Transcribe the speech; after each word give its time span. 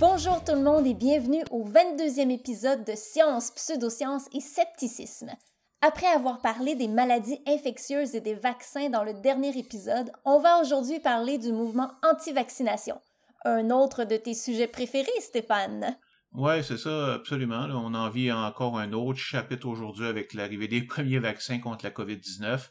Bonjour 0.00 0.44
tout 0.44 0.54
le 0.54 0.62
monde 0.62 0.86
et 0.86 0.94
bienvenue 0.94 1.42
au 1.50 1.64
22e 1.64 2.30
épisode 2.30 2.84
de 2.84 2.92
Science, 2.94 3.50
Pseudosciences 3.50 4.28
et 4.32 4.38
Scepticisme. 4.38 5.32
Après 5.80 6.06
avoir 6.06 6.40
parlé 6.40 6.76
des 6.76 6.86
maladies 6.86 7.40
infectieuses 7.48 8.14
et 8.14 8.20
des 8.20 8.36
vaccins 8.36 8.90
dans 8.90 9.02
le 9.02 9.12
dernier 9.12 9.58
épisode, 9.58 10.12
on 10.24 10.38
va 10.38 10.60
aujourd'hui 10.60 11.00
parler 11.00 11.38
du 11.38 11.50
mouvement 11.50 11.90
anti-vaccination. 12.08 13.00
Un 13.44 13.70
autre 13.70 14.04
de 14.04 14.16
tes 14.16 14.34
sujets 14.34 14.68
préférés, 14.68 15.08
Stéphane. 15.18 15.96
Ouais, 16.32 16.62
c'est 16.62 16.78
ça, 16.78 17.14
absolument. 17.14 17.66
On 17.72 17.92
en 17.94 18.08
vit 18.08 18.30
encore 18.30 18.78
un 18.78 18.92
autre 18.92 19.18
chapitre 19.18 19.66
aujourd'hui 19.66 20.06
avec 20.06 20.32
l'arrivée 20.32 20.68
des 20.68 20.82
premiers 20.86 21.18
vaccins 21.18 21.58
contre 21.58 21.84
la 21.84 21.90
COVID-19 21.90 22.68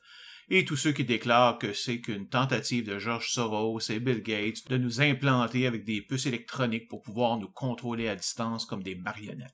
et 0.50 0.66
tous 0.66 0.78
ceux 0.78 0.94
qui 0.94 1.04
déclarent 1.04 1.58
que 1.58 1.74
c'est 1.74 2.00
qu'une 2.00 2.30
tentative 2.30 2.88
de 2.88 3.00
George 3.00 3.30
Soros 3.32 3.80
et 3.90 4.00
Bill 4.00 4.22
Gates 4.22 4.68
de 4.70 4.78
nous 4.78 5.02
implanter 5.02 5.68
avec 5.68 5.84
des 5.84 6.02
puces 6.02 6.26
électroniques 6.26 6.88
pour 6.88 7.02
pouvoir 7.02 7.38
nous 7.38 7.50
contrôler 7.50 8.08
à 8.08 8.16
distance 8.16 8.66
comme 8.66 8.84
des 8.84 8.96
marionnettes. 8.96 9.54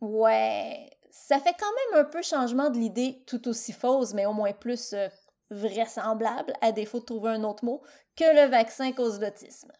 Ouais, 0.00 0.90
ça 1.10 1.38
fait 1.38 1.54
quand 1.58 1.92
même 1.92 2.04
un 2.04 2.04
peu 2.04 2.22
changement 2.22 2.70
de 2.70 2.78
l'idée 2.78 3.22
tout 3.26 3.46
aussi 3.48 3.72
fausse, 3.72 4.14
mais 4.14 4.26
au 4.26 4.32
moins 4.32 4.52
plus 4.52 4.92
euh, 4.92 5.08
vraisemblable, 5.50 6.52
à 6.60 6.72
défaut 6.72 7.00
de 7.00 7.04
trouver 7.04 7.30
un 7.30 7.44
autre 7.44 7.64
mot, 7.64 7.82
que 8.16 8.24
le 8.24 8.50
vaccin 8.50 8.92
cause 8.92 9.20
l'autisme. 9.20 9.72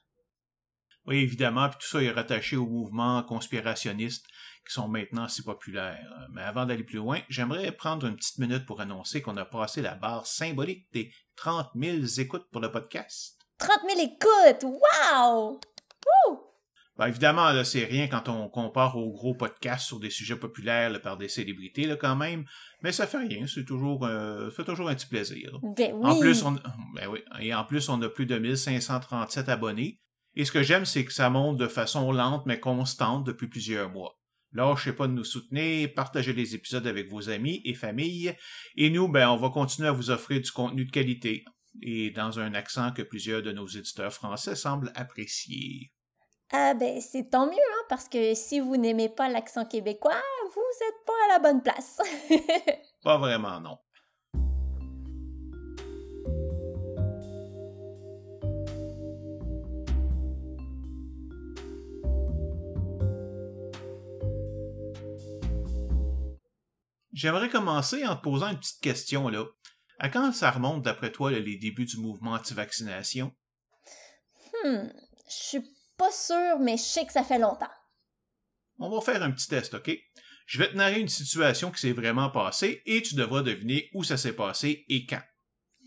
Oui, 1.07 1.19
évidemment, 1.19 1.69
puis 1.69 1.79
tout 1.81 1.87
ça 1.87 2.03
est 2.03 2.11
rattaché 2.11 2.57
aux 2.57 2.67
mouvements 2.67 3.23
conspirationnistes 3.23 4.27
qui 4.67 4.73
sont 4.73 4.89
maintenant 4.89 5.29
si 5.29 5.43
populaires. 5.43 6.27
Mais 6.33 6.43
avant 6.43 6.67
d'aller 6.67 6.85
plus 6.85 6.99
loin, 6.99 7.21
j'aimerais 7.29 7.73
prendre 7.73 8.07
une 8.07 8.17
petite 8.17 8.39
minute 8.39 8.67
pour 8.67 8.81
annoncer 8.81 9.23
qu'on 9.23 9.37
a 9.37 9.45
passé 9.45 9.83
la 9.83 9.95
barre 9.95 10.27
symbolique 10.27 10.87
des 10.93 11.13
30 11.37 11.71
000 11.75 11.99
écoutes 12.19 12.49
pour 12.51 12.61
le 12.61 12.71
podcast. 12.71 13.39
30 13.59 13.71
000 13.89 14.01
écoutes! 14.01 14.65
Wow! 14.65 15.61
Ben, 16.97 17.09
évidemment, 17.09 17.51
là, 17.51 17.65
c'est 17.65 17.85
rien 17.85 18.07
quand 18.07 18.29
on 18.29 18.49
compare 18.49 18.97
aux 18.97 19.11
gros 19.11 19.35
podcasts 19.35 19.87
sur 19.87 19.99
des 19.99 20.11
sujets 20.11 20.37
populaires 20.37 21.01
par 21.01 21.17
des 21.17 21.29
célébrités, 21.29 21.87
là, 21.87 21.97
quand 21.97 22.15
même. 22.15 22.45
Mais 22.83 22.93
ça 22.93 23.09
fait 23.09 23.19
rien, 23.19 23.47
c'est 23.49 23.65
toujours, 23.65 24.05
euh, 24.07 24.51
fait 24.51 24.63
toujours 24.63 24.89
un 24.89 24.95
petit 24.95 25.09
plaisir. 25.09 25.59
Ben 25.77 25.93
oui. 25.93 26.09
En 26.09 26.21
plus, 26.21 26.45
on, 26.45 26.53
ben 26.95 27.09
oui, 27.11 27.21
et 27.41 27.53
en 27.53 27.65
plus, 27.65 27.89
on 27.89 28.01
a 28.03 28.09
plus 28.09 28.27
de 28.27 28.39
1537 28.39 29.49
abonnés. 29.49 30.01
Et 30.37 30.45
ce 30.45 30.53
que 30.53 30.63
j'aime, 30.63 30.85
c'est 30.85 31.05
que 31.05 31.13
ça 31.13 31.31
monte 31.31 31.57
de 31.57 31.67
façon 31.67 32.13
lente 32.13 32.47
mais 32.47 32.61
constante 32.61 33.25
depuis 33.25 33.49
plusieurs 33.49 33.91
mois. 33.91 34.21
Lâchez 34.55 34.93
pas 34.93 35.09
de 35.09 35.13
nous 35.13 35.25
soutenir, 35.25 35.93
partagez 35.95 36.33
les 36.33 36.55
épisodes 36.55 36.87
avec 36.87 37.11
vos 37.11 37.29
amis 37.29 37.61
et 37.65 37.75
familles, 37.75 38.37
et 38.77 38.89
nous, 38.89 39.09
ben, 39.09 39.29
on 39.29 39.37
va 39.37 39.51
continuer 39.51 39.89
à 39.89 39.93
vous 39.93 40.11
offrir 40.11 40.41
du 40.41 40.51
contenu 40.53 40.85
de 40.85 40.93
qualité, 40.93 41.45
et 41.83 42.11
dans 42.11 42.39
un 42.39 42.55
accent 42.55 42.93
que 42.93 43.03
plusieurs 43.03 43.43
de 43.43 43.51
nos 43.51 43.67
éditeurs 43.67 44.13
français 44.13 44.55
semblent 44.55 44.93
apprécier. 44.95 45.93
Ah 46.53 46.75
ben 46.75 47.01
c'est 47.01 47.31
tant 47.31 47.47
mieux, 47.47 47.53
hein, 47.53 47.85
parce 47.89 48.09
que 48.09 48.35
si 48.35 48.61
vous 48.61 48.77
n'aimez 48.77 49.09
pas 49.09 49.29
l'accent 49.29 49.65
québécois, 49.65 50.23
vous 50.55 50.63
n'êtes 50.81 51.05
pas 51.05 51.13
à 51.25 51.33
la 51.33 51.39
bonne 51.41 51.63
place. 51.63 51.99
pas 53.03 53.19
vraiment, 53.19 53.61
non. 53.61 53.79
J'aimerais 67.15 67.49
commencer 67.49 68.05
en 68.05 68.17
te 68.17 68.23
posant 68.23 68.51
une 68.51 68.59
petite 68.59 68.81
question 68.81 69.29
là. 69.29 69.45
À 70.01 70.09
quand 70.09 70.33
ça 70.33 70.51
remonte 70.51 70.83
d'après 70.83 71.13
toi 71.13 71.31
les 71.31 71.57
débuts 71.57 71.85
du 71.85 71.99
mouvement 71.99 72.33
anti-vaccination? 72.33 73.33
Hmm, 74.65 74.89
je 75.29 75.35
suis 75.35 75.65
pas 75.97 76.11
sûre, 76.11 76.59
mais 76.59 76.77
je 76.77 76.83
sais 76.83 77.07
que 77.07 77.13
ça 77.13 77.23
fait 77.23 77.39
longtemps. 77.39 77.71
On 78.81 78.91
va 78.91 79.01
faire 79.01 79.23
un 79.23 79.31
petit 79.31 79.47
test, 79.47 79.75
OK? 79.75 79.97
Je 80.47 80.59
vais 80.59 80.69
te 80.69 80.77
narrer 80.77 80.99
une 80.99 81.09
situation 81.09 81.71
qui 81.71 81.81
s'est 81.81 81.93
vraiment 81.93 82.31
passée 82.31 82.83
et 82.85 83.01
tu 83.01 83.15
devras 83.15 83.43
deviner 83.43 83.89
où 83.95 84.03
ça 84.03 84.17
s'est 84.17 84.35
passé 84.35 84.85
et 84.89 85.07
quand. 85.07 85.23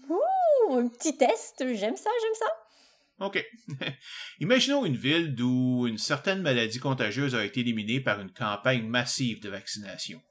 Ouh, 0.08 0.76
un 0.76 0.88
petit 0.88 1.18
test, 1.18 1.58
j'aime 1.60 1.98
ça, 1.98 2.10
j'aime 2.22 2.40
ça. 2.40 3.26
OK. 3.26 3.46
Imaginons 4.40 4.86
une 4.86 4.96
ville 4.96 5.36
d'où 5.36 5.88
une 5.88 5.98
certaine 5.98 6.42
maladie 6.42 6.80
contagieuse 6.80 7.36
a 7.36 7.44
été 7.44 7.60
éliminée 7.60 8.00
par 8.00 8.22
une 8.22 8.32
campagne 8.32 8.88
massive 8.88 9.42
de 9.42 9.50
vaccination. 9.50 10.22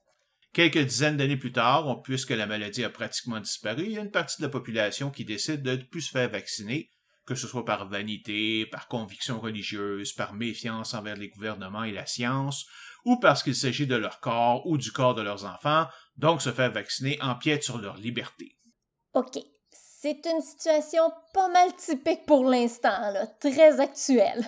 Quelques 0.56 0.78
dizaines 0.78 1.19
d'années 1.19 1.37
plus 1.37 1.53
tard, 1.53 2.00
puisque 2.00 2.31
la 2.31 2.47
maladie 2.47 2.83
a 2.83 2.89
pratiquement 2.89 3.41
disparu, 3.41 3.84
il 3.84 3.93
y 3.93 3.99
a 3.99 4.00
une 4.00 4.11
partie 4.11 4.39
de 4.39 4.47
la 4.47 4.50
population 4.50 5.11
qui 5.11 5.27
décide 5.27 5.61
de 5.61 5.72
ne 5.72 5.83
plus 5.83 6.00
se 6.00 6.11
faire 6.11 6.31
vacciner, 6.31 6.89
que 7.27 7.34
ce 7.34 7.47
soit 7.47 7.67
par 7.67 7.91
vanité, 7.91 8.65
par 8.65 8.89
conviction 8.89 9.39
religieuse, 9.39 10.15
par 10.15 10.33
méfiance 10.33 10.94
envers 10.94 11.17
les 11.17 11.28
gouvernements 11.28 11.84
et 11.84 11.93
la 11.93 12.06
science, 12.06 12.65
ou 13.05 13.19
parce 13.19 13.43
qu'il 13.43 13.55
s'agit 13.55 13.87
de 13.87 13.97
leur 13.97 14.19
corps 14.21 14.67
ou 14.67 14.78
du 14.78 14.93
corps 14.93 15.15
de 15.15 15.21
leurs 15.21 15.44
enfants, 15.44 15.89
donc 16.17 16.41
se 16.41 16.50
faire 16.50 16.73
vacciner 16.73 17.19
empiète 17.21 17.62
sur 17.62 17.77
leur 17.77 17.99
liberté. 17.99 18.56
OK. 19.12 19.38
C'est 19.71 20.25
une 20.25 20.41
situation 20.41 21.12
pas 21.34 21.49
mal 21.49 21.77
typique 21.77 22.25
pour 22.25 22.49
l'instant, 22.49 23.12
très 23.41 23.78
actuelle. 23.78 24.43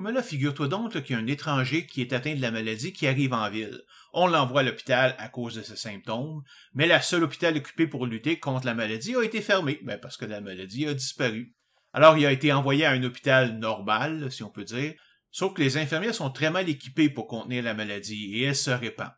Mais 0.00 0.12
là, 0.12 0.22
figure-toi 0.22 0.68
donc 0.68 0.92
qu'il 1.02 1.16
y 1.16 1.18
a 1.18 1.22
un 1.22 1.26
étranger 1.26 1.84
qui 1.84 2.00
est 2.02 2.12
atteint 2.12 2.34
de 2.34 2.40
la 2.40 2.52
maladie 2.52 2.92
qui 2.92 3.08
arrive 3.08 3.32
en 3.32 3.50
ville. 3.50 3.82
On 4.12 4.28
l'envoie 4.28 4.60
à 4.60 4.62
l'hôpital 4.62 5.16
à 5.18 5.28
cause 5.28 5.56
de 5.56 5.62
ses 5.62 5.74
symptômes, 5.74 6.42
mais 6.72 6.86
la 6.86 7.00
seule 7.00 7.24
hôpital 7.24 7.56
occupé 7.56 7.88
pour 7.88 8.06
lutter 8.06 8.38
contre 8.38 8.66
la 8.66 8.74
maladie 8.74 9.16
a 9.16 9.24
été 9.24 9.40
fermé, 9.40 9.80
ben 9.82 9.98
parce 9.98 10.16
que 10.16 10.24
la 10.24 10.40
maladie 10.40 10.86
a 10.86 10.94
disparu. 10.94 11.54
Alors 11.92 12.16
il 12.16 12.26
a 12.26 12.32
été 12.32 12.52
envoyé 12.52 12.84
à 12.84 12.92
un 12.92 13.02
hôpital 13.02 13.58
normal, 13.58 14.30
si 14.30 14.44
on 14.44 14.50
peut 14.50 14.64
dire, 14.64 14.94
sauf 15.32 15.52
que 15.54 15.62
les 15.62 15.76
infirmières 15.76 16.14
sont 16.14 16.30
très 16.30 16.50
mal 16.50 16.68
équipées 16.68 17.10
pour 17.10 17.26
contenir 17.26 17.64
la 17.64 17.74
maladie 17.74 18.36
et 18.36 18.44
elle 18.44 18.56
se 18.56 18.70
répand. 18.70 19.10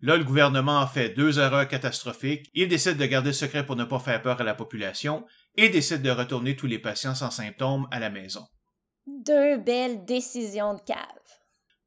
Là, 0.00 0.16
le 0.16 0.24
gouvernement 0.24 0.80
a 0.80 0.86
fait 0.86 1.10
deux 1.10 1.38
erreurs 1.38 1.68
catastrophiques. 1.68 2.50
Il 2.52 2.68
décide 2.68 2.98
de 2.98 3.06
garder 3.06 3.30
le 3.30 3.34
secret 3.34 3.64
pour 3.64 3.76
ne 3.76 3.84
pas 3.84 3.98
faire 3.98 4.20
peur 4.20 4.40
à 4.40 4.44
la 4.44 4.54
population 4.54 5.24
et 5.56 5.70
décide 5.70 6.02
de 6.02 6.10
retourner 6.10 6.56
tous 6.56 6.66
les 6.66 6.78
patients 6.78 7.14
sans 7.14 7.30
symptômes 7.30 7.86
à 7.90 8.00
la 8.00 8.10
maison. 8.10 8.46
Deux 9.06 9.58
belles 9.58 10.04
décisions 10.04 10.74
de 10.74 10.80
cave. 10.80 10.98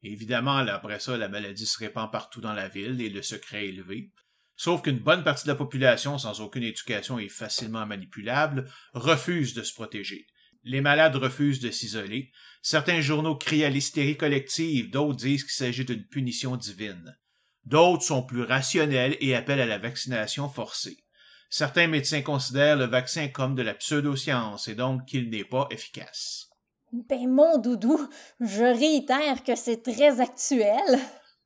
Évidemment, 0.04 0.56
après 0.56 1.00
ça, 1.00 1.18
la 1.18 1.28
maladie 1.28 1.66
se 1.66 1.78
répand 1.78 2.10
partout 2.10 2.40
dans 2.40 2.54
la 2.54 2.70
ville 2.70 3.02
et 3.02 3.10
le 3.10 3.22
secret 3.22 3.66
est 3.66 3.70
élevé. 3.70 4.14
Sauf 4.56 4.82
qu'une 4.82 5.00
bonne 5.00 5.24
partie 5.24 5.44
de 5.44 5.52
la 5.52 5.56
population, 5.56 6.18
sans 6.18 6.40
aucune 6.40 6.64
éducation 6.64 7.20
et 7.20 7.28
facilement 7.28 7.86
manipulable, 7.86 8.70
refuse 8.94 9.54
de 9.54 9.64
se 9.64 9.74
protéger. 9.74 10.28
Les 10.64 10.82
malades 10.82 11.16
refusent 11.16 11.60
de 11.60 11.72
s'isoler. 11.72 12.32
Certains 12.62 13.02
journaux 13.02 13.36
crient 13.36 13.66
à 13.66 13.70
l'hystérie 13.70 14.18
collective, 14.18 14.90
d'autres 14.90 15.18
disent 15.18 15.44
qu'il 15.44 15.54
s'agit 15.54 15.86
d'une 15.86 16.06
punition 16.06 16.56
divine. 16.56 17.18
D'autres 17.66 18.04
sont 18.04 18.24
plus 18.24 18.44
rationnels 18.44 19.18
et 19.20 19.36
appellent 19.36 19.62
à 19.62 19.66
la 19.66 19.78
vaccination 19.78 20.50
forcée. 20.50 21.04
Certains 21.50 21.88
médecins 21.88 22.22
considèrent 22.22 22.78
le 22.78 22.86
vaccin 22.86 23.28
comme 23.28 23.56
de 23.56 23.62
la 23.62 23.74
pseudoscience 23.74 24.68
et 24.68 24.76
donc 24.76 25.06
qu'il 25.06 25.30
n'est 25.30 25.44
pas 25.44 25.68
efficace. 25.72 26.49
Ben 26.92 27.28
mon 27.28 27.58
doudou, 27.58 28.10
je 28.40 28.64
réitère 28.64 29.44
que 29.44 29.56
c'est 29.56 29.84
très 29.84 30.20
actuel. 30.20 31.00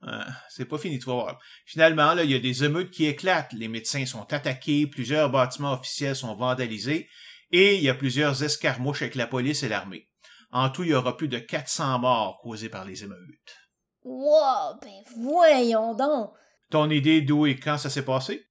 Ah, 0.06 0.28
c'est 0.50 0.66
pas 0.66 0.78
fini 0.78 1.00
de 1.00 1.04
voir. 1.04 1.40
Finalement, 1.66 2.14
là, 2.14 2.24
il 2.24 2.32
y 2.32 2.36
a 2.36 2.40
des 2.40 2.64
émeutes 2.64 2.92
qui 2.92 3.06
éclatent. 3.06 3.54
Les 3.54 3.68
médecins 3.68 4.06
sont 4.06 4.32
attaqués, 4.34 4.88
plusieurs 4.88 5.30
bâtiments 5.30 5.74
officiels 5.74 6.16
sont 6.16 6.36
vandalisés, 6.36 7.10
et 7.52 7.76
il 7.76 7.84
y 7.84 7.90
a 7.90 7.94
plusieurs 7.94 8.44
escarmouches 8.44 9.02
avec 9.02 9.16
la 9.16 9.28
police 9.28 9.64
et 9.64 9.70
l'armée. 9.70 10.10
En 10.52 10.70
tout, 10.70 10.84
il 10.84 10.90
y 10.90 10.94
aura 10.94 11.18
plus 11.18 11.28
de 11.28 11.40
400 11.40 12.00
morts 12.00 12.40
causés 12.42 12.70
par 12.70 12.86
les 12.86 13.04
émeutes. 13.04 13.58
Wow, 14.04 14.78
ben 14.82 15.04
voyons 15.18 15.96
donc. 15.96 16.34
Ton 16.70 16.90
idée 16.90 17.22
d'où 17.22 17.46
et 17.46 17.58
quand 17.58 17.78
ça 17.78 17.90
s'est 17.90 18.06
passé? 18.06 18.46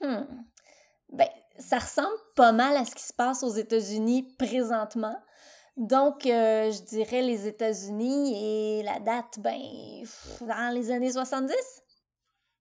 Hmm. 0.00 0.24
Ben, 1.12 1.28
ça 1.58 1.78
ressemble 1.78 2.16
pas 2.36 2.52
mal 2.52 2.76
à 2.76 2.84
ce 2.84 2.94
qui 2.94 3.02
se 3.02 3.12
passe 3.12 3.42
aux 3.42 3.52
États-Unis 3.52 4.34
présentement. 4.38 5.16
Donc, 5.78 6.26
euh, 6.26 6.72
je 6.72 6.82
dirais 6.82 7.22
les 7.22 7.46
États-Unis 7.46 8.80
et 8.80 8.82
la 8.82 8.98
date, 8.98 9.38
ben, 9.38 9.60
dans 10.40 10.74
les 10.74 10.90
années 10.90 11.12
70? 11.12 11.54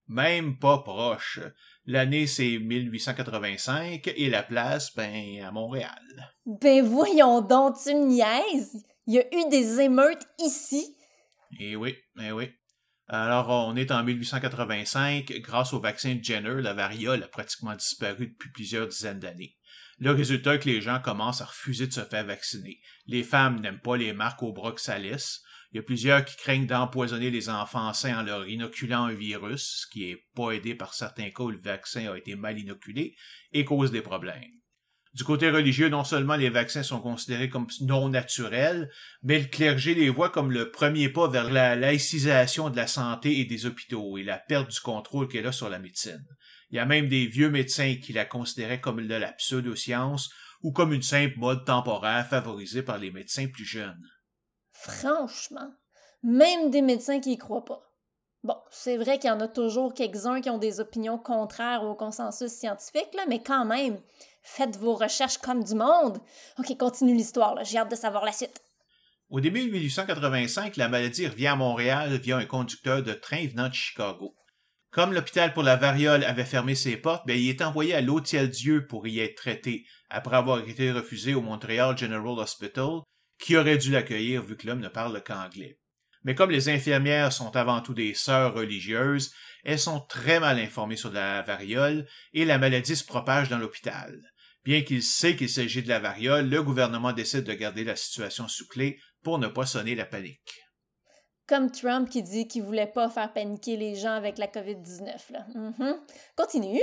Même 0.07 0.59
pas 0.59 0.77
proche. 0.77 1.39
L'année, 1.87 2.27
c'est 2.27 2.59
1885 2.59 4.07
et 4.15 4.29
la 4.29 4.43
place, 4.43 4.93
ben, 4.95 5.43
à 5.43 5.51
Montréal. 5.51 6.31
Ben 6.45 6.85
voyons 6.85 7.41
donc, 7.41 7.77
tu 7.83 7.95
me 7.95 8.05
niaises! 8.05 8.85
Il 9.07 9.15
y 9.15 9.19
a 9.19 9.25
eu 9.35 9.49
des 9.49 9.81
émeutes 9.81 10.27
ici? 10.37 10.95
Eh 11.59 11.75
oui, 11.75 11.95
eh 12.21 12.31
oui. 12.31 12.51
Alors, 13.07 13.49
on 13.49 13.75
est 13.75 13.89
en 13.89 14.03
1885. 14.03 15.31
Grâce 15.39 15.73
au 15.73 15.79
vaccin 15.79 16.19
Jenner, 16.21 16.61
la 16.61 16.73
variole 16.73 17.23
a 17.23 17.27
pratiquement 17.27 17.73
disparu 17.73 18.27
depuis 18.27 18.51
plusieurs 18.51 18.87
dizaines 18.87 19.19
d'années. 19.19 19.56
Le 19.99 20.11
résultat 20.11 20.55
est 20.55 20.59
que 20.59 20.69
les 20.69 20.81
gens 20.81 20.99
commencent 20.99 21.41
à 21.41 21.45
refuser 21.45 21.88
de 21.88 21.94
se 21.94 22.01
faire 22.01 22.25
vacciner. 22.25 22.79
Les 23.07 23.23
femmes 23.23 23.59
n'aiment 23.59 23.81
pas 23.81 23.97
les 23.97 24.13
marques 24.13 24.44
au 24.44 24.53
broxalis. 24.53 25.41
Il 25.71 25.77
y 25.77 25.79
a 25.79 25.83
plusieurs 25.83 26.23
qui 26.23 26.38
craignent 26.38 26.67
d'empoisonner 26.67 27.31
les 27.31 27.49
enfants 27.49 27.91
sains 27.94 28.19
en 28.19 28.23
leur 28.23 28.47
inoculant 28.47 29.05
un 29.05 29.13
virus, 29.13 29.81
ce 29.81 29.88
qui 29.91 30.11
est 30.11 30.27
pas 30.35 30.51
aidé 30.51 30.75
par 30.75 30.94
certains 30.94 31.31
cas 31.31 31.44
où 31.44 31.51
le 31.51 31.57
vaccin 31.57 32.11
a 32.11 32.17
été 32.17 32.35
mal 32.35 32.59
inoculé 32.59 33.15
et 33.53 33.65
cause 33.65 33.91
des 33.91 34.01
problèmes. 34.01 34.57
Du 35.17 35.23
côté 35.23 35.49
religieux, 35.49 35.89
non 35.89 36.03
seulement 36.03 36.35
les 36.35 36.51
vaccins 36.51 36.83
sont 36.83 36.99
considérés 36.99 37.49
comme 37.49 37.65
non 37.81 38.07
naturels, 38.07 38.91
mais 39.23 39.39
le 39.39 39.45
clergé 39.45 39.95
les 39.95 40.09
voit 40.09 40.29
comme 40.29 40.51
le 40.51 40.69
premier 40.69 41.09
pas 41.09 41.27
vers 41.27 41.51
la 41.51 41.75
laïcisation 41.75 42.69
de 42.69 42.75
la 42.75 42.85
santé 42.85 43.39
et 43.39 43.45
des 43.45 43.65
hôpitaux 43.65 44.19
et 44.19 44.23
la 44.23 44.38
perte 44.38 44.69
du 44.69 44.79
contrôle 44.79 45.27
qu'elle 45.27 45.47
a 45.47 45.51
sur 45.51 45.69
la 45.69 45.79
médecine. 45.79 46.23
Il 46.69 46.75
y 46.75 46.79
a 46.79 46.85
même 46.85 47.07
des 47.07 47.25
vieux 47.25 47.49
médecins 47.49 47.95
qui 47.95 48.13
la 48.13 48.25
considéraient 48.25 48.81
comme 48.81 49.05
de 49.05 49.15
la 49.15 49.31
pseudo-science 49.31 50.29
ou 50.61 50.71
comme 50.71 50.93
une 50.93 51.03
simple 51.03 51.37
mode 51.37 51.65
temporaire 51.65 52.27
favorisée 52.27 52.83
par 52.83 52.97
les 52.97 53.11
médecins 53.11 53.47
plus 53.47 53.65
jeunes. 53.65 54.07
Franchement, 54.73 55.71
même 56.23 56.71
des 56.71 56.81
médecins 56.81 57.19
qui 57.19 57.33
y 57.33 57.37
croient 57.37 57.65
pas. 57.65 57.81
Bon, 58.43 58.57
c'est 58.69 58.97
vrai 58.97 59.17
qu'il 59.17 59.29
y 59.29 59.33
en 59.33 59.39
a 59.39 59.47
toujours 59.47 59.93
quelques-uns 59.93 60.41
qui 60.41 60.49
ont 60.49 60.57
des 60.57 60.79
opinions 60.79 61.17
contraires 61.17 61.83
au 61.83 61.95
consensus 61.95 62.51
scientifique, 62.51 63.13
là, 63.15 63.25
mais 63.27 63.41
quand 63.41 63.65
même, 63.65 63.99
faites 64.43 64.77
vos 64.77 64.95
recherches 64.95 65.39
comme 65.39 65.63
du 65.63 65.73
monde. 65.73 66.19
Ok, 66.59 66.77
continue 66.77 67.15
l'histoire, 67.15 67.63
j'ai 67.63 67.77
hâte 67.77 67.91
de 67.91 67.95
savoir 67.95 68.23
la 68.23 68.31
suite. 68.31 68.61
Au 69.29 69.41
début 69.41 69.65
de 69.65 69.71
1885, 69.71 70.77
la 70.77 70.87
maladie 70.87 71.27
revient 71.27 71.47
à 71.47 71.55
Montréal 71.55 72.17
via 72.17 72.37
un 72.37 72.45
conducteur 72.45 73.03
de 73.03 73.11
train 73.11 73.45
venant 73.47 73.67
de 73.67 73.73
Chicago. 73.73 74.36
Comme 74.97 75.13
l'hôpital 75.13 75.53
pour 75.53 75.61
la 75.61 75.75
variole 75.75 76.23
avait 76.23 76.44
fermé 76.44 76.73
ses 76.73 76.97
portes, 76.97 77.27
ben, 77.27 77.38
il 77.38 77.49
est 77.49 77.61
envoyé 77.61 77.94
à 77.94 78.01
l'Hôtel-Dieu 78.01 78.88
pour 78.88 79.05
y 79.05 79.19
être 79.19 79.35
traité, 79.35 79.85
après 80.09 80.38
avoir 80.38 80.67
été 80.67 80.91
refusé 80.91 81.35
au 81.35 81.41
Montreal 81.41 81.95
General 81.95 82.39
Hospital, 82.39 83.01
qui 83.39 83.55
aurait 83.55 83.77
dû 83.77 83.91
l'accueillir 83.91 84.41
vu 84.41 84.57
que 84.57 84.65
l'homme 84.65 84.79
ne 84.79 84.88
parle 84.88 85.21
qu'anglais. 85.23 85.77
Mais 86.23 86.33
comme 86.33 86.49
les 86.49 86.67
infirmières 86.69 87.31
sont 87.31 87.55
avant 87.55 87.81
tout 87.81 87.94
des 87.94 88.15
sœurs 88.15 88.55
religieuses, 88.55 89.31
elles 89.63 89.77
sont 89.77 89.99
très 89.99 90.39
mal 90.39 90.57
informées 90.57 90.97
sur 90.97 91.11
la 91.11 91.44
variole 91.44 92.07
et 92.33 92.44
la 92.44 92.57
maladie 92.57 92.95
se 92.95 93.05
propage 93.05 93.49
dans 93.49 93.59
l'hôpital. 93.59 94.19
Bien 94.65 94.81
qu'il 94.81 95.03
sait 95.03 95.35
qu'il 95.35 95.49
s'agit 95.49 95.83
de 95.83 95.89
la 95.89 95.99
variole, 95.99 96.49
le 96.49 96.63
gouvernement 96.63 97.13
décide 97.13 97.44
de 97.44 97.53
garder 97.53 97.83
la 97.83 97.95
situation 97.95 98.47
sous 98.47 98.67
clé 98.67 98.99
pour 99.21 99.38
ne 99.38 99.47
pas 99.47 99.67
sonner 99.67 99.94
la 99.94 100.05
panique. 100.05 100.66
Comme 101.47 101.71
Trump 101.71 102.09
qui 102.09 102.23
dit 102.23 102.47
qu'il 102.47 102.63
voulait 102.63 102.91
pas 102.94 103.09
faire 103.09 103.31
paniquer 103.31 103.77
les 103.77 103.95
gens 103.95 104.13
avec 104.13 104.38
la 104.38 104.47
COVID-19. 104.47 105.15
Mm-hmm. 105.55 105.95
Continue. 106.35 106.81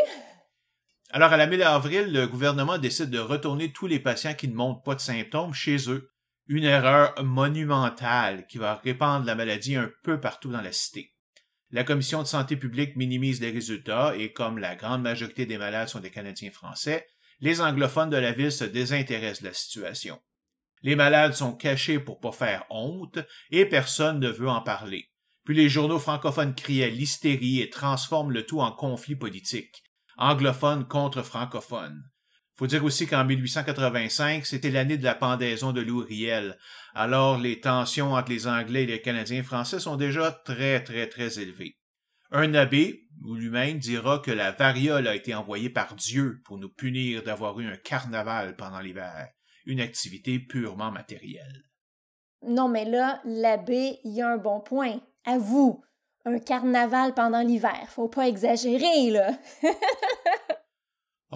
Alors, 1.10 1.32
à 1.32 1.36
la 1.36 1.46
mi-avril, 1.46 2.12
le 2.12 2.26
gouvernement 2.26 2.78
décide 2.78 3.10
de 3.10 3.18
retourner 3.18 3.72
tous 3.72 3.86
les 3.86 4.00
patients 4.00 4.34
qui 4.34 4.48
ne 4.48 4.54
montrent 4.54 4.82
pas 4.82 4.94
de 4.94 5.00
symptômes 5.00 5.52
chez 5.52 5.90
eux 5.90 6.10
une 6.46 6.64
erreur 6.64 7.14
monumentale 7.22 8.46
qui 8.46 8.58
va 8.58 8.76
répandre 8.76 9.24
la 9.24 9.34
maladie 9.34 9.76
un 9.76 9.90
peu 10.02 10.20
partout 10.20 10.50
dans 10.50 10.60
la 10.60 10.72
cité. 10.72 11.14
La 11.70 11.84
commission 11.84 12.22
de 12.22 12.26
santé 12.26 12.56
publique 12.56 12.96
minimise 12.96 13.40
les 13.40 13.50
résultats 13.50 14.14
et 14.16 14.32
comme 14.32 14.58
la 14.58 14.76
grande 14.76 15.02
majorité 15.02 15.46
des 15.46 15.58
malades 15.58 15.88
sont 15.88 16.00
des 16.00 16.10
Canadiens 16.10 16.50
français, 16.50 17.06
les 17.40 17.60
anglophones 17.60 18.10
de 18.10 18.16
la 18.16 18.32
ville 18.32 18.52
se 18.52 18.64
désintéressent 18.64 19.42
de 19.42 19.48
la 19.48 19.54
situation. 19.54 20.20
Les 20.84 20.96
malades 20.96 21.32
sont 21.32 21.54
cachés 21.54 21.98
pour 21.98 22.20
pas 22.20 22.30
faire 22.30 22.64
honte 22.68 23.18
et 23.50 23.64
personne 23.64 24.20
ne 24.20 24.28
veut 24.28 24.50
en 24.50 24.60
parler. 24.60 25.10
Puis 25.44 25.56
les 25.56 25.70
journaux 25.70 25.98
francophones 25.98 26.54
crient 26.54 26.90
l'hystérie 26.90 27.60
et 27.60 27.70
transforment 27.70 28.32
le 28.32 28.44
tout 28.44 28.60
en 28.60 28.70
conflit 28.70 29.16
politique. 29.16 29.82
Anglophones 30.18 30.86
contre 30.86 31.22
francophones. 31.22 32.04
Faut 32.56 32.66
dire 32.66 32.84
aussi 32.84 33.06
qu'en 33.06 33.24
1885, 33.24 34.44
c'était 34.44 34.70
l'année 34.70 34.98
de 34.98 35.04
la 35.04 35.14
pendaison 35.14 35.72
de 35.72 35.80
Louis 35.80 36.04
Riel. 36.06 36.58
Alors, 36.94 37.38
les 37.38 37.60
tensions 37.60 38.12
entre 38.12 38.30
les 38.30 38.46
Anglais 38.46 38.84
et 38.84 38.86
les 38.86 39.00
Canadiens 39.00 39.42
français 39.42 39.80
sont 39.80 39.96
déjà 39.96 40.30
très, 40.30 40.84
très, 40.84 41.08
très 41.08 41.40
élevées. 41.40 41.78
Un 42.30 42.52
abbé, 42.54 43.08
ou 43.24 43.34
lui-même, 43.34 43.78
dira 43.78 44.18
que 44.18 44.30
la 44.30 44.52
variole 44.52 45.08
a 45.08 45.16
été 45.16 45.34
envoyée 45.34 45.70
par 45.70 45.94
Dieu 45.94 46.42
pour 46.44 46.58
nous 46.58 46.68
punir 46.68 47.22
d'avoir 47.22 47.58
eu 47.58 47.66
un 47.66 47.76
carnaval 47.76 48.54
pendant 48.54 48.80
l'hiver, 48.80 49.28
une 49.66 49.80
activité 49.80 50.38
purement 50.38 50.90
matérielle. 50.90 51.64
Non, 52.42 52.68
mais 52.68 52.84
là, 52.84 53.20
l'abbé 53.24 53.98
y 54.04 54.20
a 54.20 54.28
un 54.28 54.36
bon 54.36 54.60
point. 54.60 55.00
À 55.24 55.38
vous, 55.38 55.82
un 56.26 56.38
carnaval 56.38 57.14
pendant 57.14 57.40
l'hiver, 57.40 57.86
faut 57.88 58.08
pas 58.08 58.28
exagérer, 58.28 59.10
là. 59.10 59.32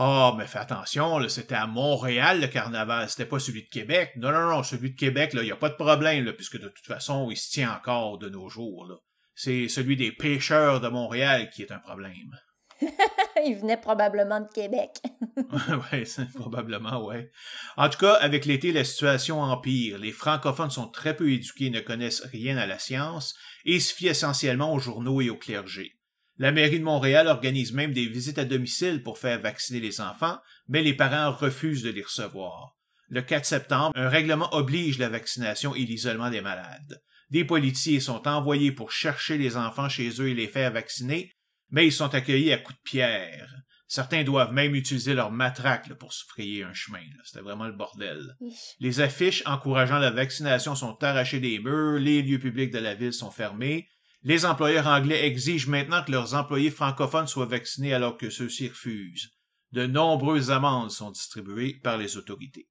Ah, 0.00 0.32
mais 0.38 0.46
fais 0.46 0.60
attention, 0.60 1.28
c'était 1.28 1.56
à 1.56 1.66
Montréal 1.66 2.40
le 2.40 2.46
carnaval, 2.46 3.08
c'était 3.08 3.26
pas 3.26 3.40
celui 3.40 3.64
de 3.64 3.68
Québec. 3.68 4.12
Non, 4.14 4.30
non, 4.30 4.48
non, 4.48 4.62
celui 4.62 4.92
de 4.92 4.96
Québec, 4.96 5.30
il 5.34 5.40
n'y 5.40 5.50
a 5.50 5.56
pas 5.56 5.70
de 5.70 5.74
problème, 5.74 6.24
là, 6.24 6.32
puisque 6.32 6.56
de 6.56 6.68
toute 6.68 6.86
façon, 6.86 7.32
il 7.32 7.36
se 7.36 7.50
tient 7.50 7.74
encore 7.74 8.16
de 8.16 8.28
nos 8.28 8.48
jours. 8.48 8.86
C'est 9.34 9.66
celui 9.66 9.96
des 9.96 10.12
pêcheurs 10.12 10.80
de 10.80 10.86
Montréal 10.86 11.50
qui 11.50 11.62
est 11.62 11.72
un 11.72 11.80
problème. 11.80 12.38
il 13.44 13.56
venait 13.56 13.76
probablement 13.76 14.40
de 14.40 14.48
Québec. 14.52 14.90
oui, 15.92 16.04
probablement, 16.34 17.04
ouais. 17.04 17.30
En 17.76 17.88
tout 17.88 17.98
cas, 17.98 18.14
avec 18.14 18.44
l'été, 18.44 18.72
la 18.72 18.84
situation 18.84 19.40
empire. 19.40 19.98
Les 19.98 20.12
francophones 20.12 20.70
sont 20.70 20.88
très 20.88 21.16
peu 21.16 21.30
éduqués, 21.30 21.70
ne 21.70 21.80
connaissent 21.80 22.24
rien 22.24 22.56
à 22.56 22.66
la 22.66 22.78
science 22.78 23.34
et 23.64 23.80
se 23.80 23.94
fient 23.94 24.08
essentiellement 24.08 24.72
aux 24.72 24.78
journaux 24.78 25.20
et 25.20 25.30
au 25.30 25.36
clergé. 25.36 25.98
La 26.38 26.52
mairie 26.52 26.78
de 26.78 26.84
Montréal 26.84 27.26
organise 27.26 27.72
même 27.72 27.92
des 27.92 28.06
visites 28.06 28.38
à 28.38 28.44
domicile 28.44 29.02
pour 29.02 29.18
faire 29.18 29.40
vacciner 29.40 29.80
les 29.80 30.00
enfants, 30.00 30.38
mais 30.68 30.82
les 30.82 30.94
parents 30.94 31.32
refusent 31.32 31.82
de 31.82 31.90
les 31.90 32.02
recevoir. 32.02 32.76
Le 33.08 33.22
4 33.22 33.44
septembre, 33.44 33.92
un 33.96 34.08
règlement 34.08 34.54
oblige 34.54 34.98
la 34.98 35.08
vaccination 35.08 35.74
et 35.74 35.80
l'isolement 35.80 36.30
des 36.30 36.40
malades. 36.40 37.02
Des 37.30 37.44
policiers 37.44 38.00
sont 38.00 38.28
envoyés 38.28 38.70
pour 38.70 38.92
chercher 38.92 39.36
les 39.36 39.56
enfants 39.56 39.88
chez 39.88 40.10
eux 40.20 40.28
et 40.28 40.34
les 40.34 40.46
faire 40.46 40.72
vacciner, 40.72 41.32
mais 41.70 41.86
ils 41.86 41.92
sont 41.92 42.14
accueillis 42.14 42.52
à 42.52 42.58
coups 42.58 42.78
de 42.78 42.82
pierre. 42.82 43.54
Certains 43.86 44.22
doivent 44.22 44.52
même 44.52 44.74
utiliser 44.74 45.14
leur 45.14 45.30
matraque 45.30 45.94
pour 45.94 46.12
se 46.12 46.24
frayer 46.26 46.62
un 46.62 46.74
chemin. 46.74 47.00
C'était 47.24 47.40
vraiment 47.40 47.66
le 47.66 47.72
bordel. 47.72 48.36
Les 48.80 49.00
affiches 49.00 49.42
encourageant 49.46 49.98
la 49.98 50.10
vaccination 50.10 50.74
sont 50.74 51.02
arrachées 51.02 51.40
des 51.40 51.58
murs, 51.58 51.98
les 51.98 52.22
lieux 52.22 52.38
publics 52.38 52.70
de 52.70 52.78
la 52.78 52.94
ville 52.94 53.14
sont 53.14 53.30
fermés, 53.30 53.88
les 54.22 54.44
employeurs 54.44 54.88
anglais 54.88 55.26
exigent 55.26 55.68
maintenant 55.68 56.02
que 56.02 56.10
leurs 56.10 56.34
employés 56.34 56.70
francophones 56.70 57.28
soient 57.28 57.46
vaccinés 57.46 57.94
alors 57.94 58.18
que 58.18 58.30
ceux-ci 58.30 58.68
refusent. 58.68 59.30
De 59.72 59.86
nombreuses 59.86 60.50
amendes 60.50 60.90
sont 60.90 61.10
distribuées 61.10 61.78
par 61.82 61.96
les 61.96 62.16
autorités. 62.16 62.68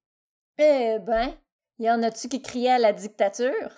Eh 0.58 0.98
ben, 1.06 1.34
y 1.78 1.88
en 1.88 2.02
a-tu 2.02 2.28
qui 2.28 2.42
criaient 2.42 2.70
à 2.70 2.78
la 2.78 2.92
dictature? 2.92 3.70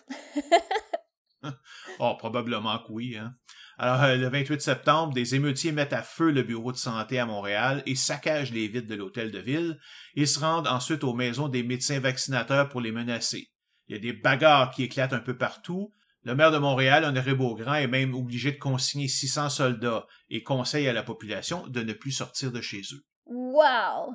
oh, 1.98 2.14
probablement 2.18 2.78
que 2.78 2.92
oui. 2.92 3.16
Hein. 3.16 3.34
Alors, 3.82 4.02
euh, 4.02 4.16
le 4.16 4.28
28 4.28 4.60
septembre, 4.60 5.14
des 5.14 5.34
émeutiers 5.34 5.72
mettent 5.72 5.94
à 5.94 6.02
feu 6.02 6.30
le 6.32 6.42
bureau 6.42 6.70
de 6.70 6.76
santé 6.76 7.18
à 7.18 7.24
Montréal 7.24 7.82
et 7.86 7.94
saccagent 7.94 8.52
les 8.52 8.68
vitres 8.68 8.86
de 8.86 8.94
l'hôtel 8.94 9.30
de 9.30 9.38
ville. 9.38 9.80
Ils 10.14 10.28
se 10.28 10.38
rendent 10.38 10.68
ensuite 10.68 11.02
aux 11.02 11.14
maisons 11.14 11.48
des 11.48 11.62
médecins 11.62 11.98
vaccinateurs 11.98 12.68
pour 12.68 12.82
les 12.82 12.92
menacer. 12.92 13.50
Il 13.88 13.94
y 13.94 13.98
a 13.98 13.98
des 13.98 14.12
bagarres 14.12 14.70
qui 14.70 14.82
éclatent 14.82 15.14
un 15.14 15.20
peu 15.20 15.38
partout, 15.38 15.94
le 16.24 16.34
maire 16.34 16.50
de 16.50 16.58
Montréal, 16.58 17.04
Honoré 17.04 17.34
Beaugrand, 17.34 17.72
est 17.72 17.86
même 17.86 18.14
obligé 18.14 18.52
de 18.52 18.58
consigner 18.58 19.08
600 19.08 19.48
soldats 19.48 20.04
et 20.28 20.42
conseille 20.42 20.86
à 20.86 20.92
la 20.92 21.02
population 21.02 21.66
de 21.66 21.80
ne 21.80 21.94
plus 21.94 22.12
sortir 22.12 22.52
de 22.52 22.60
chez 22.60 22.82
eux. 22.92 23.02
Wow! 23.24 24.14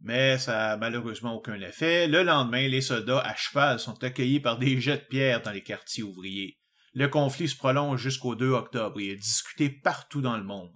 Mais 0.00 0.38
ça 0.38 0.52
n'a 0.52 0.76
malheureusement 0.76 1.34
aucun 1.34 1.60
effet. 1.60 2.06
Le 2.06 2.22
lendemain, 2.22 2.68
les 2.68 2.80
soldats 2.80 3.18
à 3.18 3.34
cheval 3.34 3.80
sont 3.80 4.04
accueillis 4.04 4.38
par 4.38 4.58
des 4.58 4.80
jets 4.80 4.98
de 4.98 5.06
pierre 5.10 5.42
dans 5.42 5.50
les 5.50 5.64
quartiers 5.64 6.04
ouvriers. 6.04 6.61
Le 6.94 7.08
conflit 7.08 7.48
se 7.48 7.56
prolonge 7.56 8.00
jusqu'au 8.00 8.34
2 8.34 8.50
octobre 8.50 9.00
et 9.00 9.10
est 9.10 9.16
discuté 9.16 9.70
partout 9.70 10.20
dans 10.20 10.36
le 10.36 10.44
monde. 10.44 10.72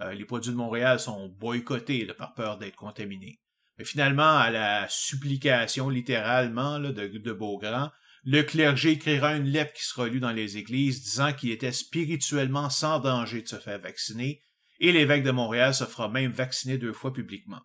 Euh, 0.00 0.12
les 0.12 0.24
produits 0.24 0.50
de 0.50 0.56
Montréal 0.56 0.98
sont 0.98 1.28
boycottés 1.28 2.06
par 2.06 2.34
peur 2.34 2.58
d'être 2.58 2.76
contaminés. 2.76 3.40
Mais 3.78 3.84
finalement, 3.84 4.36
à 4.36 4.50
la 4.50 4.86
supplication 4.88 5.88
littéralement 5.88 6.80
de, 6.80 6.90
de 6.90 7.32
Beaugrand, 7.32 7.90
le 8.24 8.42
clergé 8.42 8.92
écrira 8.92 9.36
une 9.36 9.46
lettre 9.46 9.74
qui 9.74 9.84
sera 9.84 10.08
lue 10.08 10.20
dans 10.20 10.32
les 10.32 10.56
églises 10.56 11.02
disant 11.02 11.32
qu'il 11.32 11.50
était 11.50 11.72
spirituellement 11.72 12.70
sans 12.70 12.98
danger 12.98 13.42
de 13.42 13.48
se 13.48 13.56
faire 13.56 13.78
vacciner, 13.78 14.42
et 14.80 14.92
l'évêque 14.92 15.22
de 15.22 15.30
Montréal 15.30 15.74
se 15.74 15.84
fera 15.84 16.08
même 16.08 16.32
vacciner 16.32 16.78
deux 16.78 16.92
fois 16.92 17.12
publiquement. 17.12 17.60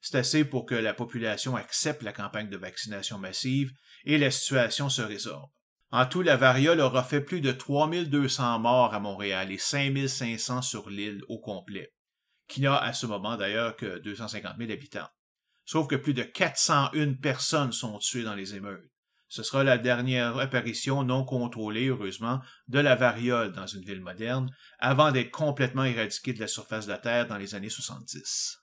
C'est 0.00 0.16
assez 0.16 0.44
pour 0.44 0.66
que 0.66 0.74
la 0.74 0.94
population 0.94 1.54
accepte 1.54 2.02
la 2.02 2.12
campagne 2.12 2.48
de 2.48 2.56
vaccination 2.56 3.18
massive 3.18 3.72
et 4.04 4.18
la 4.18 4.30
situation 4.30 4.88
se 4.88 5.02
résorbe. 5.02 5.50
En 5.92 6.06
tout, 6.06 6.22
la 6.22 6.36
variole 6.36 6.80
aura 6.80 7.02
fait 7.02 7.20
plus 7.20 7.40
de 7.40 7.50
3200 7.50 8.60
morts 8.60 8.94
à 8.94 9.00
Montréal 9.00 9.50
et 9.50 9.58
5500 9.58 10.62
sur 10.62 10.88
l'île 10.88 11.22
au 11.28 11.38
complet, 11.38 11.92
qui 12.46 12.60
n'a 12.60 12.76
à 12.76 12.92
ce 12.92 13.06
moment 13.06 13.36
d'ailleurs 13.36 13.76
que 13.76 13.98
250 13.98 14.56
000 14.58 14.70
habitants. 14.70 15.08
Sauf 15.64 15.88
que 15.88 15.96
plus 15.96 16.14
de 16.14 16.22
401 16.22 17.14
personnes 17.14 17.72
sont 17.72 17.98
tuées 17.98 18.22
dans 18.22 18.34
les 18.34 18.54
émeutes. 18.54 18.90
Ce 19.28 19.44
sera 19.44 19.62
la 19.62 19.78
dernière 19.78 20.38
apparition 20.38 21.04
non 21.04 21.24
contrôlée, 21.24 21.86
heureusement, 21.86 22.40
de 22.66 22.80
la 22.80 22.96
variole 22.96 23.52
dans 23.52 23.66
une 23.66 23.84
ville 23.84 24.00
moderne, 24.00 24.50
avant 24.80 25.12
d'être 25.12 25.30
complètement 25.30 25.84
éradiquée 25.84 26.32
de 26.32 26.40
la 26.40 26.48
surface 26.48 26.86
de 26.86 26.92
la 26.92 26.98
Terre 26.98 27.28
dans 27.28 27.36
les 27.36 27.54
années 27.54 27.68
70. 27.68 28.58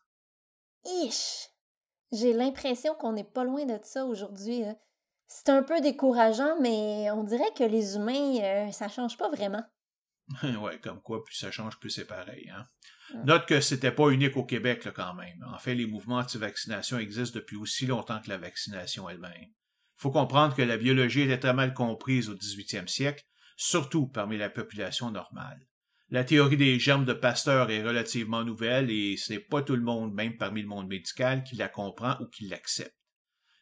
Ich! 0.86 1.48
J'ai 2.12 2.34
l'impression 2.34 2.96
qu'on 2.96 3.14
n'est 3.14 3.24
pas 3.24 3.44
loin 3.44 3.66
de 3.66 3.80
ça 3.84 4.06
aujourd'hui. 4.06 4.64
Hein. 4.64 4.76
C'est 5.28 5.50
un 5.50 5.62
peu 5.62 5.82
décourageant, 5.82 6.60
mais 6.62 7.12
on 7.12 7.24
dirait 7.24 7.54
que 7.56 7.64
les 7.64 7.96
humains, 7.96 8.38
euh, 8.42 8.72
ça 8.72 8.88
change 8.88 9.18
pas 9.18 9.30
vraiment. 9.30 9.64
ouais, 10.62 10.80
comme 10.80 11.02
quoi, 11.02 11.24
plus 11.24 11.36
ça 11.36 11.52
change, 11.52 11.78
plus 11.80 11.90
c'est 11.90 12.06
pareil. 12.06 12.50
Hein? 12.50 12.66
Note 13.26 13.46
que 13.46 13.62
c'était 13.62 13.92
pas 13.92 14.10
unique 14.10 14.36
au 14.36 14.44
Québec 14.44 14.84
là, 14.86 14.92
quand 14.92 15.14
même. 15.14 15.46
En 15.54 15.58
fait, 15.58 15.76
les 15.76 15.86
mouvements 15.86 16.18
anti-vaccination 16.18 16.98
existent 16.98 17.40
depuis 17.40 17.56
aussi 17.56 17.86
longtemps 17.86 18.22
que 18.22 18.30
la 18.30 18.38
vaccination 18.38 19.10
elle-même. 19.10 19.32
Il 19.42 20.02
faut 20.02 20.12
comprendre 20.12 20.56
que 20.56 20.62
la 20.62 20.78
biologie 20.78 21.22
était 21.22 21.40
très 21.40 21.54
mal 21.54 21.74
comprise 21.74 22.30
au 22.30 22.36
18e 22.36 22.88
siècle, 22.88 23.24
surtout 23.56 24.08
parmi 24.08 24.38
la 24.38 24.50
population 24.50 25.12
normale. 25.12 25.60
La 26.10 26.24
théorie 26.24 26.58
des 26.58 26.80
germes 26.80 27.06
de 27.06 27.14
Pasteur 27.14 27.70
est 27.70 27.84
relativement 27.84 28.44
nouvelle 28.44 28.92
et 28.92 29.18
ce 29.18 29.34
n'est 29.34 29.40
pas 29.40 29.62
tout 29.62 29.76
le 29.76 29.82
monde, 29.82 30.14
même 30.14 30.38
parmi 30.38 30.62
le 30.62 30.68
monde 30.68 30.88
médical, 30.88 31.44
qui 31.44 31.56
la 31.56 31.68
comprend 31.68 32.16
ou 32.22 32.28
qui 32.28 32.48
l'accepte. 32.48 32.97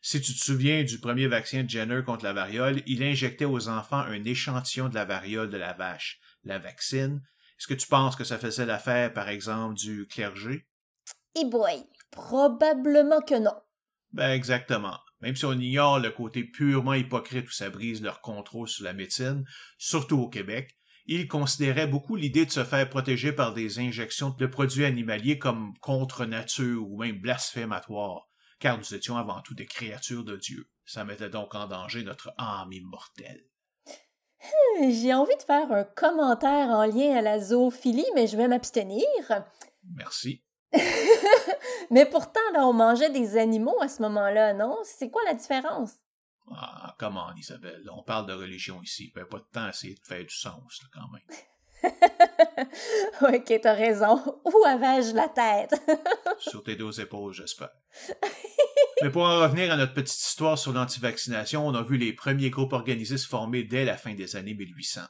Si 0.08 0.22
tu 0.22 0.36
te 0.36 0.40
souviens 0.40 0.84
du 0.84 1.00
premier 1.00 1.26
vaccin 1.26 1.64
de 1.64 1.70
Jenner 1.72 2.04
contre 2.06 2.26
la 2.26 2.32
variole, 2.32 2.84
il 2.86 3.02
injectait 3.02 3.44
aux 3.44 3.70
enfants 3.70 4.02
un 4.02 4.24
échantillon 4.24 4.88
de 4.88 4.94
la 4.94 5.04
variole 5.04 5.50
de 5.50 5.58
la 5.58 5.74
vache, 5.74 6.20
la 6.44 6.60
vaccine. 6.60 7.24
Est-ce 7.58 7.66
que 7.66 7.74
tu 7.74 7.88
penses 7.88 8.16
que 8.16 8.24
ça 8.24 8.38
faisait 8.38 8.68
l'affaire, 8.68 9.12
par 9.14 9.30
exemple, 9.30 9.74
du 9.74 10.06
clergé? 10.06 10.68
Eh 11.34 11.46
boy, 11.46 11.88
probablement 12.12 13.20
que 13.22 13.34
non. 13.34 13.56
Ben 14.12 14.30
exactement. 14.30 15.00
Même 15.22 15.36
si 15.36 15.46
on 15.46 15.54
ignore 15.54 15.98
le 15.98 16.12
côté 16.12 16.44
purement 16.44 16.94
hypocrite 16.94 17.48
où 17.48 17.52
ça 17.52 17.72
brise 17.72 18.04
leur 18.04 18.22
contrôle 18.22 18.68
sur 18.68 18.84
la 18.84 18.94
médecine, 18.94 19.44
surtout 19.80 20.20
au 20.20 20.30
Québec, 20.30 20.78
ils 21.08 21.28
considéraient 21.28 21.88
beaucoup 21.88 22.16
l'idée 22.16 22.46
de 22.46 22.52
se 22.52 22.64
faire 22.64 22.88
protéger 22.88 23.32
par 23.32 23.56
des 23.56 23.80
injections 23.80 24.30
de 24.30 24.46
produits 24.46 24.86
animaliers 24.86 25.40
comme 25.40 25.74
contre 25.82 26.28
nature 26.28 26.88
ou 26.88 27.02
même 27.02 27.20
blasphématoires, 27.20 28.28
car 28.66 28.80
nous 28.80 28.96
étions 28.96 29.16
avant 29.16 29.42
tout 29.42 29.54
des 29.54 29.68
créatures 29.68 30.24
de 30.24 30.38
Dieu. 30.38 30.68
Ça 30.86 31.06
mettait 31.06 31.30
donc 31.30 31.54
en 31.54 31.68
danger 31.68 32.04
notre 32.04 32.34
âme 32.40 32.74
immortelle. 32.74 33.46
Hmm, 34.42 34.90
j'ai 34.90 35.14
envie 35.14 35.36
de 35.36 35.44
faire 35.44 35.72
un 35.72 35.84
commentaire 35.84 36.70
en 36.70 36.86
lien 36.86 37.16
à 37.16 37.22
la 37.22 37.40
zoophilie, 37.40 38.08
mais 38.16 38.26
je 38.26 38.36
vais 38.36 38.48
m'abstenir. 38.48 39.06
Merci. 39.94 40.44
mais 41.92 42.08
pourtant, 42.08 42.40
là, 42.54 42.66
on 42.66 42.74
mangeait 42.74 43.12
des 43.12 43.38
animaux 43.38 43.80
à 43.84 43.88
ce 43.88 44.02
moment-là, 44.02 44.56
non? 44.56 44.80
C'est 44.84 45.12
quoi 45.12 45.22
la 45.26 45.36
différence? 45.36 45.92
Ah, 46.52 46.96
comment, 46.98 47.32
Isabelle? 47.36 47.88
On 47.94 48.02
parle 48.02 48.26
de 48.26 48.34
religion 48.34 48.82
ici. 48.82 49.12
Il 49.14 49.18
n'y 49.20 49.22
a 49.22 49.28
pas 49.28 49.38
de 49.38 49.44
temps 49.44 49.66
à 49.66 49.70
essayer 49.70 49.94
de 49.94 50.04
faire 50.04 50.24
du 50.24 50.34
sens, 50.34 50.82
quand 50.92 51.08
même. 51.12 51.38
ok, 53.22 53.60
t'as 53.62 53.74
raison. 53.74 54.22
Où 54.46 54.66
avais-je 54.66 55.14
la 55.14 55.28
tête? 55.28 55.80
sur 56.40 56.64
tes 56.64 56.76
deux 56.76 57.00
épaules, 57.00 57.34
j'espère. 57.34 57.72
Mais 59.02 59.10
pour 59.10 59.24
en 59.24 59.42
revenir 59.42 59.72
à 59.72 59.78
notre 59.78 59.94
petite 59.94 60.20
histoire 60.20 60.58
sur 60.58 60.74
l'antivaccination, 60.74 61.68
on 61.68 61.76
a 61.76 61.84
vu 61.84 61.98
les 61.98 62.14
premiers 62.14 62.50
groupes 62.50 62.74
organisés 62.74 63.18
se 63.18 63.28
former 63.28 63.64
dès 63.64 63.86
la 63.86 63.98
fin 63.98 64.14
des 64.14 64.36
années 64.36 64.54
1800. 64.54 65.02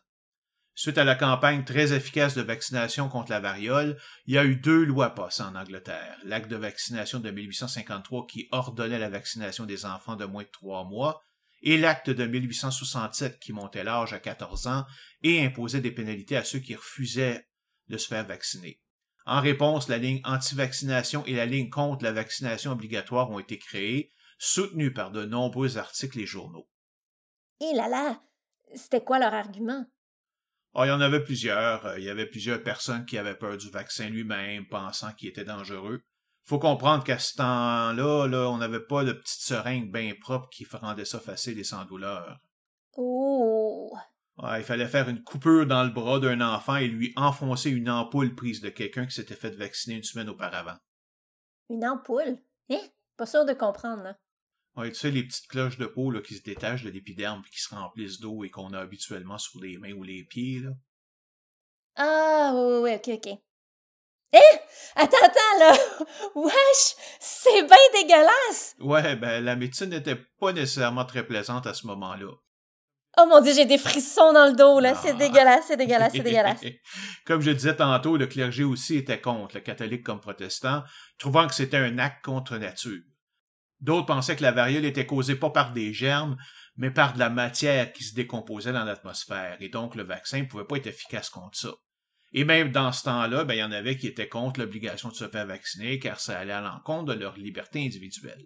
Suite 0.77 0.97
à 0.97 1.05
la 1.05 1.15
campagne 1.15 1.63
très 1.63 1.93
efficace 1.93 2.35
de 2.35 2.41
vaccination 2.41 3.07
contre 3.07 3.31
la 3.31 3.39
variole, 3.39 3.97
il 4.25 4.33
y 4.33 4.37
a 4.37 4.43
eu 4.43 4.57
deux 4.57 4.83
lois 4.83 5.15
passées 5.15 5.43
en 5.43 5.55
Angleterre. 5.55 6.17
L'acte 6.25 6.49
de 6.49 6.57
vaccination 6.57 7.19
de 7.19 7.31
1853 7.31 8.27
qui 8.27 8.49
ordonnait 8.51 8.99
la 8.99 9.09
vaccination 9.09 9.65
des 9.65 9.85
enfants 9.85 10.17
de 10.17 10.25
moins 10.25 10.43
de 10.43 10.49
trois 10.51 10.83
mois 10.83 11.21
et 11.61 11.77
l'acte 11.77 12.09
de 12.09 12.25
1867 12.25 13.39
qui 13.39 13.53
montait 13.53 13.85
l'âge 13.85 14.11
à 14.11 14.19
14 14.19 14.67
ans 14.67 14.85
et 15.25 15.43
imposait 15.43 15.81
des 15.81 15.91
pénalités 15.91 16.37
à 16.37 16.43
ceux 16.43 16.59
qui 16.59 16.75
refusaient 16.75 17.47
de 17.89 17.97
se 17.97 18.07
faire 18.07 18.25
vacciner. 18.25 18.79
En 19.25 19.41
réponse, 19.41 19.89
la 19.89 19.97
ligne 19.97 20.21
anti-vaccination 20.23 21.25
et 21.25 21.33
la 21.33 21.47
ligne 21.47 21.71
contre 21.71 22.03
la 22.03 22.11
vaccination 22.11 22.71
obligatoire 22.71 23.31
ont 23.31 23.39
été 23.39 23.57
créées, 23.57 24.11
soutenues 24.37 24.93
par 24.93 25.09
de 25.09 25.25
nombreux 25.25 25.79
articles 25.79 26.19
et 26.19 26.27
journaux. 26.27 26.69
Et 27.59 27.73
là 27.75 27.89
là, 27.89 28.21
c'était 28.75 29.03
quoi 29.03 29.17
leur 29.17 29.33
argument? 29.33 29.85
Ah, 30.75 30.85
il 30.85 30.89
y 30.89 30.91
en 30.91 31.01
avait 31.01 31.23
plusieurs. 31.23 31.85
Euh, 31.87 31.97
il 31.97 32.03
y 32.03 32.09
avait 32.09 32.27
plusieurs 32.27 32.61
personnes 32.61 33.05
qui 33.05 33.17
avaient 33.17 33.37
peur 33.37 33.57
du 33.57 33.71
vaccin 33.71 34.09
lui-même, 34.09 34.67
pensant 34.67 35.11
qu'il 35.13 35.29
était 35.29 35.45
dangereux. 35.45 36.01
Faut 36.43 36.59
comprendre 36.59 37.03
qu'à 37.03 37.17
ce 37.17 37.33
temps-là, 37.37 38.27
là, 38.27 38.49
on 38.51 38.57
n'avait 38.57 38.85
pas 38.85 39.03
de 39.03 39.13
petite 39.13 39.41
seringue 39.41 39.91
bien 39.91 40.13
propre 40.19 40.49
qui 40.49 40.67
rendait 40.71 41.05
ça 41.05 41.19
facile 41.19 41.57
et 41.57 41.63
sans 41.63 41.85
douleur. 41.85 42.39
Oh! 42.97 43.97
Il 44.37 44.63
fallait 44.63 44.87
faire 44.87 45.09
une 45.09 45.23
coupure 45.23 45.65
dans 45.65 45.83
le 45.83 45.91
bras 45.91 46.19
d'un 46.19 46.41
enfant 46.41 46.75
et 46.75 46.87
lui 46.87 47.13
enfoncer 47.15 47.69
une 47.69 47.89
ampoule 47.89 48.35
prise 48.35 48.61
de 48.61 48.69
quelqu'un 48.69 49.05
qui 49.05 49.15
s'était 49.15 49.35
fait 49.35 49.55
vacciner 49.55 49.95
une 49.95 50.03
semaine 50.03 50.29
auparavant. 50.29 50.77
Une 51.69 51.85
ampoule? 51.85 52.37
Hein? 52.69 52.81
Pas 53.17 53.25
sûr 53.25 53.45
de 53.45 53.53
comprendre, 53.53 54.03
là. 54.03 54.17
Ouais, 54.75 54.91
tu 54.91 54.99
sais, 54.99 55.11
les 55.11 55.23
petites 55.23 55.47
cloches 55.47 55.77
de 55.77 55.85
peau 55.85 56.11
là, 56.11 56.21
qui 56.21 56.35
se 56.35 56.43
détachent 56.43 56.83
de 56.83 56.89
l'épiderme 56.89 57.41
et 57.47 57.49
qui 57.49 57.61
se 57.61 57.73
remplissent 57.73 58.19
d'eau 58.19 58.43
et 58.43 58.49
qu'on 58.49 58.73
a 58.73 58.79
habituellement 58.79 59.37
sur 59.37 59.61
les 59.61 59.77
mains 59.77 59.93
ou 59.93 60.03
les 60.03 60.25
pieds, 60.25 60.59
là. 60.59 60.71
Ah, 61.95 62.51
oui, 62.53 62.79
oui, 62.81 62.93
ok, 62.95 63.07
ok. 63.13 63.39
Eh! 64.33 64.57
Attends, 64.95 65.17
attends, 65.23 65.59
là! 65.59 65.77
Wesh! 66.35 66.95
C'est 67.21 67.63
bien 67.63 68.01
dégueulasse! 68.01 68.75
Ouais, 68.81 69.15
ben, 69.15 69.41
la 69.41 69.55
médecine 69.55 69.91
n'était 69.91 70.17
pas 70.17 70.51
nécessairement 70.51 71.05
très 71.05 71.25
plaisante 71.25 71.67
à 71.67 71.73
ce 71.73 71.87
moment-là. 71.87 72.33
Oh 73.17 73.25
mon 73.29 73.41
dieu, 73.41 73.53
j'ai 73.53 73.65
des 73.65 73.77
frissons 73.77 74.33
dans 74.33 74.47
le 74.47 74.55
dos, 74.55 74.79
là. 74.79 74.95
C'est 74.95 75.11
ah. 75.11 75.13
dégueulasse, 75.13 75.65
c'est 75.67 75.77
dégueulasse, 75.77 76.13
c'est 76.13 76.23
dégueulasse. 76.23 76.61
comme 77.25 77.41
je 77.41 77.51
disais 77.51 77.75
tantôt, 77.75 78.17
le 78.17 78.27
clergé 78.27 78.63
aussi 78.63 78.97
était 78.97 79.21
contre, 79.21 79.55
le 79.55 79.61
catholique 79.61 80.03
comme 80.03 80.19
protestant, 80.19 80.83
trouvant 81.17 81.47
que 81.47 81.53
c'était 81.53 81.77
un 81.77 81.97
acte 81.97 82.23
contre 82.23 82.57
nature. 82.57 83.01
D'autres 83.79 84.05
pensaient 84.05 84.35
que 84.35 84.43
la 84.43 84.51
variole 84.51 84.85
était 84.85 85.05
causée 85.05 85.35
pas 85.35 85.49
par 85.49 85.71
des 85.71 85.93
germes, 85.93 86.37
mais 86.77 86.91
par 86.91 87.13
de 87.13 87.19
la 87.19 87.29
matière 87.29 87.93
qui 87.93 88.03
se 88.03 88.15
décomposait 88.15 88.73
dans 88.73 88.83
l'atmosphère, 88.83 89.57
et 89.59 89.69
donc 89.69 89.95
le 89.95 90.03
vaccin 90.03 90.39
ne 90.39 90.45
pouvait 90.45 90.65
pas 90.65 90.77
être 90.77 90.87
efficace 90.87 91.29
contre 91.29 91.57
ça. 91.57 91.71
Et 92.33 92.43
même 92.43 92.71
dans 92.71 92.91
ce 92.91 93.03
temps-là, 93.03 93.45
ben, 93.45 93.53
il 93.53 93.59
y 93.59 93.63
en 93.63 93.71
avait 93.71 93.95
qui 93.95 94.07
étaient 94.07 94.27
contre 94.27 94.59
l'obligation 94.59 95.07
de 95.07 95.15
se 95.15 95.27
faire 95.29 95.45
vacciner 95.45 95.99
car 95.99 96.19
ça 96.19 96.37
allait 96.37 96.51
à 96.51 96.59
l'encontre 96.59 97.13
de 97.13 97.19
leur 97.19 97.37
liberté 97.37 97.79
individuelle. 97.79 98.43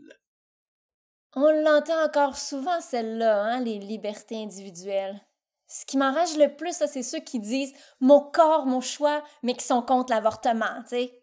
On 1.36 1.52
l'entend 1.64 2.04
encore 2.04 2.38
souvent, 2.38 2.82
celle-là, 2.82 3.44
hein, 3.44 3.62
les 3.62 3.78
libertés 3.78 4.42
individuelles. 4.42 5.22
Ce 5.68 5.86
qui 5.86 5.98
m'enrage 5.98 6.36
le 6.38 6.56
plus, 6.56 6.74
c'est 6.74 7.04
ceux 7.04 7.20
qui 7.20 7.40
disent 7.40 7.74
mon 8.00 8.20
corps, 8.20 8.66
mon 8.66 8.82
choix, 8.82 9.24
mais 9.44 9.54
qui 9.54 9.64
sont 9.64 9.84
contre 9.84 10.12
l'avortement, 10.12 10.82
tu 10.82 10.90
sais. 10.90 11.14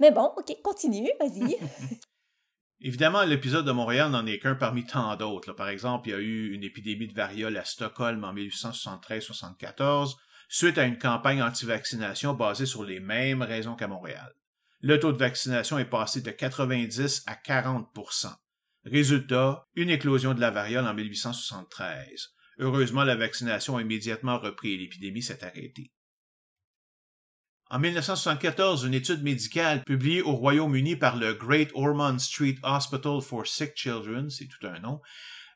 Mais 0.00 0.10
bon, 0.10 0.32
ok, 0.36 0.52
continue, 0.62 1.10
vas-y. 1.20 1.56
Évidemment, 2.80 3.22
l'épisode 3.22 3.64
de 3.64 3.70
Montréal 3.72 4.10
n'en 4.10 4.26
est 4.26 4.40
qu'un 4.40 4.56
parmi 4.56 4.84
tant 4.84 5.14
d'autres. 5.16 5.52
Par 5.52 5.68
exemple, 5.68 6.08
il 6.08 6.10
y 6.10 6.14
a 6.14 6.18
eu 6.18 6.52
une 6.52 6.64
épidémie 6.64 7.06
de 7.06 7.14
variole 7.14 7.56
à 7.56 7.64
Stockholm 7.64 8.24
en 8.24 8.34
1873-74, 8.34 10.16
suite 10.48 10.76
à 10.76 10.84
une 10.84 10.98
campagne 10.98 11.40
anti-vaccination 11.40 12.34
basée 12.34 12.66
sur 12.66 12.82
les 12.82 12.98
mêmes 12.98 13.42
raisons 13.42 13.76
qu'à 13.76 13.86
Montréal. 13.86 14.34
Le 14.80 14.98
taux 14.98 15.12
de 15.12 15.18
vaccination 15.18 15.78
est 15.78 15.86
passé 15.86 16.20
de 16.20 16.30
90 16.30 17.22
à 17.26 17.36
40 17.36 17.88
Résultat, 18.84 19.66
une 19.74 19.90
éclosion 19.90 20.34
de 20.34 20.40
la 20.40 20.50
variole 20.50 20.86
en 20.86 20.94
1873. 20.94 22.34
Heureusement, 22.58 23.04
la 23.04 23.16
vaccination 23.16 23.76
a 23.76 23.82
immédiatement 23.82 24.38
repris 24.38 24.74
et 24.74 24.76
l'épidémie 24.76 25.22
s'est 25.22 25.42
arrêtée. 25.44 25.92
En 27.70 27.78
1974, 27.78 28.84
une 28.84 28.94
étude 28.94 29.22
médicale 29.22 29.82
publiée 29.84 30.22
au 30.22 30.32
Royaume-Uni 30.32 30.96
par 30.96 31.16
le 31.16 31.32
Great 31.32 31.70
Ormond 31.74 32.18
Street 32.18 32.56
Hospital 32.62 33.20
for 33.22 33.46
Sick 33.46 33.72
Children, 33.74 34.28
c'est 34.28 34.46
tout 34.46 34.66
un 34.66 34.78
nom, 34.80 35.00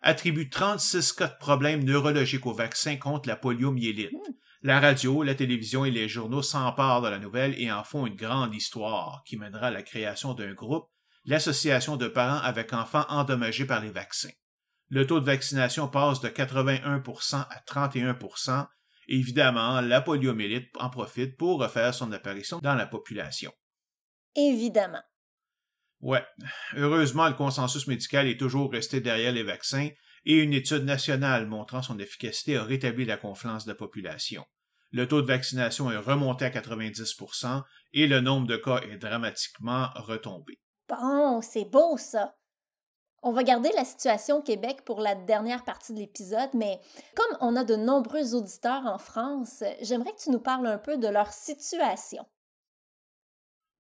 attribue 0.01 0.49
36 0.49 1.13
cas 1.13 1.29
de 1.29 1.39
problèmes 1.39 1.85
neurologiques 1.85 2.47
au 2.47 2.55
vaccin 2.55 2.97
contre 2.97 3.29
la 3.29 3.37
poliomyélite. 3.37 4.13
Hmm. 4.13 4.33
La 4.63 4.81
radio, 4.81 5.23
la 5.23 5.35
télévision 5.35 5.85
et 5.85 5.91
les 5.91 6.09
journaux 6.09 6.43
s'emparent 6.43 7.03
de 7.03 7.09
la 7.09 7.19
nouvelle 7.19 7.55
et 7.61 7.71
en 7.71 7.85
font 7.85 8.07
une 8.07 8.17
grande 8.17 8.55
histoire 8.55 9.23
qui 9.25 9.37
mènera 9.37 9.67
à 9.67 9.71
la 9.71 9.83
création 9.83 10.35
d'un 10.35 10.55
groupe 10.55 10.89
l'Association 11.29 11.99
de 11.99 12.09
parents 12.09 12.41
avec 12.41 12.73
enfants 12.73 13.05
endommagés 13.11 13.67
par 13.67 13.83
les 13.83 13.91
vaccins. 13.91 14.31
Le 14.89 15.07
taux 15.07 15.21
de 15.21 15.27
vaccination 15.27 15.87
passe 15.87 16.21
de 16.21 16.29
81% 16.29 17.37
à 17.37 17.61
31 17.67 18.19
et 19.09 19.15
évidemment, 19.15 19.83
la 19.83 20.01
poliomyélite 20.01 20.71
en 20.79 20.89
profite 20.89 21.37
pour 21.37 21.61
refaire 21.61 21.93
son 21.93 22.13
apparition 22.13 22.61
dans 22.63 22.75
la 22.75 22.87
population. 22.87 23.53
Évidemment. 24.37 25.03
Ouais. 26.01 26.25
Heureusement, 26.75 27.29
le 27.29 27.35
consensus 27.35 27.87
médical 27.89 28.27
est 28.27 28.41
toujours 28.41 28.73
resté 28.73 29.03
derrière 29.03 29.33
les 29.33 29.43
vaccins 29.43 29.91
et 30.25 30.35
une 30.35 30.55
étude 30.55 30.85
nationale 30.85 31.47
montrant 31.47 31.83
son 31.83 31.99
efficacité 31.99 32.57
a 32.57 32.65
rétabli 32.65 33.05
la 33.05 33.19
confiance 33.19 33.67
de 33.67 33.73
la 33.73 33.77
population. 33.77 34.47
Le 34.93 35.07
taux 35.07 35.21
de 35.21 35.27
vaccination 35.27 35.91
est 35.91 35.99
remonté 35.99 36.47
à 36.47 36.51
90% 36.51 37.63
et 37.93 38.07
le 38.07 38.21
nombre 38.21 38.47
de 38.47 38.57
cas 38.57 38.81
est 38.81 38.97
dramatiquement 38.97 39.91
retombé. 39.95 40.59
Bon, 40.89 41.41
c'est 41.43 41.65
beau 41.65 41.97
ça. 41.99 42.35
On 43.23 43.33
va 43.33 43.43
garder 43.43 43.71
la 43.75 43.85
situation 43.85 44.39
au 44.39 44.43
Québec 44.43 44.83
pour 44.85 45.01
la 45.01 45.15
dernière 45.15 45.65
partie 45.65 45.93
de 45.93 45.99
l'épisode, 45.99 46.51
mais 46.55 46.81
comme 47.17 47.37
on 47.41 47.57
a 47.57 47.65
de 47.65 47.75
nombreux 47.75 48.35
auditeurs 48.35 48.87
en 48.87 48.99
France, 48.99 49.65
j'aimerais 49.83 50.13
que 50.13 50.23
tu 50.23 50.31
nous 50.31 50.39
parles 50.39 50.67
un 50.67 50.79
peu 50.79 50.97
de 50.97 51.09
leur 51.09 51.33
situation. 51.33 52.25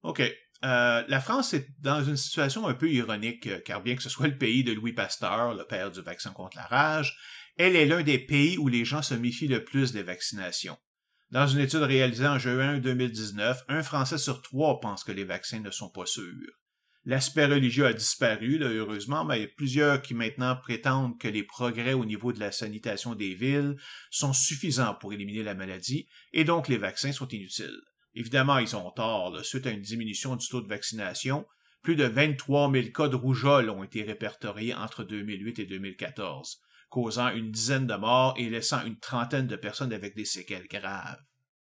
OK. 0.03 0.21
Euh, 0.65 1.05
la 1.07 1.21
France 1.21 1.55
est 1.55 1.69
dans 1.79 2.03
une 2.03 2.17
situation 2.17 2.67
un 2.67 2.75
peu 2.75 2.91
ironique, 2.91 3.47
euh, 3.47 3.61
car 3.61 3.81
bien 3.81 3.95
que 3.95 4.03
ce 4.03 4.09
soit 4.09 4.27
le 4.27 4.37
pays 4.37 4.65
de 4.65 4.73
Louis 4.73 4.93
Pasteur, 4.93 5.55
le 5.55 5.65
père 5.65 5.93
du 5.93 6.01
vaccin 6.01 6.33
contre 6.33 6.57
la 6.57 6.65
rage, 6.65 7.17
elle 7.57 7.77
est 7.77 7.87
l'un 7.87 8.03
des 8.03 8.19
pays 8.19 8.59
où 8.59 8.67
les 8.67 8.85
gens 8.85 9.03
se 9.03 9.15
méfient 9.15 9.47
le 9.47 9.63
plus 9.63 9.93
des 9.93 10.03
vaccinations. 10.03 10.77
Dans 11.31 11.47
une 11.47 11.61
étude 11.61 11.83
réalisée 11.83 12.27
en 12.27 12.41
juin 12.41 12.79
2019, 12.79 13.67
un 13.69 13.83
Français 13.85 14.19
sur 14.19 14.43
trois 14.43 14.81
pense 14.81 15.05
que 15.05 15.13
les 15.13 15.25
vaccins 15.25 15.61
ne 15.61 15.71
sont 15.71 15.91
pas 15.91 16.07
sûrs. 16.07 16.59
L'aspect 17.09 17.47
religieux 17.47 17.87
a 17.87 17.95
disparu, 17.95 18.59
heureusement, 18.61 19.25
mais 19.25 19.39
il 19.39 19.41
y 19.41 19.45
a 19.47 19.49
plusieurs 19.57 20.03
qui 20.03 20.13
maintenant 20.13 20.55
prétendent 20.55 21.19
que 21.19 21.27
les 21.27 21.43
progrès 21.43 21.95
au 21.95 22.05
niveau 22.05 22.35
de 22.35 22.39
la 22.39 22.53
sanitation 22.53 23.15
des 23.15 23.33
villes 23.33 23.77
sont 24.11 24.35
suffisants 24.35 24.95
pour 24.95 25.15
éliminer 25.15 25.43
la 25.43 25.55
maladie, 25.55 26.07
et 26.35 26.45
donc 26.45 26.69
les 26.69 26.77
vaccins 26.77 27.13
sont 27.13 27.29
inutiles. 27.29 27.81
Évidemment, 28.15 28.59
ils 28.59 28.77
ont 28.77 28.91
tort. 28.91 29.43
Suite 29.43 29.67
à 29.67 29.71
une 29.71 29.81
diminution 29.81 30.37
du 30.37 30.47
taux 30.49 30.61
de 30.61 30.69
vaccination, 30.69 31.47
plus 31.81 31.97
de 31.97 32.05
23 32.05 32.71
000 32.71 32.89
cas 32.89 33.09
de 33.09 33.17
rougeole 33.17 33.71
ont 33.71 33.85
été 33.85 34.03
répertoriés 34.03 34.75
entre 34.75 35.03
2008 35.03 35.61
et 35.61 35.65
2014, 35.65 36.61
causant 36.91 37.31
une 37.31 37.51
dizaine 37.51 37.87
de 37.87 37.95
morts 37.95 38.35
et 38.37 38.51
laissant 38.51 38.85
une 38.85 38.99
trentaine 38.99 39.47
de 39.47 39.57
personnes 39.57 39.95
avec 39.95 40.15
des 40.15 40.27
séquelles 40.27 40.69
graves. 40.69 41.23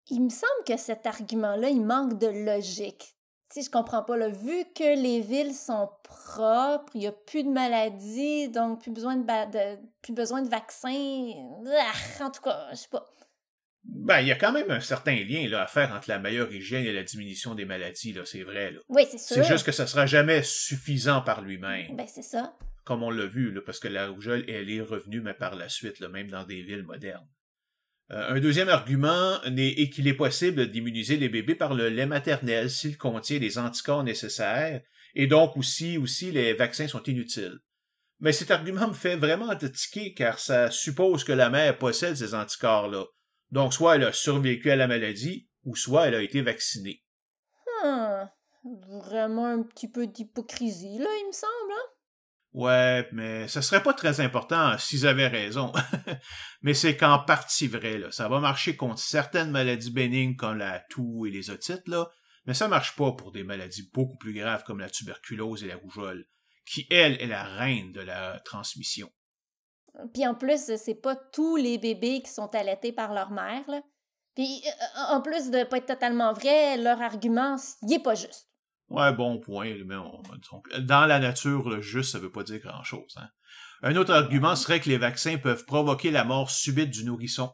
Il 0.10 0.24
me 0.24 0.30
semble 0.30 0.63
que 0.65 0.77
cet 0.77 1.06
argument-là, 1.06 1.72
il 1.72 1.86
manque 1.86 2.22
de 2.22 2.27
logique. 2.27 3.14
Si 3.52 3.64
je 3.64 3.70
comprends 3.70 4.04
pas, 4.04 4.18
là, 4.18 4.28
vu 4.28 4.66
que 4.75 5.02
les 5.02 5.22
villes 5.22 5.54
sont 5.54 5.90
propres, 6.04 6.92
il 6.96 7.02
n'y 7.02 7.08
a 7.08 7.12
plus 7.12 7.44
de 7.44 7.50
maladies, 7.50 8.50
donc 8.50 8.82
plus 8.82 8.92
besoin 8.92 9.16
de, 9.16 9.78
plus 10.02 10.14
besoin 10.14 10.42
de 10.42 10.50
vaccins. 10.50 11.32
Ah, 11.80 12.25
en 12.25 12.32
tout 12.32 12.42
cas, 12.42 12.68
je 12.72 12.78
sais 12.78 12.90
pas. 12.92 13.06
Ben, 13.88 14.20
il 14.22 14.28
y 14.28 14.32
a 14.32 14.36
quand 14.36 14.52
même 14.52 14.72
un 14.72 14.80
certain 14.80 15.16
lien 15.16 15.48
là, 15.48 15.62
à 15.62 15.68
faire 15.68 15.94
entre 15.94 16.10
la 16.10 16.18
meilleure 16.18 16.52
hygiène 16.52 16.86
et 16.86 16.94
la 16.94 17.04
diminution 17.04 17.54
des 17.54 17.66
maladies, 17.66 18.14
là, 18.14 18.25
c'est 18.25 18.44
vrai. 18.44 18.72
Là. 18.72 18.80
Oui, 18.90 19.04
c'est 19.10 19.20
sûr. 19.20 19.36
C'est 19.36 19.44
juste 19.44 19.66
que 19.66 19.72
ça 19.72 19.86
sera 19.86 20.06
jamais 20.08 20.42
suffisant 20.44 21.22
par 21.22 21.42
lui-même. 21.42 21.96
Ben, 21.96 22.08
c'est 22.08 22.24
ça. 22.24 22.56
Comme 22.84 23.04
on 23.04 23.12
l'a 23.12 23.25
vu, 23.25 23.52
là, 23.52 23.62
parce 23.66 23.80
que 23.80 23.88
la 23.88 24.08
rougeole, 24.08 24.44
elle 24.48 24.70
est 24.72 24.82
revenue, 24.82 25.22
mais 25.22 25.34
par 25.34 25.56
la 25.56 25.70
suite, 25.70 26.00
là, 26.00 26.10
même 26.10 26.30
dans 26.30 26.44
des 26.44 26.62
villes 26.62 26.84
modernes. 26.84 27.28
Euh, 28.12 28.36
un 28.36 28.40
deuxième 28.40 28.70
argument 28.70 29.42
est 29.44 29.90
qu'il 29.90 30.08
est 30.08 30.14
possible 30.14 30.70
d'immuniser 30.70 31.18
les 31.18 31.30
bébés 31.30 31.56
par 31.56 31.74
le 31.74 31.90
lait 31.90 32.06
maternel 32.06 32.70
s'il 32.70 32.98
contient 32.98 33.40
les 33.40 33.58
anticorps 33.58 34.04
nécessaires, 34.04 34.82
et 35.16 35.28
donc 35.28 35.58
aussi, 35.58 35.98
aussi 35.98 36.32
les 36.32 36.54
vaccins 36.54 36.88
sont 36.88 37.02
inutiles. 37.04 37.60
Mais 38.20 38.32
cet 38.32 38.52
argument 38.52 38.88
me 38.90 38.94
fait 38.94 39.16
vraiment 39.16 39.56
tiquer 39.56 40.14
car 40.14 40.40
ça 40.40 40.72
suppose 40.72 41.24
que 41.24 41.32
la 41.32 41.50
mère 41.50 41.78
possède 41.78 42.16
ces 42.16 42.34
anticorps-là. 42.34 43.06
Donc 43.52 43.74
soit 43.74 43.96
elle 43.96 44.04
a 44.04 44.14
survécu 44.14 44.70
à 44.72 44.76
la 44.76 44.88
maladie, 44.88 45.50
ou 45.64 45.76
soit 45.76 46.08
elle 46.08 46.16
a 46.16 46.22
été 46.22 46.42
vaccinée. 46.42 47.04
Hum, 47.84 48.30
vraiment 49.04 49.48
un 49.48 49.64
petit 49.64 49.90
peu 49.90 50.08
d'hypocrisie, 50.08 51.00
là, 51.00 51.10
il 51.22 51.28
me 51.28 51.32
semble, 51.32 51.72
hein? 51.72 51.95
Ouais, 52.56 53.06
mais 53.12 53.50
ce 53.50 53.60
serait 53.60 53.84
pas 53.84 53.94
très 53.94 54.22
important 54.22 54.78
s'ils 54.78 55.06
avaient 55.06 55.28
raison. 55.28 55.74
mais 56.62 56.74
c'est 56.74 56.96
qu'en 56.96 57.20
partie 57.20 57.68
vrai, 57.68 57.98
là. 57.98 58.12
Ça 58.12 58.30
va 58.30 58.40
marcher 58.40 58.78
contre 58.78 59.00
certaines 59.00 59.52
maladies 59.52 59.92
bénignes 59.92 60.38
comme 60.38 60.60
la 60.60 60.80
toux 60.80 61.26
et 61.26 61.32
les 61.32 61.50
otites, 61.50 61.86
là, 61.90 62.10
mais 62.46 62.54
ça 62.54 62.70
marche 62.70 62.96
pas 62.96 63.12
pour 63.12 63.34
des 63.34 63.44
maladies 63.44 63.90
beaucoup 63.94 64.16
plus 64.16 64.34
graves 64.34 64.64
comme 64.64 64.80
la 64.80 64.90
tuberculose 64.90 65.66
et 65.66 65.68
la 65.68 65.76
rougeole, 65.76 66.30
qui, 66.66 66.88
elle, 66.90 67.22
est 67.22 67.28
la 67.28 67.44
reine 67.44 67.92
de 67.92 68.00
la 68.00 68.40
transmission. 68.40 69.12
Puis 70.14 70.26
en 70.26 70.34
plus, 70.34 70.78
c'est 70.78 71.02
pas 71.02 71.18
tous 71.18 71.58
les 71.58 71.78
bébés 71.78 72.22
qui 72.22 72.32
sont 72.32 72.56
allaités 72.56 72.94
par 72.94 73.14
leur 73.14 73.32
mère, 73.32 73.70
là. 73.70 73.82
Puis 74.34 74.64
euh, 74.66 75.14
en 75.14 75.22
plus 75.22 75.52
de 75.52 75.66
pas 75.66 75.78
être 75.78 75.88
totalement 75.88 76.32
vrai, 76.32 76.78
leur 76.78 77.02
argument, 77.02 77.58
il 77.82 77.96
est 77.96 78.00
pas 78.00 78.16
juste. 78.16 78.48
Ouais, 78.89 79.13
bon 79.13 79.39
point. 79.39 79.74
Mais 79.86 79.96
dans 80.80 81.06
la 81.06 81.20
nature, 81.20 81.70
le 81.70 81.82
juste, 81.82 82.12
ça 82.12 82.20
veut 82.20 82.32
pas 82.32 82.44
dire 82.44 82.60
grand-chose. 82.60 83.15
Hein. 83.18 83.30
Un 83.82 83.96
autre 83.96 84.13
argument 84.13 84.56
serait 84.56 84.80
que 84.80 84.89
les 84.89 84.98
vaccins 84.98 85.38
peuvent 85.38 85.65
provoquer 85.65 86.12
la 86.12 86.24
mort 86.24 86.50
subite 86.50 86.92
du 86.92 87.04
nourrisson. 87.04 87.51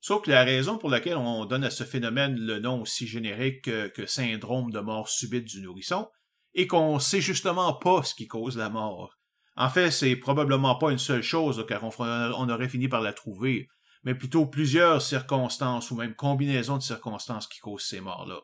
Sauf 0.00 0.22
que 0.22 0.30
la 0.30 0.42
raison 0.42 0.78
pour 0.78 0.90
laquelle 0.90 1.16
on 1.16 1.44
donne 1.44 1.64
à 1.64 1.70
ce 1.70 1.84
phénomène 1.84 2.36
le 2.36 2.58
nom 2.58 2.80
aussi 2.80 3.06
générique 3.06 3.62
que, 3.62 4.06
syndrome 4.06 4.72
de 4.72 4.80
mort 4.80 5.08
subite 5.08 5.44
du 5.44 5.60
nourrisson 5.62 6.08
est 6.54 6.66
qu'on 6.66 6.98
sait 6.98 7.20
justement 7.20 7.72
pas 7.74 8.02
ce 8.02 8.14
qui 8.14 8.26
cause 8.26 8.56
la 8.56 8.68
mort. 8.68 9.16
En 9.54 9.68
fait, 9.68 9.90
c'est 9.90 10.16
probablement 10.16 10.74
pas 10.76 10.90
une 10.90 10.98
seule 10.98 11.22
chose, 11.22 11.64
car 11.68 11.84
on, 11.84 11.90
on 11.98 12.48
aurait 12.48 12.68
fini 12.68 12.88
par 12.88 13.00
la 13.00 13.12
trouver, 13.12 13.68
mais 14.02 14.14
plutôt 14.14 14.46
plusieurs 14.46 15.00
circonstances 15.00 15.90
ou 15.90 15.96
même 15.96 16.14
combinaisons 16.14 16.78
de 16.78 16.82
circonstances 16.82 17.46
qui 17.46 17.60
causent 17.60 17.86
ces 17.86 18.00
morts-là 18.00 18.40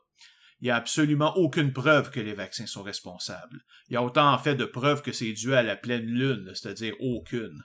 il 0.61 0.65
n'y 0.65 0.71
a 0.71 0.77
absolument 0.77 1.37
aucune 1.37 1.73
preuve 1.73 2.11
que 2.11 2.21
les 2.21 2.35
vaccins 2.35 2.67
sont 2.67 2.83
responsables. 2.83 3.61
Il 3.89 3.95
y 3.95 3.97
a 3.97 4.03
autant 4.03 4.33
en 4.33 4.39
fait 4.39 4.57
de 4.57 4.65
preuves 4.65 5.03
que 5.03 5.13
c'est 5.13 5.33
dû 5.33 5.55
à 5.55 5.63
la 5.63 5.77
pleine 5.77 6.07
lune, 6.07 6.51
c'est-à-dire 6.55 6.95
aucune. 7.01 7.63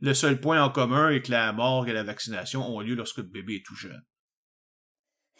Le 0.00 0.14
seul 0.14 0.40
point 0.40 0.62
en 0.62 0.70
commun 0.70 1.10
est 1.10 1.22
que 1.22 1.32
la 1.32 1.52
mort 1.52 1.88
et 1.88 1.92
la 1.92 2.04
vaccination 2.04 2.68
ont 2.68 2.80
lieu 2.80 2.94
lorsque 2.94 3.18
le 3.18 3.24
bébé 3.24 3.56
est 3.56 3.66
tout 3.66 3.76
jeune. 3.76 4.04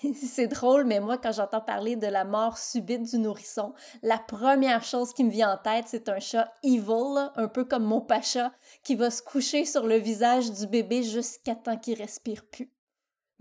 C'est 0.14 0.48
drôle, 0.48 0.84
mais 0.84 1.00
moi, 1.00 1.18
quand 1.18 1.32
j'entends 1.32 1.60
parler 1.60 1.96
de 1.96 2.06
la 2.06 2.24
mort 2.24 2.58
subite 2.58 3.02
du 3.02 3.18
nourrisson, 3.18 3.74
la 4.02 4.18
première 4.18 4.82
chose 4.82 5.12
qui 5.12 5.24
me 5.24 5.30
vient 5.30 5.52
en 5.52 5.58
tête, 5.58 5.86
c'est 5.88 6.08
un 6.08 6.18
chat 6.18 6.52
evil, 6.62 7.30
un 7.36 7.48
peu 7.48 7.64
comme 7.64 7.84
mon 7.84 8.00
pacha, 8.00 8.52
qui 8.82 8.96
va 8.96 9.10
se 9.10 9.22
coucher 9.22 9.64
sur 9.64 9.86
le 9.86 9.96
visage 9.96 10.50
du 10.50 10.66
bébé 10.66 11.02
jusqu'à 11.02 11.54
temps 11.54 11.78
qu'il 11.78 11.96
respire 11.96 12.44
plus. 12.50 12.73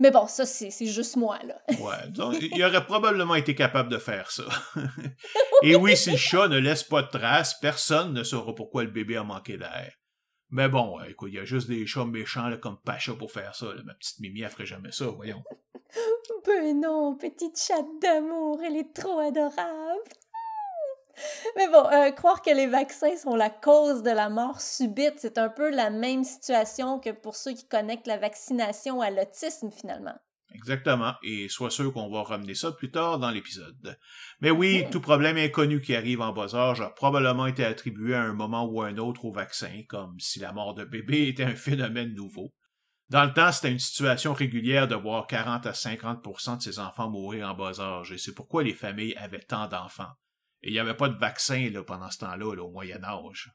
Mais 0.04 0.10
bon, 0.10 0.26
ça, 0.26 0.44
c'est 0.44 0.84
juste 0.84 1.16
moi, 1.16 1.38
là. 1.44 1.62
ouais, 1.80 2.10
donc 2.10 2.36
il 2.38 2.62
aurait 2.62 2.84
probablement 2.84 3.36
été 3.36 3.54
capable 3.54 3.88
de 3.88 3.96
faire 3.96 4.30
ça. 4.30 4.44
Et 5.62 5.76
oui, 5.76 5.96
si 5.96 6.10
le 6.10 6.18
chat 6.18 6.46
ne 6.46 6.58
laisse 6.58 6.82
pas 6.82 7.00
de 7.00 7.08
traces, 7.08 7.58
personne 7.58 8.12
ne 8.12 8.22
saura 8.22 8.54
pourquoi 8.54 8.84
le 8.84 8.90
bébé 8.90 9.16
a 9.16 9.22
manqué 9.22 9.56
d'air. 9.56 9.94
Mais 10.50 10.68
bon, 10.68 11.00
écoute, 11.08 11.30
il 11.32 11.36
y 11.36 11.38
a 11.38 11.46
juste 11.46 11.68
des 11.68 11.86
chats 11.86 12.04
méchants 12.04 12.50
là, 12.50 12.58
comme 12.58 12.76
Pacha 12.84 13.14
pour 13.14 13.32
faire 13.32 13.54
ça. 13.54 13.68
Ma 13.82 13.94
petite 13.94 14.20
Mimi, 14.20 14.42
elle 14.42 14.50
ferait 14.50 14.66
jamais 14.66 14.92
ça, 14.92 15.06
voyons. 15.06 15.42
ben 16.46 16.78
non, 16.78 17.16
petite 17.16 17.58
chatte 17.58 17.86
d'amour, 18.02 18.60
elle 18.62 18.76
est 18.76 18.92
trop 18.92 19.20
adorable. 19.20 20.02
Mais 21.56 21.68
bon, 21.68 21.86
euh, 21.86 22.10
croire 22.10 22.42
que 22.42 22.50
les 22.50 22.66
vaccins 22.66 23.16
sont 23.16 23.34
la 23.34 23.50
cause 23.50 24.02
de 24.02 24.10
la 24.10 24.28
mort 24.28 24.60
subite, 24.60 25.14
c'est 25.18 25.38
un 25.38 25.48
peu 25.48 25.70
la 25.70 25.90
même 25.90 26.24
situation 26.24 26.98
que 26.98 27.10
pour 27.10 27.36
ceux 27.36 27.52
qui 27.52 27.66
connectent 27.66 28.06
la 28.06 28.18
vaccination 28.18 29.00
à 29.00 29.10
l'autisme 29.10 29.70
finalement. 29.70 30.14
Exactement, 30.54 31.14
et 31.24 31.48
sois 31.48 31.70
sûr 31.70 31.92
qu'on 31.92 32.10
va 32.10 32.22
ramener 32.22 32.54
ça 32.54 32.70
plus 32.70 32.92
tard 32.92 33.18
dans 33.18 33.30
l'épisode. 33.30 33.98
Mais 34.40 34.52
oui, 34.52 34.84
tout 34.92 35.00
problème 35.00 35.36
inconnu 35.36 35.80
qui 35.80 35.96
arrive 35.96 36.20
en 36.20 36.32
bas 36.32 36.54
âge 36.54 36.80
a 36.80 36.90
probablement 36.90 37.46
été 37.46 37.64
attribué 37.64 38.14
à 38.14 38.22
un 38.22 38.34
moment 38.34 38.64
ou 38.64 38.80
à 38.80 38.86
un 38.86 38.98
autre 38.98 39.24
au 39.24 39.32
vaccin, 39.32 39.82
comme 39.88 40.14
si 40.20 40.38
la 40.38 40.52
mort 40.52 40.74
de 40.74 40.84
bébé 40.84 41.26
était 41.28 41.44
un 41.44 41.56
phénomène 41.56 42.14
nouveau. 42.14 42.54
Dans 43.10 43.24
le 43.24 43.32
temps, 43.32 43.50
c'était 43.50 43.72
une 43.72 43.80
situation 43.80 44.32
régulière 44.32 44.88
de 44.88 44.94
voir 44.94 45.26
40 45.26 45.66
à 45.66 45.72
50% 45.72 46.58
de 46.58 46.62
ces 46.62 46.78
enfants 46.78 47.10
mourir 47.10 47.48
en 47.48 47.54
bas 47.54 47.80
âge, 47.80 48.12
et 48.12 48.18
c'est 48.18 48.34
pourquoi 48.34 48.62
les 48.62 48.74
familles 48.74 49.16
avaient 49.16 49.40
tant 49.40 49.66
d'enfants. 49.66 50.12
Et 50.64 50.68
il 50.68 50.72
n'y 50.72 50.78
avait 50.78 50.96
pas 50.96 51.10
de 51.10 51.18
vaccin 51.18 51.68
là, 51.70 51.82
pendant 51.82 52.10
ce 52.10 52.18
temps-là, 52.18 52.46
au 52.46 52.70
Moyen 52.70 53.04
Âge. 53.04 53.52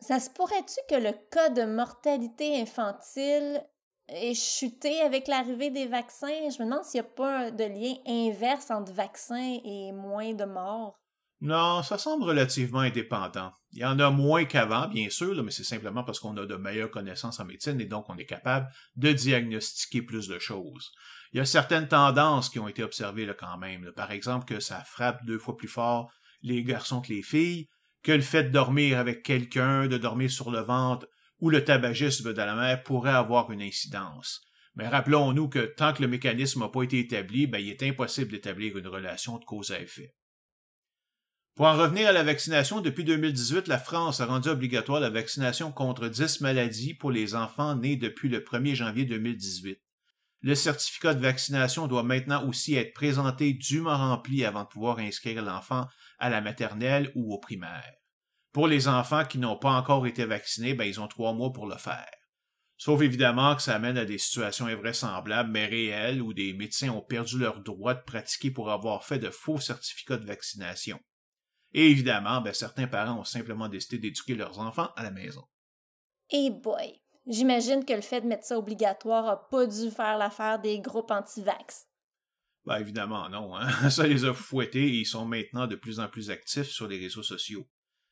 Ça 0.00 0.18
se 0.18 0.28
pourrait-tu 0.30 0.80
que 0.90 1.00
le 1.00 1.12
cas 1.30 1.48
de 1.48 1.62
mortalité 1.62 2.60
infantile 2.60 3.64
ait 4.08 4.34
chuté 4.34 5.00
avec 5.00 5.28
l'arrivée 5.28 5.70
des 5.70 5.86
vaccins? 5.86 6.50
Je 6.50 6.60
me 6.60 6.64
demande 6.68 6.84
s'il 6.84 7.00
n'y 7.00 7.06
a 7.06 7.10
pas 7.10 7.50
de 7.52 7.64
lien 7.64 7.94
inverse 8.04 8.72
entre 8.72 8.92
vaccins 8.92 9.58
et 9.64 9.92
moins 9.92 10.34
de 10.34 10.44
morts. 10.44 10.98
Non, 11.40 11.84
ça 11.84 11.98
semble 11.98 12.24
relativement 12.24 12.80
indépendant. 12.80 13.52
Il 13.70 13.78
y 13.78 13.84
en 13.84 14.00
a 14.00 14.10
moins 14.10 14.44
qu'avant, 14.44 14.88
bien 14.88 15.08
sûr, 15.10 15.40
mais 15.44 15.52
c'est 15.52 15.62
simplement 15.62 16.02
parce 16.02 16.18
qu'on 16.18 16.36
a 16.36 16.46
de 16.46 16.56
meilleures 16.56 16.90
connaissances 16.90 17.38
en 17.38 17.44
médecine 17.44 17.80
et 17.80 17.86
donc 17.86 18.06
on 18.08 18.18
est 18.18 18.26
capable 18.26 18.66
de 18.96 19.12
diagnostiquer 19.12 20.02
plus 20.02 20.26
de 20.26 20.40
choses 20.40 20.90
il 21.32 21.38
y 21.38 21.40
a 21.40 21.44
certaines 21.44 21.88
tendances 21.88 22.48
qui 22.48 22.58
ont 22.58 22.68
été 22.68 22.82
observées 22.82 23.26
là, 23.26 23.34
quand 23.34 23.58
même. 23.58 23.92
Par 23.96 24.10
exemple, 24.12 24.46
que 24.46 24.60
ça 24.60 24.82
frappe 24.84 25.24
deux 25.26 25.38
fois 25.38 25.56
plus 25.56 25.68
fort 25.68 26.10
les 26.42 26.62
garçons 26.62 27.00
que 27.00 27.12
les 27.12 27.22
filles, 27.22 27.68
que 28.02 28.12
le 28.12 28.22
fait 28.22 28.44
de 28.44 28.50
dormir 28.50 28.98
avec 28.98 29.22
quelqu'un, 29.22 29.86
de 29.86 29.98
dormir 29.98 30.30
sur 30.30 30.50
le 30.50 30.60
ventre 30.60 31.06
ou 31.40 31.50
le 31.50 31.64
tabagisme 31.64 32.32
de 32.32 32.42
la 32.42 32.54
mère 32.54 32.82
pourrait 32.82 33.10
avoir 33.10 33.50
une 33.50 33.62
incidence. 33.62 34.40
Mais 34.74 34.88
rappelons-nous 34.88 35.48
que 35.48 35.74
tant 35.76 35.92
que 35.92 36.02
le 36.02 36.08
mécanisme 36.08 36.60
n'a 36.60 36.68
pas 36.68 36.82
été 36.82 37.00
établi, 37.00 37.46
ben, 37.46 37.58
il 37.58 37.70
est 37.70 37.82
impossible 37.82 38.30
d'établir 38.30 38.76
une 38.76 38.86
relation 38.86 39.38
de 39.38 39.44
cause 39.44 39.72
à 39.72 39.80
effet. 39.80 40.14
Pour 41.56 41.66
en 41.66 41.76
revenir 41.76 42.08
à 42.08 42.12
la 42.12 42.22
vaccination, 42.22 42.80
depuis 42.80 43.02
2018, 43.02 43.66
la 43.66 43.78
France 43.78 44.20
a 44.20 44.26
rendu 44.26 44.48
obligatoire 44.48 45.00
la 45.00 45.10
vaccination 45.10 45.72
contre 45.72 46.06
10 46.06 46.40
maladies 46.40 46.94
pour 46.94 47.10
les 47.10 47.34
enfants 47.34 47.74
nés 47.74 47.96
depuis 47.96 48.28
le 48.28 48.38
1er 48.38 48.76
janvier 48.76 49.04
2018. 49.04 49.80
Le 50.40 50.54
certificat 50.54 51.14
de 51.14 51.20
vaccination 51.20 51.88
doit 51.88 52.04
maintenant 52.04 52.46
aussi 52.46 52.76
être 52.76 52.94
présenté 52.94 53.52
dûment 53.52 53.96
rempli 53.96 54.44
avant 54.44 54.62
de 54.62 54.68
pouvoir 54.68 54.98
inscrire 54.98 55.42
l'enfant 55.42 55.86
à 56.18 56.30
la 56.30 56.40
maternelle 56.40 57.10
ou 57.16 57.34
au 57.34 57.38
primaire. 57.38 57.92
Pour 58.52 58.68
les 58.68 58.88
enfants 58.88 59.24
qui 59.24 59.38
n'ont 59.38 59.58
pas 59.58 59.72
encore 59.72 60.06
été 60.06 60.24
vaccinés, 60.24 60.74
ben, 60.74 60.84
ils 60.84 61.00
ont 61.00 61.08
trois 61.08 61.32
mois 61.32 61.52
pour 61.52 61.66
le 61.66 61.76
faire. 61.76 62.10
Sauf 62.76 63.02
évidemment 63.02 63.56
que 63.56 63.62
ça 63.62 63.74
amène 63.74 63.98
à 63.98 64.04
des 64.04 64.18
situations 64.18 64.66
invraisemblables 64.66 65.50
mais 65.50 65.66
réelles 65.66 66.22
où 66.22 66.32
des 66.32 66.52
médecins 66.54 66.90
ont 66.90 67.02
perdu 67.02 67.38
leur 67.38 67.60
droit 67.60 67.94
de 67.94 68.02
pratiquer 68.02 68.52
pour 68.52 68.70
avoir 68.70 69.04
fait 69.04 69.18
de 69.18 69.30
faux 69.30 69.58
certificats 69.58 70.16
de 70.16 70.26
vaccination. 70.26 71.00
Et 71.74 71.90
évidemment, 71.90 72.40
ben, 72.40 72.54
certains 72.54 72.86
parents 72.86 73.18
ont 73.20 73.24
simplement 73.24 73.68
décidé 73.68 73.98
d'éduquer 73.98 74.36
leurs 74.36 74.60
enfants 74.60 74.90
à 74.96 75.02
la 75.02 75.10
maison. 75.10 75.44
Et 76.30 76.50
boy, 76.50 77.02
J'imagine 77.28 77.84
que 77.84 77.92
le 77.92 78.00
fait 78.00 78.22
de 78.22 78.26
mettre 78.26 78.46
ça 78.46 78.58
obligatoire 78.58 79.24
n'a 79.24 79.36
pas 79.36 79.66
dû 79.66 79.90
faire 79.90 80.16
l'affaire 80.16 80.58
des 80.58 80.80
groupes 80.80 81.10
anti-vax. 81.10 81.86
Ben 82.64 82.78
évidemment 82.78 83.28
non, 83.28 83.54
hein? 83.54 83.90
ça 83.90 84.06
les 84.06 84.24
a 84.24 84.32
fouettés 84.32 84.86
et 84.86 85.00
ils 85.00 85.06
sont 85.06 85.26
maintenant 85.26 85.66
de 85.66 85.76
plus 85.76 86.00
en 86.00 86.08
plus 86.08 86.30
actifs 86.30 86.68
sur 86.68 86.88
les 86.88 86.98
réseaux 86.98 87.22
sociaux. 87.22 87.68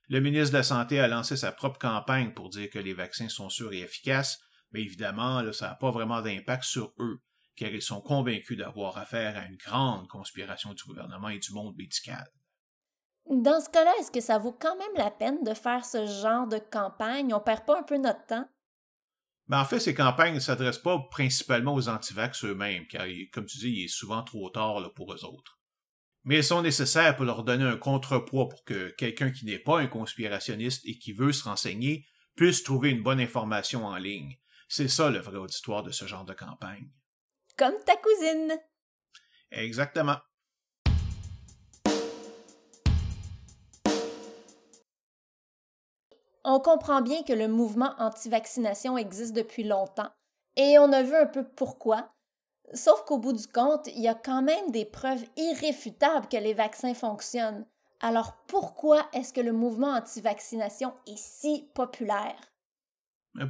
Le 0.09 0.21
ministre 0.21 0.53
de 0.53 0.59
la 0.59 0.63
Santé 0.63 1.01
a 1.01 1.09
lancé 1.09 1.37
sa 1.37 1.51
propre 1.51 1.79
campagne 1.79 2.33
pour 2.33 2.51
dire 2.51 2.69
que 2.71 2.79
les 2.79 2.93
vaccins 2.93 3.29
sont 3.29 3.49
sûrs 3.49 3.73
et 3.73 3.81
efficaces, 3.81 4.39
mais 4.71 4.83
évidemment, 4.83 5.41
là, 5.41 5.53
ça 5.53 5.69
n'a 5.69 5.75
pas 5.75 5.91
vraiment 5.91 6.21
d'impact 6.21 6.65
sur 6.65 6.93
eux, 6.99 7.19
car 7.57 7.71
ils 7.71 7.83
sont 7.83 8.01
convaincus 8.03 8.59
d'avoir 8.59 8.99
affaire 8.99 9.37
à 9.37 9.47
une 9.47 9.57
grande 9.57 10.09
conspiration 10.09 10.75
du 10.75 10.85
gouvernement 10.85 11.31
et 11.31 11.39
du 11.39 11.53
monde 11.53 11.75
médical. 11.77 12.29
Dans 13.29 13.61
ce 13.61 13.71
cas-là, 13.71 13.93
est-ce 13.99 14.13
que 14.13 14.21
ça 14.21 14.39
vaut 14.39 14.53
quand 14.53 14.77
même 14.77 14.95
la 14.97 15.11
peine 15.11 15.43
de 15.43 15.55
faire 15.55 15.85
ce 15.85 16.07
genre 16.07 16.47
de 16.47 16.59
campagne? 16.59 17.35
On 17.35 17.41
perd 17.41 17.65
pas 17.65 17.81
un 17.81 17.83
peu 17.83 17.97
notre 17.97 18.25
temps? 18.27 18.49
Ben, 19.49 19.61
en 19.61 19.65
fait, 19.65 19.79
ces 19.79 19.95
campagnes 19.95 20.35
ne 20.35 20.41
s'adressent 20.41 20.83
pas 20.83 20.99
principalement 21.11 21.75
aux 21.75 21.89
antivax 21.89 22.45
eux-mêmes, 22.45 22.87
car, 22.89 23.07
comme 23.33 23.47
tu 23.47 23.59
dis, 23.59 23.71
il 23.71 23.85
est 23.85 23.89
souvent 23.89 24.23
trop 24.23 24.51
tard 24.51 24.81
là, 24.81 24.91
pour 24.91 25.13
eux 25.13 25.25
autres. 25.25 25.61
Mais 26.25 26.37
elles 26.37 26.45
sont 26.45 26.63
nécessaires 26.63 27.15
pour 27.15 27.25
leur 27.25 27.45
donner 27.45 27.65
un 27.65 27.77
contrepoids 27.77 28.49
pour 28.49 28.65
que 28.65 28.91
quelqu'un 28.91 29.31
qui 29.31 29.45
n'est 29.45 29.61
pas 29.61 29.79
un 29.79 29.87
conspirationniste 29.87 30.83
et 30.85 30.99
qui 30.99 31.13
veut 31.13 31.33
se 31.33 31.45
renseigner 31.45 32.05
puisse 32.35 32.65
trouver 32.65 32.91
une 32.91 33.05
bonne 33.05 33.21
information 33.21 33.87
en 33.87 33.97
ligne. 33.97 34.37
C'est 34.69 34.89
ça 34.89 35.11
le 35.11 35.21
vrai 35.21 35.37
auditoire 35.37 35.85
de 35.85 35.93
ce 35.93 36.07
genre 36.07 36.25
de 36.25 36.35
campagne. 36.35 36.91
Comme 37.57 37.75
ta 37.87 37.97
cousine. 37.97 38.59
Exactement. 39.53 40.19
On 46.49 46.61
comprend 46.61 47.03
bien 47.03 47.25
que 47.25 47.33
le 47.33 47.49
mouvement 47.49 47.93
anti-vaccination 47.99 48.97
existe 48.97 49.35
depuis 49.35 49.65
longtemps, 49.65 50.13
et 50.55 50.79
on 50.79 50.93
a 50.93 51.03
vu 51.03 51.17
un 51.17 51.27
peu 51.27 51.43
pourquoi. 51.43 52.15
Sauf 52.73 53.03
qu'au 53.05 53.19
bout 53.19 53.33
du 53.33 53.49
compte, 53.49 53.89
il 53.89 54.01
y 54.01 54.07
a 54.07 54.15
quand 54.15 54.43
même 54.43 54.71
des 54.71 54.85
preuves 54.85 55.25
irréfutables 55.37 56.29
que 56.29 56.37
les 56.37 56.55
vaccins 56.55 56.95
fonctionnent. 56.95 57.67
Alors 57.99 58.37
pourquoi 58.47 59.09
est-ce 59.13 59.33
que 59.33 59.41
le 59.41 59.53
mouvement 59.53 59.95
anti-vaccination 59.95 60.95
est 61.09 61.19
si 61.19 61.69
populaire? 61.75 62.39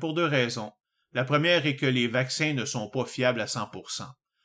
Pour 0.00 0.14
deux 0.14 0.24
raisons. 0.24 0.72
La 1.12 1.24
première 1.24 1.66
est 1.66 1.76
que 1.76 1.84
les 1.84 2.08
vaccins 2.08 2.54
ne 2.54 2.64
sont 2.64 2.88
pas 2.88 3.04
fiables 3.04 3.42
à 3.42 3.46
100%. 3.46 4.04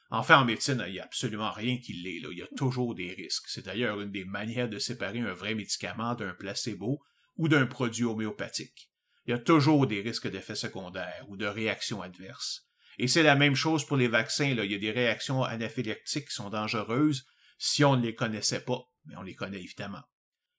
Enfin, 0.10 0.42
en 0.42 0.46
médecine, 0.46 0.84
il 0.88 0.92
n'y 0.92 1.00
a 1.00 1.06
absolument 1.06 1.52
rien 1.52 1.78
qui 1.78 1.94
l'est. 1.94 2.20
Il 2.30 2.38
y 2.38 2.44
a 2.44 2.58
toujours 2.58 2.96
des 2.96 3.14
risques. 3.14 3.48
C'est 3.48 3.66
d'ailleurs 3.66 4.02
une 4.02 4.12
des 4.12 4.26
manières 4.26 4.68
de 4.68 4.78
séparer 4.78 5.20
un 5.20 5.34
vrai 5.34 5.56
médicament 5.56 6.16
d'un 6.16 6.34
placebo 6.34 7.02
ou 7.38 7.48
d'un 7.48 7.66
produit 7.66 8.06
homéopathique. 8.06 8.92
Il 9.26 9.32
y 9.32 9.34
a 9.34 9.40
toujours 9.40 9.88
des 9.88 10.02
risques 10.02 10.30
d'effets 10.30 10.56
secondaires 10.56 11.26
ou 11.28 11.38
de 11.38 11.46
réactions 11.46 12.02
adverses. 12.02 12.68
Et 12.98 13.08
c'est 13.08 13.24
la 13.24 13.36
même 13.36 13.56
chose 13.56 13.86
pour 13.86 13.98
les 13.98 14.08
vaccins. 14.08 14.54
Là. 14.54 14.66
Il 14.66 14.72
y 14.72 14.76
a 14.76 14.80
des 14.80 14.92
réactions 14.92 15.44
anaphylactiques 15.44 16.28
qui 16.28 16.34
sont 16.34 16.50
dangereuses 16.50 17.26
si 17.58 17.84
on 17.84 17.96
ne 17.96 18.04
les 18.04 18.16
connaissait 18.16 18.66
pas, 18.66 18.82
mais 19.06 19.16
on 19.18 19.22
les 19.22 19.36
connaît 19.36 19.62
évidemment. 19.62 20.02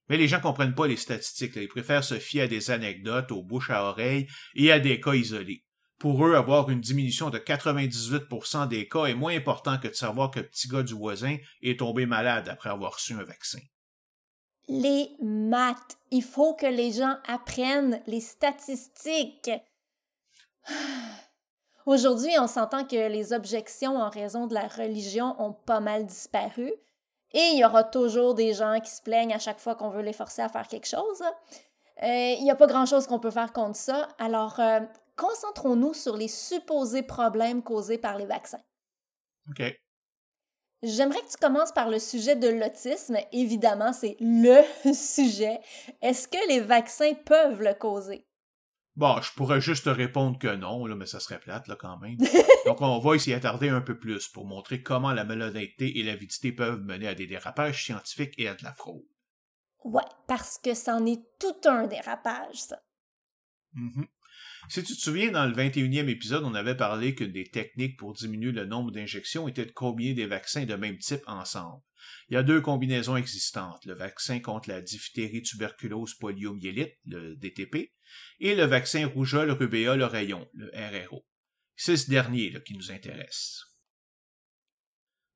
Mais 0.09 0.17
les 0.17 0.29
gens 0.29 0.39
ne 0.39 0.43
comprennent 0.43 0.75
pas 0.75 0.87
les 0.87 0.97
statistiques. 0.97 1.57
Ils 1.57 1.69
préfèrent 1.69 2.05
se 2.05 2.19
fier 2.19 2.43
à 2.43 2.49
des 2.49 2.71
anecdotes, 2.71 3.33
aux 3.33 3.43
bouches 3.43 3.71
à 3.71 3.85
oreille 3.85 4.29
et 4.55 4.71
à 4.73 4.79
des 4.79 5.01
cas 5.01 5.15
isolés. 5.15 5.65
Pour 5.99 6.27
eux, 6.27 6.35
avoir 6.35 6.69
une 6.69 6.81
diminution 6.81 7.31
de 7.31 7.39
98% 7.39 8.69
des 8.69 8.89
cas 8.89 9.05
est 9.05 9.15
moins 9.15 9.37
important 9.37 9.79
que 9.79 9.89
de 9.89 9.95
savoir 9.95 10.31
que 10.31 10.41
le 10.41 10.49
petit 10.49 10.69
gars 10.69 10.83
du 10.83 10.95
voisin 10.95 11.37
est 11.61 11.79
tombé 11.79 12.07
malade 12.07 12.49
après 12.49 12.71
avoir 12.71 12.95
reçu 12.95 13.13
un 13.13 13.23
vaccin 13.23 13.61
les 14.69 15.11
maths. 15.21 15.97
Il 16.11 16.23
faut 16.23 16.55
que 16.55 16.67
les 16.67 16.93
gens 16.93 17.17
apprennent 17.27 18.01
les 18.07 18.21
statistiques. 18.21 19.51
Aujourd'hui, 21.87 22.31
on 22.39 22.47
s'entend 22.47 22.85
que 22.85 23.09
les 23.09 23.33
objections 23.33 23.97
en 23.97 24.09
raison 24.09 24.47
de 24.47 24.55
la 24.55 24.69
religion 24.69 25.35
ont 25.41 25.53
pas 25.53 25.81
mal 25.81 26.07
disparu. 26.07 26.73
Et 27.35 27.51
il 27.55 27.59
y 27.59 27.65
aura 27.65 27.83
toujours 27.83 28.35
des 28.35 28.53
gens 28.53 28.79
qui 28.81 28.91
se 28.91 29.03
plaignent 29.03 29.35
à 29.35 29.39
chaque 29.39 29.59
fois 29.59 29.75
qu'on 29.75 29.91
veut 29.91 30.03
les 30.03 30.13
forcer 30.13 30.43
à 30.43 30.49
faire 30.49 30.69
quelque 30.69 30.87
chose. 30.87 31.23
Euh, 32.03 32.35
il 32.39 32.45
n'y 32.45 32.51
a 32.51 32.57
pas 32.57 32.67
grand-chose 32.67 33.07
qu'on 33.07 33.19
peut 33.19 33.31
faire 33.31 33.53
contre 33.53 33.77
ça. 33.77 34.09
Alors, 34.19 34.61
euh, 34.61 34.81
concentrons-nous 35.17 35.95
sur 35.95 36.17
les 36.17 36.29
supposés 36.29 37.03
problèmes 37.03 37.63
causés 37.63 37.99
par 37.99 38.19
les 38.19 38.27
vaccins. 38.27 38.63
OK. 39.49 39.63
J'aimerais 40.83 41.21
que 41.21 41.31
tu 41.31 41.37
commences 41.41 41.73
par 41.73 41.89
le 41.89 42.01
sujet 42.01 42.35
de 42.35 42.49
l'autisme. 42.49 43.17
Évidemment, 43.31 43.93
c'est 43.93 44.17
le 44.21 44.63
sujet. 44.95 45.61
Est-ce 46.01 46.27
que 46.27 46.49
les 46.49 46.61
vaccins 46.61 47.15
peuvent 47.25 47.63
le 47.63 47.75
causer? 47.75 48.27
Bon, 48.97 49.21
je 49.23 49.33
pourrais 49.33 49.61
juste 49.61 49.85
te 49.85 49.91
répondre 49.91 50.39
que 50.39 50.55
non, 50.55 50.85
là, 50.85 50.95
mais 50.95 51.07
ça 51.07 51.21
serait 51.21 51.39
plate 51.39 51.67
là, 51.69 51.77
quand 51.77 51.99
même. 51.99 52.19
Donc 52.67 52.81
on 52.83 52.99
va 52.99 53.19
s'y 53.19 53.33
attarder 53.33 53.69
un 53.69 53.81
peu 53.81 53.99
plus 53.99 54.29
pour 54.29 54.45
montrer 54.45 54.83
comment 54.83 55.13
la 55.13 55.25
malhonnêteté 55.25 55.99
et 55.99 56.03
l'avidité 56.03 56.53
peuvent 56.53 56.83
mener 56.83 57.09
à 57.09 57.15
des 57.15 57.27
dérapages 57.27 57.85
scientifiques 57.85 58.35
et 58.37 58.49
à 58.49 58.55
de 58.55 58.65
la 58.65 58.75
fraude. 58.75 59.07
Ouais, 59.85 60.03
parce 60.27 60.59
que 60.59 60.75
c'en 60.75 61.07
est 61.07 61.23
tout 61.39 61.69
un 61.69 61.87
dérapage, 61.87 62.57
ça. 62.57 62.83
Mm-hmm. 63.75 64.07
Si 64.69 64.83
tu 64.83 64.95
te 64.95 65.01
souviens, 65.01 65.33
dans 65.33 65.47
le 65.47 65.55
21e 65.55 66.09
épisode, 66.09 66.45
on 66.45 66.55
avait 66.55 66.77
parlé 66.77 67.15
que 67.15 67.25
des 67.25 67.45
techniques 67.45 67.99
pour 67.99 68.15
diminuer 68.15 68.53
le 68.53 68.65
nombre 68.65 68.91
d'injections 68.91 69.49
étaient 69.49 69.67
de 69.67 69.73
combiner 69.73 70.15
des 70.15 70.27
vaccins 70.27 70.65
de 70.65 70.75
même 70.75 70.99
type 70.99 71.23
ensemble. 71.27 71.83
Il 72.29 72.35
y 72.35 72.37
a 72.37 72.43
deux 72.43 72.61
combinaisons 72.61 73.17
existantes, 73.17 73.85
le 73.85 73.95
vaccin 73.95 74.41
contre 74.41 74.69
la 74.69 74.81
diphtérie 74.81 75.43
tuberculose 75.43 76.15
poliomyélite, 76.15 76.97
le 77.07 77.37
DTP, 77.37 77.93
et 78.41 78.55
le 78.55 78.65
vaccin 78.65 79.07
rougeole 79.07 79.51
rubéole 79.51 80.03
oreillon, 80.03 80.49
le 80.55 80.71
RRO. 80.75 81.27
C'est 81.77 81.97
ce 81.97 82.11
dernier 82.11 82.55
qui 82.65 82.75
nous 82.75 82.93
intéresse. 82.93 83.65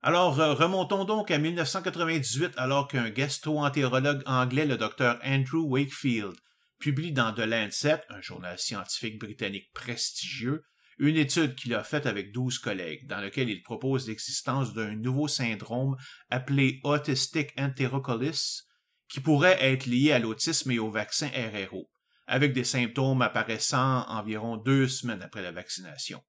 Alors, 0.02 0.36
remontons 0.36 1.04
donc 1.04 1.30
à 1.30 1.38
1998 1.38 2.52
alors 2.56 2.86
qu'un 2.86 3.10
gastro-entérologue 3.10 4.22
anglais, 4.26 4.66
le 4.66 4.76
docteur 4.76 5.18
Andrew 5.24 5.64
Wakefield, 5.66 6.36
publie 6.78 7.12
dans 7.12 7.32
The 7.32 7.40
Lancet, 7.40 8.02
un 8.08 8.20
journal 8.20 8.58
scientifique 8.58 9.18
britannique 9.18 9.72
prestigieux, 9.72 10.64
une 10.98 11.16
étude 11.16 11.54
qu'il 11.54 11.74
a 11.74 11.84
faite 11.84 12.06
avec 12.06 12.32
12 12.32 12.58
collègues, 12.58 13.06
dans 13.06 13.20
laquelle 13.20 13.50
il 13.50 13.62
propose 13.62 14.08
l'existence 14.08 14.72
d'un 14.72 14.94
nouveau 14.94 15.28
syndrome 15.28 15.96
appelé 16.30 16.80
Autistic 16.84 17.52
Enterocolis, 17.58 18.62
qui 19.08 19.20
pourrait 19.20 19.58
être 19.60 19.86
lié 19.86 20.12
à 20.12 20.18
l'autisme 20.18 20.70
et 20.70 20.78
au 20.78 20.90
vaccin 20.90 21.28
RRO, 21.28 21.90
avec 22.26 22.52
des 22.52 22.64
symptômes 22.64 23.22
apparaissant 23.22 24.06
environ 24.08 24.56
deux 24.56 24.88
semaines 24.88 25.22
après 25.22 25.42
la 25.42 25.52
vaccination. 25.52 26.22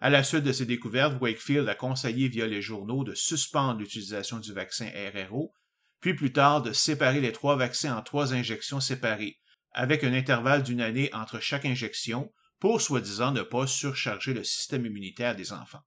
À 0.00 0.10
la 0.10 0.24
suite 0.24 0.42
de 0.42 0.52
ces 0.52 0.66
découvertes, 0.66 1.20
Wakefield 1.20 1.68
a 1.68 1.76
conseillé 1.76 2.28
via 2.28 2.46
les 2.46 2.60
journaux 2.60 3.04
de 3.04 3.14
suspendre 3.14 3.78
l'utilisation 3.78 4.40
du 4.40 4.52
vaccin 4.52 4.90
RRO, 5.14 5.54
puis 6.00 6.14
plus 6.14 6.32
tard 6.32 6.60
de 6.60 6.72
séparer 6.72 7.20
les 7.20 7.30
trois 7.30 7.54
vaccins 7.54 7.96
en 7.96 8.02
trois 8.02 8.34
injections 8.34 8.80
séparées, 8.80 9.38
avec 9.74 10.04
un 10.04 10.12
intervalle 10.12 10.62
d'une 10.62 10.80
année 10.80 11.10
entre 11.12 11.40
chaque 11.40 11.64
injection 11.64 12.32
pour 12.58 12.80
soi-disant 12.80 13.32
ne 13.32 13.42
pas 13.42 13.66
surcharger 13.66 14.34
le 14.34 14.44
système 14.44 14.86
immunitaire 14.86 15.34
des 15.34 15.52
enfants. 15.52 15.80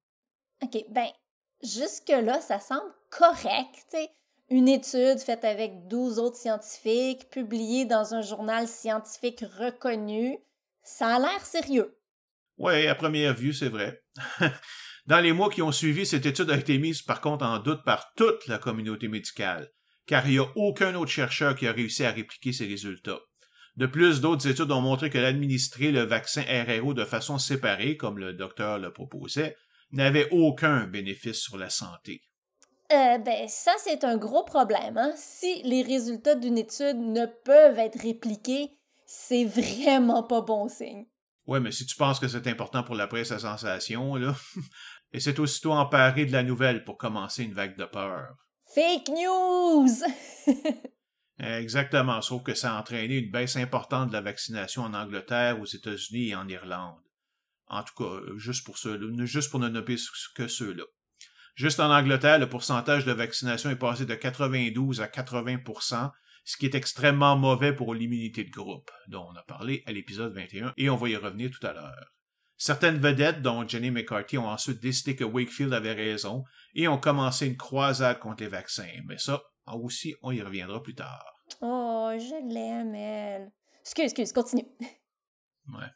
OK, 0.62 0.84
ben, 0.90 1.08
jusque-là, 1.64 2.42
ça 2.42 2.60
semble 2.60 2.92
correct. 3.10 3.96
Une 4.50 4.68
étude 4.68 5.20
faite 5.20 5.44
avec 5.44 5.88
12 5.88 6.20
autres 6.20 6.38
scientifiques, 6.38 7.30
publiée 7.30 7.86
dans 7.86 8.14
un 8.14 8.22
journal 8.22 8.68
scientifique 8.68 9.44
reconnu, 9.58 10.38
ça 10.84 11.16
a 11.16 11.20
l'air 11.20 11.46
sérieux. 11.46 11.98
Oui, 12.58 12.88
à 12.88 12.96
première 12.96 13.34
vue, 13.34 13.54
c'est 13.54 13.70
vrai. 13.70 14.04
Dans 15.08 15.20
les 15.20 15.34
mois 15.34 15.50
qui 15.50 15.62
ont 15.62 15.72
suivi, 15.72 16.06
cette 16.06 16.26
étude 16.26 16.50
a 16.50 16.58
été 16.58 16.78
mise 16.78 17.02
par 17.02 17.22
contre 17.22 17.46
en 17.46 17.60
doute 17.60 17.84
par 17.84 18.14
toute 18.16 18.48
la 18.48 18.58
communauté 18.58 19.08
médicale, 19.08 19.72
car 20.08 20.28
il 20.28 20.34
n'y 20.34 20.40
a 20.40 20.52
aucun 20.56 20.96
autre 20.96 21.12
chercheur 21.12 21.56
qui 21.56 21.68
a 21.68 21.72
réussi 21.72 22.04
à 22.06 22.12
répliquer 22.12 22.54
ces 22.54 22.66
résultats. 22.66 23.20
De 23.78 23.86
plus, 23.86 24.22
d'autres 24.22 24.48
études 24.48 24.72
ont 24.72 24.82
montré 24.82 25.10
que 25.10 25.18
l'administrer 25.18 25.92
le 25.92 26.04
vaccin 26.04 26.44
RRO 26.44 26.94
de 26.94 27.04
façon 27.04 27.38
séparée, 27.38 27.98
comme 27.98 28.20
le 28.20 28.34
docteur 28.34 28.80
le 28.80 28.94
proposait, 28.94 29.58
n'avait 29.92 30.30
aucun 30.32 30.88
bénéfice 30.88 31.40
sur 31.40 31.58
la 31.58 31.70
santé. 31.70 32.22
Euh, 32.92 33.18
ben, 33.18 33.48
ça, 33.48 33.74
c'est 33.80 34.04
un 34.04 34.16
gros 34.16 34.44
problème. 34.44 34.98
Hein? 34.98 35.14
Si 35.18 35.62
les 35.64 35.82
résultats 35.82 36.36
d'une 36.36 36.58
étude 36.58 37.00
ne 37.00 37.26
peuvent 37.26 37.80
être 37.80 38.00
répliqués, 38.00 38.78
c'est 39.06 39.46
vraiment 39.46 40.24
pas 40.24 40.42
bon 40.42 40.70
signe. 40.70 41.06
Ouais, 41.48 41.60
mais 41.60 41.72
si 41.72 41.86
tu 41.86 41.96
penses 41.96 42.20
que 42.20 42.28
c'est 42.28 42.48
important 42.48 42.84
pour 42.84 42.96
la 42.96 43.08
presse 43.08 43.32
à 43.32 43.40
sensation, 43.40 44.16
là, 44.16 44.36
et 45.14 45.20
c'est 45.20 45.40
aussitôt 45.40 45.74
emparé 45.74 46.26
de 46.26 46.32
la 46.32 46.44
nouvelle 46.44 46.84
pour 46.84 46.98
commencer 46.98 47.44
une 47.44 47.54
vague 47.54 47.78
de 47.78 47.86
peur. 47.86 48.36
Fake 48.74 49.10
news! 49.10 49.90
Exactement, 51.40 52.22
sauf 52.22 52.44
que 52.44 52.54
ça 52.54 52.74
a 52.74 52.80
entraîné 52.80 53.18
une 53.18 53.32
baisse 53.32 53.58
importante 53.58 54.10
de 54.10 54.14
la 54.14 54.22
vaccination 54.22 54.84
en 54.84 54.94
Angleterre, 54.94 55.60
aux 55.60 55.66
États-Unis 55.66 56.30
et 56.30 56.36
en 56.36 56.48
Irlande. 56.48 57.02
En 57.68 57.84
tout 57.84 57.96
cas, 57.98 58.22
juste 58.38 58.66
pour 58.66 58.78
ceux 58.78 59.00
juste 59.26 59.52
pour 59.52 59.60
ne 59.60 59.68
nommer 59.68 59.98
que 60.36 60.48
ceux-là. 60.48 60.84
Juste 61.56 61.80
en 61.80 61.92
Angleterre, 61.92 62.40
le 62.40 62.50
pourcentage 62.50 63.06
de 63.06 63.12
vaccination 63.12 63.70
est 63.70 63.76
passé 63.76 64.06
de 64.06 64.16
92 64.16 65.02
à 65.02 65.08
80% 65.08 66.12
ce 66.46 66.58
qui 66.58 66.68
est 66.68 66.76
extrêmement 66.76 67.36
mauvais 67.36 67.74
pour 67.74 67.96
l'immunité 67.96 68.44
de 68.44 68.52
groupe, 68.52 68.92
dont 69.08 69.28
on 69.30 69.36
a 69.36 69.42
parlé 69.42 69.84
à 69.88 69.92
l'épisode 69.92 70.34
21, 70.34 70.74
et 70.78 70.90
on 70.92 70.96
va 70.96 71.10
y 71.10 71.16
revenir 71.16 71.50
tout 71.50 71.66
à 71.66 71.74
l'heure. 71.74 72.12
Certaines 72.56 73.00
vedettes, 73.00 73.42
dont 73.42 73.68
Jenny 73.68 73.90
McCarthy, 73.90 74.38
ont 74.38 74.48
ensuite 74.48 74.80
décidé 74.80 75.16
que 75.16 75.24
Wakefield 75.24 75.74
avait 75.74 75.94
raison 75.94 76.46
et 76.76 76.88
ont 76.88 77.00
commencé 77.00 77.48
une 77.48 77.58
croisade 77.58 78.20
contre 78.20 78.44
les 78.44 78.50
vaccins. 78.50 79.02
Mais 79.08 79.18
ça, 79.18 79.42
aussi, 79.74 80.16
on 80.22 80.32
y 80.32 80.42
reviendra 80.42 80.82
plus 80.82 80.96
tard. 80.96 81.26
Oh, 81.62 82.12
je 82.18 82.54
l'aime, 82.54 82.96
elle. 82.96 83.52
Excuse, 83.82 84.06
excuse, 84.06 84.32
continue. 84.32 84.68
Ouais. 85.68 85.88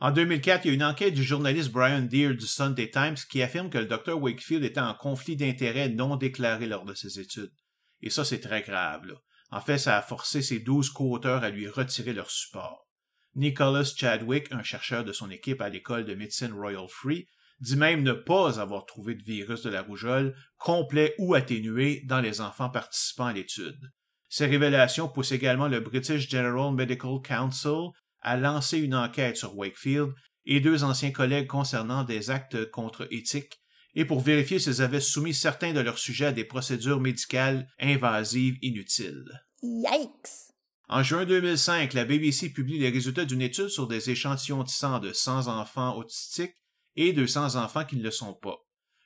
En 0.00 0.10
2004, 0.10 0.64
il 0.64 0.68
y 0.68 0.70
a 0.72 0.74
une 0.74 0.82
enquête 0.82 1.14
du 1.14 1.22
journaliste 1.22 1.70
Brian 1.70 2.02
Deere 2.02 2.34
du 2.34 2.44
Sunday 2.44 2.90
Times 2.90 3.14
qui 3.30 3.40
affirme 3.40 3.70
que 3.70 3.78
le 3.78 3.86
Dr. 3.86 4.20
Wakefield 4.20 4.64
était 4.64 4.80
en 4.80 4.94
conflit 4.94 5.36
d'intérêts 5.36 5.90
non 5.90 6.16
déclaré 6.16 6.66
lors 6.66 6.84
de 6.84 6.92
ses 6.92 7.20
études. 7.20 7.52
Et 8.00 8.10
ça, 8.10 8.24
c'est 8.24 8.40
très 8.40 8.62
grave. 8.62 9.06
Là. 9.06 9.14
En 9.52 9.60
fait, 9.60 9.78
ça 9.78 9.96
a 9.96 10.02
forcé 10.02 10.42
ses 10.42 10.58
douze 10.58 10.90
co-auteurs 10.90 11.44
à 11.44 11.50
lui 11.50 11.68
retirer 11.68 12.14
leur 12.14 12.32
support. 12.32 12.88
Nicholas 13.36 13.94
Chadwick, 13.96 14.50
un 14.50 14.64
chercheur 14.64 15.04
de 15.04 15.12
son 15.12 15.30
équipe 15.30 15.60
à 15.60 15.68
l'école 15.68 16.04
de 16.04 16.14
médecine 16.14 16.52
Royal 16.52 16.88
Free, 16.88 17.28
dit 17.60 17.76
même 17.76 18.02
ne 18.02 18.12
pas 18.12 18.60
avoir 18.60 18.86
trouvé 18.86 19.14
de 19.14 19.22
virus 19.22 19.62
de 19.62 19.70
la 19.70 19.82
rougeole 19.82 20.34
complet 20.58 21.14
ou 21.18 21.34
atténué 21.34 22.02
dans 22.06 22.20
les 22.20 22.40
enfants 22.40 22.70
participant 22.70 23.26
à 23.26 23.32
l'étude. 23.32 23.92
Ces 24.28 24.46
révélations 24.46 25.08
poussent 25.08 25.32
également 25.32 25.68
le 25.68 25.80
British 25.80 26.28
General 26.28 26.72
Medical 26.72 27.20
Council 27.22 27.90
a 28.22 28.36
lancé 28.36 28.78
une 28.78 28.94
enquête 28.94 29.36
sur 29.36 29.56
Wakefield 29.56 30.12
et 30.46 30.60
deux 30.60 30.84
anciens 30.84 31.10
collègues 31.10 31.48
concernant 31.48 32.04
des 32.04 32.30
actes 32.30 32.70
contre 32.70 33.06
éthique 33.10 33.60
et 33.94 34.04
pour 34.04 34.20
vérifier 34.20 34.58
s'ils 34.58 34.80
avaient 34.80 35.00
soumis 35.00 35.34
certains 35.34 35.72
de 35.72 35.80
leurs 35.80 35.98
sujets 35.98 36.26
à 36.26 36.32
des 36.32 36.44
procédures 36.44 37.00
médicales 37.00 37.68
invasives 37.78 38.56
inutiles. 38.62 39.44
Yikes! 39.62 40.52
En 40.88 41.02
juin 41.02 41.24
2005, 41.24 41.94
la 41.94 42.04
BBC 42.04 42.50
publie 42.50 42.78
les 42.78 42.90
résultats 42.90 43.24
d'une 43.24 43.42
étude 43.42 43.68
sur 43.68 43.86
des 43.86 44.10
échantillons 44.10 44.62
de 44.62 44.68
sang 44.68 44.98
de 44.98 45.12
100 45.12 45.46
enfants 45.48 45.96
autistiques 45.96 46.56
et 46.96 47.12
200 47.12 47.56
enfants 47.56 47.84
qui 47.84 47.96
ne 47.96 48.02
le 48.02 48.10
sont 48.10 48.34
pas. 48.34 48.58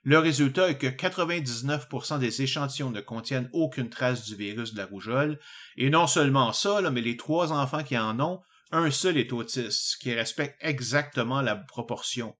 Le 0.02 0.18
résultat 0.18 0.70
est 0.70 0.78
que 0.78 0.86
99% 0.86 2.20
des 2.20 2.42
échantillons 2.42 2.90
ne 2.90 3.00
contiennent 3.00 3.50
aucune 3.52 3.90
trace 3.90 4.24
du 4.24 4.36
virus 4.36 4.72
de 4.72 4.78
la 4.78 4.86
rougeole, 4.86 5.40
et 5.76 5.90
non 5.90 6.06
seulement 6.06 6.52
ça, 6.52 6.80
mais 6.92 7.00
les 7.00 7.16
trois 7.16 7.52
enfants 7.52 7.82
qui 7.82 7.98
en 7.98 8.20
ont 8.20 8.40
un 8.70 8.90
seul 8.90 9.16
est 9.16 9.32
autiste, 9.32 9.96
qui 10.00 10.14
respecte 10.14 10.56
exactement 10.60 11.40
la 11.40 11.56
proportion. 11.56 12.36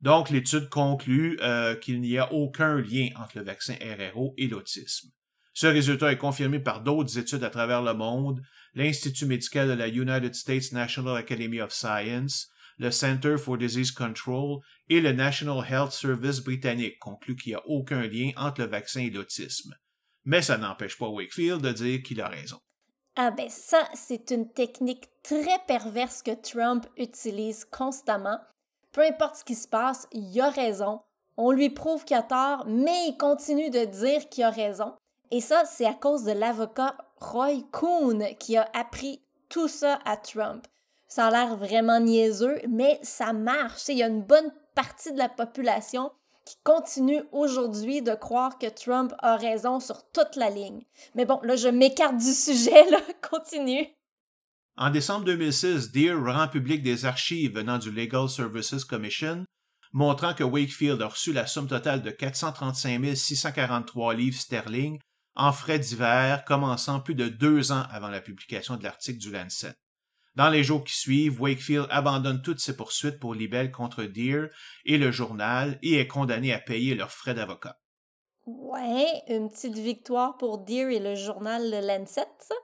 Donc, 0.00 0.30
l'étude 0.30 0.68
conclut 0.68 1.38
euh, 1.42 1.74
qu'il 1.74 2.00
n'y 2.00 2.18
a 2.18 2.32
aucun 2.32 2.76
lien 2.76 3.08
entre 3.16 3.38
le 3.38 3.44
vaccin 3.44 3.74
RRO 3.80 4.34
et 4.36 4.46
l'autisme. 4.46 5.08
Ce 5.54 5.66
résultat 5.66 6.12
est 6.12 6.18
confirmé 6.18 6.60
par 6.60 6.82
d'autres 6.82 7.18
études 7.18 7.42
à 7.42 7.50
travers 7.50 7.82
le 7.82 7.94
monde, 7.94 8.42
l'Institut 8.74 9.26
médical 9.26 9.66
de 9.66 9.72
la 9.72 9.88
United 9.88 10.34
States 10.34 10.72
National 10.72 11.16
Academy 11.16 11.60
of 11.60 11.72
Science, 11.72 12.48
le 12.78 12.90
Center 12.90 13.36
for 13.36 13.58
Disease 13.58 13.90
Control 13.90 14.60
et 14.88 15.00
le 15.00 15.12
National 15.12 15.64
Health 15.68 15.92
Service 15.92 16.40
britannique 16.40 16.98
concluent 16.98 17.36
qu'il 17.36 17.52
n'y 17.52 17.56
a 17.56 17.66
aucun 17.66 18.02
lien 18.02 18.30
entre 18.36 18.62
le 18.62 18.68
vaccin 18.68 19.00
et 19.00 19.10
l'autisme. 19.10 19.74
Mais 20.24 20.42
ça 20.42 20.58
n'empêche 20.58 20.98
pas 20.98 21.08
Wakefield 21.08 21.60
de 21.60 21.72
dire 21.72 22.02
qu'il 22.02 22.20
a 22.20 22.28
raison. 22.28 22.58
Ah 23.16 23.32
ben 23.32 23.48
ça, 23.48 23.88
c'est 23.94 24.30
une 24.30 24.52
technique 24.52 25.08
très 25.24 25.58
perverse 25.66 26.22
que 26.22 26.34
Trump 26.34 26.86
utilise 26.96 27.64
constamment. 27.64 28.38
Peu 28.92 29.02
importe 29.02 29.36
ce 29.36 29.44
qui 29.44 29.56
se 29.56 29.66
passe, 29.66 30.06
il 30.12 30.40
a 30.40 30.50
raison. 30.50 31.00
On 31.36 31.50
lui 31.50 31.70
prouve 31.70 32.04
qu'il 32.04 32.16
a 32.16 32.22
tort, 32.22 32.64
mais 32.68 33.08
il 33.08 33.16
continue 33.16 33.70
de 33.70 33.84
dire 33.84 34.28
qu'il 34.28 34.44
a 34.44 34.50
raison. 34.50 34.94
Et 35.30 35.40
ça, 35.40 35.64
c'est 35.64 35.86
à 35.86 35.94
cause 35.94 36.24
de 36.24 36.32
l'avocat 36.32 36.96
Roy 37.16 37.62
Coon 37.72 38.20
qui 38.38 38.56
a 38.56 38.68
appris 38.72 39.20
tout 39.48 39.68
ça 39.68 39.98
à 40.04 40.16
Trump. 40.16 40.66
Ça 41.08 41.26
a 41.26 41.30
l'air 41.30 41.56
vraiment 41.56 42.00
niaiseux, 42.00 42.60
mais 42.68 43.00
ça 43.02 43.32
marche. 43.32 43.88
Il 43.88 43.98
y 43.98 44.02
a 44.02 44.08
une 44.08 44.22
bonne 44.22 44.52
partie 44.74 45.12
de 45.12 45.18
la 45.18 45.28
population 45.28 46.12
qui 46.44 46.56
continue 46.64 47.22
aujourd'hui 47.32 48.02
de 48.02 48.14
croire 48.14 48.58
que 48.58 48.68
Trump 48.68 49.12
a 49.18 49.36
raison 49.36 49.80
sur 49.80 50.10
toute 50.12 50.36
la 50.36 50.50
ligne. 50.50 50.82
Mais 51.14 51.24
bon, 51.24 51.40
là, 51.42 51.56
je 51.56 51.68
m'écarte 51.68 52.16
du 52.16 52.32
sujet. 52.32 52.84
Continue. 53.30 53.86
En 54.76 54.90
décembre 54.90 55.24
2006, 55.24 55.92
Deere 55.92 56.22
rend 56.24 56.48
public 56.48 56.82
des 56.82 57.04
archives 57.04 57.54
venant 57.54 57.78
du 57.78 57.90
Legal 57.90 58.28
Services 58.28 58.84
Commission 58.84 59.44
montrant 59.92 60.34
que 60.34 60.44
Wakefield 60.44 61.02
a 61.02 61.08
reçu 61.08 61.32
la 61.32 61.46
somme 61.46 61.66
totale 61.66 62.02
de 62.02 62.10
435 62.10 63.16
643 63.16 64.14
livres 64.14 64.38
sterling 64.38 64.98
en 65.34 65.52
frais 65.52 65.78
divers 65.78 66.44
commençant 66.44 67.00
plus 67.00 67.14
de 67.14 67.28
deux 67.28 67.72
ans 67.72 67.84
avant 67.90 68.08
la 68.08 68.20
publication 68.20 68.76
de 68.76 68.84
l'article 68.84 69.18
du 69.18 69.30
Lancet. 69.30 69.74
Dans 70.38 70.50
les 70.50 70.62
jours 70.62 70.84
qui 70.84 70.96
suivent, 70.96 71.40
Wakefield 71.40 71.88
abandonne 71.90 72.42
toutes 72.42 72.60
ses 72.60 72.76
poursuites 72.76 73.18
pour 73.18 73.34
libelle 73.34 73.72
contre 73.72 74.04
Deere 74.04 74.50
et 74.84 74.96
le 74.96 75.10
journal 75.10 75.80
et 75.82 75.96
est 75.96 76.06
condamné 76.06 76.52
à 76.52 76.60
payer 76.60 76.94
leurs 76.94 77.10
frais 77.10 77.34
d'avocat. 77.34 77.80
Ouais, 78.46 79.08
une 79.26 79.50
petite 79.50 79.76
victoire 79.76 80.36
pour 80.36 80.58
Deere 80.58 80.90
et 80.90 81.00
le 81.00 81.16
journal 81.16 81.68
Le 81.68 81.84
Lancet, 81.84 82.28
ça? 82.38 82.54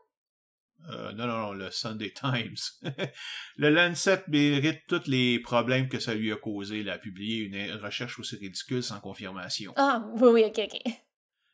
Euh, 0.93 1.13
non, 1.15 1.27
non, 1.27 1.39
non, 1.39 1.53
le 1.53 1.69
Sunday 1.73 2.13
Times. 2.15 2.55
le 3.57 3.71
Lancet 3.71 4.23
mérite 4.29 4.83
tous 4.87 5.09
les 5.09 5.41
problèmes 5.41 5.89
que 5.89 5.99
ça 5.99 6.15
lui 6.15 6.31
a 6.31 6.37
causé. 6.37 6.79
Il 6.79 6.91
a 6.91 6.99
publié 6.99 7.43
une 7.43 7.73
recherche 7.83 8.21
aussi 8.21 8.37
ridicule 8.37 8.85
sans 8.85 9.01
confirmation. 9.01 9.73
Ah, 9.75 10.07
oui, 10.21 10.29
oui, 10.29 10.45
ok, 10.47 10.61
ok. 10.73 10.93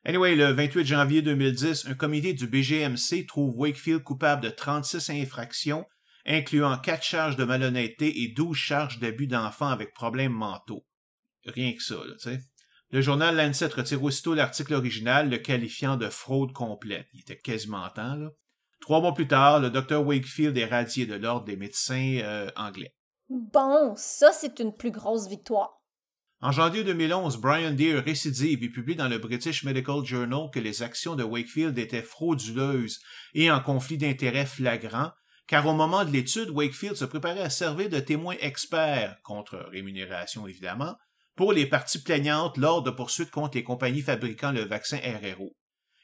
Anyway, 0.04 0.34
le 0.34 0.52
28 0.52 0.84
janvier 0.84 1.22
2010, 1.22 1.86
un 1.86 1.94
comité 1.94 2.34
du 2.34 2.46
BGMC 2.46 3.24
trouve 3.26 3.56
Wakefield 3.56 4.02
coupable 4.02 4.42
de 4.42 4.50
36 4.50 5.08
infractions 5.08 5.86
incluant 6.26 6.78
quatre 6.78 7.02
charges 7.02 7.36
de 7.36 7.44
malhonnêteté 7.44 8.22
et 8.22 8.28
douze 8.28 8.56
charges 8.56 8.98
d'abus 8.98 9.26
d'enfants 9.26 9.68
avec 9.68 9.94
problèmes 9.94 10.32
mentaux. 10.32 10.86
Rien 11.46 11.72
que 11.72 11.82
ça, 11.82 11.96
tu 12.12 12.18
sais. 12.18 12.40
Le 12.90 13.00
journal 13.00 13.36
Lancet 13.36 13.66
retire 13.66 14.02
aussitôt 14.02 14.34
l'article 14.34 14.74
original, 14.74 15.30
le 15.30 15.38
qualifiant 15.38 15.96
de 15.96 16.08
fraude 16.08 16.52
complète. 16.52 17.06
Il 17.14 17.20
était 17.20 17.38
quasiment 17.38 17.88
temps, 17.90 18.16
là. 18.16 18.30
Trois 18.80 19.00
mois 19.00 19.14
plus 19.14 19.28
tard, 19.28 19.60
le 19.60 19.70
docteur 19.70 20.04
Wakefield 20.04 20.56
est 20.56 20.64
radié 20.64 21.06
de 21.06 21.14
l'ordre 21.14 21.44
des 21.44 21.56
médecins 21.56 22.18
euh, 22.22 22.50
anglais. 22.56 22.94
Bon, 23.28 23.94
ça 23.96 24.32
c'est 24.32 24.58
une 24.58 24.74
plus 24.74 24.90
grosse 24.90 25.28
victoire. 25.28 25.80
En 26.40 26.52
janvier 26.52 26.82
2011, 26.82 27.36
Brian 27.36 27.72
Deere 27.72 28.02
récidive 28.02 28.64
et 28.64 28.70
publie 28.70 28.96
dans 28.96 29.08
le 29.08 29.18
British 29.18 29.62
Medical 29.62 30.04
Journal 30.04 30.48
que 30.50 30.58
les 30.58 30.82
actions 30.82 31.14
de 31.14 31.22
Wakefield 31.22 31.78
étaient 31.78 32.02
frauduleuses 32.02 32.98
et 33.34 33.50
en 33.50 33.60
conflit 33.60 33.98
d'intérêts 33.98 34.46
flagrant, 34.46 35.10
car 35.50 35.66
au 35.66 35.72
moment 35.72 36.04
de 36.04 36.12
l'étude, 36.12 36.50
Wakefield 36.50 36.94
se 36.94 37.04
préparait 37.04 37.42
à 37.42 37.50
servir 37.50 37.88
de 37.88 37.98
témoin 37.98 38.36
expert, 38.40 39.16
contre 39.24 39.56
rémunération 39.72 40.46
évidemment, 40.46 40.94
pour 41.34 41.52
les 41.52 41.66
parties 41.66 42.00
plaignantes 42.00 42.56
lors 42.56 42.84
de 42.84 42.90
poursuites 42.92 43.32
contre 43.32 43.56
les 43.56 43.64
compagnies 43.64 44.00
fabriquant 44.00 44.52
le 44.52 44.60
vaccin 44.60 44.98
RRO. 44.98 45.50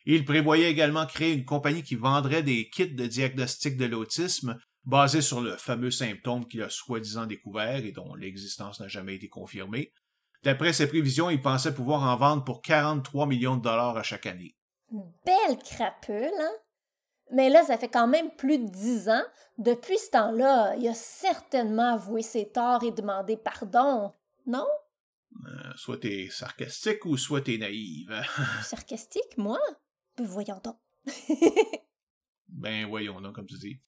Il 0.04 0.24
prévoyait 0.24 0.68
également 0.68 1.06
créer 1.06 1.32
une 1.32 1.44
compagnie 1.44 1.84
qui 1.84 1.94
vendrait 1.94 2.42
des 2.42 2.68
kits 2.70 2.92
de 2.92 3.06
diagnostic 3.06 3.76
de 3.76 3.84
l'autisme 3.84 4.58
basés 4.84 5.22
sur 5.22 5.40
le 5.40 5.56
fameux 5.56 5.92
symptôme 5.92 6.48
qu'il 6.48 6.62
a 6.62 6.68
soi-disant 6.68 7.26
découvert 7.26 7.84
et 7.84 7.92
dont 7.92 8.16
l'existence 8.16 8.80
n'a 8.80 8.88
jamais 8.88 9.14
été 9.14 9.28
confirmée. 9.28 9.92
D'après 10.42 10.72
ses 10.72 10.88
prévisions, 10.88 11.30
il 11.30 11.40
pensait 11.40 11.72
pouvoir 11.74 12.02
en 12.02 12.16
vendre 12.16 12.42
pour 12.42 12.62
43 12.62 13.28
millions 13.28 13.56
de 13.56 13.62
dollars 13.62 13.96
à 13.96 14.02
chaque 14.02 14.26
année. 14.26 14.56
Belle 15.24 15.58
crapule, 15.64 16.32
hein? 16.36 16.65
Mais 17.32 17.50
là, 17.50 17.64
ça 17.64 17.76
fait 17.76 17.88
quand 17.88 18.06
même 18.06 18.30
plus 18.36 18.58
de 18.58 18.68
dix 18.68 19.08
ans. 19.08 19.24
Depuis 19.58 19.98
ce 19.98 20.10
temps-là, 20.10 20.76
il 20.76 20.86
a 20.88 20.94
certainement 20.94 21.94
avoué 21.94 22.22
ses 22.22 22.48
torts 22.48 22.84
et 22.84 22.92
demandé 22.92 23.36
pardon, 23.36 24.12
non? 24.46 24.66
Euh, 25.44 25.72
soit 25.74 25.98
t'es 25.98 26.28
sarcastique 26.30 27.04
ou 27.04 27.16
soit 27.16 27.42
t'es 27.42 27.58
naïve. 27.58 28.14
sarcastique, 28.62 29.36
moi? 29.36 29.58
Ben, 30.16 30.24
voyons 30.24 30.60
donc. 30.62 30.76
ben 32.48 32.86
voyons 32.86 33.20
donc, 33.20 33.34
comme 33.34 33.46
tu 33.46 33.58
dis. 33.58 33.80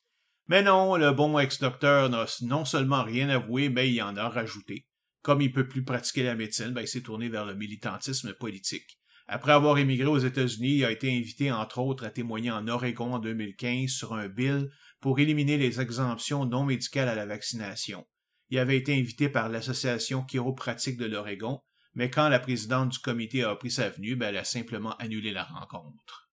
Mais 0.48 0.62
non, 0.62 0.96
le 0.96 1.12
bon 1.12 1.38
ex-docteur 1.38 2.08
n'a 2.08 2.24
non 2.42 2.64
seulement 2.64 3.02
rien 3.02 3.28
avoué, 3.28 3.68
mais 3.68 3.90
il 3.90 4.00
en 4.02 4.16
a 4.16 4.28
rajouté. 4.28 4.88
Comme 5.22 5.42
il 5.42 5.52
peut 5.52 5.68
plus 5.68 5.84
pratiquer 5.84 6.22
la 6.22 6.34
médecine, 6.34 6.70
ben, 6.70 6.82
il 6.82 6.88
s'est 6.88 7.02
tourné 7.02 7.28
vers 7.28 7.44
le 7.44 7.54
militantisme 7.54 8.32
politique. 8.34 8.97
Après 9.30 9.52
avoir 9.52 9.76
émigré 9.76 10.06
aux 10.06 10.18
États-Unis, 10.18 10.76
il 10.76 10.84
a 10.86 10.90
été 10.90 11.14
invité 11.14 11.52
entre 11.52 11.80
autres 11.80 12.06
à 12.06 12.10
témoigner 12.10 12.50
en 12.50 12.66
Oregon 12.66 13.12
en 13.12 13.18
2015 13.18 13.90
sur 13.90 14.14
un 14.14 14.26
bill 14.26 14.70
pour 15.00 15.18
éliminer 15.18 15.58
les 15.58 15.82
exemptions 15.82 16.46
non 16.46 16.64
médicales 16.64 17.10
à 17.10 17.14
la 17.14 17.26
vaccination. 17.26 18.06
Il 18.48 18.58
avait 18.58 18.78
été 18.78 18.98
invité 18.98 19.28
par 19.28 19.50
l'Association 19.50 20.24
chiropratique 20.24 20.96
de 20.96 21.04
l'Oregon, 21.04 21.60
mais 21.92 22.08
quand 22.08 22.30
la 22.30 22.38
présidente 22.38 22.92
du 22.92 22.98
comité 23.00 23.44
a 23.44 23.54
pris 23.54 23.70
sa 23.70 23.90
venue, 23.90 24.16
ben, 24.16 24.30
elle 24.30 24.38
a 24.38 24.44
simplement 24.44 24.96
annulé 24.96 25.30
la 25.30 25.44
rencontre. 25.44 26.30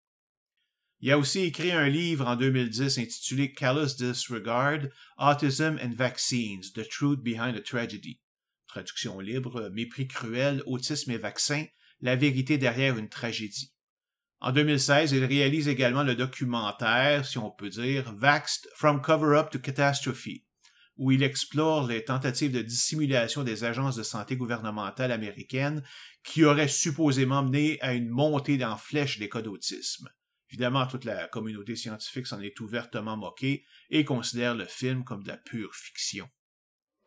Il 1.01 1.11
a 1.11 1.19
aussi 1.19 1.41
écrit 1.41 1.73
un 1.73 1.89
livre 1.89 2.25
en 2.25 2.37
2010 2.37 2.97
intitulé 2.97 3.51
Callous 3.51 3.95
Disregard, 3.97 4.87
Autism 5.17 5.77
and 5.83 5.95
Vaccines, 5.95 6.71
The 6.73 6.87
Truth 6.87 7.19
Behind 7.19 7.57
a 7.57 7.61
Tragedy. 7.61 8.21
Traduction 8.67 9.19
libre, 9.19 9.69
Mépris 9.73 10.07
cruel, 10.07 10.63
autisme 10.65 11.11
et 11.11 11.17
vaccins, 11.17 11.65
la 12.01 12.15
vérité 12.15 12.57
derrière 12.57 12.97
une 12.97 13.09
tragédie. 13.09 13.73
En 14.41 14.51
2016, 14.51 15.13
il 15.13 15.25
réalise 15.25 15.67
également 15.67 16.03
le 16.03 16.15
documentaire, 16.15 17.25
si 17.25 17.37
on 17.37 17.49
peut 17.49 17.69
dire, 17.69 18.13
Vaxed 18.13 18.67
from 18.75 19.01
Cover-up 19.01 19.49
to 19.49 19.59
Catastrophe, 19.59 20.27
où 20.97 21.11
il 21.11 21.23
explore 21.23 21.87
les 21.87 22.05
tentatives 22.05 22.51
de 22.51 22.61
dissimulation 22.61 23.43
des 23.43 23.63
agences 23.63 23.95
de 23.95 24.03
santé 24.03 24.37
gouvernementales 24.37 25.11
américaines 25.11 25.83
qui 26.23 26.43
auraient 26.43 26.67
supposément 26.67 27.43
mené 27.43 27.81
à 27.81 27.93
une 27.93 28.09
montée 28.09 28.63
en 28.63 28.77
flèche 28.77 29.19
des 29.19 29.29
cas 29.29 29.41
d'autisme. 29.41 30.09
Évidemment, 30.49 30.85
toute 30.87 31.05
la 31.05 31.27
communauté 31.27 31.75
scientifique 31.75 32.27
s'en 32.27 32.39
est 32.39 32.59
ouvertement 32.59 33.17
moquée 33.17 33.65
et 33.89 34.05
considère 34.05 34.55
le 34.55 34.65
film 34.65 35.03
comme 35.03 35.23
de 35.23 35.29
la 35.29 35.37
pure 35.37 35.73
fiction. 35.73 36.29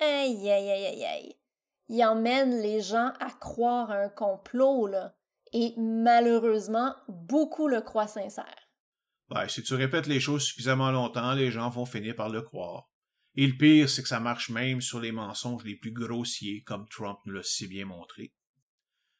Aïe, 0.00 0.50
aïe, 0.50 0.70
aïe, 0.70 0.86
aïe, 0.86 1.04
aïe. 1.04 1.34
Il 1.88 2.04
emmène 2.04 2.60
les 2.60 2.80
gens 2.80 3.12
à 3.20 3.30
croire 3.30 3.90
à 3.90 4.02
un 4.02 4.08
complot, 4.08 4.86
là. 4.86 5.14
Et 5.52 5.74
malheureusement, 5.78 6.94
beaucoup 7.08 7.68
le 7.68 7.80
croient 7.80 8.06
sincère. 8.06 8.68
Si 9.48 9.62
tu 9.62 9.74
répètes 9.74 10.06
les 10.06 10.20
choses 10.20 10.42
suffisamment 10.42 10.90
longtemps, 10.90 11.34
les 11.34 11.50
gens 11.50 11.68
vont 11.70 11.86
finir 11.86 12.14
par 12.14 12.28
le 12.28 12.42
croire. 12.42 12.88
Et 13.34 13.46
le 13.46 13.56
pire, 13.56 13.88
c'est 13.88 14.02
que 14.02 14.08
ça 14.08 14.20
marche 14.20 14.50
même 14.50 14.80
sur 14.80 15.00
les 15.00 15.12
mensonges 15.12 15.64
les 15.64 15.76
plus 15.76 15.92
grossiers, 15.92 16.62
comme 16.62 16.86
Trump 16.88 17.18
nous 17.24 17.34
l'a 17.34 17.42
si 17.42 17.66
bien 17.66 17.84
montré. 17.84 18.34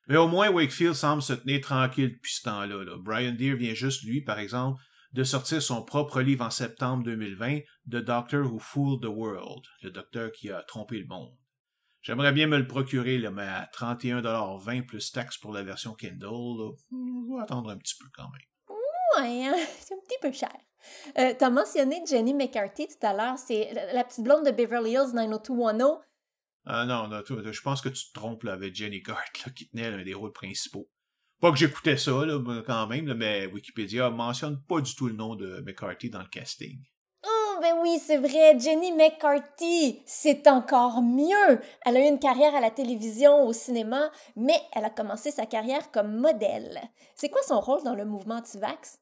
Mais 0.09 0.17
au 0.17 0.27
moins, 0.27 0.51
Wakefield 0.51 0.95
semble 0.95 1.23
se 1.23 1.35
tenir 1.35 1.61
tranquille 1.61 2.15
depuis 2.15 2.33
ce 2.33 2.43
temps-là. 2.43 2.85
Là. 2.85 2.97
Brian 2.99 3.33
Deere 3.33 3.57
vient 3.57 3.75
juste, 3.75 4.03
lui, 4.05 4.23
par 4.23 4.39
exemple, 4.39 4.81
de 5.13 5.23
sortir 5.23 5.63
son 5.63 5.83
propre 5.83 6.21
livre 6.21 6.45
en 6.45 6.51
septembre 6.51 7.05
2020, 7.05 7.61
The 7.91 7.97
Doctor 7.97 8.51
Who 8.51 8.59
Fooled 8.59 9.03
the 9.03 9.09
World, 9.09 9.65
le 9.83 9.91
docteur 9.91 10.33
qui 10.33 10.51
a 10.51 10.63
trompé 10.63 10.99
le 10.99 11.07
monde. 11.07 11.37
J'aimerais 12.03 12.33
bien 12.33 12.47
me 12.47 12.59
le 12.59 12.67
procurer, 12.67 13.19
là, 13.19 13.31
mais 13.31 13.43
à 13.43 13.69
31,20$ 13.75 14.87
plus 14.87 15.13
taxes 15.13 15.37
pour 15.37 15.53
la 15.53 15.63
version 15.63 15.95
Kindle, 15.95 16.77
je 16.91 17.35
vais 17.35 17.43
attendre 17.43 17.71
un 17.71 17.77
petit 17.77 17.97
peu 17.97 18.07
quand 18.15 18.29
même. 18.31 18.77
Ouais, 19.17 19.47
hein, 19.47 19.55
c'est 19.81 19.95
un 19.95 19.99
petit 19.99 20.19
peu 20.21 20.33
cher. 20.33 20.55
Euh, 21.19 21.35
T'as 21.37 21.51
mentionné 21.51 22.01
Jenny 22.09 22.35
McCarthy 22.35 22.87
tout 22.87 23.07
à 23.07 23.13
l'heure, 23.13 23.39
c'est 23.39 23.73
la 23.93 24.05
petite 24.05 24.23
blonde 24.23 24.47
de 24.47 24.53
Beverly 24.53 24.93
Hills 24.93 25.13
90210. 25.15 25.99
Ah 26.67 26.85
non, 26.85 27.09
non 27.09 27.23
je 27.27 27.63
pense 27.63 27.81
que 27.81 27.89
tu 27.89 28.09
te 28.09 28.13
trompes 28.13 28.45
là, 28.45 28.53
avec 28.53 28.75
Jenny 28.75 29.01
Gart, 29.01 29.33
qui 29.55 29.69
tenait 29.69 29.91
l'un 29.91 30.05
des 30.05 30.15
rôles 30.15 30.33
principaux. 30.33 30.89
Pas 31.41 31.51
que 31.51 31.57
j'écoutais 31.57 31.97
ça, 31.97 32.27
là, 32.27 32.39
quand 32.67 32.87
même, 32.89 33.13
mais 33.15 33.47
Wikipédia 33.47 34.11
mentionne 34.11 34.61
pas 34.65 34.81
du 34.81 34.95
tout 34.95 35.07
le 35.07 35.15
nom 35.15 35.37
de 35.37 35.61
McCarthy 35.61 36.11
dans 36.11 36.21
le 36.21 36.29
casting. 36.29 36.81
Ben 37.61 37.75
oui, 37.83 37.99
c'est 37.99 38.19
vrai, 38.19 38.57
Jenny 38.59 38.93
McCarthy, 38.93 40.03
c'est 40.07 40.47
encore 40.47 41.03
mieux. 41.03 41.61
Elle 41.85 41.97
a 41.97 42.01
eu 42.01 42.09
une 42.09 42.21
carrière 42.21 42.55
à 42.55 42.61
la 42.61 42.71
télévision, 42.71 43.45
au 43.45 43.53
cinéma, 43.53 44.13
mais 44.37 44.61
elle 44.75 44.85
a 44.85 44.91
commencé 44.91 45.33
sa 45.33 45.45
carrière 45.45 45.91
comme 45.91 46.19
modèle. 46.19 46.81
C'est 47.17 47.31
quoi 47.31 47.43
son 47.43 47.59
rôle 47.59 47.83
dans 47.83 47.97
le 47.97 48.05
mouvement 48.05 48.37
anti-vax? 48.37 49.01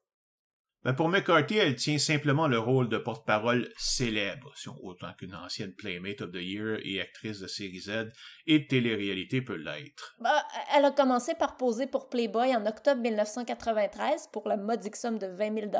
Ben, 0.85 0.95
pour 0.95 1.09
McCarthy, 1.09 1.59
elle 1.59 1.75
tient 1.75 1.99
simplement 1.99 2.47
le 2.47 2.59
rôle 2.59 2.89
de 2.89 2.97
porte-parole 2.97 3.69
célèbre, 3.77 4.55
autant 4.83 5.13
qu'une 5.19 5.35
ancienne 5.35 5.75
Playmate 5.75 6.21
of 6.23 6.31
the 6.31 6.37
Year 6.37 6.79
et 6.85 7.01
actrice 7.01 7.41
de 7.41 7.49
série 7.49 7.81
Z 7.81 8.13
et 8.47 8.61
de 8.61 8.67
télé-réalité 8.69 9.43
peut 9.43 9.57
l'être. 9.57 10.15
Bah, 10.21 10.47
elle 10.75 10.85
a 10.85 10.93
commencé 10.93 11.35
par 11.35 11.57
poser 11.57 11.89
pour 11.89 12.09
Playboy 12.09 12.55
en 12.55 12.65
octobre 12.67 13.03
1993 13.03 14.29
pour 14.33 14.49
la 14.49 14.57
modique 14.57 14.97
somme 14.97 15.19
de 15.19 15.27
20 15.27 15.55
000 15.59 15.73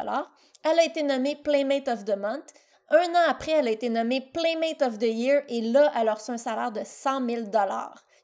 Elle 0.65 0.79
a 0.79 0.85
été 0.85 1.05
nommée 1.05 1.37
Playmate 1.37 1.89
of 1.89 2.05
the 2.05 2.17
Month. 2.19 2.53
Un 2.89 3.11
an 3.15 3.29
après, 3.29 3.53
elle 3.53 3.69
a 3.69 3.73
été 3.73 3.89
nommée 3.89 4.21
Playmate 4.21 4.83
of 4.83 4.99
the 4.99 5.09
Year 5.09 5.43
et 5.49 5.61
là, 5.61 5.93
elle 5.97 6.09
a 6.09 6.15
reçu 6.15 6.31
un 6.31 6.39
salaire 6.39 6.71
de 6.71 6.83
100 6.85 7.29
000 7.29 7.43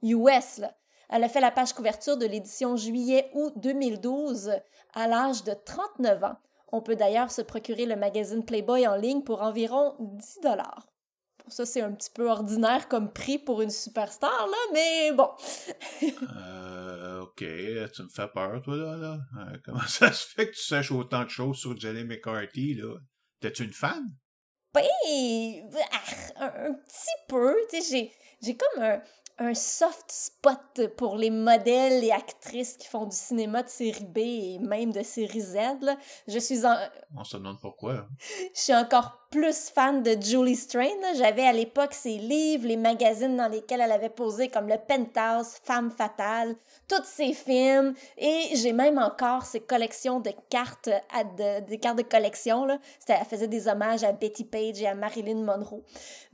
US. 0.03 0.61
Elle 1.09 1.25
a 1.25 1.29
fait 1.29 1.41
la 1.41 1.51
page 1.51 1.73
couverture 1.73 2.17
de 2.17 2.27
l'édition 2.27 2.77
juillet-août 2.77 3.55
2012 3.57 4.53
à 4.95 5.09
l'âge 5.09 5.43
de 5.45 5.53
39 5.53 6.25
ans. 6.25 6.37
On 6.71 6.81
peut 6.81 6.97
d'ailleurs 6.97 7.31
se 7.31 7.43
procurer 7.43 7.87
le 7.87 7.97
magazine 7.97 8.45
Playboy 8.45 8.87
en 8.87 8.97
ligne 8.97 9.23
pour 9.23 9.43
environ 9.43 9.95
10 9.99 10.41
dollars. 10.43 10.87
Ça, 11.49 11.67
c'est 11.67 11.83
un 11.83 11.93
petit 11.93 12.11
peu 12.15 12.31
ordinaire 12.31 12.89
comme 12.89 13.13
prix 13.13 13.39
pour 13.39 13.63
une 13.63 13.71
superstar, 13.71 14.47
là, 14.47 14.57
mais 14.73 15.13
bon. 15.13 15.29
euh, 16.37 17.21
ok, 17.21 17.45
tu 17.93 18.03
me 18.05 18.09
fais 18.09 18.29
peur, 18.29 18.63
toi, 18.63 18.97
là. 18.97 19.19
Euh, 19.39 19.59
comment 19.65 19.81
ça 19.89 20.13
se 20.13 20.27
fait 20.27 20.47
que 20.47 20.55
tu 20.55 20.63
saches 20.63 20.93
autant 20.93 21.25
de 21.25 21.29
choses 21.29 21.59
sur 21.59 21.77
Jenny 21.77 22.05
McCarthy, 22.05 22.75
là? 22.75 22.95
T'es-tu 23.41 23.65
une 23.65 23.73
fan? 23.73 24.05
Ben, 24.75 24.85
un, 26.37 26.47
un 26.47 26.73
petit 26.73 27.17
peu. 27.29 27.55
Tu 27.71 27.83
sais, 27.83 28.11
j'ai 28.41 28.57
comme 28.57 28.83
un, 28.83 29.03
un 29.39 29.55
soft 29.55 30.11
spot 30.11 30.89
pour 30.97 31.17
les 31.17 31.31
modèles 31.31 32.05
et 32.05 32.13
actrices 32.13 32.77
qui 32.77 32.87
font 32.87 33.07
du 33.07 33.17
cinéma 33.17 33.63
de 33.63 33.69
série 33.69 34.05
B 34.05 34.19
et 34.19 34.59
même 34.59 34.93
de 34.93 35.03
série 35.03 35.41
Z. 35.41 35.59
Je 36.29 36.39
suis 36.39 36.65
en... 36.65 36.77
On 37.17 37.25
se 37.25 37.37
demande 37.37 37.61
pourquoi. 37.61 38.07
Je 38.55 38.61
suis 38.61 38.75
encore 38.75 39.22
plus 39.33 39.71
fan 39.71 40.03
de 40.03 40.15
Julie 40.21 40.55
Strain. 40.55 41.15
J'avais 41.17 41.47
à 41.47 41.53
l'époque 41.53 41.95
ses 41.95 42.19
livres, 42.19 42.67
les 42.67 42.77
magazines 42.77 43.35
dans 43.35 43.49
lesquels 43.49 43.81
elle 43.81 43.91
avait 43.91 44.11
posé 44.11 44.49
comme 44.49 44.69
le 44.69 44.77
Penthouse, 44.77 45.55
Femme 45.65 45.91
fatale, 45.91 46.55
tous 46.87 47.05
ses 47.05 47.33
films 47.33 47.95
et 48.19 48.51
j'ai 48.55 48.75
même 48.75 48.99
encore 48.99 49.45
ses 49.47 49.61
collections 49.61 50.21
de 50.21 50.33
cartes, 50.51 50.91
à 51.11 51.25
de, 51.25 51.67
des 51.67 51.79
cartes 51.79 51.97
de 51.97 52.03
collection. 52.03 52.67
Là. 52.67 52.79
Elle 53.09 53.25
faisait 53.25 53.49
des 53.49 53.69
hommages 53.69 54.05
à 54.05 54.13
Betty 54.13 54.45
Page 54.45 54.83
et 54.83 54.87
à 54.87 54.95
Marilyn 54.95 55.43
Monroe. 55.43 55.83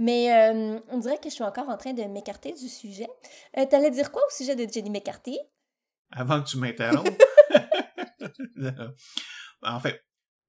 Mais 0.01 0.33
euh, 0.33 0.81
on 0.91 0.99
dirait 0.99 1.19
que 1.19 1.29
je 1.29 1.35
suis 1.35 1.45
encore 1.45 1.69
en 1.69 1.77
train 1.77 1.93
de 1.93 2.03
m'écarter 2.03 2.53
du 2.53 2.69
sujet. 2.69 3.09
Euh, 3.57 3.65
T'allais 3.65 3.93
dire 3.93 4.11
quoi 4.11 4.23
au 4.27 4.31
sujet 4.37 4.57
de 4.57 4.71
Jenny 4.71 4.91
McCarthy? 4.91 5.39
Avant 6.11 6.43
que 6.43 6.49
tu 6.49 6.59
m'interrompes. 6.59 7.09
en 9.63 9.81
fait, 9.81 10.03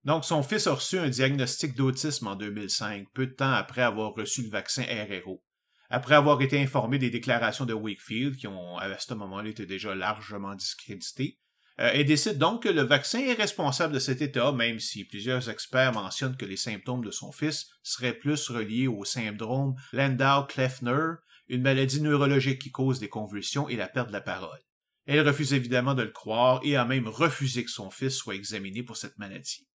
donc, 0.05 0.23
son 0.23 0.43
fils 0.43 0.65
a 0.67 0.73
reçu 0.73 0.97
un 0.97 1.09
diagnostic 1.09 1.75
d'autisme 1.75 2.27
en 2.27 2.35
2005, 2.35 3.07
peu 3.13 3.27
de 3.27 3.33
temps 3.33 3.51
après 3.51 3.81
avoir 3.81 4.13
reçu 4.13 4.43
le 4.43 4.49
vaccin 4.49 4.83
RRO. 4.83 5.43
Après 5.89 6.15
avoir 6.15 6.41
été 6.41 6.62
informé 6.62 6.99
des 6.99 7.09
déclarations 7.09 7.65
de 7.65 7.73
Wakefield, 7.73 8.38
qui 8.38 8.47
ont 8.47 8.77
à 8.77 8.97
ce 8.97 9.13
moment-là 9.15 9.49
été 9.49 9.65
déjà 9.65 9.95
largement 9.95 10.55
discréditées, 10.55 11.39
euh, 11.79 11.91
elle 11.93 12.05
décide 12.05 12.38
donc 12.38 12.63
que 12.63 12.69
le 12.69 12.81
vaccin 12.81 13.19
est 13.19 13.33
responsable 13.33 13.93
de 13.93 13.99
cet 13.99 14.21
état, 14.21 14.51
même 14.51 14.79
si 14.79 15.05
plusieurs 15.05 15.49
experts 15.49 15.93
mentionnent 15.93 16.38
que 16.38 16.45
les 16.45 16.57
symptômes 16.57 17.03
de 17.03 17.12
son 17.12 17.31
fils 17.31 17.67
seraient 17.83 18.13
plus 18.13 18.49
reliés 18.49 18.88
au 18.88 19.03
syndrome 19.05 19.75
Landau-Kleffner, 19.93 21.15
une 21.47 21.62
maladie 21.62 22.01
neurologique 22.01 22.62
qui 22.62 22.71
cause 22.71 22.99
des 22.99 23.09
convulsions 23.09 23.67
et 23.67 23.75
la 23.75 23.88
perte 23.88 24.09
de 24.09 24.13
la 24.13 24.21
parole. 24.21 24.59
Elle 25.07 25.27
refuse 25.27 25.53
évidemment 25.53 25.95
de 25.95 26.03
le 26.03 26.12
croire 26.12 26.59
et 26.63 26.75
a 26.75 26.85
même 26.85 27.07
refusé 27.07 27.63
que 27.63 27.71
son 27.71 27.89
fils 27.89 28.13
soit 28.13 28.35
examiné 28.35 28.83
pour 28.83 28.97
cette 28.97 29.17
maladie. 29.17 29.68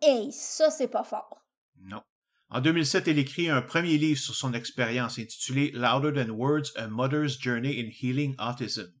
Hey, 0.00 0.30
ça, 0.32 0.70
c'est 0.70 0.88
pas 0.88 1.04
fort. 1.04 1.44
Non. 1.80 2.02
En 2.50 2.60
2007, 2.60 3.08
elle 3.08 3.18
écrit 3.18 3.48
un 3.48 3.62
premier 3.62 3.98
livre 3.98 4.20
sur 4.20 4.34
son 4.34 4.54
expérience 4.54 5.18
intitulé 5.18 5.70
Louder 5.72 6.12
Than 6.12 6.30
Words, 6.30 6.70
A 6.76 6.86
Mother's 6.86 7.38
Journey 7.38 7.80
in 7.80 7.90
Healing 7.90 8.34
Autism. 8.38 8.92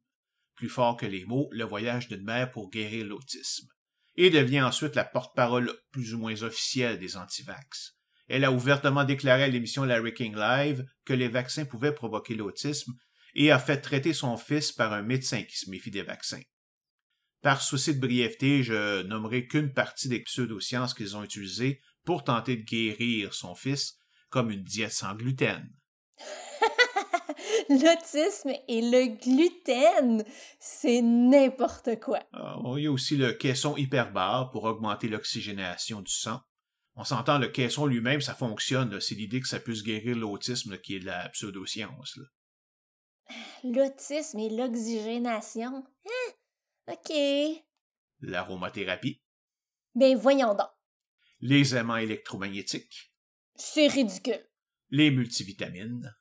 Plus 0.56 0.68
fort 0.68 0.96
que 0.96 1.06
les 1.06 1.24
mots, 1.24 1.48
le 1.52 1.64
voyage 1.64 2.08
d'une 2.08 2.24
mère 2.24 2.50
pour 2.50 2.68
guérir 2.68 3.06
l'autisme. 3.06 3.68
Et 4.16 4.30
devient 4.30 4.62
ensuite 4.62 4.96
la 4.96 5.04
porte-parole 5.04 5.72
plus 5.92 6.14
ou 6.14 6.18
moins 6.18 6.42
officielle 6.42 6.98
des 6.98 7.16
antivax. 7.16 7.96
Elle 8.26 8.44
a 8.44 8.52
ouvertement 8.52 9.04
déclaré 9.04 9.44
à 9.44 9.48
l'émission 9.48 9.84
Larry 9.84 10.12
King 10.12 10.36
Live 10.36 10.84
que 11.04 11.14
les 11.14 11.28
vaccins 11.28 11.64
pouvaient 11.64 11.94
provoquer 11.94 12.34
l'autisme 12.34 12.92
et 13.34 13.52
a 13.52 13.58
fait 13.60 13.80
traiter 13.80 14.12
son 14.12 14.36
fils 14.36 14.72
par 14.72 14.92
un 14.92 15.02
médecin 15.02 15.42
qui 15.44 15.56
se 15.56 15.70
méfie 15.70 15.92
des 15.92 16.02
vaccins. 16.02 16.42
Par 17.42 17.62
souci 17.62 17.94
de 17.94 18.00
brièveté, 18.00 18.62
je 18.62 19.02
nommerai 19.02 19.46
qu'une 19.46 19.72
partie 19.72 20.08
des 20.08 20.20
pseudosciences 20.20 20.94
qu'ils 20.94 21.16
ont 21.16 21.22
utilisées 21.22 21.80
pour 22.04 22.24
tenter 22.24 22.56
de 22.56 22.64
guérir 22.64 23.32
son 23.32 23.54
fils, 23.54 23.98
comme 24.28 24.50
une 24.50 24.64
diète 24.64 24.92
sans 24.92 25.14
gluten. 25.14 25.70
L'autisme 27.68 28.50
et 28.66 28.80
le 28.80 29.16
gluten, 29.22 30.24
c'est 30.58 31.02
n'importe 31.02 32.00
quoi. 32.00 32.20
Ah, 32.32 32.56
il 32.76 32.84
y 32.84 32.86
a 32.86 32.92
aussi 32.92 33.16
le 33.16 33.32
caisson 33.32 33.76
hyperbare 33.76 34.50
pour 34.50 34.64
augmenter 34.64 35.08
l'oxygénation 35.08 36.00
du 36.00 36.10
sang. 36.10 36.40
On 36.96 37.04
s'entend, 37.04 37.38
le 37.38 37.48
caisson 37.48 37.86
lui-même, 37.86 38.20
ça 38.20 38.34
fonctionne. 38.34 39.00
C'est 39.00 39.14
l'idée 39.14 39.40
que 39.40 39.46
ça 39.46 39.60
puisse 39.60 39.84
guérir 39.84 40.16
l'autisme 40.16 40.78
qui 40.78 40.96
est 40.96 41.00
de 41.00 41.06
la 41.06 41.28
pseudoscience. 41.28 42.18
L'autisme 43.62 44.38
et 44.38 44.50
l'oxygénation. 44.50 45.84
Hein? 46.06 46.27
OK. 46.88 47.12
L'aromathérapie. 48.20 49.22
Ben 49.94 50.16
voyons 50.16 50.54
donc. 50.54 50.70
Les 51.40 51.76
aimants 51.76 51.96
électromagnétiques. 51.96 53.12
C'est 53.54 53.88
ridicule. 53.88 54.44
Les 54.90 55.10
multivitamines. 55.10 56.14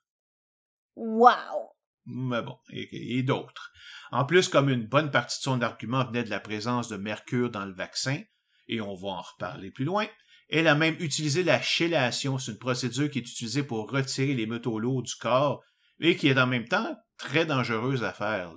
Wow! 0.96 1.72
Mais 2.06 2.42
bon, 2.42 2.58
et, 2.72 3.24
d'autres. 3.24 3.72
En 4.12 4.26
plus, 4.26 4.48
comme 4.48 4.70
une 4.70 4.88
bonne 4.88 5.12
partie 5.12 5.40
de 5.40 5.44
son 5.44 5.62
argument 5.62 6.06
venait 6.06 6.24
de 6.24 6.30
la 6.30 6.40
présence 6.40 6.88
de 6.88 6.98
mercure 6.98 7.50
dans 7.50 7.66
le 7.66 7.74
vaccin, 7.74 8.22
et 8.68 8.82
on 8.82 8.96
va 8.96 9.10
en 9.10 9.22
reparler 9.22 9.72
plus 9.72 9.86
loin, 9.86 10.08
elle 10.50 10.68
a 10.68 10.76
même 10.76 10.96
utilisé 11.00 11.44
la 11.44 11.62
chélation, 11.62 12.38
c'est 12.38 12.54
une 12.54 12.58
procédure 12.58 13.10
qui 13.10 13.20
est 13.20 13.30
utilisée 13.30 13.64
pour 13.64 13.92
retirer 13.92 14.34
les 14.34 14.46
métaux 14.48 14.80
lourds 14.80 15.04
du 15.04 15.16
corps, 15.16 15.62
et 16.00 16.16
qui 16.16 16.30
est 16.30 16.40
en 16.40 16.48
même 16.48 16.68
temps 16.68 16.96
très 17.18 17.46
dangereuse 17.46 18.04
à 18.04 18.14
faire. 18.14 18.54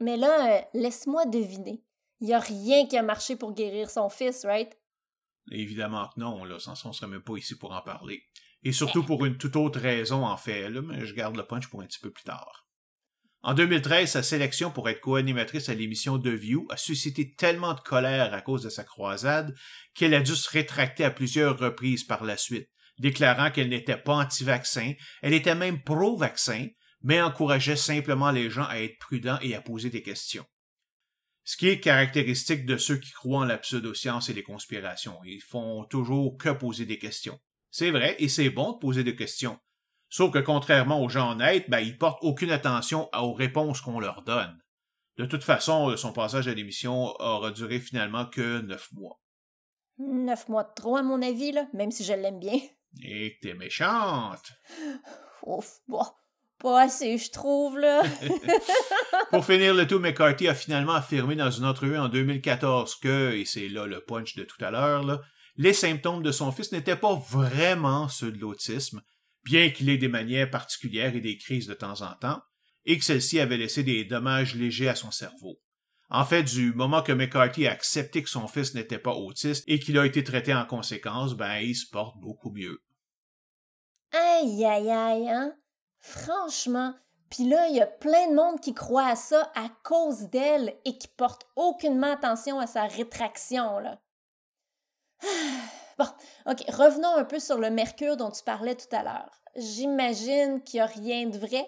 Mais 0.00 0.16
là, 0.16 0.58
euh, 0.58 0.60
laisse-moi 0.74 1.26
deviner. 1.26 1.82
Il 2.20 2.28
n'y 2.28 2.34
a 2.34 2.40
rien 2.40 2.86
qui 2.86 2.96
a 2.96 3.02
marché 3.02 3.36
pour 3.36 3.52
guérir 3.52 3.90
son 3.90 4.08
fils, 4.08 4.44
right? 4.44 4.76
Évidemment 5.50 6.08
que 6.08 6.20
non, 6.20 6.44
là, 6.44 6.58
sans 6.58 6.86
on 6.86 6.92
serait 6.92 7.08
même 7.08 7.22
pas 7.22 7.36
ici 7.36 7.56
pour 7.56 7.72
en 7.72 7.82
parler. 7.82 8.22
Et 8.62 8.72
surtout 8.72 9.02
pour 9.02 9.24
une 9.24 9.38
toute 9.38 9.56
autre 9.56 9.80
raison, 9.80 10.24
en 10.24 10.36
fait, 10.36 10.70
là, 10.70 10.80
mais 10.82 11.04
je 11.04 11.14
garde 11.14 11.36
le 11.36 11.44
punch 11.44 11.66
pour 11.68 11.82
un 11.82 11.86
petit 11.86 11.98
peu 11.98 12.10
plus 12.10 12.22
tard. 12.22 12.68
En 13.44 13.54
2013, 13.54 14.08
sa 14.08 14.22
sélection 14.22 14.70
pour 14.70 14.88
être 14.88 15.00
co-animatrice 15.00 15.68
à 15.68 15.74
l'émission 15.74 16.16
The 16.16 16.28
View 16.28 16.68
a 16.70 16.76
suscité 16.76 17.34
tellement 17.34 17.74
de 17.74 17.80
colère 17.80 18.32
à 18.32 18.40
cause 18.40 18.62
de 18.62 18.68
sa 18.68 18.84
croisade 18.84 19.52
qu'elle 19.94 20.14
a 20.14 20.20
dû 20.20 20.36
se 20.36 20.48
rétracter 20.48 21.02
à 21.04 21.10
plusieurs 21.10 21.58
reprises 21.58 22.04
par 22.04 22.22
la 22.22 22.36
suite, 22.36 22.68
déclarant 22.98 23.50
qu'elle 23.50 23.70
n'était 23.70 23.96
pas 23.96 24.14
anti-vaccin, 24.14 24.92
elle 25.22 25.34
était 25.34 25.56
même 25.56 25.82
pro-vaccin, 25.82 26.68
mais 27.02 27.20
encourageait 27.20 27.76
simplement 27.76 28.30
les 28.30 28.50
gens 28.50 28.64
à 28.64 28.78
être 28.78 28.98
prudents 28.98 29.38
et 29.42 29.54
à 29.54 29.60
poser 29.60 29.90
des 29.90 30.02
questions. 30.02 30.46
Ce 31.44 31.56
qui 31.56 31.68
est 31.68 31.80
caractéristique 31.80 32.66
de 32.66 32.76
ceux 32.76 32.98
qui 32.98 33.10
croient 33.10 33.40
en 33.40 33.44
la 33.44 33.58
pseudoscience 33.58 34.28
et 34.28 34.32
les 34.32 34.44
conspirations. 34.44 35.18
Ils 35.24 35.42
font 35.42 35.84
toujours 35.84 36.38
que 36.38 36.50
poser 36.50 36.86
des 36.86 36.98
questions. 36.98 37.40
C'est 37.70 37.90
vrai, 37.90 38.14
et 38.18 38.28
c'est 38.28 38.50
bon 38.50 38.72
de 38.72 38.78
poser 38.78 39.02
des 39.02 39.16
questions. 39.16 39.58
Sauf 40.08 40.30
que 40.30 40.38
contrairement 40.38 41.02
aux 41.02 41.08
gens 41.08 41.32
honnêtes, 41.32 41.68
ben, 41.70 41.80
ils 41.80 41.98
portent 41.98 42.22
aucune 42.22 42.50
attention 42.50 43.08
aux 43.14 43.32
réponses 43.32 43.80
qu'on 43.80 43.98
leur 43.98 44.22
donne. 44.22 44.62
De 45.16 45.24
toute 45.24 45.42
façon, 45.42 45.96
son 45.96 46.12
passage 46.12 46.48
à 46.48 46.54
l'émission 46.54 47.14
aura 47.20 47.50
duré 47.50 47.80
finalement 47.80 48.26
que 48.26 48.60
neuf 48.60 48.92
mois. 48.92 49.20
Neuf 49.98 50.48
mois 50.48 50.64
de 50.64 50.72
trop, 50.74 50.96
à 50.96 51.02
mon 51.02 51.22
avis, 51.22 51.52
là, 51.52 51.66
même 51.72 51.90
si 51.90 52.04
je 52.04 52.12
l'aime 52.12 52.38
bien. 52.38 52.58
Et 53.02 53.34
que 53.34 53.48
t'es 53.48 53.54
méchante. 53.54 54.52
Ouf, 55.44 55.80
bon, 55.88 56.04
pas 56.62 56.82
assez, 56.82 57.18
je 57.18 57.30
trouve, 57.30 57.78
là. 57.78 58.02
Pour 59.30 59.44
finir 59.44 59.74
le 59.74 59.86
tout, 59.86 59.98
McCarthy 59.98 60.48
a 60.48 60.54
finalement 60.54 60.94
affirmé 60.94 61.34
dans 61.34 61.50
une 61.50 61.64
entrevue 61.64 61.98
en 61.98 62.08
2014 62.08 62.94
que, 62.96 63.32
et 63.32 63.44
c'est 63.44 63.68
là 63.68 63.86
le 63.86 64.00
punch 64.00 64.36
de 64.36 64.44
tout 64.44 64.64
à 64.64 64.70
l'heure, 64.70 65.20
les 65.56 65.72
symptômes 65.72 66.22
de 66.22 66.32
son 66.32 66.52
fils 66.52 66.72
n'étaient 66.72 66.96
pas 66.96 67.14
vraiment 67.14 68.08
ceux 68.08 68.32
de 68.32 68.38
l'autisme, 68.38 69.02
bien 69.44 69.70
qu'il 69.70 69.90
ait 69.90 69.98
des 69.98 70.08
manières 70.08 70.50
particulières 70.50 71.14
et 71.14 71.20
des 71.20 71.36
crises 71.36 71.66
de 71.66 71.74
temps 71.74 72.00
en 72.00 72.14
temps, 72.14 72.40
et 72.84 72.98
que 72.98 73.04
celle-ci 73.04 73.40
avait 73.40 73.58
laissé 73.58 73.82
des 73.82 74.04
dommages 74.04 74.54
légers 74.54 74.88
à 74.88 74.94
son 74.94 75.10
cerveau. 75.10 75.60
En 76.08 76.24
fait, 76.24 76.42
du 76.42 76.74
moment 76.74 77.02
que 77.02 77.12
McCarthy 77.12 77.66
a 77.66 77.72
accepté 77.72 78.22
que 78.22 78.28
son 78.28 78.46
fils 78.46 78.74
n'était 78.74 78.98
pas 78.98 79.14
autiste 79.14 79.64
et 79.66 79.78
qu'il 79.78 79.98
a 79.98 80.06
été 80.06 80.22
traité 80.22 80.54
en 80.54 80.66
conséquence, 80.66 81.34
ben 81.34 81.56
il 81.56 81.74
se 81.74 81.88
porte 81.90 82.18
beaucoup 82.20 82.50
mieux. 82.50 82.82
Aïe 84.12 84.64
aïe 84.64 84.90
aïe, 84.90 85.28
hein? 85.28 85.54
Franchement, 86.02 86.94
puis 87.30 87.48
là, 87.48 87.68
il 87.68 87.76
y 87.76 87.80
a 87.80 87.86
plein 87.86 88.28
de 88.28 88.34
monde 88.34 88.60
qui 88.60 88.74
croit 88.74 89.06
à 89.06 89.16
ça 89.16 89.50
à 89.54 89.70
cause 89.84 90.28
d'elle 90.28 90.76
et 90.84 90.98
qui 90.98 91.08
porte 91.08 91.46
aucunement 91.56 92.12
attention 92.12 92.60
à 92.60 92.66
sa 92.66 92.86
rétraction. 92.86 93.80
Bon, 95.98 96.06
ok, 96.46 96.64
revenons 96.70 97.16
un 97.16 97.24
peu 97.24 97.38
sur 97.38 97.58
le 97.58 97.68
mercure 97.68 98.16
dont 98.16 98.30
tu 98.30 98.42
parlais 98.42 98.74
tout 98.74 98.96
à 98.96 99.02
l'heure. 99.02 99.42
J'imagine 99.56 100.62
qu'il 100.64 100.78
n'y 100.78 100.80
a 100.80 100.86
rien 100.86 101.26
de 101.26 101.38
vrai? 101.38 101.66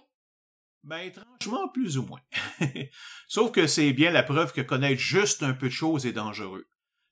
Ben, 0.82 1.00
étrangement, 1.00 1.68
plus 1.68 1.98
ou 1.98 2.04
moins. 2.04 2.22
Sauf 3.28 3.52
que 3.52 3.66
c'est 3.66 3.92
bien 3.92 4.10
la 4.10 4.22
preuve 4.22 4.52
que 4.52 4.62
connaître 4.62 5.00
juste 5.00 5.42
un 5.42 5.52
peu 5.52 5.66
de 5.66 5.72
choses 5.72 6.06
est 6.06 6.12
dangereux. 6.12 6.66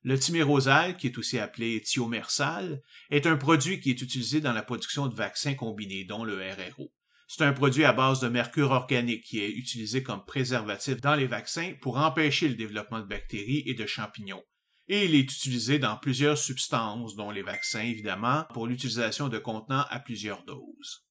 Le 0.05 0.19
thymérosal, 0.19 0.97
qui 0.97 1.07
est 1.07 1.19
aussi 1.19 1.39
appelé 1.39 1.83
thiomersal, 1.83 2.83
est 3.11 3.27
un 3.27 3.37
produit 3.37 3.79
qui 3.79 3.91
est 3.91 4.03
utilisé 4.03 4.41
dans 4.41 4.55
la 4.55 4.63
production 4.63 5.07
de 5.07 5.15
vaccins 5.15 5.55
combinés, 5.55 6.05
dont 6.05 6.25
le 6.25 6.37
RRO. 6.37 6.91
C'est 7.35 7.45
un 7.45 7.55
produit 7.55 7.85
à 7.85 7.95
base 7.95 8.21
de 8.21 8.29
mercure 8.29 8.73
organique 8.73 9.25
qui 9.25 9.41
est 9.41 9.49
utilisé 9.49 10.03
comme 10.03 10.23
préservatif 10.23 11.01
dans 11.01 11.15
les 11.15 11.27
vaccins 11.27 11.73
pour 11.81 11.97
empêcher 11.97 12.47
le 12.47 12.57
développement 12.57 13.01
de 13.01 13.07
bactéries 13.07 13.63
et 13.65 13.73
de 13.73 13.87
champignons. 13.87 14.43
Et 14.87 15.07
il 15.07 15.15
est 15.15 15.21
utilisé 15.21 15.79
dans 15.79 15.97
plusieurs 15.97 16.37
substances, 16.37 17.17
dont 17.17 17.31
les 17.31 17.41
vaccins 17.41 17.81
évidemment, 17.81 18.45
pour 18.53 18.67
l'utilisation 18.67 19.31
de 19.31 19.39
contenants 19.39 19.87
à 19.89 19.99
plusieurs 19.99 20.45
doses. 20.45 21.07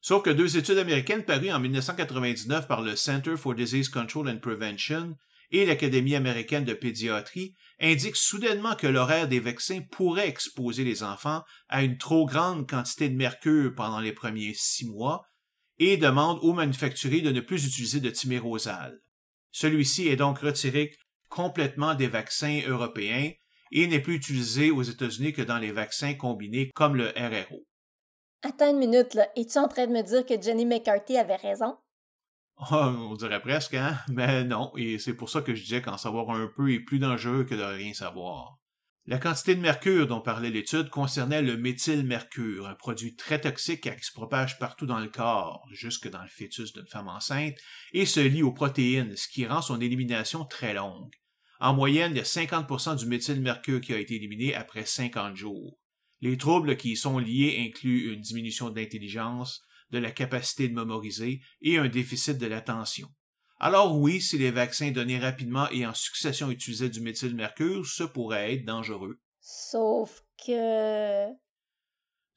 Sauf 0.00 0.22
que 0.22 0.30
deux 0.30 0.58
études 0.58 0.78
américaines 0.78 1.24
parues 1.24 1.50
en 1.50 1.58
1999 1.58 2.68
par 2.68 2.82
le 2.82 2.94
Center 2.94 3.36
for 3.36 3.56
Disease 3.56 3.88
Control 3.88 4.28
and 4.28 4.38
Prevention 4.38 5.16
et 5.50 5.66
l'Académie 5.66 6.14
américaine 6.14 6.64
de 6.64 6.74
pédiatrie 6.74 7.54
indiquent 7.80 8.16
soudainement 8.16 8.74
que 8.74 8.86
l'horaire 8.86 9.28
des 9.28 9.40
vaccins 9.40 9.80
pourrait 9.90 10.28
exposer 10.28 10.84
les 10.84 11.02
enfants 11.02 11.42
à 11.68 11.82
une 11.82 11.98
trop 11.98 12.26
grande 12.26 12.68
quantité 12.68 13.08
de 13.08 13.16
mercure 13.16 13.74
pendant 13.74 14.00
les 14.00 14.12
premiers 14.12 14.54
six 14.54 14.86
mois 14.86 15.26
et 15.78 15.96
demandent 15.96 16.40
aux 16.42 16.54
manufacturiers 16.54 17.20
de 17.20 17.32
ne 17.32 17.40
plus 17.40 17.66
utiliser 17.66 18.00
de 18.00 18.10
thymérosal. 18.10 19.00
Celui-ci 19.52 20.08
est 20.08 20.16
donc 20.16 20.38
retiré 20.38 20.94
complètement 21.28 21.94
des 21.94 22.08
vaccins 22.08 22.60
européens 22.66 23.30
et 23.72 23.86
n'est 23.86 24.00
plus 24.00 24.16
utilisé 24.16 24.70
aux 24.70 24.82
États-Unis 24.82 25.32
que 25.32 25.42
dans 25.42 25.58
les 25.58 25.72
vaccins 25.72 26.14
combinés 26.14 26.70
comme 26.74 26.96
le 26.96 27.08
RRO. 27.08 27.66
Attends 28.42 28.70
une 28.70 28.78
minute, 28.78 29.14
là. 29.14 29.28
Es-tu 29.36 29.58
en 29.58 29.68
train 29.68 29.86
de 29.86 29.92
me 29.92 30.02
dire 30.02 30.24
que 30.24 30.40
Jenny 30.40 30.64
McCarthy 30.64 31.16
avait 31.16 31.36
raison? 31.36 31.76
Ah, 32.58 32.94
on 32.96 33.14
dirait 33.14 33.42
presque, 33.42 33.74
hein? 33.74 33.98
Mais 34.08 34.44
non, 34.44 34.72
et 34.76 34.98
c'est 34.98 35.14
pour 35.14 35.28
ça 35.28 35.42
que 35.42 35.54
je 35.54 35.62
disais 35.62 35.82
qu'en 35.82 35.98
savoir 35.98 36.30
un 36.30 36.46
peu 36.46 36.72
est 36.72 36.80
plus 36.80 36.98
dangereux 36.98 37.44
que 37.44 37.54
de 37.54 37.62
rien 37.62 37.92
savoir. 37.92 38.58
La 39.08 39.18
quantité 39.18 39.54
de 39.54 39.60
mercure 39.60 40.08
dont 40.08 40.20
parlait 40.20 40.50
l'étude 40.50 40.90
concernait 40.90 41.42
le 41.42 41.56
méthylmercure, 41.56 42.66
un 42.66 42.74
produit 42.74 43.14
très 43.14 43.40
toxique 43.40 43.82
qui 43.82 44.04
se 44.04 44.12
propage 44.12 44.58
partout 44.58 44.86
dans 44.86 44.98
le 44.98 45.08
corps, 45.08 45.64
jusque 45.70 46.10
dans 46.10 46.22
le 46.22 46.28
fœtus 46.28 46.72
d'une 46.72 46.88
femme 46.88 47.06
enceinte, 47.06 47.54
et 47.92 48.04
se 48.04 48.18
lie 48.18 48.42
aux 48.42 48.52
protéines, 48.52 49.14
ce 49.16 49.28
qui 49.28 49.46
rend 49.46 49.62
son 49.62 49.80
élimination 49.80 50.44
très 50.44 50.74
longue. 50.74 51.14
En 51.60 51.72
moyenne, 51.72 52.12
il 52.12 52.18
y 52.18 52.20
a 52.20 52.24
50% 52.24 52.98
du 52.98 53.06
méthylmercure 53.06 53.80
qui 53.80 53.94
a 53.94 53.98
été 53.98 54.16
éliminé 54.16 54.56
après 54.56 54.84
50 54.84 55.36
jours. 55.36 55.78
Les 56.20 56.36
troubles 56.36 56.76
qui 56.76 56.92
y 56.92 56.96
sont 56.96 57.18
liés 57.18 57.64
incluent 57.64 58.12
une 58.12 58.20
diminution 58.20 58.70
d'intelligence, 58.70 59.62
de 59.90 59.98
la 59.98 60.10
capacité 60.10 60.68
de 60.68 60.74
mémoriser 60.74 61.40
et 61.60 61.78
un 61.78 61.88
déficit 61.88 62.38
de 62.38 62.46
l'attention. 62.46 63.08
Alors 63.58 63.98
oui, 63.98 64.20
si 64.20 64.36
les 64.36 64.50
vaccins 64.50 64.90
donnés 64.90 65.18
rapidement 65.18 65.68
et 65.70 65.86
en 65.86 65.94
succession 65.94 66.50
utilisaient 66.50 66.90
du 66.90 67.00
méthylmercure, 67.00 67.86
ce 67.86 68.04
pourrait 68.04 68.54
être 68.54 68.64
dangereux. 68.64 69.18
Sauf 69.40 70.22
que... 70.44 71.28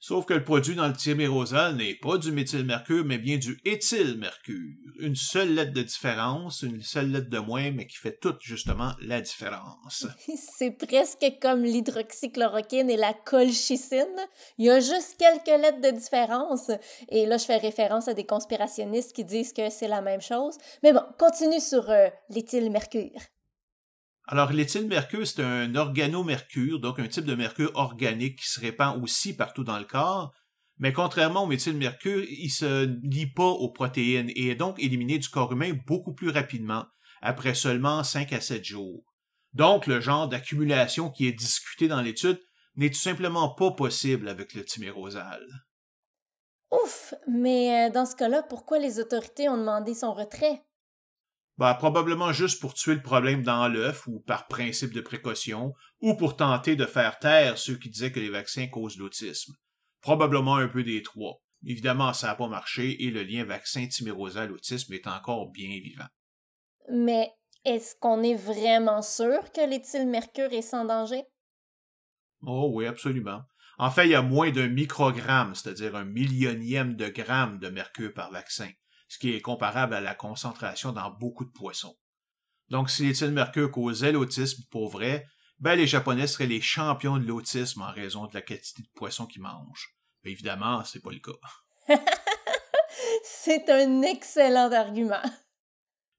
Sauf 0.02 0.24
que 0.24 0.32
le 0.32 0.42
produit 0.42 0.74
dans 0.74 0.88
le 0.88 0.94
thymérosal 0.94 1.76
n'est 1.76 1.94
pas 1.94 2.16
du 2.16 2.32
méthylmercure, 2.32 3.04
mais 3.04 3.18
bien 3.18 3.36
du 3.36 3.60
éthylmercure. 3.66 4.72
Une 4.98 5.14
seule 5.14 5.54
lettre 5.54 5.74
de 5.74 5.82
différence, 5.82 6.62
une 6.62 6.80
seule 6.80 7.10
lettre 7.10 7.28
de 7.28 7.38
moins, 7.38 7.70
mais 7.70 7.86
qui 7.86 7.98
fait 7.98 8.18
toute 8.18 8.40
justement 8.40 8.92
la 9.02 9.20
différence. 9.20 10.06
C'est 10.56 10.70
presque 10.70 11.26
comme 11.42 11.64
l'hydroxychloroquine 11.64 12.88
et 12.88 12.96
la 12.96 13.12
colchicine. 13.12 14.16
Il 14.56 14.64
y 14.64 14.70
a 14.70 14.80
juste 14.80 15.18
quelques 15.18 15.60
lettres 15.60 15.82
de 15.82 15.90
différence. 15.90 16.70
Et 17.10 17.26
là, 17.26 17.36
je 17.36 17.44
fais 17.44 17.58
référence 17.58 18.08
à 18.08 18.14
des 18.14 18.24
conspirationnistes 18.24 19.12
qui 19.12 19.26
disent 19.26 19.52
que 19.52 19.68
c'est 19.68 19.88
la 19.88 20.00
même 20.00 20.22
chose. 20.22 20.56
Mais 20.82 20.94
bon, 20.94 21.02
continue 21.18 21.60
sur 21.60 21.90
euh, 21.90 22.08
l'éthylmercure. 22.30 23.20
Alors, 24.32 24.52
l'éthylmercure, 24.52 25.26
c'est 25.26 25.42
un 25.42 25.74
organomercure, 25.74 26.78
donc 26.78 27.00
un 27.00 27.08
type 27.08 27.24
de 27.24 27.34
mercure 27.34 27.72
organique 27.74 28.38
qui 28.38 28.48
se 28.48 28.60
répand 28.60 29.02
aussi 29.02 29.34
partout 29.34 29.64
dans 29.64 29.76
le 29.76 29.84
corps, 29.84 30.32
mais 30.78 30.92
contrairement 30.92 31.42
au 31.42 31.46
méthylmercure, 31.48 32.22
il 32.22 32.48
se 32.48 32.84
lie 33.02 33.26
pas 33.26 33.48
aux 33.48 33.72
protéines 33.72 34.30
et 34.36 34.50
est 34.50 34.54
donc 34.54 34.78
éliminé 34.78 35.18
du 35.18 35.28
corps 35.28 35.52
humain 35.52 35.72
beaucoup 35.84 36.14
plus 36.14 36.30
rapidement, 36.30 36.84
après 37.20 37.54
seulement 37.54 38.04
5 38.04 38.32
à 38.32 38.40
7 38.40 38.64
jours. 38.64 39.02
Donc, 39.52 39.88
le 39.88 40.00
genre 40.00 40.28
d'accumulation 40.28 41.10
qui 41.10 41.26
est 41.26 41.32
discuté 41.32 41.88
dans 41.88 42.00
l'étude 42.00 42.40
n'est 42.76 42.90
tout 42.90 43.00
simplement 43.00 43.52
pas 43.52 43.72
possible 43.72 44.28
avec 44.28 44.54
le 44.54 44.64
thymérosal. 44.64 45.44
Ouf, 46.70 47.14
mais 47.26 47.88
euh, 47.88 47.90
dans 47.92 48.06
ce 48.06 48.14
cas-là, 48.14 48.44
pourquoi 48.44 48.78
les 48.78 49.00
autorités 49.00 49.48
ont 49.48 49.58
demandé 49.58 49.92
son 49.92 50.14
retrait? 50.14 50.62
Bah, 51.60 51.74
probablement 51.74 52.32
juste 52.32 52.58
pour 52.58 52.72
tuer 52.72 52.94
le 52.94 53.02
problème 53.02 53.42
dans 53.42 53.68
l'œuf 53.68 54.06
ou 54.06 54.20
par 54.20 54.48
principe 54.48 54.94
de 54.94 55.02
précaution, 55.02 55.74
ou 56.00 56.14
pour 56.14 56.34
tenter 56.34 56.74
de 56.74 56.86
faire 56.86 57.18
taire 57.18 57.58
ceux 57.58 57.76
qui 57.76 57.90
disaient 57.90 58.10
que 58.10 58.18
les 58.18 58.30
vaccins 58.30 58.66
causent 58.68 58.96
l'autisme. 58.96 59.52
Probablement 60.00 60.56
un 60.56 60.68
peu 60.68 60.82
des 60.82 61.02
trois. 61.02 61.42
Évidemment, 61.62 62.14
ça 62.14 62.28
n'a 62.28 62.34
pas 62.34 62.48
marché 62.48 63.04
et 63.04 63.10
le 63.10 63.24
lien 63.24 63.44
vaccin 63.44 63.86
timérosal 63.86 64.52
autisme 64.52 64.94
est 64.94 65.06
encore 65.06 65.50
bien 65.50 65.68
vivant. 65.68 66.08
Mais 66.90 67.30
est-ce 67.66 67.94
qu'on 68.00 68.22
est 68.22 68.36
vraiment 68.36 69.02
sûr 69.02 69.52
que 69.52 69.68
l'éthylmercure 69.68 70.54
est 70.54 70.62
sans 70.62 70.86
danger? 70.86 71.24
Oh 72.40 72.70
oui, 72.72 72.86
absolument. 72.86 73.42
En 73.76 73.90
fait, 73.90 74.06
il 74.06 74.12
y 74.12 74.14
a 74.14 74.22
moins 74.22 74.50
d'un 74.50 74.68
microgramme, 74.68 75.54
c'est-à-dire 75.54 75.94
un 75.94 76.06
millionième 76.06 76.94
de 76.94 77.08
gramme 77.08 77.58
de 77.58 77.68
mercure 77.68 78.14
par 78.14 78.30
vaccin 78.30 78.70
ce 79.10 79.18
qui 79.18 79.32
est 79.32 79.40
comparable 79.40 79.92
à 79.92 80.00
la 80.00 80.14
concentration 80.14 80.92
dans 80.92 81.10
beaucoup 81.10 81.44
de 81.44 81.50
poissons. 81.50 81.98
Donc, 82.68 82.88
si 82.88 83.02
l'éthylmercure 83.02 83.70
causait 83.70 84.12
l'autisme 84.12 84.62
pour 84.70 84.88
vrai, 84.88 85.26
ben 85.58 85.74
les 85.74 85.88
Japonais 85.88 86.28
seraient 86.28 86.46
les 86.46 86.60
champions 86.60 87.18
de 87.18 87.26
l'autisme 87.26 87.82
en 87.82 87.90
raison 87.90 88.26
de 88.26 88.34
la 88.34 88.40
quantité 88.40 88.82
de 88.82 88.88
poissons 88.94 89.26
qu'ils 89.26 89.42
mangent. 89.42 89.96
Mais 90.22 90.30
évidemment, 90.30 90.84
c'est 90.84 91.02
pas 91.02 91.10
le 91.10 91.18
cas. 91.18 91.32
c'est 93.24 93.68
un 93.68 94.02
excellent 94.02 94.70
argument. 94.70 95.22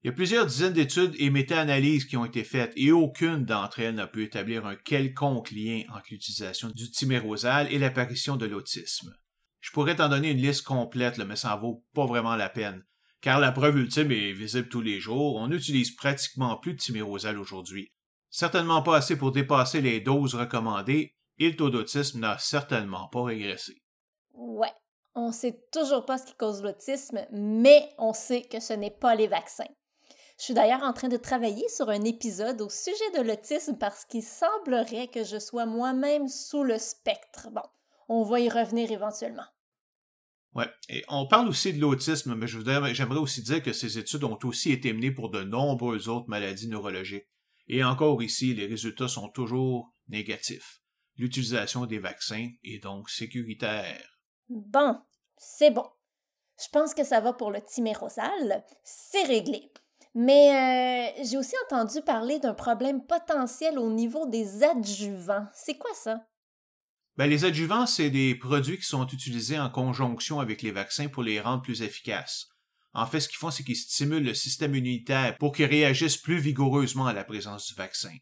Il 0.04 0.08
y 0.08 0.10
a 0.10 0.14
plusieurs 0.14 0.46
dizaines 0.46 0.74
d'études 0.74 1.16
et 1.18 1.30
méta-analyses 1.30 2.06
qui 2.06 2.18
ont 2.18 2.26
été 2.26 2.44
faites 2.44 2.74
et 2.76 2.92
aucune 2.92 3.46
d'entre 3.46 3.80
elles 3.80 3.96
n'a 3.96 4.08
pu 4.08 4.24
établir 4.24 4.66
un 4.66 4.76
quelconque 4.76 5.52
lien 5.52 5.84
entre 5.94 6.08
l'utilisation 6.12 6.70
du 6.70 6.92
timérosal 6.92 7.72
et 7.72 7.80
l'apparition 7.80 8.36
de 8.36 8.48
l'autisme. 8.48 9.16
Je 9.62 9.72
pourrais 9.72 9.96
t'en 9.96 10.10
donner 10.10 10.32
une 10.32 10.42
liste 10.42 10.64
complète, 10.64 11.18
mais 11.20 11.36
ça 11.36 11.56
en 11.56 11.60
vaut 11.60 11.86
pas 11.94 12.06
vraiment 12.06 12.36
la 12.36 12.50
peine, 12.50 12.84
car 13.22 13.40
la 13.40 13.52
preuve 13.52 13.78
ultime 13.78 14.12
est 14.12 14.34
visible 14.34 14.68
tous 14.68 14.82
les 14.82 15.00
jours, 15.00 15.36
on 15.36 15.48
n'utilise 15.48 15.96
pratiquement 15.96 16.58
plus 16.58 16.74
de 16.74 16.80
timérosal 16.80 17.38
aujourd'hui. 17.38 17.94
Certainement 18.30 18.82
pas 18.82 18.98
assez 18.98 19.16
pour 19.16 19.32
dépasser 19.32 19.82
les 19.82 20.02
doses 20.02 20.36
recommandées, 20.36 21.16
et 21.38 21.50
le 21.50 21.56
taux 21.56 21.70
d'autisme 21.70 22.20
n'a 22.20 22.38
certainement 22.38 23.08
pas 23.08 23.24
régressé. 23.24 23.82
Ouais, 24.34 24.74
on 25.16 25.32
sait 25.32 25.64
toujours 25.72 26.06
pas 26.06 26.18
ce 26.18 26.26
qui 26.26 26.36
cause 26.36 26.64
l'autisme, 26.64 27.26
mais 27.32 27.90
on 27.98 28.14
sait 28.14 28.42
que 28.42 28.60
ce 28.60 28.74
n'est 28.74 28.92
pas 28.92 29.16
les 29.16 29.28
vaccins. 29.28 29.70
Je 30.40 30.46
suis 30.46 30.54
d'ailleurs 30.56 30.82
en 30.82 30.94
train 30.94 31.08
de 31.08 31.18
travailler 31.18 31.68
sur 31.70 31.90
un 31.90 32.04
épisode 32.04 32.62
au 32.62 32.70
sujet 32.70 33.12
de 33.16 33.22
l'autisme 33.22 33.78
parce 33.78 34.06
qu'il 34.06 34.24
semblerait 34.24 35.08
que 35.08 35.24
je 35.24 35.38
sois 35.38 35.68
moi-même 35.68 36.28
sous 36.28 36.64
le 36.64 36.80
spectre. 36.80 37.50
Bon, 37.52 37.62
on 38.12 38.24
va 38.24 38.42
y 38.42 38.50
revenir 38.50 38.92
éventuellement. 38.92 39.46
Ouais, 40.54 40.70
et 40.90 41.02
on 41.08 41.28
parle 41.28 41.48
aussi 41.48 41.72
de 41.72 41.80
l'autisme, 41.80 42.36
mais 42.36 42.46
j'aimerais 42.46 43.20
aussi 43.20 43.42
dire 43.42 43.64
que 43.64 43.72
ces 43.72 43.98
études 43.98 44.26
ont 44.26 44.38
aussi 44.44 44.74
été 44.74 44.92
menées 44.92 45.14
pour 45.14 45.30
de 45.30 45.44
nombreuses 45.44 46.10
autres 46.10 46.28
maladies 46.28 46.68
neurologiques. 46.68 47.30
Et 47.68 47.86
encore 47.86 48.22
ici, 48.22 48.54
les 48.54 48.66
résultats 48.66 49.08
sont 49.08 49.30
toujours 49.30 49.94
négatifs. 50.10 50.82
L'utilisation 51.16 51.86
des 51.86 52.00
vaccins 52.00 52.50
est 52.66 52.84
donc 52.84 53.10
sécuritaire. 53.10 54.20
Bon, 54.50 55.00
c'est 55.38 55.72
bon. 55.72 55.88
Je 56.62 56.68
pense 56.70 56.94
que 56.94 57.06
ça 57.06 57.22
va 57.22 57.32
pour 57.32 57.50
le 57.50 57.62
timérosal. 57.62 58.66
C'est 58.84 59.24
réglé. 59.24 59.72
Mais 60.14 61.14
euh, 61.16 61.24
j'ai 61.24 61.38
aussi 61.38 61.56
entendu 61.66 62.02
parler 62.02 62.40
d'un 62.40 62.54
problème 62.54 63.06
potentiel 63.06 63.80
au 63.80 63.90
niveau 63.90 64.26
des 64.28 64.64
adjuvants. 64.64 65.48
C'est 65.54 65.78
quoi 65.78 65.94
ça? 65.94 66.28
Ben, 67.18 67.28
les 67.28 67.44
adjuvants, 67.46 67.86
c'est 67.86 68.10
des 68.10 68.36
produits 68.36 68.78
qui 68.78 68.86
sont 68.86 69.06
utilisés 69.08 69.60
en 69.60 69.70
conjonction 69.70 70.40
avec 70.40 70.62
les 70.62 70.72
vaccins 70.72 71.10
pour 71.10 71.24
les 71.24 71.42
rendre 71.42 71.62
plus 71.62 71.82
efficaces. 71.82 72.48
En 72.94 73.06
fait, 73.06 73.20
ce 73.20 73.28
qu'ils 73.28 73.38
font, 73.38 73.52
c'est 73.52 73.64
qu'ils 73.64 73.76
stimulent 73.76 74.24
le 74.24 74.34
système 74.34 74.76
immunitaire 74.76 75.38
pour 75.38 75.54
qu'il 75.54 75.66
réagisse 75.66 76.18
plus 76.18 76.40
vigoureusement 76.40 77.08
à 77.08 77.14
la 77.14 77.24
présence 77.24 77.68
du 77.68 77.76
vaccin. 77.76 78.16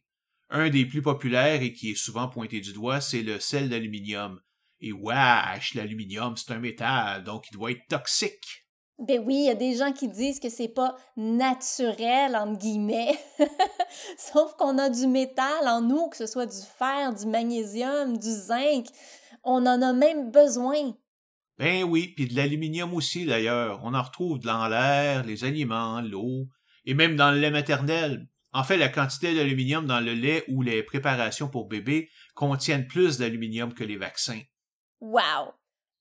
Un 0.50 0.70
des 0.70 0.86
plus 0.86 1.02
populaires 1.02 1.62
et 1.62 1.74
qui 1.74 1.92
est 1.92 1.96
souvent 1.96 2.28
pointé 2.28 2.60
du 2.62 2.74
doigt, 2.74 3.02
c'est 3.02 3.22
le 3.22 3.40
sel 3.40 3.70
d'aluminium. 3.70 4.40
Et 4.80 4.92
wesh, 4.92 5.76
l'aluminium, 5.76 6.36
c'est 6.38 6.52
un 6.52 6.60
métal, 6.60 7.24
donc 7.24 7.46
il 7.52 7.54
doit 7.54 7.72
être 7.72 7.86
toxique. 7.88 8.66
Ben 9.00 9.24
oui, 9.26 9.36
il 9.36 9.46
y 9.46 9.50
a 9.50 9.56
des 9.56 9.76
gens 9.76 9.94
qui 9.94 10.10
disent 10.10 10.42
que 10.42 10.50
c'est 10.50 10.68
pas 10.68 10.98
naturel, 11.16 12.36
entre 12.36 12.60
guillemets. 12.60 13.18
Sauf 14.18 14.56
qu'on 14.58 14.78
a 14.78 14.90
du 14.90 15.08
métal 15.08 15.68
en 15.68 15.82
nous, 15.82 16.10
que 16.10 16.18
ce 16.18 16.28
soit 16.28 16.46
du 16.46 16.62
fer, 16.78 17.14
du 17.14 17.26
magnésium, 17.26 18.18
du 18.18 18.30
zinc. 18.30 18.88
On 19.44 19.66
en 19.66 19.82
a 19.82 19.94
même 19.94 20.32
besoin. 20.32 20.94
Ben 21.58 21.84
oui, 21.84 22.14
puis 22.14 22.28
de 22.28 22.36
l'aluminium 22.36 22.94
aussi 22.94 23.26
d'ailleurs. 23.26 23.80
On 23.84 23.94
en 23.94 24.02
retrouve 24.02 24.40
dans 24.40 24.68
l'air, 24.68 25.26
les 25.26 25.46
aliments, 25.46 26.02
l'eau, 26.02 26.48
et 26.86 26.94
même 26.94 27.16
dans 27.16 27.32
le 27.32 27.40
lait 27.40 27.52
maternel. 27.52 28.28
En 28.52 28.64
fait, 28.64 28.78
la 28.78 28.90
quantité 28.90 29.34
d'aluminium 29.34 29.86
dans 29.86 30.00
le 30.02 30.14
lait 30.14 30.44
ou 30.50 30.62
les 30.62 30.84
préparations 30.84 31.48
pour 31.48 31.68
bébés 31.68 32.10
contiennent 32.34 32.88
plus 32.88 33.18
d'aluminium 33.18 33.74
que 33.74 33.84
les 33.86 33.98
vaccins. 33.98 34.42
Wow! 35.00 35.54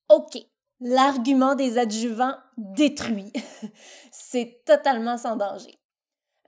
OK. 0.09 0.39
L'argument 0.81 1.55
des 1.55 1.79
adjuvants 1.79 2.37
détruit. 2.57 3.33
C'est 4.13 4.63
totalement 4.65 5.19
sans 5.19 5.37
danger. 5.37 5.79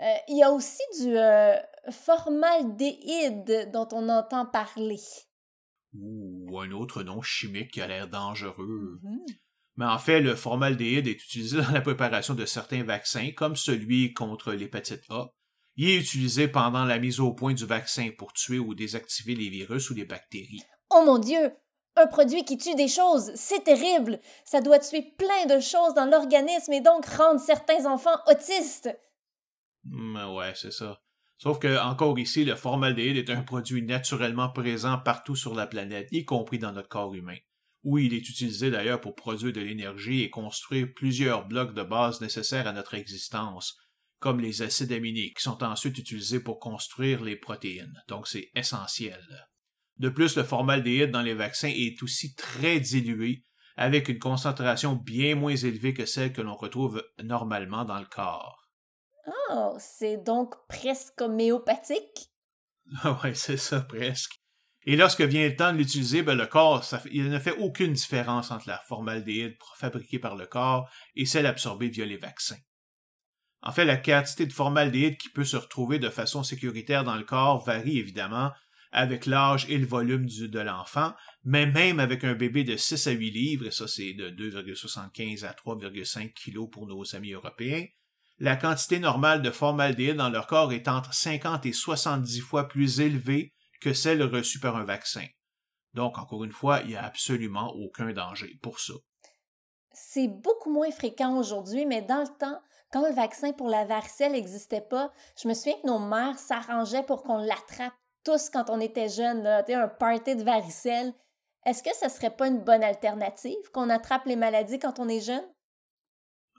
Euh, 0.01 0.14
il 0.28 0.39
y 0.39 0.43
a 0.43 0.51
aussi 0.51 0.83
du 1.01 1.16
euh, 1.16 1.57
formaldéhyde 1.91 3.70
dont 3.72 3.89
on 3.93 4.09
entend 4.09 4.47
parler. 4.47 5.01
Ou 5.95 6.59
un 6.59 6.70
autre 6.70 7.03
nom 7.03 7.20
chimique 7.20 7.72
qui 7.72 7.81
a 7.81 7.87
l'air 7.87 8.09
dangereux. 8.09 9.01
Mm-hmm. 9.03 9.35
Mais 9.76 9.87
en 9.87 9.99
fait, 9.99 10.20
le 10.20 10.37
formaldéhyde 10.37 11.07
est 11.07 11.24
utilisé 11.24 11.57
dans 11.57 11.70
la 11.70 11.81
préparation 11.81 12.35
de 12.35 12.45
certains 12.45 12.85
vaccins, 12.85 13.31
comme 13.37 13.57
celui 13.57 14.12
contre 14.12 14.53
l'hépatite 14.53 15.05
A. 15.11 15.33
Il 15.76 15.89
est 15.89 15.99
utilisé 15.99 16.49
pendant 16.49 16.85
la 16.85 16.99
mise 16.99 17.20
au 17.20 17.33
point 17.33 17.55
du 17.55 17.64
vaccin 17.64 18.11
pour 18.16 18.33
tuer 18.33 18.59
ou 18.59 18.74
désactiver 18.74 19.35
les 19.35 19.49
virus 19.49 19.91
ou 19.91 19.95
les 19.95 20.05
bactéries. 20.05 20.62
Oh 20.91 21.03
mon 21.05 21.18
Dieu! 21.18 21.53
Un 22.01 22.07
produit 22.07 22.44
qui 22.44 22.57
tue 22.57 22.74
des 22.76 22.88
choses, 22.88 23.30
c'est 23.34 23.64
terrible. 23.64 24.20
Ça 24.44 24.62
doit 24.62 24.78
tuer 24.78 25.03
plein 25.03 25.44
de 25.55 25.61
choses 25.61 25.92
dans 25.94 26.07
l'organisme 26.07 26.72
et 26.72 26.80
donc 26.80 27.05
rendre 27.05 27.40
certains 27.40 27.84
enfants 27.84 28.18
autistes. 28.26 28.88
Hmm, 29.84 30.16
ouais, 30.34 30.53
c'est 30.55 30.72
ça. 30.72 31.03
Sauf 31.36 31.59
que, 31.59 31.78
encore 31.78 32.18
ici, 32.18 32.44
le 32.46 32.55
formaldéhyde 32.55 33.18
est 33.18 33.30
un 33.30 33.42
produit 33.42 33.82
naturellement 33.82 34.48
présent 34.48 34.96
partout 34.98 35.36
sur 35.36 35.55
la 35.55 35.66
planète, 35.66 36.09
y 36.11 36.24
compris 36.24 36.59
dans 36.59 36.72
notre 36.72 36.88
corps 36.88 37.14
humain, 37.14 37.36
où 37.82 37.98
il 37.98 38.14
est 38.14 38.28
utilisé 38.28 38.70
d'ailleurs 38.70 39.03
pour 39.03 39.14
produire 39.14 39.53
de 39.53 39.61
l'énergie 39.61 40.22
et 40.22 40.30
construire 40.30 40.88
plusieurs 40.94 41.46
blocs 41.48 41.74
de 41.74 41.82
base 41.82 42.22
nécessaires 42.22 42.66
à 42.66 42.72
notre 42.72 42.94
existence, 42.94 43.76
comme 44.20 44.40
les 44.40 44.62
acides 44.62 44.92
aminés, 44.92 45.34
qui 45.34 45.42
sont 45.42 45.62
ensuite 45.62 45.98
utilisés 45.98 46.40
pour 46.40 46.61
construire 46.61 47.22
les 47.22 47.36
protéines. 47.36 48.03
Donc 48.09 48.26
c'est 48.26 48.51
essentiel. 48.55 49.49
De 50.01 50.09
plus, 50.09 50.34
le 50.38 50.44
formaldéhyde 50.44 51.11
dans 51.11 51.20
les 51.20 51.34
vaccins 51.34 51.68
est 51.68 52.03
aussi 52.03 52.34
très 52.34 52.80
dilué, 52.80 53.44
avec 53.76 54.09
une 54.09 54.18
concentration 54.18 54.94
bien 54.94 55.34
moins 55.34 55.55
élevée 55.55 55.92
que 55.92 56.07
celle 56.07 56.32
que 56.32 56.40
l'on 56.40 56.55
retrouve 56.55 57.05
normalement 57.22 57.84
dans 57.84 57.98
le 57.98 58.07
corps. 58.07 58.66
Oh, 59.51 59.76
c'est 59.78 60.16
donc 60.16 60.55
presque 60.70 61.20
homéopathique? 61.20 62.30
oui, 63.22 63.32
c'est 63.34 63.59
ça, 63.59 63.82
presque. 63.82 64.40
Et 64.86 64.96
lorsque 64.96 65.20
vient 65.20 65.46
le 65.46 65.55
temps 65.55 65.70
de 65.70 65.76
l'utiliser, 65.76 66.22
ben, 66.22 66.34
le 66.34 66.46
corps, 66.46 66.82
il 67.12 67.28
ne 67.28 67.38
fait 67.38 67.59
aucune 67.59 67.92
différence 67.92 68.51
entre 68.51 68.68
la 68.68 68.78
formaldéhyde 68.78 69.59
fabriquée 69.76 70.18
par 70.18 70.34
le 70.34 70.46
corps 70.46 70.88
et 71.14 71.26
celle 71.26 71.44
absorbée 71.44 71.90
via 71.90 72.07
les 72.07 72.16
vaccins. 72.16 72.57
En 73.61 73.72
fait, 73.72 73.84
la 73.84 73.98
quantité 73.98 74.46
de 74.46 74.53
formaldéhyde 74.55 75.18
qui 75.18 75.28
peut 75.28 75.44
se 75.44 75.59
retrouver 75.59 75.98
de 75.98 76.09
façon 76.09 76.42
sécuritaire 76.42 77.05
dans 77.05 77.16
le 77.16 77.24
corps 77.24 77.62
varie 77.62 77.98
évidemment 77.98 78.51
avec 78.93 79.26
l'âge 79.26 79.66
et 79.68 79.78
le 79.78 79.86
volume 79.86 80.26
de 80.26 80.61
l'enfant, 80.61 81.14
mais 81.45 81.66
même 81.66 82.01
avec 82.01 82.24
un 82.24 82.34
bébé 82.34 82.64
de 82.64 82.76
6 82.76 83.07
à 83.07 83.12
8 83.12 83.30
livres, 83.30 83.66
et 83.66 83.70
ça 83.70 83.86
c'est 83.86 84.12
de 84.14 84.30
2,75 84.30 85.45
à 85.45 85.53
3,5 85.53 86.32
kg 86.32 86.70
pour 86.70 86.86
nos 86.86 87.14
amis 87.14 87.32
européens, 87.32 87.84
la 88.38 88.57
quantité 88.57 88.99
normale 88.99 89.43
de 89.43 89.51
formaldéhyde 89.51 90.16
dans 90.16 90.30
leur 90.30 90.47
corps 90.47 90.72
est 90.72 90.88
entre 90.88 91.12
50 91.12 91.66
et 91.66 91.72
70 91.72 92.41
fois 92.41 92.68
plus 92.68 93.01
élevée 93.01 93.53
que 93.82 93.93
celle 93.93 94.22
reçue 94.22 94.61
par 94.61 94.76
un 94.76 94.84
vaccin. 94.84 95.26
Donc, 95.93 96.18
encore 96.18 96.45
une 96.45 96.53
fois, 96.53 96.80
il 96.80 96.88
n'y 96.88 96.97
a 96.97 97.05
absolument 97.05 97.74
aucun 97.74 98.12
danger 98.12 98.59
pour 98.62 98.80
ça. 98.80 98.95
C'est 99.93 100.28
beaucoup 100.28 100.72
moins 100.72 100.91
fréquent 100.91 101.36
aujourd'hui, 101.36 101.84
mais 101.84 102.01
dans 102.01 102.22
le 102.22 102.38
temps, 102.38 102.61
quand 102.93 103.07
le 103.07 103.14
vaccin 103.14 103.53
pour 103.53 103.68
la 103.68 103.84
varicelle 103.84 104.32
n'existait 104.32 104.80
pas, 104.80 105.12
je 105.41 105.47
me 105.47 105.55
souviens 105.55 105.74
que 105.82 105.86
nos 105.86 105.99
mères 105.99 106.38
s'arrangeaient 106.38 107.03
pour 107.03 107.22
qu'on 107.22 107.38
l'attrape 107.38 107.93
tous 108.25 108.51
quand 108.51 108.71
on 108.71 108.81
était 108.81 109.09
jeune, 109.09 109.47
un 109.47 109.89
party 109.89 110.37
de 110.37 110.43
varicelle. 110.43 111.12
Est-ce 111.66 111.83
que 111.83 111.91
ce 112.01 112.09
serait 112.09 112.35
pas 112.35 112.49
une 112.49 112.64
bonne 112.64 112.83
alternative 112.83 113.71
qu'on 113.73 113.91
attrape 113.91 114.25
les 114.27 114.37
maladies 114.37 114.79
quand 114.79 114.99
on 114.99 115.09
est 115.09 115.21
jeune? 115.21 115.45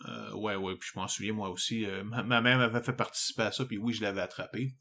Euh, 0.07 0.33
ouais, 0.33 0.55
ouais, 0.55 0.75
puis 0.75 0.89
je 0.93 0.99
m'en 0.99 1.07
souviens 1.07 1.33
moi 1.33 1.49
aussi. 1.49 1.85
Euh, 1.85 2.03
ma, 2.03 2.41
mère 2.41 2.57
m'avait 2.57 2.83
fait 2.83 2.93
participer 2.93 3.43
à 3.43 3.51
ça, 3.51 3.65
puis 3.65 3.77
oui, 3.77 3.93
je 3.93 4.01
l'avais 4.01 4.21
attrapé. 4.21 4.75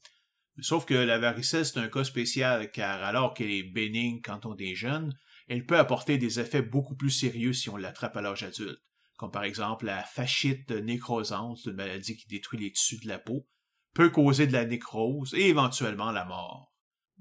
Sauf 0.59 0.85
que 0.85 0.93
la 0.93 1.17
varicelle, 1.17 1.65
c'est 1.65 1.79
un 1.79 1.87
cas 1.87 2.03
spécial, 2.03 2.71
car 2.71 3.03
alors 3.03 3.33
qu'elle 3.33 3.51
est 3.51 3.63
bénigne 3.63 4.21
quand 4.21 4.45
on 4.45 4.55
est 4.57 4.75
jeune, 4.75 5.17
elle 5.47 5.65
peut 5.65 5.77
apporter 5.77 6.17
des 6.17 6.39
effets 6.39 6.61
beaucoup 6.61 6.95
plus 6.95 7.09
sérieux 7.09 7.53
si 7.53 7.69
on 7.69 7.77
l'attrape 7.77 8.17
à 8.17 8.21
l'âge 8.21 8.43
adulte, 8.43 8.81
comme 9.17 9.31
par 9.31 9.43
exemple 9.43 9.85
la 9.85 10.03
fascite 10.03 10.71
nécrosante, 10.71 11.65
une 11.65 11.73
maladie 11.73 12.15
qui 12.15 12.27
détruit 12.27 12.59
les 12.59 12.71
tissus 12.71 12.99
de 12.99 13.07
la 13.07 13.19
peau, 13.19 13.47
peut 13.93 14.09
causer 14.09 14.47
de 14.47 14.53
la 14.53 14.65
nécrose 14.65 15.33
et 15.33 15.47
éventuellement 15.47 16.11
la 16.11 16.25
mort. 16.25 16.70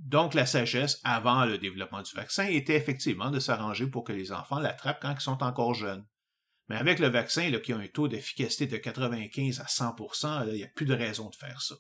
Donc, 0.07 0.32
la 0.32 0.46
sagesse, 0.46 0.98
avant 1.05 1.44
le 1.44 1.59
développement 1.59 2.01
du 2.01 2.14
vaccin, 2.14 2.46
était 2.46 2.74
effectivement 2.74 3.30
de 3.30 3.38
s'arranger 3.38 3.86
pour 3.86 4.03
que 4.03 4.14
les 4.14 4.32
enfants 4.32 4.59
l'attrapent 4.59 5.01
quand 5.03 5.14
ils 5.14 5.20
sont 5.20 5.42
encore 5.42 5.74
jeunes. 5.74 6.07
Mais 6.68 6.76
avec 6.76 7.01
le 7.01 7.09
vaccin, 7.09 7.51
qui 7.61 7.72
a 7.72 7.76
un 7.76 7.86
taux 7.86 8.09
d'efficacité 8.09 8.66
de 8.66 8.78
95 8.78 9.61
à 9.61 9.64
100% 9.64 10.48
il 10.48 10.55
n'y 10.55 10.64
a 10.64 10.68
plus 10.68 10.86
de 10.86 10.94
raison 10.94 11.28
de 11.28 11.36
faire 11.36 11.61
ça. 11.61 11.74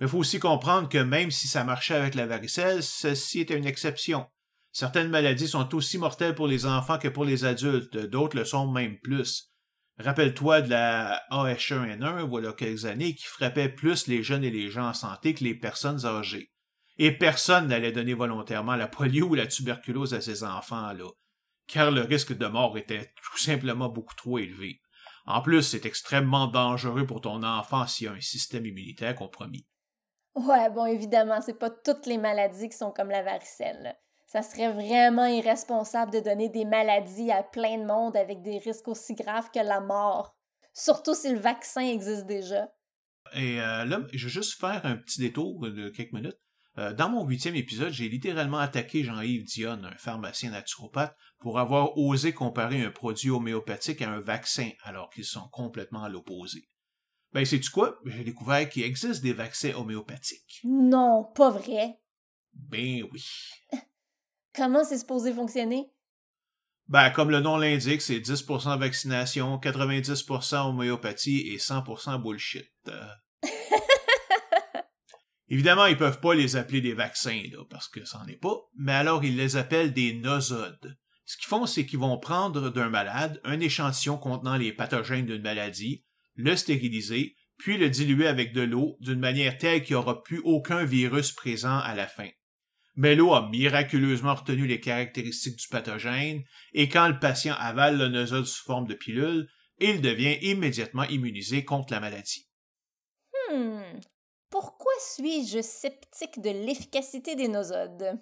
Mais 0.00 0.06
il 0.06 0.08
faut 0.08 0.18
aussi 0.18 0.38
comprendre 0.38 0.88
que 0.88 0.98
même 0.98 1.30
si 1.30 1.46
ça 1.46 1.62
marchait 1.62 1.94
avec 1.94 2.14
la 2.14 2.26
varicelle, 2.26 2.82
ceci 2.82 3.40
était 3.40 3.58
une 3.58 3.66
exception. 3.66 4.26
Certaines 4.72 5.10
maladies 5.10 5.48
sont 5.48 5.74
aussi 5.74 5.98
mortelles 5.98 6.36
pour 6.36 6.46
les 6.46 6.64
enfants 6.64 6.98
que 6.98 7.08
pour 7.08 7.24
les 7.24 7.44
adultes, 7.44 7.96
d'autres 7.96 8.36
le 8.36 8.44
sont 8.44 8.70
même 8.70 8.98
plus. 9.00 9.52
Rappelle-toi 9.98 10.62
de 10.62 10.70
la 10.70 11.20
AH1N1, 11.30 12.22
voilà 12.22 12.52
quelques 12.52 12.86
années, 12.86 13.14
qui 13.14 13.24
frappait 13.24 13.68
plus 13.68 14.06
les 14.06 14.22
jeunes 14.22 14.44
et 14.44 14.50
les 14.50 14.70
gens 14.70 14.88
en 14.88 14.94
santé 14.94 15.34
que 15.34 15.44
les 15.44 15.54
personnes 15.54 16.06
âgées 16.06 16.50
et 16.98 17.12
personne 17.12 17.68
n'allait 17.68 17.92
donner 17.92 18.14
volontairement 18.14 18.76
la 18.76 18.88
polio 18.88 19.28
ou 19.28 19.34
la 19.34 19.46
tuberculose 19.46 20.14
à 20.14 20.20
ces 20.20 20.42
enfants-là, 20.42 21.08
car 21.66 21.90
le 21.90 22.02
risque 22.02 22.36
de 22.36 22.46
mort 22.46 22.76
était 22.76 23.12
tout 23.22 23.38
simplement 23.38 23.88
beaucoup 23.88 24.14
trop 24.14 24.38
élevé. 24.38 24.80
En 25.26 25.42
plus, 25.42 25.62
c'est 25.62 25.86
extrêmement 25.86 26.46
dangereux 26.46 27.06
pour 27.06 27.20
ton 27.20 27.42
enfant 27.42 27.86
s'il 27.86 28.08
a 28.08 28.12
un 28.12 28.20
système 28.20 28.66
immunitaire 28.66 29.14
compromis. 29.14 29.66
Ouais, 30.34 30.70
bon, 30.70 30.86
évidemment, 30.86 31.40
c'est 31.40 31.58
pas 31.58 31.70
toutes 31.70 32.06
les 32.06 32.18
maladies 32.18 32.68
qui 32.68 32.76
sont 32.76 32.92
comme 32.92 33.10
la 33.10 33.22
varicelle. 33.22 33.96
Ça 34.26 34.42
serait 34.42 34.72
vraiment 34.72 35.26
irresponsable 35.26 36.12
de 36.12 36.20
donner 36.20 36.48
des 36.48 36.64
maladies 36.64 37.30
à 37.30 37.42
plein 37.42 37.78
de 37.78 37.84
monde 37.84 38.16
avec 38.16 38.42
des 38.42 38.58
risques 38.58 38.88
aussi 38.88 39.14
graves 39.14 39.50
que 39.52 39.58
la 39.58 39.80
mort. 39.80 40.36
Surtout 40.74 41.14
si 41.14 41.32
le 41.32 41.38
vaccin 41.38 41.80
existe 41.80 42.26
déjà. 42.26 42.68
Et 43.34 43.60
euh, 43.60 43.84
là, 43.84 44.00
je 44.12 44.26
vais 44.26 44.32
juste 44.32 44.60
faire 44.60 44.80
un 44.84 44.96
petit 44.96 45.20
détour 45.20 45.60
de 45.60 45.88
quelques 45.88 46.12
minutes. 46.12 46.38
Euh, 46.78 46.92
dans 46.92 47.08
mon 47.08 47.26
huitième 47.26 47.56
épisode, 47.56 47.92
j'ai 47.92 48.08
littéralement 48.08 48.58
attaqué 48.58 49.02
Jean-Yves 49.02 49.44
Dionne, 49.44 49.84
un 49.84 49.96
pharmacien 49.96 50.52
naturopathe, 50.52 51.16
pour 51.40 51.58
avoir 51.58 51.98
osé 51.98 52.32
comparer 52.32 52.82
un 52.82 52.92
produit 52.92 53.30
homéopathique 53.30 54.00
à 54.00 54.10
un 54.10 54.20
vaccin, 54.20 54.70
alors 54.84 55.10
qu'ils 55.10 55.24
sont 55.24 55.48
complètement 55.48 56.04
à 56.04 56.08
l'opposé. 56.08 56.68
Ben, 57.32 57.44
sais-tu 57.44 57.70
quoi? 57.70 57.98
J'ai 58.06 58.22
découvert 58.22 58.68
qu'il 58.68 58.84
existe 58.84 59.22
des 59.22 59.32
vaccins 59.32 59.74
homéopathiques. 59.74 60.60
Non, 60.62 61.24
pas 61.34 61.50
vrai. 61.50 61.98
Ben 62.52 63.02
oui. 63.12 63.24
Comment 64.54 64.84
c'est 64.84 64.98
supposé 64.98 65.32
fonctionner? 65.32 65.90
Ben, 66.86 67.10
comme 67.10 67.30
le 67.30 67.40
nom 67.40 67.58
l'indique, 67.58 68.02
c'est 68.02 68.20
10% 68.20 68.78
vaccination, 68.78 69.58
90% 69.58 70.68
homéopathie 70.68 71.48
et 71.48 71.58
100% 71.58 72.22
bullshit. 72.22 72.70
Évidemment, 75.50 75.86
ils 75.86 75.96
peuvent 75.96 76.20
pas 76.20 76.34
les 76.34 76.56
appeler 76.56 76.80
des 76.80 76.92
vaccins, 76.92 77.42
là, 77.52 77.64
parce 77.70 77.88
que 77.88 78.04
c'en 78.04 78.26
est 78.26 78.36
pas, 78.36 78.56
mais 78.76 78.92
alors 78.92 79.24
ils 79.24 79.36
les 79.36 79.56
appellent 79.56 79.94
des 79.94 80.12
nosodes. 80.12 80.98
Ce 81.24 81.36
qu'ils 81.36 81.46
font, 81.46 81.66
c'est 81.66 81.86
qu'ils 81.86 81.98
vont 81.98 82.18
prendre 82.18 82.70
d'un 82.70 82.88
malade 82.88 83.40
un 83.44 83.60
échantillon 83.60 84.18
contenant 84.18 84.56
les 84.56 84.72
pathogènes 84.72 85.26
d'une 85.26 85.42
maladie, 85.42 86.04
le 86.34 86.54
stériliser, 86.56 87.36
puis 87.58 87.76
le 87.76 87.90
diluer 87.90 88.26
avec 88.26 88.52
de 88.52 88.62
l'eau 88.62 88.96
d'une 89.00 89.18
manière 89.18 89.58
telle 89.58 89.82
qu'il 89.82 89.96
n'y 89.96 90.00
aura 90.00 90.22
plus 90.22 90.40
aucun 90.44 90.84
virus 90.84 91.32
présent 91.32 91.78
à 91.78 91.94
la 91.94 92.06
fin. 92.06 92.28
Mais 92.94 93.14
l'eau 93.14 93.32
a 93.32 93.48
miraculeusement 93.48 94.34
retenu 94.34 94.66
les 94.66 94.80
caractéristiques 94.80 95.58
du 95.58 95.68
pathogène, 95.68 96.44
et 96.72 96.88
quand 96.88 97.08
le 97.08 97.18
patient 97.18 97.54
avale 97.58 97.98
le 97.98 98.08
nosode 98.08 98.46
sous 98.46 98.64
forme 98.64 98.86
de 98.86 98.94
pilule, 98.94 99.48
il 99.80 100.00
devient 100.00 100.38
immédiatement 100.42 101.04
immunisé 101.04 101.64
contre 101.64 101.92
la 101.92 102.00
maladie. 102.00 102.48
Hmm. 103.52 104.00
Pourquoi 104.50 104.92
suis-je 105.00 105.60
sceptique 105.60 106.40
de 106.40 106.50
l'efficacité 106.50 107.34
des 107.34 107.48
nosodes? 107.48 108.18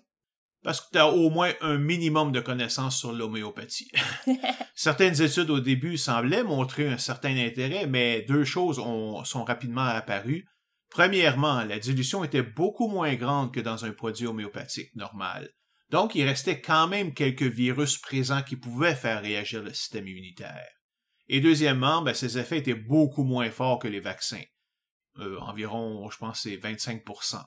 parce 0.67 0.81
que 0.81 0.91
tu 0.91 0.99
as 0.99 1.07
au 1.07 1.31
moins 1.31 1.53
un 1.61 1.79
minimum 1.79 2.33
de 2.33 2.41
connaissances 2.41 2.99
sur 2.99 3.13
l'homéopathie. 3.13 3.89
Certaines 4.75 5.23
études 5.23 5.51
au 5.51 5.61
début 5.61 5.97
semblaient 5.97 6.43
montrer 6.43 6.89
un 6.89 6.99
certain 6.99 7.37
intérêt, 7.37 7.87
mais 7.87 8.23
deux 8.23 8.43
choses 8.43 8.81
ont, 8.81 9.23
sont 9.23 9.45
rapidement 9.45 9.85
apparues. 9.87 10.45
Premièrement, 10.91 11.63
la 11.63 11.79
dilution 11.79 12.25
était 12.25 12.43
beaucoup 12.43 12.89
moins 12.89 13.15
grande 13.15 13.55
que 13.55 13.61
dans 13.61 13.85
un 13.85 13.93
produit 13.93 14.27
homéopathique 14.27 14.91
normal. 14.97 15.51
Donc, 15.91 16.17
il 16.17 16.27
restait 16.27 16.61
quand 16.61 16.89
même 16.89 17.15
quelques 17.15 17.43
virus 17.43 17.99
présents 17.99 18.43
qui 18.43 18.57
pouvaient 18.57 18.97
faire 18.97 19.23
réagir 19.23 19.63
le 19.63 19.73
système 19.73 20.09
immunitaire. 20.09 20.67
Et 21.29 21.41
deuxièmement, 21.41 22.03
ben, 22.03 22.13
ces 22.13 22.39
effets 22.39 22.59
étaient 22.59 22.75
beaucoup 22.75 23.23
moins 23.23 23.53
forts 23.53 23.79
que 23.79 23.87
les 23.87 24.01
vaccins. 24.01 24.43
Euh, 25.19 25.39
environ, 25.41 26.09
je 26.11 26.19
pense, 26.19 26.41
c'est 26.43 26.57
25% 26.57 27.43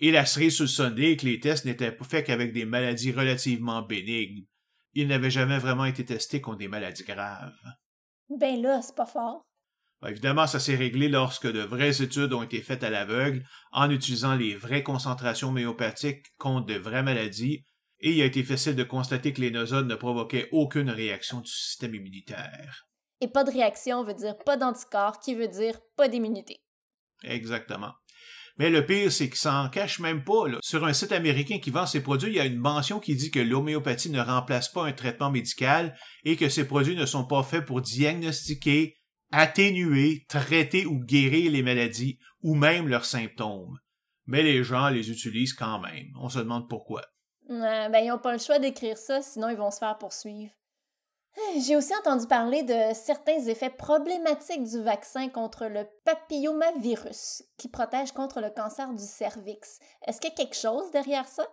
et 0.00 0.10
la 0.10 0.26
cerise 0.26 0.64
sur 0.64 0.88
le 0.88 1.14
que 1.16 1.26
les 1.26 1.40
tests 1.40 1.64
n'étaient 1.64 1.96
faits 2.02 2.26
qu'avec 2.26 2.52
des 2.52 2.64
maladies 2.64 3.12
relativement 3.12 3.82
bénignes. 3.82 4.46
Ils 4.94 5.08
n'avaient 5.08 5.30
jamais 5.30 5.58
vraiment 5.58 5.84
été 5.84 6.04
testés 6.04 6.40
contre 6.40 6.58
des 6.58 6.68
maladies 6.68 7.04
graves. 7.04 7.52
Ben 8.30 8.60
là, 8.60 8.80
c'est 8.82 8.94
pas 8.94 9.06
fort. 9.06 9.42
Ben, 10.00 10.10
évidemment, 10.10 10.46
ça 10.46 10.60
s'est 10.60 10.76
réglé 10.76 11.08
lorsque 11.08 11.50
de 11.50 11.60
vraies 11.60 12.02
études 12.02 12.32
ont 12.32 12.42
été 12.42 12.62
faites 12.62 12.84
à 12.84 12.90
l'aveugle 12.90 13.44
en 13.72 13.90
utilisant 13.90 14.34
les 14.34 14.54
vraies 14.54 14.84
concentrations 14.84 15.48
homéopathiques 15.48 16.26
contre 16.38 16.66
de 16.66 16.78
vraies 16.78 17.02
maladies, 17.02 17.64
et 18.00 18.12
il 18.12 18.22
a 18.22 18.26
été 18.26 18.44
facile 18.44 18.76
de 18.76 18.84
constater 18.84 19.32
que 19.32 19.40
les 19.40 19.50
nosodes 19.50 19.88
ne 19.88 19.96
provoquaient 19.96 20.48
aucune 20.52 20.90
réaction 20.90 21.40
du 21.40 21.50
système 21.50 21.96
immunitaire. 21.96 22.86
Et 23.20 23.26
pas 23.26 23.42
de 23.42 23.50
réaction 23.50 24.04
veut 24.04 24.14
dire 24.14 24.38
pas 24.38 24.56
d'anticorps, 24.56 25.18
qui 25.18 25.34
veut 25.34 25.48
dire 25.48 25.80
pas 25.96 26.06
d'immunité. 26.06 26.60
Exactement. 27.24 27.92
Mais 28.58 28.70
le 28.70 28.84
pire, 28.84 29.12
c'est 29.12 29.28
qu'il 29.28 29.38
s'en 29.38 29.68
cache 29.68 30.00
même 30.00 30.24
pas. 30.24 30.44
Sur 30.62 30.84
un 30.84 30.92
site 30.92 31.12
américain 31.12 31.58
qui 31.60 31.70
vend 31.70 31.86
ses 31.86 32.02
produits, 32.02 32.30
il 32.30 32.36
y 32.36 32.40
a 32.40 32.44
une 32.44 32.58
mention 32.58 32.98
qui 32.98 33.14
dit 33.14 33.30
que 33.30 33.38
l'homéopathie 33.38 34.10
ne 34.10 34.20
remplace 34.20 34.68
pas 34.68 34.84
un 34.84 34.92
traitement 34.92 35.30
médical 35.30 35.96
et 36.24 36.36
que 36.36 36.48
ces 36.48 36.66
produits 36.66 36.96
ne 36.96 37.06
sont 37.06 37.24
pas 37.24 37.44
faits 37.44 37.64
pour 37.64 37.80
diagnostiquer, 37.80 38.96
atténuer, 39.30 40.24
traiter 40.28 40.86
ou 40.86 40.98
guérir 40.98 41.52
les 41.52 41.62
maladies 41.62 42.18
ou 42.42 42.56
même 42.56 42.88
leurs 42.88 43.04
symptômes. 43.04 43.78
Mais 44.26 44.42
les 44.42 44.64
gens 44.64 44.88
les 44.88 45.10
utilisent 45.10 45.54
quand 45.54 45.80
même. 45.80 46.08
On 46.20 46.28
se 46.28 46.40
demande 46.40 46.68
pourquoi. 46.68 47.02
ben, 47.48 48.00
ils 48.00 48.08
n'ont 48.08 48.18
pas 48.18 48.32
le 48.32 48.38
choix 48.38 48.58
d'écrire 48.58 48.98
ça, 48.98 49.22
sinon 49.22 49.48
ils 49.48 49.56
vont 49.56 49.70
se 49.70 49.78
faire 49.78 49.96
poursuivre. 49.96 50.50
J'ai 51.60 51.76
aussi 51.76 51.92
entendu 51.94 52.26
parler 52.26 52.62
de 52.62 52.94
certains 52.94 53.44
effets 53.46 53.70
problématiques 53.70 54.64
du 54.64 54.82
vaccin 54.82 55.28
contre 55.28 55.66
le 55.66 55.86
papillomavirus, 56.04 57.42
qui 57.56 57.68
protège 57.68 58.12
contre 58.12 58.40
le 58.40 58.50
cancer 58.50 58.92
du 58.94 59.04
cervix. 59.04 59.78
Est-ce 60.06 60.20
qu'il 60.20 60.30
y 60.30 60.32
a 60.32 60.36
quelque 60.36 60.56
chose 60.56 60.90
derrière 60.92 61.26
ça? 61.26 61.46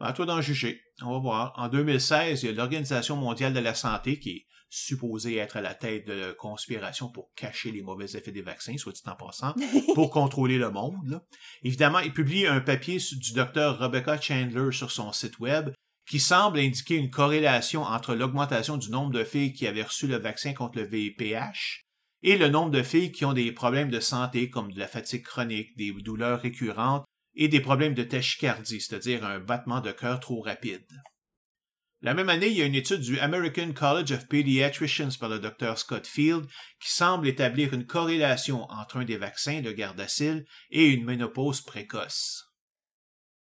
À 0.00 0.12
toi 0.12 0.26
d'en 0.26 0.40
juger. 0.40 0.80
On 1.02 1.12
va 1.12 1.18
voir. 1.18 1.52
En 1.56 1.68
2016, 1.68 2.42
il 2.42 2.46
y 2.46 2.48
a 2.48 2.52
l'Organisation 2.52 3.16
mondiale 3.16 3.54
de 3.54 3.60
la 3.60 3.74
santé 3.74 4.18
qui 4.18 4.30
est 4.30 4.46
supposée 4.68 5.36
être 5.36 5.56
à 5.56 5.60
la 5.60 5.74
tête 5.74 6.06
de 6.06 6.32
conspiration 6.32 7.08
pour 7.08 7.32
cacher 7.34 7.70
les 7.70 7.82
mauvais 7.82 8.06
effets 8.16 8.32
des 8.32 8.42
vaccins, 8.42 8.76
soit 8.76 8.92
dit 8.92 9.02
en 9.06 9.14
passant, 9.14 9.54
pour 9.94 10.10
contrôler 10.10 10.58
le 10.58 10.70
monde. 10.70 11.22
Évidemment, 11.62 12.00
il 12.00 12.12
publie 12.12 12.46
un 12.46 12.60
papier 12.60 12.98
du 12.98 13.32
docteur 13.34 13.78
Rebecca 13.78 14.20
Chandler 14.20 14.72
sur 14.72 14.90
son 14.90 15.12
site 15.12 15.38
web 15.38 15.70
qui 16.08 16.20
semble 16.20 16.58
indiquer 16.58 16.96
une 16.96 17.10
corrélation 17.10 17.82
entre 17.82 18.14
l'augmentation 18.14 18.76
du 18.76 18.90
nombre 18.90 19.12
de 19.12 19.24
filles 19.24 19.52
qui 19.52 19.66
avaient 19.66 19.82
reçu 19.82 20.06
le 20.06 20.16
vaccin 20.16 20.52
contre 20.52 20.78
le 20.78 20.86
VIPH 20.86 21.84
et 22.22 22.38
le 22.38 22.48
nombre 22.48 22.70
de 22.70 22.82
filles 22.82 23.12
qui 23.12 23.24
ont 23.24 23.32
des 23.32 23.52
problèmes 23.52 23.90
de 23.90 24.00
santé 24.00 24.50
comme 24.50 24.72
de 24.72 24.78
la 24.78 24.88
fatigue 24.88 25.24
chronique, 25.24 25.76
des 25.76 25.92
douleurs 25.92 26.40
récurrentes 26.40 27.04
et 27.34 27.48
des 27.48 27.60
problèmes 27.60 27.94
de 27.94 28.02
tachycardie, 28.02 28.80
c'est-à-dire 28.80 29.24
un 29.24 29.40
battement 29.40 29.80
de 29.80 29.92
cœur 29.92 30.20
trop 30.20 30.40
rapide. 30.40 30.86
La 32.00 32.12
même 32.12 32.28
année, 32.28 32.48
il 32.48 32.56
y 32.56 32.62
a 32.62 32.66
une 32.66 32.74
étude 32.74 33.00
du 33.00 33.18
American 33.18 33.72
College 33.72 34.12
of 34.12 34.28
Pediatricians 34.28 35.16
par 35.18 35.30
le 35.30 35.38
Dr. 35.38 35.78
Scott 35.78 36.06
Field 36.06 36.46
qui 36.78 36.90
semble 36.90 37.26
établir 37.26 37.72
une 37.72 37.86
corrélation 37.86 38.64
entre 38.70 38.98
un 38.98 39.04
des 39.04 39.16
vaccins, 39.16 39.62
le 39.62 39.72
Gardasil, 39.72 40.44
et 40.70 40.84
une 40.84 41.06
ménopause 41.06 41.62
précoce. 41.62 42.44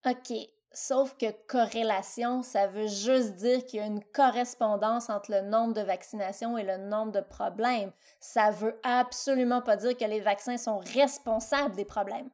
OK, 0.06 0.36
Sauf 0.76 1.16
que 1.16 1.26
corrélation, 1.46 2.42
ça 2.42 2.66
veut 2.66 2.88
juste 2.88 3.36
dire 3.36 3.64
qu'il 3.64 3.78
y 3.78 3.82
a 3.82 3.86
une 3.86 4.02
correspondance 4.12 5.08
entre 5.08 5.30
le 5.30 5.42
nombre 5.42 5.72
de 5.72 5.82
vaccinations 5.82 6.58
et 6.58 6.64
le 6.64 6.78
nombre 6.78 7.12
de 7.12 7.20
problèmes. 7.20 7.92
Ça 8.18 8.50
veut 8.50 8.78
absolument 8.82 9.62
pas 9.62 9.76
dire 9.76 9.96
que 9.96 10.04
les 10.04 10.20
vaccins 10.20 10.56
sont 10.56 10.78
responsables 10.78 11.76
des 11.76 11.84
problèmes. 11.84 12.28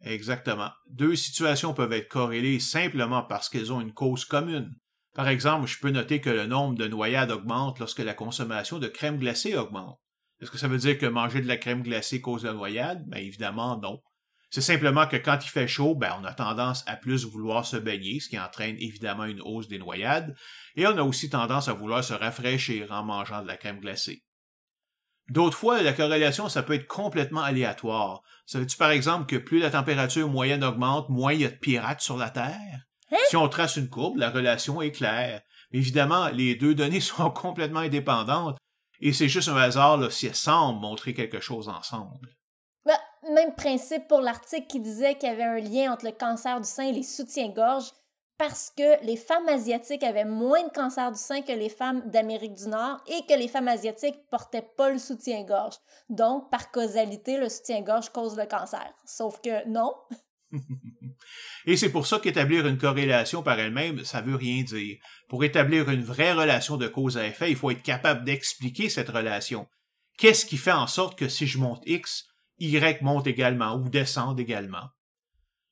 Exactement. 0.00 0.70
Deux 0.88 1.14
situations 1.14 1.74
peuvent 1.74 1.92
être 1.92 2.08
corrélées 2.08 2.58
simplement 2.58 3.22
parce 3.22 3.50
qu'elles 3.50 3.72
ont 3.72 3.82
une 3.82 3.92
cause 3.92 4.24
commune. 4.24 4.74
Par 5.14 5.28
exemple, 5.28 5.66
je 5.66 5.78
peux 5.78 5.90
noter 5.90 6.22
que 6.22 6.30
le 6.30 6.46
nombre 6.46 6.74
de 6.74 6.88
noyades 6.88 7.30
augmente 7.30 7.78
lorsque 7.78 7.98
la 7.98 8.14
consommation 8.14 8.78
de 8.78 8.88
crème 8.88 9.18
glacée 9.18 9.56
augmente. 9.56 10.00
Est-ce 10.40 10.50
que 10.50 10.58
ça 10.58 10.68
veut 10.68 10.78
dire 10.78 10.96
que 10.96 11.06
manger 11.06 11.42
de 11.42 11.48
la 11.48 11.58
crème 11.58 11.82
glacée 11.82 12.22
cause 12.22 12.44
la 12.44 12.54
noyade? 12.54 13.06
Bien 13.06 13.20
évidemment 13.20 13.76
non. 13.76 14.00
C'est 14.52 14.60
simplement 14.60 15.06
que 15.06 15.16
quand 15.16 15.38
il 15.42 15.48
fait 15.48 15.66
chaud, 15.66 15.94
ben, 15.94 16.14
on 16.20 16.24
a 16.26 16.34
tendance 16.34 16.84
à 16.86 16.96
plus 16.96 17.24
vouloir 17.24 17.64
se 17.64 17.78
baigner, 17.78 18.20
ce 18.20 18.28
qui 18.28 18.38
entraîne 18.38 18.76
évidemment 18.78 19.24
une 19.24 19.40
hausse 19.40 19.66
des 19.66 19.78
noyades, 19.78 20.36
et 20.76 20.86
on 20.86 20.98
a 20.98 21.02
aussi 21.02 21.30
tendance 21.30 21.68
à 21.68 21.72
vouloir 21.72 22.04
se 22.04 22.12
rafraîchir 22.12 22.92
en 22.92 23.02
mangeant 23.02 23.40
de 23.40 23.48
la 23.48 23.56
crème 23.56 23.80
glacée. 23.80 24.22
D'autres 25.30 25.56
fois, 25.56 25.80
la 25.80 25.94
corrélation, 25.94 26.50
ça 26.50 26.62
peut 26.62 26.74
être 26.74 26.86
complètement 26.86 27.40
aléatoire. 27.40 28.20
Dire 28.52 28.66
par 28.78 28.90
exemple 28.90 29.24
que 29.24 29.36
plus 29.36 29.58
la 29.58 29.70
température 29.70 30.28
moyenne 30.28 30.64
augmente, 30.64 31.08
moins 31.08 31.32
il 31.32 31.40
y 31.40 31.46
a 31.46 31.50
de 31.50 31.56
pirates 31.56 32.02
sur 32.02 32.18
la 32.18 32.28
Terre? 32.28 32.84
Hein? 33.10 33.16
Si 33.30 33.38
on 33.38 33.48
trace 33.48 33.76
une 33.76 33.88
courbe, 33.88 34.18
la 34.18 34.28
relation 34.28 34.82
est 34.82 34.92
claire. 34.92 35.40
Évidemment, 35.70 36.28
les 36.28 36.56
deux 36.56 36.74
données 36.74 37.00
sont 37.00 37.30
complètement 37.30 37.80
indépendantes, 37.80 38.58
et 39.00 39.14
c'est 39.14 39.30
juste 39.30 39.48
un 39.48 39.56
hasard 39.56 40.12
si 40.12 40.26
elles 40.26 40.34
semblent 40.34 40.82
montrer 40.82 41.14
quelque 41.14 41.40
chose 41.40 41.70
ensemble. 41.70 42.36
Même 43.30 43.54
principe 43.54 44.08
pour 44.08 44.20
l'article 44.20 44.66
qui 44.66 44.80
disait 44.80 45.14
qu'il 45.14 45.28
y 45.28 45.32
avait 45.32 45.44
un 45.44 45.60
lien 45.60 45.92
entre 45.92 46.06
le 46.06 46.12
cancer 46.12 46.60
du 46.60 46.68
sein 46.68 46.84
et 46.84 46.92
les 46.92 47.04
soutiens-gorge 47.04 47.92
parce 48.36 48.72
que 48.76 49.04
les 49.04 49.16
femmes 49.16 49.48
asiatiques 49.48 50.02
avaient 50.02 50.24
moins 50.24 50.64
de 50.64 50.72
cancer 50.72 51.12
du 51.12 51.18
sein 51.18 51.42
que 51.42 51.52
les 51.52 51.68
femmes 51.68 52.02
d'Amérique 52.10 52.54
du 52.54 52.66
Nord 52.66 53.00
et 53.06 53.24
que 53.28 53.38
les 53.38 53.46
femmes 53.46 53.68
asiatiques 53.68 54.18
portaient 54.30 54.66
pas 54.76 54.90
le 54.90 54.98
soutien-gorge. 54.98 55.76
Donc, 56.08 56.50
par 56.50 56.72
causalité, 56.72 57.38
le 57.38 57.48
soutien-gorge 57.48 58.10
cause 58.10 58.36
le 58.36 58.46
cancer. 58.46 58.92
Sauf 59.04 59.40
que 59.40 59.68
non. 59.68 59.94
Et 61.66 61.76
c'est 61.76 61.92
pour 61.92 62.08
ça 62.08 62.18
qu'établir 62.18 62.66
une 62.66 62.78
corrélation 62.78 63.44
par 63.44 63.60
elle-même, 63.60 64.04
ça 64.04 64.20
veut 64.20 64.34
rien 64.34 64.64
dire. 64.64 64.98
Pour 65.28 65.44
établir 65.44 65.88
une 65.88 66.02
vraie 66.02 66.32
relation 66.32 66.76
de 66.76 66.88
cause 66.88 67.16
à 67.16 67.26
effet, 67.26 67.50
il 67.50 67.56
faut 67.56 67.70
être 67.70 67.82
capable 67.82 68.24
d'expliquer 68.24 68.88
cette 68.88 69.08
relation. 69.08 69.68
Qu'est-ce 70.18 70.44
qui 70.44 70.56
fait 70.56 70.72
en 70.72 70.88
sorte 70.88 71.16
que 71.16 71.28
si 71.28 71.46
je 71.46 71.58
monte 71.58 71.82
X, 71.86 72.26
Y 72.58 72.78
monte 73.02 73.26
également 73.26 73.76
ou 73.76 73.88
descend 73.88 74.38
également? 74.38 74.88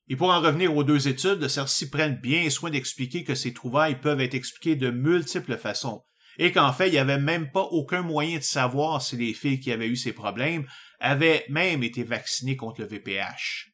Et 0.08 0.16
pour 0.16 0.30
en 0.30 0.40
revenir 0.40 0.76
aux 0.76 0.82
deux 0.82 1.06
études, 1.06 1.46
celles-ci 1.46 1.88
prennent 1.88 2.20
bien 2.20 2.50
soin 2.50 2.70
d'expliquer 2.70 3.22
que 3.22 3.36
ces 3.36 3.54
trouvailles 3.54 4.00
peuvent 4.00 4.20
être 4.20 4.34
expliquées 4.34 4.74
de 4.74 4.90
multiples 4.90 5.56
façons, 5.56 6.02
et 6.36 6.50
qu'en 6.50 6.72
fait, 6.72 6.88
il 6.88 6.92
n'y 6.92 6.98
avait 6.98 7.20
même 7.20 7.52
pas 7.52 7.62
aucun 7.62 8.02
moyen 8.02 8.38
de 8.38 8.42
savoir 8.42 9.02
si 9.02 9.16
les 9.16 9.34
filles 9.34 9.60
qui 9.60 9.70
avaient 9.70 9.86
eu 9.86 9.96
ces 9.96 10.12
problèmes 10.12 10.66
avaient 10.98 11.44
même 11.48 11.84
été 11.84 12.02
vaccinées 12.02 12.56
contre 12.56 12.80
le 12.80 12.88
VPH. 12.88 13.70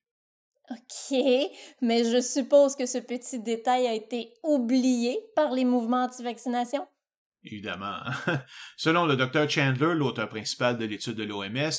OK, 0.70 1.18
mais 1.80 2.04
je 2.04 2.20
suppose 2.20 2.74
que 2.74 2.86
ce 2.86 2.98
petit 2.98 3.40
détail 3.40 3.86
a 3.86 3.94
été 3.94 4.32
oublié 4.42 5.18
par 5.36 5.52
les 5.52 5.64
mouvements 5.64 6.04
anti-vaccination? 6.04 6.86
Évidemment. 7.44 8.00
Selon 8.76 9.06
le 9.06 9.16
Dr. 9.16 9.48
Chandler, 9.48 9.94
l'auteur 9.94 10.28
principal 10.28 10.76
de 10.76 10.84
l'étude 10.84 11.14
de 11.14 11.22
l'OMS, 11.22 11.70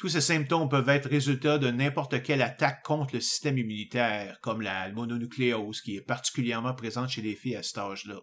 tous 0.00 0.08
ces 0.08 0.22
symptômes 0.22 0.70
peuvent 0.70 0.88
être 0.88 1.10
résultats 1.10 1.58
de 1.58 1.70
n'importe 1.70 2.22
quelle 2.22 2.40
attaque 2.40 2.82
contre 2.82 3.14
le 3.14 3.20
système 3.20 3.58
immunitaire, 3.58 4.40
comme 4.40 4.62
la 4.62 4.90
mononucléose, 4.92 5.82
qui 5.82 5.96
est 5.96 6.00
particulièrement 6.00 6.72
présente 6.72 7.10
chez 7.10 7.20
les 7.20 7.34
filles 7.34 7.56
à 7.56 7.62
cet 7.62 7.76
âge-là. 7.76 8.18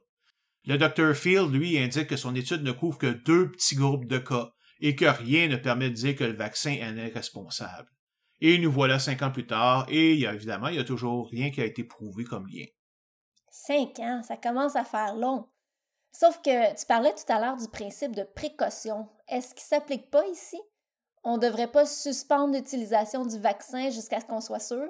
Le 0.66 0.80
Dr. 0.80 1.14
Field, 1.14 1.54
lui, 1.54 1.78
indique 1.78 2.08
que 2.08 2.18
son 2.18 2.34
étude 2.34 2.64
ne 2.64 2.72
couvre 2.72 2.98
que 2.98 3.14
deux 3.14 3.52
petits 3.52 3.76
groupes 3.76 4.08
de 4.08 4.18
cas 4.18 4.50
et 4.80 4.96
que 4.96 5.06
rien 5.06 5.48
ne 5.50 5.56
permet 5.56 5.92
de 5.92 5.96
dire 5.96 6.16
que 6.16 6.24
le 6.24 6.34
vaccin 6.34 6.76
en 6.82 6.98
est 6.98 7.14
responsable. 7.14 7.90
Et 8.42 8.58
nous 8.58 8.72
voilà 8.72 8.98
cinq 8.98 9.22
ans 9.22 9.32
plus 9.32 9.46
tard, 9.46 9.86
et 9.88 10.20
évidemment, 10.20 10.70
il 10.70 10.74
n'y 10.74 10.82
a 10.82 10.84
toujours 10.84 11.30
rien 11.30 11.52
qui 11.52 11.62
a 11.62 11.66
été 11.66 11.84
prouvé 11.84 12.24
comme 12.24 12.48
lien. 12.48 12.66
Cinq 13.52 14.00
ans, 14.00 14.24
ça 14.24 14.36
commence 14.36 14.76
à 14.76 14.84
faire 14.84 15.16
long. 15.16 15.48
Sauf 16.12 16.42
que 16.42 16.76
tu 16.76 16.88
parlais 16.88 17.14
tout 17.14 17.32
à 17.32 17.40
l'heure 17.40 17.58
du 17.58 17.68
principe 17.68 18.16
de 18.16 18.24
précaution. 18.24 19.08
Est-ce 19.28 19.54
qu'il 19.54 19.64
s'applique 19.64 20.10
pas 20.10 20.26
ici? 20.26 20.58
On 21.30 21.36
ne 21.36 21.42
devrait 21.42 21.70
pas 21.70 21.86
suspendre 21.86 22.56
l'utilisation 22.56 23.26
du 23.26 23.38
vaccin 23.38 23.90
jusqu'à 23.90 24.22
ce 24.22 24.26
qu'on 24.26 24.40
soit 24.40 24.62
sûr? 24.62 24.88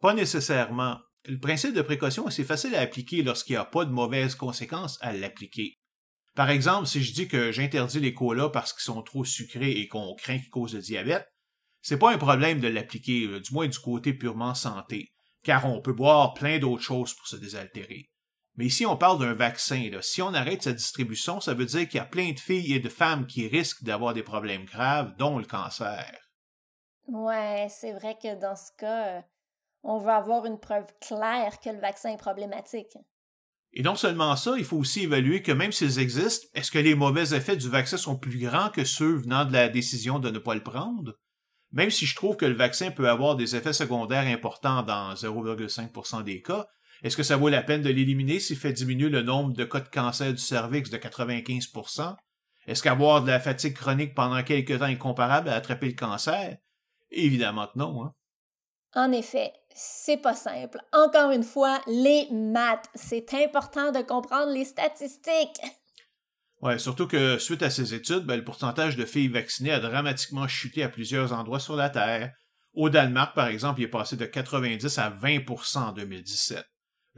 Pas 0.00 0.14
nécessairement. 0.14 0.98
Le 1.24 1.40
principe 1.40 1.74
de 1.74 1.82
précaution, 1.82 2.30
c'est 2.30 2.44
facile 2.44 2.76
à 2.76 2.80
appliquer 2.80 3.24
lorsqu'il 3.24 3.54
n'y 3.54 3.60
a 3.60 3.64
pas 3.64 3.84
de 3.84 3.90
mauvaises 3.90 4.36
conséquences 4.36 4.98
à 5.00 5.12
l'appliquer. 5.12 5.74
Par 6.36 6.48
exemple, 6.48 6.86
si 6.86 7.02
je 7.02 7.12
dis 7.12 7.26
que 7.26 7.50
j'interdis 7.50 7.98
les 7.98 8.14
colas 8.14 8.50
parce 8.50 8.72
qu'ils 8.72 8.84
sont 8.84 9.02
trop 9.02 9.24
sucrés 9.24 9.72
et 9.72 9.88
qu'on 9.88 10.14
craint 10.14 10.38
qu'ils 10.38 10.48
causent 10.48 10.76
le 10.76 10.80
diabète, 10.80 11.26
c'est 11.82 11.98
pas 11.98 12.12
un 12.12 12.18
problème 12.18 12.60
de 12.60 12.68
l'appliquer, 12.68 13.24
euh, 13.24 13.40
du 13.40 13.52
moins 13.52 13.66
du 13.66 13.80
côté 13.80 14.12
purement 14.12 14.54
santé, 14.54 15.10
car 15.42 15.66
on 15.66 15.80
peut 15.80 15.92
boire 15.92 16.34
plein 16.34 16.60
d'autres 16.60 16.84
choses 16.84 17.14
pour 17.14 17.26
se 17.26 17.34
désaltérer. 17.34 18.08
Mais 18.58 18.66
ici, 18.66 18.84
on 18.84 18.96
parle 18.96 19.20
d'un 19.20 19.34
vaccin. 19.34 19.88
Si 20.02 20.20
on 20.20 20.34
arrête 20.34 20.64
sa 20.64 20.72
distribution, 20.72 21.40
ça 21.40 21.54
veut 21.54 21.64
dire 21.64 21.88
qu'il 21.88 21.98
y 21.98 22.02
a 22.02 22.04
plein 22.04 22.32
de 22.32 22.40
filles 22.40 22.74
et 22.74 22.80
de 22.80 22.88
femmes 22.88 23.24
qui 23.24 23.46
risquent 23.46 23.84
d'avoir 23.84 24.14
des 24.14 24.24
problèmes 24.24 24.64
graves, 24.64 25.14
dont 25.16 25.38
le 25.38 25.44
cancer. 25.44 26.12
Ouais, 27.06 27.68
c'est 27.70 27.92
vrai 27.92 28.18
que 28.20 28.34
dans 28.38 28.56
ce 28.56 28.72
cas, 28.76 29.18
euh, 29.18 29.20
on 29.84 29.98
veut 29.98 30.10
avoir 30.10 30.44
une 30.44 30.58
preuve 30.58 30.86
claire 31.00 31.60
que 31.60 31.70
le 31.70 31.78
vaccin 31.78 32.10
est 32.10 32.18
problématique. 32.18 32.98
Et 33.74 33.82
non 33.82 33.94
seulement 33.94 34.34
ça, 34.34 34.54
il 34.58 34.64
faut 34.64 34.78
aussi 34.78 35.04
évaluer 35.04 35.40
que 35.40 35.52
même 35.52 35.70
s'ils 35.70 36.00
existent, 36.00 36.48
est-ce 36.54 36.72
que 36.72 36.80
les 36.80 36.96
mauvais 36.96 37.36
effets 37.36 37.56
du 37.56 37.68
vaccin 37.68 37.96
sont 37.96 38.18
plus 38.18 38.40
grands 38.40 38.70
que 38.70 38.82
ceux 38.82 39.14
venant 39.14 39.44
de 39.44 39.52
la 39.52 39.68
décision 39.68 40.18
de 40.18 40.30
ne 40.30 40.38
pas 40.40 40.56
le 40.56 40.64
prendre? 40.64 41.14
Même 41.70 41.90
si 41.90 42.06
je 42.06 42.16
trouve 42.16 42.36
que 42.36 42.46
le 42.46 42.56
vaccin 42.56 42.90
peut 42.90 43.08
avoir 43.08 43.36
des 43.36 43.54
effets 43.54 43.72
secondaires 43.72 44.26
importants 44.26 44.82
dans 44.82 45.14
0,5% 45.14 46.24
des 46.24 46.42
cas, 46.42 46.66
est-ce 47.02 47.16
que 47.16 47.22
ça 47.22 47.36
vaut 47.36 47.48
la 47.48 47.62
peine 47.62 47.82
de 47.82 47.90
l'éliminer 47.90 48.40
s'il 48.40 48.56
fait 48.56 48.72
diminuer 48.72 49.08
le 49.08 49.22
nombre 49.22 49.52
de 49.52 49.64
cas 49.64 49.80
de 49.80 49.88
cancer 49.88 50.32
du 50.32 50.38
cervix 50.38 50.90
de 50.90 50.96
95% 50.96 52.16
Est-ce 52.66 52.82
qu'avoir 52.82 53.22
de 53.22 53.28
la 53.28 53.40
fatigue 53.40 53.74
chronique 53.74 54.14
pendant 54.14 54.42
quelques 54.42 54.78
temps 54.78 54.86
est 54.86 54.98
comparable 54.98 55.48
à 55.48 55.54
attraper 55.54 55.86
le 55.86 55.92
cancer? 55.92 56.56
Évidemment 57.10 57.66
que 57.66 57.78
non. 57.78 58.04
Hein? 58.04 58.14
En 58.94 59.12
effet, 59.12 59.52
c'est 59.74 60.16
pas 60.16 60.34
simple. 60.34 60.80
Encore 60.92 61.30
une 61.30 61.44
fois, 61.44 61.80
les 61.86 62.26
maths. 62.32 62.88
C'est 62.94 63.32
important 63.34 63.92
de 63.92 64.02
comprendre 64.02 64.52
les 64.52 64.64
statistiques. 64.64 65.60
Ouais, 66.60 66.78
surtout 66.78 67.06
que 67.06 67.38
suite 67.38 67.62
à 67.62 67.70
ces 67.70 67.94
études, 67.94 68.24
ben, 68.24 68.36
le 68.36 68.44
pourcentage 68.44 68.96
de 68.96 69.04
filles 69.04 69.28
vaccinées 69.28 69.70
a 69.70 69.78
dramatiquement 69.78 70.48
chuté 70.48 70.82
à 70.82 70.88
plusieurs 70.88 71.32
endroits 71.32 71.60
sur 71.60 71.76
la 71.76 71.90
Terre. 71.90 72.32
Au 72.72 72.90
Danemark, 72.90 73.34
par 73.34 73.46
exemple, 73.46 73.80
il 73.80 73.84
est 73.84 73.88
passé 73.88 74.16
de 74.16 74.26
90 74.26 74.98
à 74.98 75.10
20% 75.10 75.78
en 75.78 75.92
2017. 75.92 76.64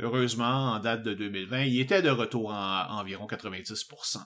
Heureusement, 0.01 0.73
en 0.73 0.79
date 0.79 1.03
de 1.03 1.15
2020, 1.15 1.65
il 1.65 1.81
était 1.81 2.03
de 2.03 2.11
retour 2.11 2.53
à 2.53 2.89
environ 2.99 3.27
90% 3.27 4.19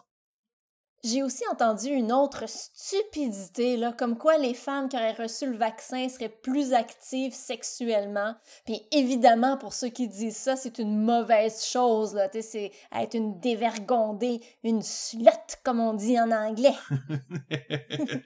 j'ai 1.04 1.22
aussi 1.22 1.44
entendu 1.52 1.88
une 1.88 2.12
autre 2.12 2.44
stupidité, 2.48 3.76
là, 3.76 3.92
comme 3.92 4.16
quoi 4.16 4.38
les 4.38 4.54
femmes 4.54 4.88
qui 4.88 4.96
auraient 4.96 5.12
reçu 5.12 5.50
le 5.50 5.56
vaccin 5.56 6.08
seraient 6.08 6.34
plus 6.42 6.72
actives 6.72 7.34
sexuellement. 7.34 8.34
Puis 8.64 8.80
évidemment, 8.90 9.58
pour 9.58 9.74
ceux 9.74 9.90
qui 9.90 10.08
disent 10.08 10.36
ça, 10.36 10.56
c'est 10.56 10.78
une 10.78 10.98
mauvaise 10.98 11.62
chose, 11.62 12.14
là. 12.14 12.28
C'est 12.32 12.72
être 12.90 13.14
une 13.14 13.38
dévergondée, 13.38 14.40
une 14.62 14.80
slut, 14.80 15.28
comme 15.62 15.78
on 15.78 15.92
dit 15.92 16.18
en 16.18 16.30
anglais. 16.30 16.74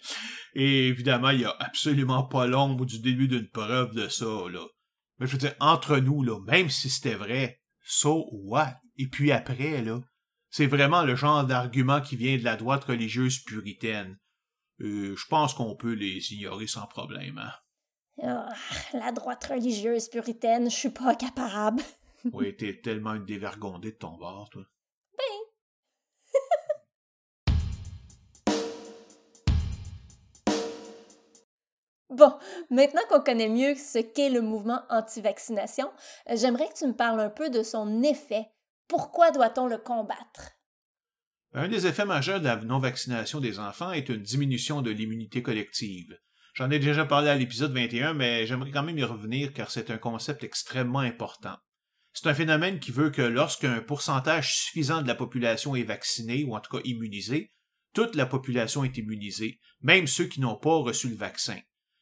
Et 0.54 0.86
évidemment, 0.86 1.30
il 1.30 1.38
n'y 1.38 1.44
a 1.44 1.56
absolument 1.58 2.22
pas 2.22 2.46
l'ombre 2.46 2.86
du 2.86 3.00
début 3.00 3.26
d'une 3.26 3.48
preuve 3.48 3.92
de 3.94 4.08
ça, 4.08 4.24
là. 4.24 4.64
Mais 5.18 5.26
je 5.26 5.32
veux 5.32 5.38
dire, 5.38 5.54
entre 5.60 5.98
nous, 5.98 6.22
là, 6.22 6.40
même 6.46 6.70
si 6.70 6.90
c'était 6.90 7.14
vrai, 7.14 7.60
so 7.82 8.28
what? 8.32 8.76
Et 8.96 9.08
puis 9.08 9.32
après, 9.32 9.82
là, 9.82 10.00
c'est 10.50 10.66
vraiment 10.66 11.02
le 11.02 11.16
genre 11.16 11.44
d'argument 11.44 12.00
qui 12.00 12.16
vient 12.16 12.38
de 12.38 12.44
la 12.44 12.56
droite 12.56 12.84
religieuse 12.84 13.40
puritaine. 13.40 14.18
Euh, 14.80 15.16
je 15.16 15.26
pense 15.28 15.54
qu'on 15.54 15.76
peut 15.76 15.92
les 15.92 16.32
ignorer 16.32 16.66
sans 16.66 16.86
problème. 16.86 17.38
Hein? 17.38 17.52
Ah, 18.22 18.48
la 18.94 19.12
droite 19.12 19.44
religieuse 19.44 20.08
puritaine, 20.08 20.70
je 20.70 20.76
suis 20.76 20.90
pas 20.90 21.14
capable. 21.14 21.82
oui, 22.32 22.56
t'es 22.56 22.80
tellement 22.80 23.14
une 23.14 23.24
dévergondée 23.24 23.92
de 23.92 23.96
ton 23.96 24.16
bord, 24.16 24.48
toi. 24.50 24.64
Bon, 32.10 32.32
maintenant 32.70 33.02
qu'on 33.10 33.20
connaît 33.20 33.50
mieux 33.50 33.74
ce 33.74 33.98
qu'est 33.98 34.30
le 34.30 34.40
mouvement 34.40 34.80
anti-vaccination, 34.88 35.90
euh, 36.30 36.36
j'aimerais 36.36 36.68
que 36.68 36.78
tu 36.78 36.86
me 36.86 36.96
parles 36.96 37.20
un 37.20 37.28
peu 37.28 37.50
de 37.50 37.62
son 37.62 38.02
effet. 38.02 38.46
Pourquoi 38.88 39.30
doit-on 39.30 39.66
le 39.66 39.76
combattre? 39.76 40.52
Un 41.52 41.68
des 41.68 41.86
effets 41.86 42.06
majeurs 42.06 42.40
de 42.40 42.46
la 42.46 42.56
non-vaccination 42.56 43.40
des 43.40 43.58
enfants 43.58 43.92
est 43.92 44.08
une 44.08 44.22
diminution 44.22 44.80
de 44.80 44.90
l'immunité 44.90 45.42
collective. 45.42 46.18
J'en 46.54 46.70
ai 46.70 46.78
déjà 46.78 47.04
parlé 47.04 47.28
à 47.28 47.34
l'épisode 47.34 47.74
21, 47.74 48.14
mais 48.14 48.46
j'aimerais 48.46 48.70
quand 48.70 48.82
même 48.82 48.98
y 48.98 49.04
revenir 49.04 49.52
car 49.52 49.70
c'est 49.70 49.90
un 49.90 49.98
concept 49.98 50.44
extrêmement 50.44 51.00
important. 51.00 51.56
C'est 52.14 52.26
un 52.26 52.34
phénomène 52.34 52.80
qui 52.80 52.90
veut 52.90 53.10
que 53.10 53.22
lorsqu'un 53.22 53.80
pourcentage 53.80 54.56
suffisant 54.56 55.02
de 55.02 55.08
la 55.08 55.14
population 55.14 55.76
est 55.76 55.84
vacciné, 55.84 56.44
ou 56.44 56.56
en 56.56 56.60
tout 56.60 56.74
cas 56.74 56.82
immunisé, 56.84 57.52
toute 57.92 58.14
la 58.14 58.26
population 58.26 58.82
est 58.82 58.96
immunisée, 58.96 59.60
même 59.82 60.06
ceux 60.06 60.24
qui 60.24 60.40
n'ont 60.40 60.56
pas 60.56 60.76
reçu 60.76 61.08
le 61.08 61.16
vaccin 61.16 61.58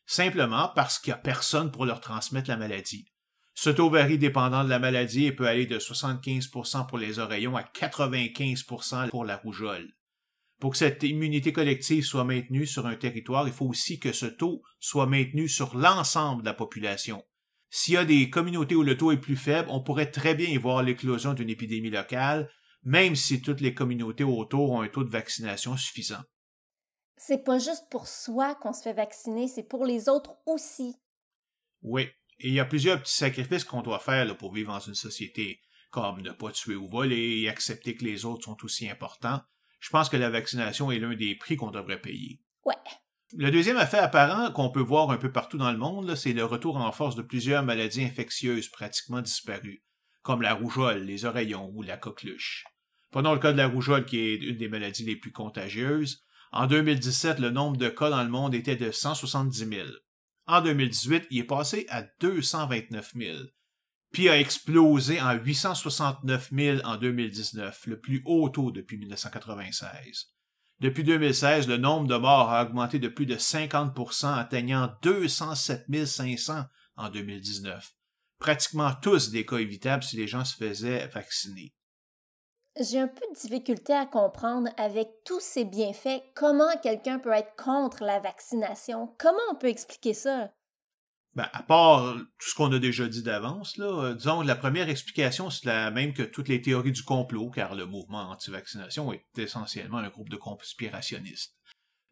simplement 0.07 0.71
parce 0.75 0.99
qu'il 0.99 1.13
n'y 1.13 1.19
a 1.19 1.23
personne 1.23 1.71
pour 1.71 1.85
leur 1.85 2.01
transmettre 2.01 2.49
la 2.49 2.57
maladie. 2.57 3.07
Ce 3.55 3.71
taux 3.71 3.91
varie 3.91 4.19
dépendant 4.19 4.65
de 4.65 4.69
la 4.69 4.79
maladie 4.79 5.25
et 5.25 5.33
peut 5.33 5.47
aller 5.49 5.67
de 5.67 5.79
75% 5.79 6.87
pour 6.87 6.99
les 6.99 7.19
oreillons 7.19 7.57
à 7.57 7.63
95% 7.63 9.09
pour 9.09 9.25
la 9.25 9.37
rougeole. 9.37 9.93
Pour 10.61 10.73
que 10.73 10.79
cette 10.79 11.03
immunité 11.03 11.53
collective 11.53 12.05
soit 12.05 12.25
maintenue 12.25 12.67
sur 12.67 12.87
un 12.87 12.97
territoire, 12.97 13.47
il 13.47 13.53
faut 13.53 13.67
aussi 13.67 13.99
que 13.99 14.13
ce 14.13 14.27
taux 14.27 14.63
soit 14.79 15.07
maintenu 15.07 15.49
sur 15.49 15.77
l'ensemble 15.77 16.43
de 16.43 16.49
la 16.49 16.55
population. 16.55 17.23
S'il 17.69 17.95
y 17.95 17.99
a 17.99 18.05
des 18.05 18.31
communautés 18.31 18.75
où 18.75 18.83
le 18.83 18.97
taux 18.97 19.13
est 19.13 19.21
plus 19.21 19.37
faible, 19.37 19.69
on 19.71 19.83
pourrait 19.83 20.11
très 20.11 20.35
bien 20.35 20.49
y 20.49 20.57
voir 20.57 20.83
l'éclosion 20.83 21.35
d'une 21.35 21.51
épidémie 21.51 21.91
locale, 21.91 22.51
même 22.85 23.17
si 23.17 23.43
toutes 23.43 23.61
les 23.61 23.75
communautés 23.75 24.25
autour 24.25 24.71
ont 24.71 24.83
un 24.83 24.89
taux 24.89 25.05
de 25.05 25.11
vaccination 25.11 25.77
suffisant. 25.77 26.23
C'est 27.17 27.45
pas 27.45 27.59
juste 27.59 27.87
pour 27.91 28.09
soi 28.09 28.55
qu'on 28.55 28.73
se 28.73 28.83
fait 28.83 28.93
vacciner, 28.93 29.49
c'est 29.49 29.63
pour 29.63 29.87
les 29.87 30.09
autres 30.09 30.37
aussi. 30.45 30.97
Oui, 31.83 32.09
et 32.39 32.49
il 32.49 32.55
y 32.55 32.61
a 32.61 32.65
plusieurs 32.65 33.01
petits 33.01 33.17
sacrifices 33.17 33.65
qu'on 33.65 33.83
doit 33.83 33.99
faire 33.99 34.37
pour 34.37 34.53
vivre 34.53 34.73
dans 34.73 34.81
une 34.81 34.95
société, 34.95 35.61
comme 35.91 36.21
ne 36.21 36.33
pas 36.33 36.53
tuer 36.53 36.75
ou 36.75 36.87
voler 36.87 37.41
et 37.41 37.49
accepter 37.49 37.95
que 37.95 38.05
les 38.05 38.25
autres 38.25 38.45
sont 38.45 38.63
aussi 38.65 38.89
importants. 38.89 39.41
Je 39.81 39.91
pense 39.91 40.09
que 40.09 40.17
la 40.17 40.31
vaccination 40.31 40.91
est 40.91 40.99
l'un 40.99 41.15
des 41.15 41.35
prix 41.35 41.57
qu'on 41.57 41.71
devrait 41.71 42.01
payer. 42.01 42.41
Ouais. 42.65 42.75
Le 43.33 43.51
deuxième 43.51 43.79
effet 43.79 43.99
apparent 43.99 44.53
qu'on 44.53 44.71
peut 44.71 44.81
voir 44.81 45.11
un 45.11 45.17
peu 45.17 45.33
partout 45.33 45.59
dans 45.59 45.73
le 45.73 45.79
monde, 45.79 46.15
c'est 46.15 46.33
le 46.33 46.45
retour 46.45 46.77
en 46.77 46.93
force 46.93 47.17
de 47.17 47.23
plusieurs 47.23 47.63
maladies 47.63 48.05
infectieuses 48.05 48.69
pratiquement 48.69 49.23
disparues, 49.23 49.83
comme 50.23 50.43
la 50.43 50.55
rougeole, 50.55 51.05
les 51.05 51.25
oreillons 51.25 51.71
ou 51.75 51.83
la 51.83 51.97
coqueluche. 51.97 52.65
Prenons 53.11 53.33
le 53.33 53.41
cas 53.41 53.53
de 53.53 53.59
la 53.59 53.69
rougeole 53.69 54.05
qui 54.05 54.19
est 54.19 54.37
une 54.37 54.59
des 54.59 54.69
maladies 54.69 55.05
les 55.05 55.17
plus 55.17 55.33
contagieuses. 55.33 56.26
En 56.57 56.67
2017, 56.67 57.39
le 57.39 57.51
nombre 57.51 57.77
de 57.77 57.91
cas 57.91 58.09
dans 58.09 58.23
le 58.23 58.31
monde 58.31 58.55
était 58.55 58.77
de 58.77 58.91
170 58.91 59.59
000. 59.59 59.89
En 60.47 60.63
2018, 60.63 61.27
il 61.31 61.41
est 61.41 61.45
passé 61.45 61.85
à 61.91 62.03
229 62.21 63.13
000. 63.15 63.39
puis 64.11 64.31
a 64.31 64.41
explosé 64.41 65.21
en 65.21 65.35
869 65.35 66.49
000 66.51 66.79
en 66.85 66.97
2019, 66.97 67.87
le 67.89 68.01
plus 68.01 68.23
haut 68.25 68.49
taux 68.49 68.71
depuis 68.71 68.97
1996. 68.97 70.33
Depuis 70.81 71.05
2016, 71.05 71.69
le 71.69 71.77
nombre 71.77 72.09
de 72.09 72.17
morts 72.17 72.51
a 72.51 72.65
augmenté 72.65 72.99
de 72.99 73.09
plus 73.09 73.27
de 73.27 73.37
50% 73.37 74.39
atteignant 74.39 74.97
207 75.03 76.07
500 76.07 76.65
en 76.97 77.11
2019. 77.11 77.93
Pratiquement 78.39 78.95
tous 79.03 79.31
des 79.31 79.45
cas 79.45 79.59
évitables 79.59 80.03
si 80.03 80.17
les 80.17 80.27
gens 80.27 80.47
se 80.47 80.57
faisaient 80.57 81.07
vacciner. 81.09 81.76
J'ai 82.79 82.99
un 82.99 83.09
peu 83.09 83.25
de 83.31 83.41
difficulté 83.41 83.95
à 83.95 84.05
comprendre 84.05 84.69
avec 84.77 85.09
tous 85.25 85.41
ces 85.41 85.65
bienfaits 85.65 86.23
comment 86.35 86.77
quelqu'un 86.83 87.19
peut 87.19 87.33
être 87.33 87.57
contre 87.57 88.05
la 88.05 88.21
vaccination. 88.21 89.15
Comment 89.19 89.39
on 89.51 89.55
peut 89.55 89.69
expliquer 89.69 90.13
ça? 90.13 90.51
Ben, 91.35 91.49
à 91.53 91.63
part 91.63 92.17
tout 92.17 92.49
ce 92.49 92.55
qu'on 92.55 92.73
a 92.73 92.79
déjà 92.79 93.09
dit 93.09 93.23
d'avance, 93.23 93.79
là, 93.79 94.05
euh, 94.05 94.15
disons 94.15 94.43
la 94.43 94.57
première 94.57 94.91
explication, 94.91 95.49
c'est 95.49 95.67
la 95.67 95.91
même 95.91 96.13
que 96.13 96.23
toutes 96.23 96.49
les 96.49 96.61
théories 96.61 96.93
du 96.93 97.03
complot, 97.03 97.51
car 97.51 97.75
le 97.75 97.87
mouvement 97.87 98.31
anti-vaccination 98.31 99.13
est 99.13 99.39
essentiellement 99.39 99.99
un 99.99 100.09
groupe 100.09 100.29
de 100.29 100.37
conspirationnistes. 100.37 101.55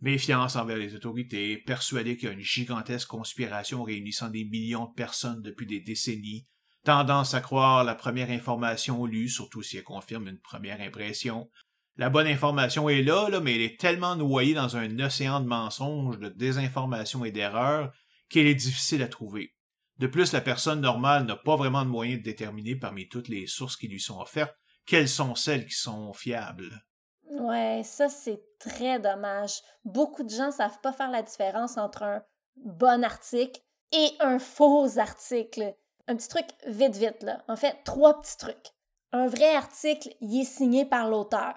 Méfiance 0.01 0.57
envers 0.57 0.77
les 0.77 0.95
autorités, 0.95 1.59
persuadés 1.59 2.17
qu'il 2.17 2.29
y 2.29 2.33
a 2.33 2.35
une 2.35 2.41
gigantesque 2.41 3.09
conspiration 3.09 3.83
réunissant 3.83 4.29
des 4.29 4.45
millions 4.45 4.87
de 4.87 4.95
personnes 4.95 5.41
depuis 5.41 5.67
des 5.67 5.81
décennies, 5.81 6.47
tendance 6.85 7.35
à 7.35 7.41
croire 7.41 7.85
la 7.85 7.95
première 7.95 8.31
information 8.31 9.05
lue, 9.07 9.29
surtout 9.29 9.63
si 9.63 9.77
elle 9.77 9.85
confirme 9.85 10.29
une 10.29 10.41
première 10.41 10.81
impression. 10.81 11.51
La 11.97 12.11
bonne 12.11 12.27
information 12.27 12.89
est 12.89 13.03
là, 13.03 13.29
mais 13.41 13.55
elle 13.55 13.63
est 13.63 13.81
tellement 13.81 14.17
noyée 14.17 14.55
dans 14.55 14.77
un 14.77 14.99
océan 14.99 15.41
de 15.41 15.47
mensonges, 15.47 16.19
de 16.19 16.29
désinformation 16.29 17.25
et 17.25 17.31
d'erreurs 17.31 17.93
qu'elle 18.29 18.47
est 18.47 18.55
difficile 18.55 19.03
à 19.03 19.09
trouver. 19.09 19.55
De 19.99 20.07
plus, 20.07 20.33
la 20.33 20.41
personne 20.41 20.81
normale 20.81 21.25
n'a 21.25 21.37
pas 21.37 21.57
vraiment 21.57 21.85
de 21.85 21.91
moyen 21.91 22.17
de 22.17 22.23
déterminer 22.23 22.75
parmi 22.75 23.09
toutes 23.09 23.29
les 23.29 23.47
sources 23.47 23.77
qui 23.77 23.89
lui 23.89 24.01
sont 24.01 24.21
offertes 24.21 24.57
quelles 24.87 25.09
sont 25.09 25.35
celles 25.35 25.67
qui 25.67 25.75
sont 25.75 26.13
fiables. 26.13 26.85
Ouais, 27.31 27.83
ça 27.85 28.09
c'est 28.09 28.43
très 28.59 29.01
dommage. 29.01 29.61
Beaucoup 29.85 30.23
de 30.23 30.31
gens 30.31 30.51
savent 30.51 30.81
pas 30.83 30.93
faire 30.93 31.11
la 31.11 31.23
différence 31.23 31.79
entre 31.79 32.03
un 32.03 32.23
bon 32.57 33.03
article 33.03 33.61
et 33.93 34.11
un 34.21 34.39
faux 34.39 34.99
article. 34.99 35.75
Un 36.07 36.17
petit 36.17 36.29
truc 36.29 36.47
vite 36.67 36.97
vite 36.97 37.23
là. 37.23 37.43
En 37.49 37.57
fait, 37.57 37.77
trois 37.85 38.21
petits 38.21 38.37
trucs. 38.37 38.73
Un 39.13 39.27
vrai 39.27 39.55
article, 39.55 40.15
il 40.21 40.41
est 40.41 40.45
signé 40.45 40.85
par 40.85 41.09
l'auteur. 41.09 41.55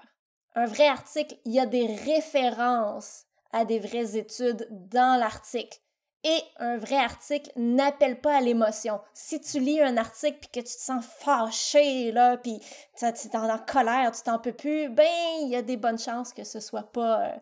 Un 0.55 0.65
vrai 0.65 0.87
article, 0.87 1.37
il 1.45 1.53
y 1.53 1.59
a 1.59 1.65
des 1.65 1.87
références 1.87 3.25
à 3.51 3.65
des 3.65 3.79
vraies 3.79 4.17
études 4.17 4.67
dans 4.69 5.19
l'article. 5.19 5.79
Et 6.23 6.41
un 6.57 6.77
vrai 6.77 6.97
article 6.97 7.51
n'appelle 7.55 8.19
pas 8.19 8.37
à 8.37 8.41
l'émotion. 8.41 8.99
Si 9.13 9.39
tu 9.39 9.59
lis 9.59 9.81
un 9.81 9.97
article 9.97 10.39
puis 10.39 10.49
que 10.49 10.67
tu 10.67 10.75
te 10.75 10.81
sens 10.81 11.05
fâché, 11.05 12.11
là, 12.11 12.37
puis 12.37 12.59
tu 12.97 13.05
es 13.05 13.35
en 13.35 13.59
colère, 13.59 14.11
tu 14.11 14.23
t'en 14.23 14.39
peux 14.39 14.53
plus, 14.53 14.89
ben, 14.89 15.05
il 15.41 15.49
y 15.49 15.55
a 15.55 15.61
des 15.61 15.77
bonnes 15.77 15.99
chances 15.99 16.33
que 16.33 16.43
ce 16.43 16.59
soit 16.59 16.91
pas 16.91 17.21
euh, 17.21 17.37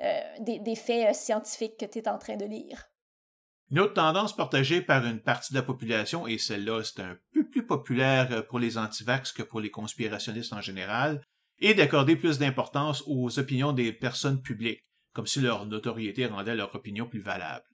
euh, 0.00 0.20
des, 0.40 0.76
faits 0.76 1.10
euh, 1.10 1.12
scientifiques 1.12 1.76
que 1.76 1.84
tu 1.86 1.98
es 1.98 2.08
en 2.08 2.18
train 2.18 2.36
de 2.36 2.46
lire. 2.46 2.89
Une 3.70 3.78
autre 3.78 3.94
tendance 3.94 4.34
partagée 4.34 4.80
par 4.80 5.06
une 5.06 5.20
partie 5.20 5.52
de 5.52 5.58
la 5.58 5.64
population, 5.64 6.26
et 6.26 6.38
celle-là 6.38 6.82
c'est 6.82 7.00
un 7.00 7.16
peu 7.32 7.48
plus 7.48 7.64
populaire 7.64 8.46
pour 8.48 8.58
les 8.58 8.76
antivax 8.76 9.32
que 9.32 9.44
pour 9.44 9.60
les 9.60 9.70
conspirationnistes 9.70 10.52
en 10.52 10.60
général, 10.60 11.22
est 11.60 11.74
d'accorder 11.74 12.16
plus 12.16 12.38
d'importance 12.38 13.04
aux 13.06 13.38
opinions 13.38 13.72
des 13.72 13.92
personnes 13.92 14.42
publiques, 14.42 14.84
comme 15.12 15.26
si 15.26 15.40
leur 15.40 15.66
notoriété 15.66 16.26
rendait 16.26 16.56
leur 16.56 16.74
opinion 16.74 17.06
plus 17.06 17.20
valable. 17.20 17.64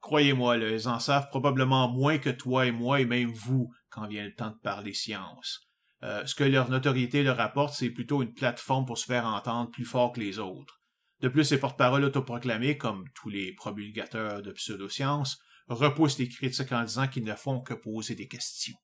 Croyez-moi, 0.00 0.58
ils 0.58 0.88
en 0.88 0.98
savent 0.98 1.28
probablement 1.28 1.88
moins 1.88 2.18
que 2.18 2.30
toi 2.30 2.66
et 2.66 2.72
moi 2.72 3.00
et 3.00 3.06
même 3.06 3.32
vous 3.32 3.72
quand 3.90 4.06
vient 4.06 4.24
le 4.24 4.34
temps 4.34 4.50
de 4.50 4.58
parler 4.62 4.92
science. 4.92 5.60
Euh, 6.02 6.24
ce 6.26 6.34
que 6.34 6.44
leur 6.44 6.70
notoriété 6.70 7.22
leur 7.22 7.40
apporte, 7.40 7.74
c'est 7.74 7.90
plutôt 7.90 8.22
une 8.22 8.32
plateforme 8.32 8.86
pour 8.86 8.98
se 8.98 9.06
faire 9.06 9.26
entendre 9.26 9.70
plus 9.70 9.84
fort 9.84 10.12
que 10.12 10.20
les 10.20 10.38
autres. 10.38 10.77
De 11.20 11.28
plus, 11.28 11.44
ces 11.44 11.58
porte-paroles 11.58 12.04
autoproclamés, 12.04 12.78
comme 12.78 13.04
tous 13.14 13.28
les 13.28 13.52
promulgateurs 13.52 14.42
de 14.42 14.52
pseudosciences, 14.52 15.38
repoussent 15.68 16.18
les 16.18 16.28
critiques 16.28 16.72
en 16.72 16.84
disant 16.84 17.08
qu'ils 17.08 17.24
ne 17.24 17.34
font 17.34 17.60
que 17.60 17.74
poser 17.74 18.14
des 18.14 18.28
questions. 18.28 18.76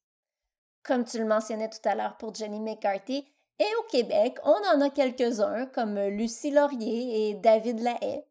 Comme 0.82 1.04
tu 1.04 1.18
le 1.18 1.26
mentionnais 1.26 1.70
tout 1.70 1.88
à 1.88 1.94
l'heure 1.94 2.16
pour 2.16 2.34
Jenny 2.34 2.60
McCarthy, 2.60 3.24
et 3.58 3.76
au 3.80 3.88
Québec, 3.88 4.36
on 4.42 4.50
en 4.74 4.80
a 4.80 4.90
quelques-uns 4.90 5.66
comme 5.66 5.98
Lucie 6.08 6.50
Laurier 6.50 7.30
et 7.30 7.34
David 7.34 7.80
Lahaye. 7.80 8.22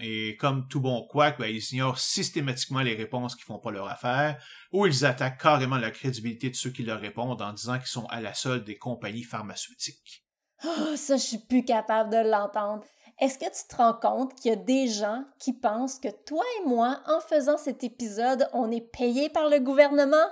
Et 0.00 0.36
comme 0.38 0.66
tout 0.66 0.80
bon 0.80 1.06
quack, 1.06 1.38
ben, 1.38 1.46
ils 1.46 1.72
ignorent 1.72 2.00
systématiquement 2.00 2.80
les 2.80 2.96
réponses 2.96 3.36
qui 3.36 3.44
font 3.44 3.60
pas 3.60 3.70
leur 3.70 3.86
affaire, 3.86 4.42
ou 4.72 4.86
ils 4.86 5.04
attaquent 5.04 5.40
carrément 5.40 5.78
la 5.78 5.92
crédibilité 5.92 6.50
de 6.50 6.56
ceux 6.56 6.70
qui 6.70 6.82
leur 6.82 7.00
répondent 7.00 7.40
en 7.40 7.52
disant 7.52 7.78
qu'ils 7.78 7.86
sont 7.86 8.06
à 8.06 8.20
la 8.20 8.34
solde 8.34 8.64
des 8.64 8.76
compagnies 8.76 9.22
pharmaceutiques. 9.22 10.21
Oh, 10.64 10.96
ça, 10.96 11.16
je 11.16 11.22
suis 11.22 11.38
plus 11.38 11.64
capable 11.64 12.10
de 12.10 12.28
l'entendre. 12.30 12.84
Est-ce 13.18 13.38
que 13.38 13.44
tu 13.44 13.68
te 13.68 13.76
rends 13.76 13.94
compte 13.94 14.34
qu'il 14.34 14.50
y 14.50 14.54
a 14.54 14.56
des 14.56 14.88
gens 14.88 15.24
qui 15.38 15.52
pensent 15.52 15.98
que 15.98 16.08
toi 16.24 16.44
et 16.58 16.68
moi, 16.68 17.00
en 17.06 17.20
faisant 17.20 17.58
cet 17.58 17.84
épisode, 17.84 18.48
on 18.52 18.70
est 18.70 18.80
payé 18.80 19.28
par 19.28 19.48
le 19.48 19.58
gouvernement? 19.58 20.28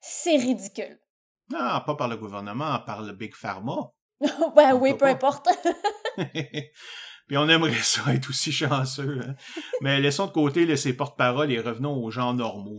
C'est 0.00 0.36
ridicule. 0.36 0.98
Non, 1.50 1.80
pas 1.86 1.94
par 1.94 2.08
le 2.08 2.16
gouvernement, 2.16 2.80
par 2.80 3.02
le 3.02 3.12
Big 3.12 3.34
Pharma. 3.34 3.92
ben 4.56 4.74
oui, 4.74 4.94
peu 4.94 5.06
importe. 5.06 5.48
Puis 7.28 7.36
on 7.36 7.48
aimerait 7.48 7.72
ça 7.74 8.14
être 8.14 8.30
aussi 8.30 8.52
chanceux. 8.52 9.20
Hein. 9.22 9.34
Mais 9.82 10.00
laissons 10.00 10.26
de 10.26 10.32
côté 10.32 10.76
ces 10.76 10.94
porte-paroles 10.94 11.52
et 11.52 11.60
revenons 11.60 12.02
aux 12.02 12.10
gens 12.10 12.34
normaux. 12.34 12.78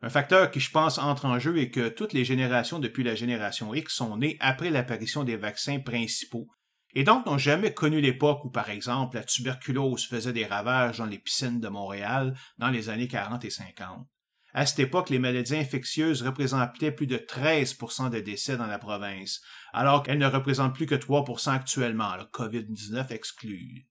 Un 0.00 0.08
facteur 0.08 0.50
qui, 0.50 0.60
je 0.60 0.70
pense, 0.70 0.98
entre 0.98 1.26
en 1.26 1.38
jeu 1.40 1.58
est 1.58 1.70
que 1.70 1.88
toutes 1.88 2.12
les 2.12 2.24
générations 2.24 2.78
depuis 2.78 3.02
la 3.02 3.16
génération 3.16 3.74
X 3.74 3.92
sont 3.94 4.16
nées 4.16 4.36
après 4.40 4.70
l'apparition 4.70 5.24
des 5.24 5.36
vaccins 5.36 5.80
principaux, 5.80 6.48
et 6.94 7.02
donc 7.02 7.26
n'ont 7.26 7.38
jamais 7.38 7.74
connu 7.74 8.00
l'époque 8.00 8.44
où, 8.44 8.50
par 8.50 8.70
exemple, 8.70 9.16
la 9.16 9.24
tuberculose 9.24 10.06
faisait 10.06 10.32
des 10.32 10.46
ravages 10.46 10.98
dans 10.98 11.06
les 11.06 11.18
piscines 11.18 11.60
de 11.60 11.68
Montréal 11.68 12.36
dans 12.58 12.70
les 12.70 12.88
années 12.88 13.08
40 13.08 13.44
et 13.44 13.50
50. 13.50 14.06
À 14.54 14.64
cette 14.64 14.78
époque, 14.78 15.10
les 15.10 15.18
maladies 15.18 15.56
infectieuses 15.56 16.22
représentaient 16.22 16.92
plus 16.92 17.06
de 17.06 17.18
13% 17.18 18.10
des 18.10 18.22
décès 18.22 18.56
dans 18.56 18.66
la 18.66 18.78
province, 18.78 19.42
alors 19.72 20.02
qu'elles 20.02 20.18
ne 20.18 20.26
représentent 20.26 20.74
plus 20.74 20.86
que 20.86 20.94
3% 20.94 21.50
actuellement, 21.50 22.16
le 22.16 22.24
COVID-19 22.24 23.12
exclu. 23.12 23.87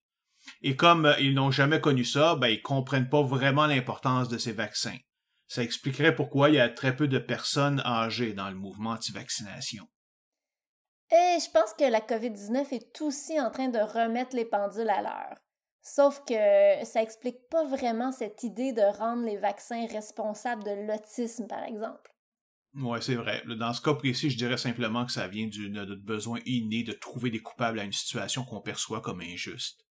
Et 0.61 0.75
comme 0.75 1.05
euh, 1.05 1.19
ils 1.19 1.33
n'ont 1.33 1.51
jamais 1.51 1.81
connu 1.81 2.03
ça, 2.03 2.35
ben, 2.35 2.47
ils 2.47 2.61
comprennent 2.61 3.09
pas 3.09 3.21
vraiment 3.21 3.67
l'importance 3.67 4.29
de 4.29 4.37
ces 4.37 4.53
vaccins. 4.53 4.97
Ça 5.47 5.63
expliquerait 5.63 6.15
pourquoi 6.15 6.49
il 6.49 6.55
y 6.55 6.59
a 6.59 6.69
très 6.69 6.95
peu 6.95 7.07
de 7.07 7.19
personnes 7.19 7.81
âgées 7.85 8.33
dans 8.33 8.49
le 8.49 8.55
mouvement 8.55 8.91
anti-vaccination. 8.91 9.87
Et 11.09 11.39
je 11.39 11.49
pense 11.51 11.73
que 11.73 11.89
la 11.89 12.01
COVID-19 12.01 12.73
est 12.73 13.01
aussi 13.01 13.39
en 13.39 13.49
train 13.49 13.69
de 13.69 13.79
remettre 13.79 14.35
les 14.35 14.43
pendules 14.43 14.89
à 14.89 15.01
l'heure. 15.01 15.37
Sauf 15.81 16.21
que 16.27 16.83
ça 16.83 17.01
explique 17.01 17.47
pas 17.49 17.65
vraiment 17.65 18.11
cette 18.11 18.43
idée 18.43 18.73
de 18.73 18.81
rendre 18.97 19.23
les 19.23 19.37
vaccins 19.37 19.87
responsables 19.87 20.65
de 20.65 20.85
l'autisme, 20.85 21.47
par 21.47 21.63
exemple. 21.63 22.11
Oui, 22.75 22.99
c'est 23.01 23.15
vrai. 23.15 23.41
Dans 23.47 23.71
ce 23.71 23.81
cas 23.81 23.93
précis, 23.93 24.29
je 24.29 24.37
dirais 24.37 24.57
simplement 24.57 25.05
que 25.05 25.13
ça 25.13 25.29
vient 25.29 25.47
du 25.47 25.69
besoin 25.95 26.39
inné 26.45 26.83
de 26.83 26.91
trouver 26.91 27.29
des 27.29 27.39
coupables 27.39 27.79
à 27.79 27.85
une 27.85 27.93
situation 27.93 28.43
qu'on 28.43 28.59
perçoit 28.59 28.99
comme 28.99 29.21
injuste. 29.21 29.86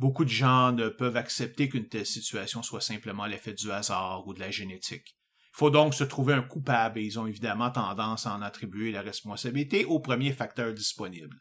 Beaucoup 0.00 0.24
de 0.24 0.30
gens 0.30 0.72
ne 0.72 0.88
peuvent 0.88 1.18
accepter 1.18 1.68
qu'une 1.68 1.86
telle 1.86 2.06
situation 2.06 2.62
soit 2.62 2.80
simplement 2.80 3.26
l'effet 3.26 3.52
du 3.52 3.70
hasard 3.70 4.26
ou 4.26 4.32
de 4.32 4.40
la 4.40 4.50
génétique. 4.50 5.14
Il 5.52 5.58
faut 5.58 5.68
donc 5.68 5.92
se 5.92 6.04
trouver 6.04 6.32
un 6.32 6.40
coupable 6.40 6.98
et 6.98 7.04
ils 7.04 7.18
ont 7.18 7.26
évidemment 7.26 7.70
tendance 7.70 8.24
à 8.24 8.32
en 8.32 8.40
attribuer 8.40 8.92
la 8.92 9.02
responsabilité 9.02 9.84
au 9.84 10.00
premier 10.00 10.32
facteur 10.32 10.72
disponible. 10.72 11.36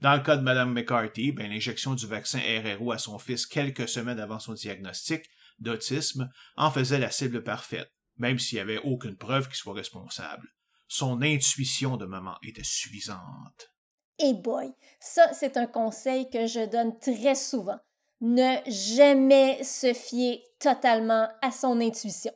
Dans 0.00 0.12
le 0.12 0.22
cas 0.22 0.36
de 0.36 0.42
Mme 0.42 0.72
McCarthy, 0.72 1.30
ben, 1.30 1.48
l'injection 1.48 1.94
du 1.94 2.08
vaccin 2.08 2.40
RRO 2.40 2.90
à 2.90 2.98
son 2.98 3.20
fils 3.20 3.46
quelques 3.46 3.88
semaines 3.88 4.18
avant 4.18 4.40
son 4.40 4.54
diagnostic 4.54 5.30
d'autisme 5.60 6.28
en 6.56 6.72
faisait 6.72 6.98
la 6.98 7.12
cible 7.12 7.44
parfaite, 7.44 7.92
même 8.16 8.40
s'il 8.40 8.56
n'y 8.56 8.62
avait 8.62 8.78
aucune 8.78 9.16
preuve 9.16 9.46
qu'il 9.46 9.54
soit 9.54 9.74
responsable. 9.74 10.48
Son 10.88 11.22
intuition 11.22 11.96
de 11.96 12.06
maman 12.06 12.34
était 12.42 12.64
suffisante. 12.64 13.70
Et 14.18 14.34
boy, 14.34 14.72
ça 14.98 15.32
c'est 15.32 15.56
un 15.56 15.68
conseil 15.68 16.28
que 16.28 16.48
je 16.48 16.68
donne 16.68 16.98
très 16.98 17.36
souvent 17.36 17.78
ne 18.20 18.58
jamais 18.66 19.62
se 19.64 19.94
fier 19.94 20.42
totalement 20.58 21.28
à 21.42 21.50
son 21.50 21.80
intuition. 21.80 22.32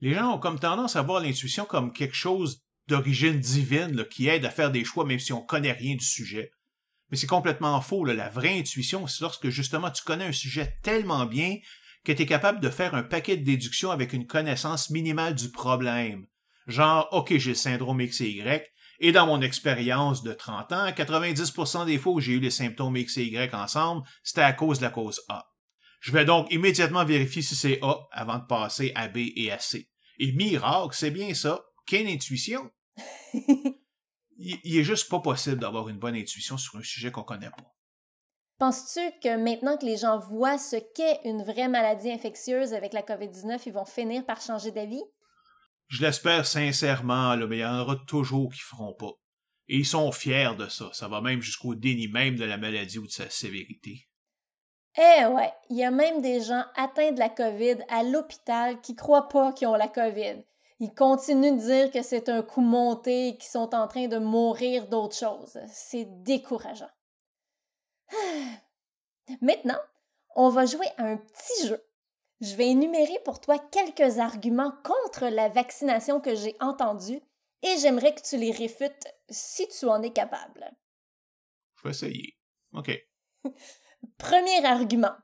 Les 0.00 0.14
gens 0.14 0.34
ont 0.34 0.38
comme 0.38 0.60
tendance 0.60 0.96
à 0.96 1.02
voir 1.02 1.20
l'intuition 1.20 1.64
comme 1.64 1.92
quelque 1.92 2.14
chose 2.14 2.62
d'origine 2.86 3.38
divine 3.38 4.04
qui 4.08 4.28
aide 4.28 4.44
à 4.44 4.50
faire 4.50 4.70
des 4.70 4.84
choix 4.84 5.04
même 5.04 5.18
si 5.18 5.32
on 5.32 5.42
connaît 5.42 5.72
rien 5.72 5.96
du 5.96 6.04
sujet. 6.04 6.52
Mais 7.10 7.16
c'est 7.16 7.26
complètement 7.26 7.80
faux. 7.80 8.04
La 8.04 8.28
vraie 8.28 8.58
intuition, 8.58 9.06
c'est 9.06 9.22
lorsque 9.22 9.48
justement 9.48 9.90
tu 9.90 10.04
connais 10.04 10.26
un 10.26 10.32
sujet 10.32 10.78
tellement 10.82 11.26
bien 11.26 11.56
que 12.04 12.12
tu 12.12 12.22
es 12.22 12.26
capable 12.26 12.60
de 12.60 12.70
faire 12.70 12.94
un 12.94 13.02
paquet 13.02 13.36
de 13.36 13.44
déductions 13.44 13.90
avec 13.90 14.12
une 14.12 14.26
connaissance 14.26 14.90
minimale 14.90 15.34
du 15.34 15.50
problème. 15.50 16.26
Genre, 16.66 17.08
OK, 17.12 17.36
j'ai 17.36 17.50
le 17.50 17.56
syndrome 17.56 18.00
X 18.00 18.20
et 18.20 18.30
Y, 18.30 18.70
et 19.00 19.12
dans 19.12 19.26
mon 19.26 19.40
expérience 19.40 20.22
de 20.22 20.32
30 20.32 20.72
ans, 20.72 20.88
90% 20.88 21.86
des 21.86 21.98
fois 21.98 22.14
où 22.14 22.20
j'ai 22.20 22.32
eu 22.32 22.40
les 22.40 22.50
symptômes 22.50 22.96
X 22.96 23.18
et 23.18 23.24
Y 23.24 23.54
ensemble, 23.54 24.06
c'était 24.22 24.42
à 24.42 24.52
cause 24.52 24.78
de 24.78 24.84
la 24.84 24.90
cause 24.90 25.22
A. 25.28 25.46
Je 26.00 26.12
vais 26.12 26.24
donc 26.24 26.52
immédiatement 26.52 27.04
vérifier 27.04 27.42
si 27.42 27.54
c'est 27.54 27.78
A 27.82 27.96
avant 28.12 28.38
de 28.38 28.46
passer 28.46 28.92
à 28.94 29.08
B 29.08 29.18
et 29.36 29.50
à 29.50 29.58
C. 29.58 29.88
Et 30.18 30.32
miracle, 30.32 30.94
c'est 30.94 31.10
bien 31.10 31.32
ça. 31.34 31.60
aucune 31.80 32.08
intuition? 32.08 32.70
il, 34.38 34.76
est 34.76 34.84
juste 34.84 35.08
pas 35.08 35.20
possible 35.20 35.58
d'avoir 35.58 35.88
une 35.88 35.98
bonne 35.98 36.16
intuition 36.16 36.56
sur 36.56 36.76
un 36.76 36.82
sujet 36.82 37.10
qu'on 37.10 37.22
connaît 37.22 37.50
pas. 37.50 37.74
Penses-tu 38.58 39.00
que 39.22 39.36
maintenant 39.36 39.76
que 39.76 39.86
les 39.86 39.96
gens 39.96 40.18
voient 40.18 40.58
ce 40.58 40.76
qu'est 40.76 41.20
une 41.24 41.44
vraie 41.44 41.68
maladie 41.68 42.10
infectieuse 42.10 42.74
avec 42.74 42.92
la 42.92 43.02
COVID-19, 43.02 43.60
ils 43.66 43.72
vont 43.72 43.84
finir 43.84 44.26
par 44.26 44.40
changer 44.40 44.72
d'avis? 44.72 45.02
Je 45.88 46.02
l'espère 46.02 46.46
sincèrement, 46.46 47.36
mais 47.36 47.58
il 47.58 47.60
y 47.60 47.64
en 47.64 47.80
aura 47.80 47.96
toujours 48.06 48.52
qui 48.52 48.60
feront 48.60 48.94
pas. 48.94 49.12
Et 49.68 49.76
ils 49.76 49.86
sont 49.86 50.12
fiers 50.12 50.54
de 50.58 50.68
ça. 50.68 50.90
Ça 50.92 51.08
va 51.08 51.20
même 51.20 51.40
jusqu'au 51.40 51.74
déni 51.74 52.08
même 52.08 52.36
de 52.36 52.44
la 52.44 52.56
maladie 52.56 52.98
ou 52.98 53.06
de 53.06 53.12
sa 53.12 53.28
sévérité. 53.28 54.08
Eh 54.96 55.26
ouais, 55.26 55.52
il 55.70 55.76
y 55.76 55.84
a 55.84 55.90
même 55.90 56.22
des 56.22 56.40
gens 56.40 56.64
atteints 56.74 57.12
de 57.12 57.18
la 57.18 57.28
COVID 57.28 57.76
à 57.88 58.02
l'hôpital 58.02 58.80
qui 58.80 58.96
croient 58.96 59.28
pas 59.28 59.52
qu'ils 59.52 59.68
ont 59.68 59.74
la 59.74 59.88
COVID. 59.88 60.44
Ils 60.80 60.94
continuent 60.94 61.56
de 61.56 61.60
dire 61.60 61.90
que 61.90 62.02
c'est 62.02 62.28
un 62.28 62.42
coup 62.42 62.60
monté 62.60 63.28
et 63.28 63.36
qu'ils 63.36 63.50
sont 63.50 63.74
en 63.74 63.88
train 63.88 64.08
de 64.08 64.18
mourir 64.18 64.88
d'autre 64.88 65.16
chose. 65.16 65.58
C'est 65.72 66.06
décourageant. 66.22 66.90
Maintenant, 69.40 69.78
on 70.36 70.50
va 70.50 70.66
jouer 70.66 70.86
à 70.96 71.04
un 71.04 71.16
petit 71.16 71.66
jeu. 71.66 71.84
Je 72.40 72.54
vais 72.54 72.68
énumérer 72.68 73.18
pour 73.24 73.40
toi 73.40 73.58
quelques 73.58 74.18
arguments 74.18 74.72
contre 74.84 75.26
la 75.26 75.48
vaccination 75.48 76.20
que 76.20 76.36
j'ai 76.36 76.56
entendus 76.60 77.20
et 77.62 77.76
j'aimerais 77.78 78.14
que 78.14 78.22
tu 78.22 78.36
les 78.36 78.52
réfutes 78.52 79.06
si 79.28 79.66
tu 79.68 79.86
en 79.86 80.02
es 80.02 80.12
capable. 80.12 80.70
Je 81.76 81.82
vais 81.82 81.90
essayer. 81.90 82.38
OK. 82.72 82.90
Premier 84.18 84.64
argument. 84.64 85.16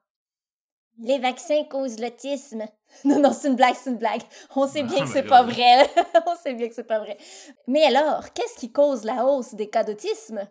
Les 0.98 1.18
vaccins 1.18 1.64
causent 1.64 2.00
l'autisme. 2.00 2.64
Non, 3.04 3.18
non, 3.18 3.32
c'est 3.32 3.48
une 3.48 3.56
blague, 3.56 3.74
c'est 3.74 3.90
une 3.90 3.98
blague. 3.98 4.22
On 4.54 4.68
sait 4.68 4.84
bien 4.84 5.00
que 5.04 5.10
c'est 5.10 5.24
pas 5.24 5.42
vrai. 5.42 5.90
On 6.26 6.36
sait 6.36 6.54
bien 6.54 6.68
que 6.68 6.74
c'est 6.74 6.84
pas 6.84 7.00
vrai. 7.00 7.18
Mais 7.66 7.82
alors, 7.82 8.32
qu'est-ce 8.32 8.54
qui 8.54 8.70
cause 8.70 9.02
la 9.02 9.26
hausse 9.26 9.54
des 9.54 9.68
cas 9.68 9.82
d'autisme? 9.82 10.48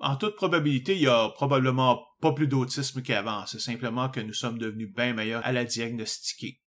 En 0.00 0.16
toute 0.16 0.34
probabilité, 0.34 0.94
il 0.94 1.02
y 1.02 1.08
a 1.08 1.28
probablement 1.28 2.02
pas 2.20 2.32
plus 2.32 2.48
d'autisme 2.48 3.02
qu'avant. 3.02 3.44
C'est 3.46 3.60
simplement 3.60 4.08
que 4.08 4.20
nous 4.20 4.32
sommes 4.32 4.58
devenus 4.58 4.92
bien 4.92 5.12
meilleurs 5.12 5.44
à 5.44 5.52
la 5.52 5.64
diagnostiquer. 5.64 6.60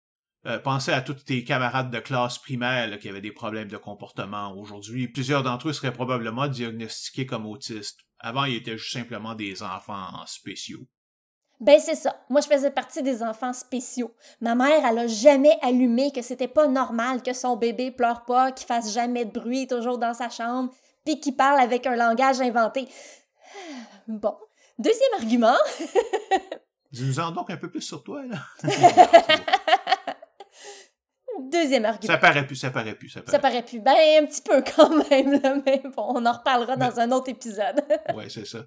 Euh, 0.44 0.58
pensez 0.58 0.92
à 0.92 1.00
tous 1.00 1.14
tes 1.14 1.44
camarades 1.44 1.90
de 1.90 2.00
classe 2.00 2.38
primaire 2.38 2.98
qui 2.98 3.08
avaient 3.08 3.20
des 3.20 3.32
problèmes 3.32 3.68
de 3.68 3.76
comportement. 3.76 4.52
Aujourd'hui, 4.56 5.08
plusieurs 5.08 5.42
d'entre 5.42 5.68
eux 5.68 5.72
seraient 5.72 5.92
probablement 5.92 6.48
diagnostiqués 6.48 7.26
comme 7.26 7.46
autistes. 7.46 8.00
Avant, 8.18 8.44
ils 8.44 8.56
étaient 8.56 8.76
juste 8.76 8.92
simplement 8.92 9.34
des 9.34 9.62
enfants 9.62 10.26
spéciaux. 10.26 10.86
Ben 11.60 11.78
c'est 11.78 11.94
ça. 11.94 12.16
Moi, 12.28 12.40
je 12.40 12.48
faisais 12.48 12.72
partie 12.72 13.04
des 13.04 13.22
enfants 13.22 13.52
spéciaux. 13.52 14.12
Ma 14.40 14.56
mère, 14.56 14.84
elle 14.84 14.98
a 14.98 15.06
jamais 15.06 15.56
allumé 15.62 16.10
que 16.10 16.20
c'était 16.20 16.48
pas 16.48 16.66
normal 16.66 17.22
que 17.22 17.32
son 17.32 17.56
bébé 17.56 17.92
pleure 17.92 18.24
pas, 18.24 18.50
qu'il 18.50 18.66
fasse 18.66 18.92
jamais 18.92 19.24
de 19.24 19.30
bruit, 19.30 19.68
toujours 19.68 19.98
dans 19.98 20.12
sa 20.12 20.28
chambre, 20.28 20.74
puis 21.04 21.20
qu'il 21.20 21.36
parle 21.36 21.60
avec 21.60 21.86
un 21.86 21.94
langage 21.94 22.40
inventé. 22.40 22.88
Bon. 24.08 24.36
Deuxième 24.78 25.14
argument. 25.18 25.56
Dis-nous-en 26.92 27.30
donc 27.32 27.50
un 27.50 27.56
peu 27.56 27.70
plus 27.70 27.82
sur 27.82 28.02
toi, 28.02 28.22
là? 28.24 28.38
Deuxième 31.50 31.84
argument. 31.84 32.12
Ça 32.12 32.18
paraît 32.18 32.46
plus, 32.46 32.56
ça 32.56 32.70
paraît 32.70 32.94
plus, 32.94 33.08
ça 33.08 33.20
paraît. 33.20 33.32
Ça 33.32 33.38
paraît 33.38 33.62
plus. 33.62 33.80
Ben, 33.80 34.22
un 34.22 34.26
petit 34.26 34.42
peu 34.42 34.62
quand 34.62 34.90
même, 35.10 35.40
là, 35.40 35.56
mais 35.64 35.82
bon, 35.84 36.06
on 36.08 36.26
en 36.26 36.32
reparlera 36.32 36.76
dans 36.76 37.00
un 37.00 37.10
autre 37.12 37.28
épisode. 37.28 37.82
ouais, 38.14 38.28
c'est 38.28 38.46
ça 38.46 38.64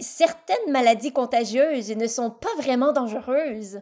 certaines 0.00 0.70
maladies 0.70 1.12
contagieuses 1.12 1.90
ne 1.90 2.06
sont 2.06 2.30
pas 2.30 2.54
vraiment 2.58 2.92
dangereuses. 2.92 3.80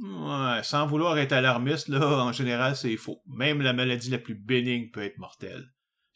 Ouais, 0.00 0.62
sans 0.62 0.86
vouloir 0.86 1.18
être 1.18 1.32
alarmiste, 1.32 1.88
là, 1.88 2.24
en 2.24 2.32
général, 2.32 2.76
c'est 2.76 2.96
faux. 2.96 3.20
Même 3.26 3.62
la 3.62 3.72
maladie 3.72 4.10
la 4.10 4.18
plus 4.18 4.34
bénigne 4.34 4.90
peut 4.90 5.02
être 5.02 5.18
mortelle. 5.18 5.66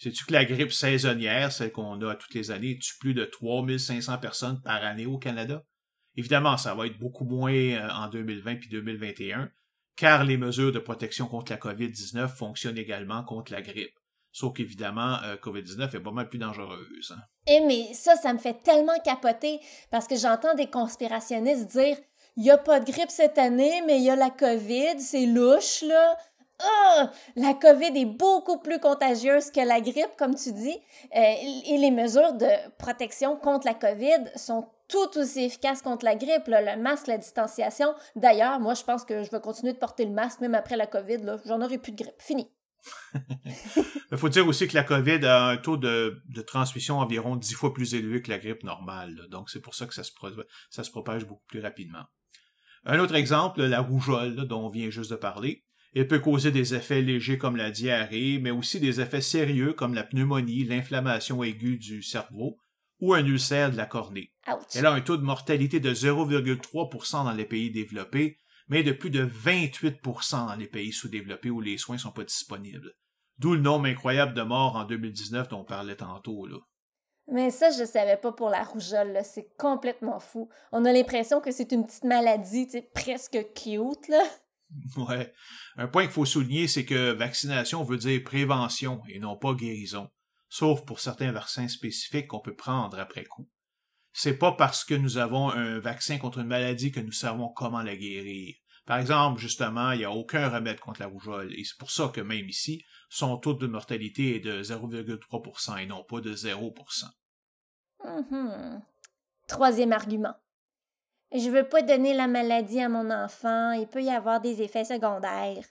Sais-tu 0.02 0.24
que 0.24 0.32
la 0.32 0.44
grippe 0.44 0.72
saisonnière, 0.72 1.52
celle 1.52 1.70
qu'on 1.70 2.00
a 2.02 2.16
toutes 2.16 2.34
les 2.34 2.50
années, 2.50 2.76
tue 2.76 2.98
plus 2.98 3.14
de 3.14 3.24
3500 3.24 4.18
personnes 4.18 4.60
par 4.60 4.82
année 4.82 5.06
au 5.06 5.16
Canada? 5.16 5.62
Évidemment, 6.16 6.56
ça 6.56 6.74
va 6.74 6.88
être 6.88 6.98
beaucoup 6.98 7.24
moins 7.24 7.52
euh, 7.52 7.88
en 7.88 8.08
2020 8.08 8.56
puis 8.56 8.68
2021, 8.68 9.48
car 9.94 10.24
les 10.24 10.36
mesures 10.36 10.72
de 10.72 10.80
protection 10.80 11.28
contre 11.28 11.52
la 11.52 11.58
COVID-19 11.58 12.26
fonctionnent 12.26 12.78
également 12.78 13.22
contre 13.22 13.52
la 13.52 13.62
grippe. 13.62 13.96
Sauf 14.32 14.54
qu'évidemment, 14.54 15.22
euh, 15.22 15.36
COVID-19 15.36 15.94
est 15.94 16.00
pas 16.00 16.10
mal 16.10 16.28
plus 16.28 16.40
dangereuse. 16.40 17.14
Hein. 17.16 17.22
Eh, 17.46 17.60
mais 17.60 17.94
ça, 17.94 18.16
ça 18.16 18.32
me 18.32 18.38
fait 18.38 18.60
tellement 18.64 18.98
capoter 19.04 19.60
parce 19.92 20.08
que 20.08 20.16
j'entends 20.16 20.56
des 20.56 20.66
conspirationnistes 20.66 21.70
dire 21.70 21.96
il 22.36 22.44
n'y 22.44 22.50
a 22.50 22.58
pas 22.58 22.80
de 22.80 22.90
grippe 22.90 23.10
cette 23.10 23.38
année, 23.38 23.82
mais 23.86 23.98
il 23.98 24.04
y 24.04 24.10
a 24.10 24.16
la 24.16 24.30
COVID, 24.30 24.98
c'est 24.98 25.26
louche, 25.26 25.82
là. 25.82 26.16
Ah! 26.62 27.10
La 27.36 27.54
COVID 27.54 27.98
est 27.98 28.06
beaucoup 28.06 28.58
plus 28.58 28.78
contagieuse 28.78 29.50
que 29.50 29.60
la 29.60 29.80
grippe, 29.80 30.16
comme 30.16 30.34
tu 30.34 30.52
dis, 30.52 30.78
euh, 31.16 31.34
et 31.66 31.78
les 31.78 31.90
mesures 31.90 32.34
de 32.34 32.48
protection 32.78 33.36
contre 33.36 33.66
la 33.66 33.74
COVID 33.74 34.30
sont 34.36 34.68
tout 34.88 35.18
aussi 35.18 35.44
efficaces 35.44 35.82
contre 35.82 36.04
la 36.04 36.14
grippe, 36.14 36.46
le 36.46 36.80
masque, 36.80 37.06
la 37.06 37.18
distanciation. 37.18 37.94
D'ailleurs, 38.14 38.60
moi, 38.60 38.74
je 38.74 38.82
pense 38.84 39.04
que 39.04 39.22
je 39.22 39.30
vais 39.30 39.40
continuer 39.40 39.72
de 39.72 39.78
porter 39.78 40.04
le 40.04 40.12
masque 40.12 40.40
même 40.40 40.54
après 40.54 40.76
la 40.76 40.86
COVID. 40.86 41.38
J'en 41.46 41.62
aurai 41.62 41.78
plus 41.78 41.92
de 41.92 42.02
grippe. 42.02 42.20
Fini. 42.20 42.50
Il 44.12 44.18
faut 44.18 44.28
dire 44.28 44.46
aussi 44.46 44.68
que 44.68 44.74
la 44.74 44.84
COVID 44.84 45.24
a 45.24 45.46
un 45.46 45.56
taux 45.56 45.76
de, 45.78 46.22
transmission 46.46 46.98
environ 46.98 47.36
dix 47.36 47.54
fois 47.54 47.72
plus 47.72 47.94
élevé 47.94 48.20
que 48.20 48.30
la 48.30 48.38
grippe 48.38 48.64
normale. 48.64 49.28
Donc, 49.30 49.48
c'est 49.48 49.60
pour 49.60 49.74
ça 49.74 49.86
que 49.86 49.94
ça 49.94 50.04
se 50.04 50.90
propage 50.90 51.24
beaucoup 51.24 51.46
plus 51.46 51.60
rapidement. 51.60 52.04
Un 52.84 52.98
autre 52.98 53.14
exemple, 53.14 53.62
la 53.62 53.80
rougeole, 53.80 54.46
dont 54.46 54.66
on 54.66 54.68
vient 54.68 54.90
juste 54.90 55.10
de 55.10 55.16
parler. 55.16 55.64
Elle 55.94 56.08
peut 56.08 56.20
causer 56.20 56.50
des 56.50 56.74
effets 56.74 57.02
légers 57.02 57.38
comme 57.38 57.56
la 57.56 57.70
diarrhée, 57.70 58.38
mais 58.40 58.50
aussi 58.50 58.80
des 58.80 59.00
effets 59.00 59.20
sérieux 59.20 59.74
comme 59.74 59.94
la 59.94 60.04
pneumonie, 60.04 60.64
l'inflammation 60.64 61.42
aiguë 61.42 61.76
du 61.76 62.02
cerveau 62.02 62.58
ou 63.00 63.14
un 63.14 63.24
ulcère 63.26 63.70
de 63.70 63.76
la 63.76 63.86
cornée. 63.86 64.32
Elle 64.74 64.86
a 64.86 64.92
un 64.92 65.00
taux 65.00 65.16
de 65.16 65.22
mortalité 65.22 65.80
de 65.80 65.92
0,3% 65.92 67.24
dans 67.24 67.32
les 67.32 67.44
pays 67.44 67.70
développés 67.70 68.38
mais 68.68 68.82
de 68.82 68.92
plus 68.92 69.10
de 69.10 69.26
28% 69.26 70.46
dans 70.46 70.54
les 70.54 70.66
pays 70.66 70.92
sous-développés 70.92 71.50
où 71.50 71.60
les 71.60 71.76
soins 71.76 71.98
sont 71.98 72.10
pas 72.10 72.24
disponibles. 72.24 72.92
D'où 73.38 73.54
le 73.54 73.60
nombre 73.60 73.86
incroyable 73.86 74.34
de 74.34 74.42
morts 74.42 74.76
en 74.76 74.84
2019 74.84 75.48
dont 75.48 75.60
on 75.60 75.64
parlait 75.64 75.96
tantôt, 75.96 76.46
là. 76.46 76.56
Mais 77.28 77.50
ça, 77.50 77.70
je 77.70 77.84
savais 77.84 78.16
pas 78.16 78.32
pour 78.32 78.48
la 78.50 78.62
rougeole, 78.62 79.20
C'est 79.24 79.54
complètement 79.56 80.18
fou. 80.18 80.48
On 80.72 80.84
a 80.84 80.92
l'impression 80.92 81.40
que 81.40 81.50
c'est 81.50 81.72
une 81.72 81.86
petite 81.86 82.04
maladie, 82.04 82.68
presque 82.94 83.38
cute, 83.54 84.08
là. 84.08 84.22
Ouais. 84.96 85.32
Un 85.76 85.88
point 85.88 86.04
qu'il 86.04 86.12
faut 86.12 86.24
souligner, 86.24 86.68
c'est 86.68 86.84
que 86.84 87.12
vaccination 87.12 87.82
veut 87.84 87.98
dire 87.98 88.22
prévention 88.24 89.02
et 89.08 89.18
non 89.18 89.36
pas 89.36 89.54
guérison. 89.54 90.10
Sauf 90.48 90.84
pour 90.84 91.00
certains 91.00 91.32
vaccins 91.32 91.68
spécifiques 91.68 92.28
qu'on 92.28 92.40
peut 92.40 92.56
prendre 92.56 92.98
après 92.98 93.24
coup 93.24 93.48
c'est 94.12 94.36
pas 94.36 94.52
parce 94.52 94.84
que 94.84 94.94
nous 94.94 95.18
avons 95.18 95.50
un 95.50 95.78
vaccin 95.78 96.18
contre 96.18 96.38
une 96.38 96.46
maladie 96.46 96.92
que 96.92 97.00
nous 97.00 97.12
savons 97.12 97.48
comment 97.48 97.82
la 97.82 97.96
guérir. 97.96 98.54
Par 98.84 98.98
exemple, 98.98 99.40
justement, 99.40 99.92
il 99.92 99.98
n'y 99.98 100.04
a 100.04 100.10
aucun 100.10 100.48
remède 100.48 100.80
contre 100.80 101.00
la 101.00 101.06
rougeole, 101.06 101.54
et 101.54 101.64
c'est 101.64 101.78
pour 101.78 101.90
ça 101.90 102.08
que 102.08 102.20
même 102.20 102.48
ici, 102.48 102.84
son 103.08 103.36
taux 103.38 103.54
de 103.54 103.66
mortalité 103.66 104.36
est 104.36 104.40
de 104.40 104.62
0,3% 104.62 105.78
et 105.78 105.86
non 105.86 106.04
pas 106.04 106.20
de 106.20 106.34
0%. 106.34 107.04
Mm-hmm. 108.04 108.80
Troisième 109.48 109.92
argument. 109.92 110.34
Je 111.34 111.48
veux 111.48 111.66
pas 111.66 111.80
donner 111.80 112.12
la 112.12 112.28
maladie 112.28 112.80
à 112.80 112.90
mon 112.90 113.10
enfant, 113.10 113.72
il 113.72 113.86
peut 113.86 114.02
y 114.02 114.10
avoir 114.10 114.40
des 114.42 114.60
effets 114.60 114.84
secondaires. 114.84 115.64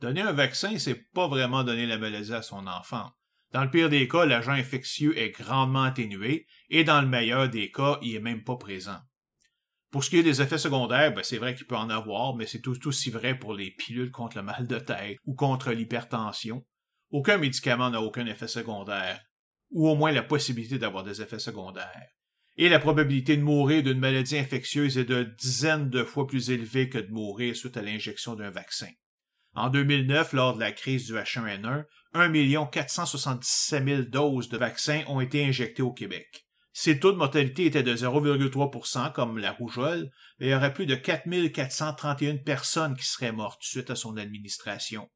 Donner 0.00 0.22
un 0.22 0.32
vaccin, 0.32 0.76
c'est 0.78 1.10
pas 1.12 1.28
vraiment 1.28 1.62
donner 1.62 1.86
la 1.86 1.98
maladie 1.98 2.34
à 2.34 2.42
son 2.42 2.66
enfant. 2.66 3.12
Dans 3.52 3.62
le 3.62 3.70
pire 3.70 3.90
des 3.90 4.08
cas, 4.08 4.24
l'agent 4.24 4.52
infectieux 4.52 5.16
est 5.16 5.30
grandement 5.30 5.84
atténué 5.84 6.46
et 6.68 6.82
dans 6.82 7.00
le 7.00 7.06
meilleur 7.06 7.48
des 7.48 7.70
cas, 7.70 7.98
il 8.02 8.16
est 8.16 8.20
même 8.20 8.42
pas 8.42 8.56
présent. 8.56 8.98
Pour 9.92 10.02
ce 10.02 10.10
qui 10.10 10.16
est 10.16 10.24
des 10.24 10.42
effets 10.42 10.58
secondaires, 10.58 11.14
ben 11.14 11.22
c'est 11.22 11.38
vrai 11.38 11.54
qu'il 11.54 11.66
peut 11.66 11.76
en 11.76 11.90
avoir, 11.90 12.34
mais 12.34 12.46
c'est 12.46 12.62
tout 12.62 12.88
aussi 12.88 13.10
vrai 13.10 13.38
pour 13.38 13.54
les 13.54 13.70
pilules 13.70 14.10
contre 14.10 14.38
le 14.38 14.42
mal 14.42 14.66
de 14.66 14.78
tête 14.80 15.18
ou 15.26 15.34
contre 15.34 15.70
l'hypertension. 15.70 16.64
Aucun 17.10 17.36
médicament 17.36 17.90
n'a 17.90 18.00
aucun 18.00 18.26
effet 18.26 18.48
secondaire, 18.48 19.20
ou 19.70 19.88
au 19.88 19.94
moins 19.94 20.10
la 20.10 20.22
possibilité 20.22 20.78
d'avoir 20.78 21.04
des 21.04 21.20
effets 21.20 21.38
secondaires. 21.38 22.08
Et 22.56 22.68
la 22.68 22.78
probabilité 22.78 23.36
de 23.36 23.42
mourir 23.42 23.82
d'une 23.82 23.98
maladie 23.98 24.38
infectieuse 24.38 24.98
est 24.98 25.04
de 25.04 25.22
dizaines 25.22 25.88
de 25.88 26.04
fois 26.04 26.26
plus 26.26 26.50
élevée 26.50 26.88
que 26.88 26.98
de 26.98 27.10
mourir 27.10 27.56
suite 27.56 27.76
à 27.76 27.82
l'injection 27.82 28.34
d'un 28.34 28.50
vaccin. 28.50 28.90
En 29.54 29.70
2009, 29.70 30.32
lors 30.34 30.54
de 30.54 30.60
la 30.60 30.72
crise 30.72 31.06
du 31.06 31.14
H1N1, 31.14 31.84
1 32.14 32.66
477 32.66 33.84
000 33.84 34.02
doses 34.02 34.48
de 34.48 34.58
vaccins 34.58 35.02
ont 35.08 35.20
été 35.20 35.44
injectées 35.44 35.82
au 35.82 35.92
Québec. 35.92 36.46
Si 36.74 36.92
le 36.92 37.00
taux 37.00 37.12
de 37.12 37.18
mortalité 37.18 37.66
était 37.66 37.82
de 37.82 37.94
0,3% 37.94 39.12
comme 39.12 39.38
la 39.38 39.52
rougeole, 39.52 40.10
il 40.38 40.48
y 40.48 40.54
aurait 40.54 40.72
plus 40.72 40.86
de 40.86 40.94
4 40.94 41.48
431 41.48 42.38
personnes 42.38 42.96
qui 42.96 43.06
seraient 43.06 43.32
mortes 43.32 43.62
suite 43.62 43.90
à 43.90 43.94
son 43.94 44.16
administration. 44.16 45.10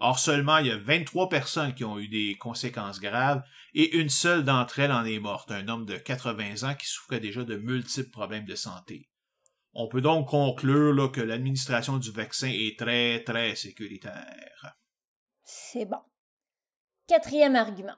Or 0.00 0.18
seulement 0.18 0.58
il 0.58 0.66
y 0.66 0.70
a 0.70 0.78
23 0.78 1.28
personnes 1.28 1.74
qui 1.74 1.84
ont 1.84 1.98
eu 1.98 2.08
des 2.08 2.36
conséquences 2.36 3.00
graves 3.00 3.42
et 3.74 3.96
une 3.96 4.08
seule 4.08 4.44
d'entre 4.44 4.80
elles 4.80 4.92
en 4.92 5.04
est 5.04 5.18
morte, 5.18 5.50
un 5.50 5.68
homme 5.68 5.86
de 5.86 5.96
80 5.96 6.68
ans 6.68 6.74
qui 6.74 6.86
souffrait 6.86 7.20
déjà 7.20 7.44
de 7.44 7.56
multiples 7.56 8.10
problèmes 8.10 8.44
de 8.44 8.54
santé. 8.54 9.08
On 9.72 9.88
peut 9.88 10.00
donc 10.00 10.28
conclure 10.28 11.10
que 11.10 11.20
l'administration 11.20 11.98
du 11.98 12.12
vaccin 12.12 12.48
est 12.48 12.78
très 12.78 13.22
très 13.24 13.56
sécuritaire. 13.56 14.76
C'est 15.42 15.84
bon. 15.84 16.00
Quatrième 17.08 17.56
argument. 17.56 17.96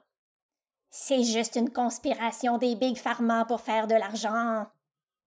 C'est 0.89 1.23
juste 1.23 1.55
une 1.55 1.71
conspiration 1.71 2.57
des 2.57 2.75
Big 2.75 2.97
Pharma 2.97 3.45
pour 3.45 3.61
faire 3.61 3.87
de 3.87 3.93
l'argent. 3.93 4.67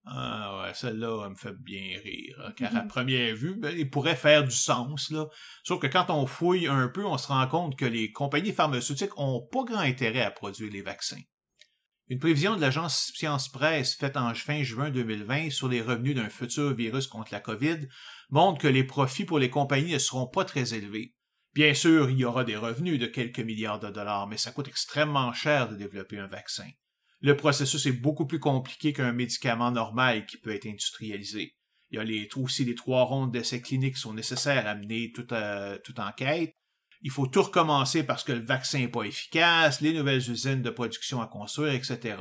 Ah 0.07 0.63
ouais, 0.63 0.75
celle-là, 0.75 1.25
elle 1.25 1.31
me 1.31 1.35
fait 1.35 1.55
bien 1.61 1.99
rire. 2.03 2.37
Hein, 2.45 2.53
car 2.57 2.75
à 2.75 2.81
première 2.83 3.37
vue, 3.37 3.57
ben, 3.57 3.75
il 3.77 3.91
pourrait 3.91 4.17
faire 4.17 4.45
du 4.45 4.51
sens, 4.51 5.11
là. 5.11 5.27
Sauf 5.63 5.81
que 5.81 5.87
quand 5.87 6.07
on 6.09 6.27
fouille 6.27 6.67
un 6.67 6.89
peu, 6.89 7.05
on 7.05 7.19
se 7.19 7.29
rend 7.29 7.47
compte 7.47 7.77
que 7.77 7.85
les 7.85 8.11
compagnies 8.11 8.53
pharmaceutiques 8.53 9.19
ont 9.19 9.47
pas 9.53 9.65
grand 9.65 9.81
intérêt 9.81 10.23
à 10.23 10.31
produire 10.31 10.73
les 10.73 10.83
vaccins. 10.83 11.21
Une 12.09 12.19
prévision 12.19 12.57
de 12.57 12.61
l'agence 12.61 13.13
Science 13.15 13.49
Presse 13.49 13.95
faite 13.95 14.17
en 14.17 14.35
fin 14.35 14.65
juin 14.65 14.91
2020 14.91 15.51
sur 15.51 15.69
les 15.69 15.81
revenus 15.81 16.17
d'un 16.17 16.29
futur 16.29 16.75
virus 16.75 17.07
contre 17.07 17.33
la 17.33 17.39
COVID 17.39 17.87
montre 18.31 18.59
que 18.59 18.67
les 18.67 18.83
profits 18.83 19.25
pour 19.25 19.39
les 19.39 19.49
compagnies 19.49 19.93
ne 19.93 19.99
seront 19.99 20.27
pas 20.27 20.45
très 20.45 20.75
élevés. 20.75 21.15
Bien 21.55 21.73
sûr, 21.73 22.11
il 22.11 22.19
y 22.19 22.25
aura 22.25 22.43
des 22.43 22.57
revenus 22.57 22.99
de 22.99 23.07
quelques 23.07 23.39
milliards 23.39 23.79
de 23.79 23.91
dollars, 23.91 24.27
mais 24.27 24.39
ça 24.39 24.51
coûte 24.51 24.67
extrêmement 24.67 25.33
cher 25.33 25.69
de 25.69 25.77
développer 25.77 26.19
un 26.19 26.27
vaccin. 26.27 26.69
Le 27.21 27.37
processus 27.37 27.85
est 27.87 27.93
beaucoup 27.93 28.27
plus 28.27 28.39
compliqué 28.39 28.93
qu'un 28.93 29.13
médicament 29.13 29.71
normal 29.71 30.25
qui 30.27 30.39
peut 30.39 30.55
être 30.55 30.67
industrialisé. 30.67 31.55
Il 31.91 31.97
y 31.97 31.99
a 31.99 32.05
les, 32.05 32.29
aussi 32.37 32.65
les 32.65 32.75
trois 32.75 33.03
rondes 33.03 33.33
d'essais 33.33 33.61
cliniques 33.61 33.97
qui 33.97 34.01
sont 34.01 34.15
nécessaires 34.15 34.67
à 34.67 34.75
mener 34.75 35.13
toute, 35.13 35.33
euh, 35.33 35.77
toute 35.85 35.99
enquête. 35.99 36.57
Il 37.03 37.11
faut 37.11 37.27
tout 37.27 37.43
recommencer 37.43 38.05
parce 38.05 38.25
que 38.25 38.33
le 38.33 38.45
vaccin 38.45 38.79
n'est 38.79 38.89
pas 38.89 39.03
efficace, 39.03 39.81
les 39.81 39.93
nouvelles 39.93 40.31
usines 40.31 40.63
de 40.63 40.71
production 40.71 41.21
à 41.21 41.27
construire, 41.27 41.75
etc. 41.75 42.17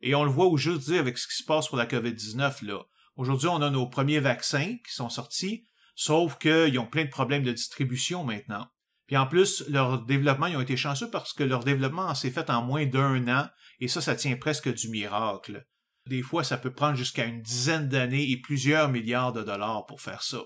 Et 0.00 0.14
on 0.14 0.24
le 0.24 0.30
voit 0.30 0.46
aujourd'hui 0.46 0.98
avec 0.98 1.18
ce 1.18 1.28
qui 1.28 1.34
se 1.34 1.44
passe 1.44 1.68
pour 1.68 1.76
la 1.76 1.86
COVID-19, 1.86 2.64
là. 2.64 2.82
Aujourd'hui, 3.16 3.48
on 3.48 3.60
a 3.60 3.70
nos 3.70 3.86
premiers 3.86 4.20
vaccins 4.20 4.76
qui 4.86 4.94
sont 4.94 5.10
sortis, 5.10 5.68
sauf 5.94 6.38
qu'ils 6.38 6.78
ont 6.78 6.86
plein 6.86 7.04
de 7.04 7.10
problèmes 7.10 7.42
de 7.42 7.52
distribution 7.52 8.24
maintenant. 8.24 8.66
Puis 9.10 9.16
en 9.16 9.26
plus, 9.26 9.64
leur 9.66 10.04
développement, 10.04 10.46
ils 10.46 10.56
ont 10.56 10.60
été 10.60 10.76
chanceux 10.76 11.10
parce 11.10 11.32
que 11.32 11.42
leur 11.42 11.64
développement 11.64 12.14
s'est 12.14 12.30
fait 12.30 12.48
en 12.48 12.62
moins 12.62 12.86
d'un 12.86 13.26
an, 13.26 13.48
et 13.80 13.88
ça, 13.88 14.00
ça 14.00 14.14
tient 14.14 14.36
presque 14.36 14.72
du 14.72 14.88
miracle. 14.88 15.66
Des 16.06 16.22
fois, 16.22 16.44
ça 16.44 16.56
peut 16.56 16.72
prendre 16.72 16.96
jusqu'à 16.96 17.24
une 17.24 17.42
dizaine 17.42 17.88
d'années 17.88 18.30
et 18.30 18.40
plusieurs 18.40 18.88
milliards 18.88 19.32
de 19.32 19.42
dollars 19.42 19.84
pour 19.86 20.00
faire 20.00 20.22
ça. 20.22 20.44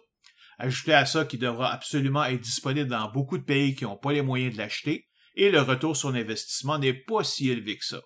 Ajoutez 0.56 0.94
à 0.94 1.04
ça 1.04 1.26
qu'il 1.26 1.40
devra 1.40 1.74
absolument 1.74 2.24
être 2.24 2.40
disponible 2.40 2.88
dans 2.88 3.12
beaucoup 3.12 3.36
de 3.36 3.44
pays 3.44 3.74
qui 3.74 3.84
n'ont 3.84 3.98
pas 3.98 4.14
les 4.14 4.22
moyens 4.22 4.54
de 4.54 4.58
l'acheter, 4.58 5.10
et 5.34 5.50
le 5.50 5.60
retour 5.60 5.94
sur 5.94 6.10
l'investissement 6.10 6.78
n'est 6.78 6.94
pas 6.94 7.22
si 7.22 7.50
élevé 7.50 7.76
que 7.76 7.84
ça. 7.84 8.00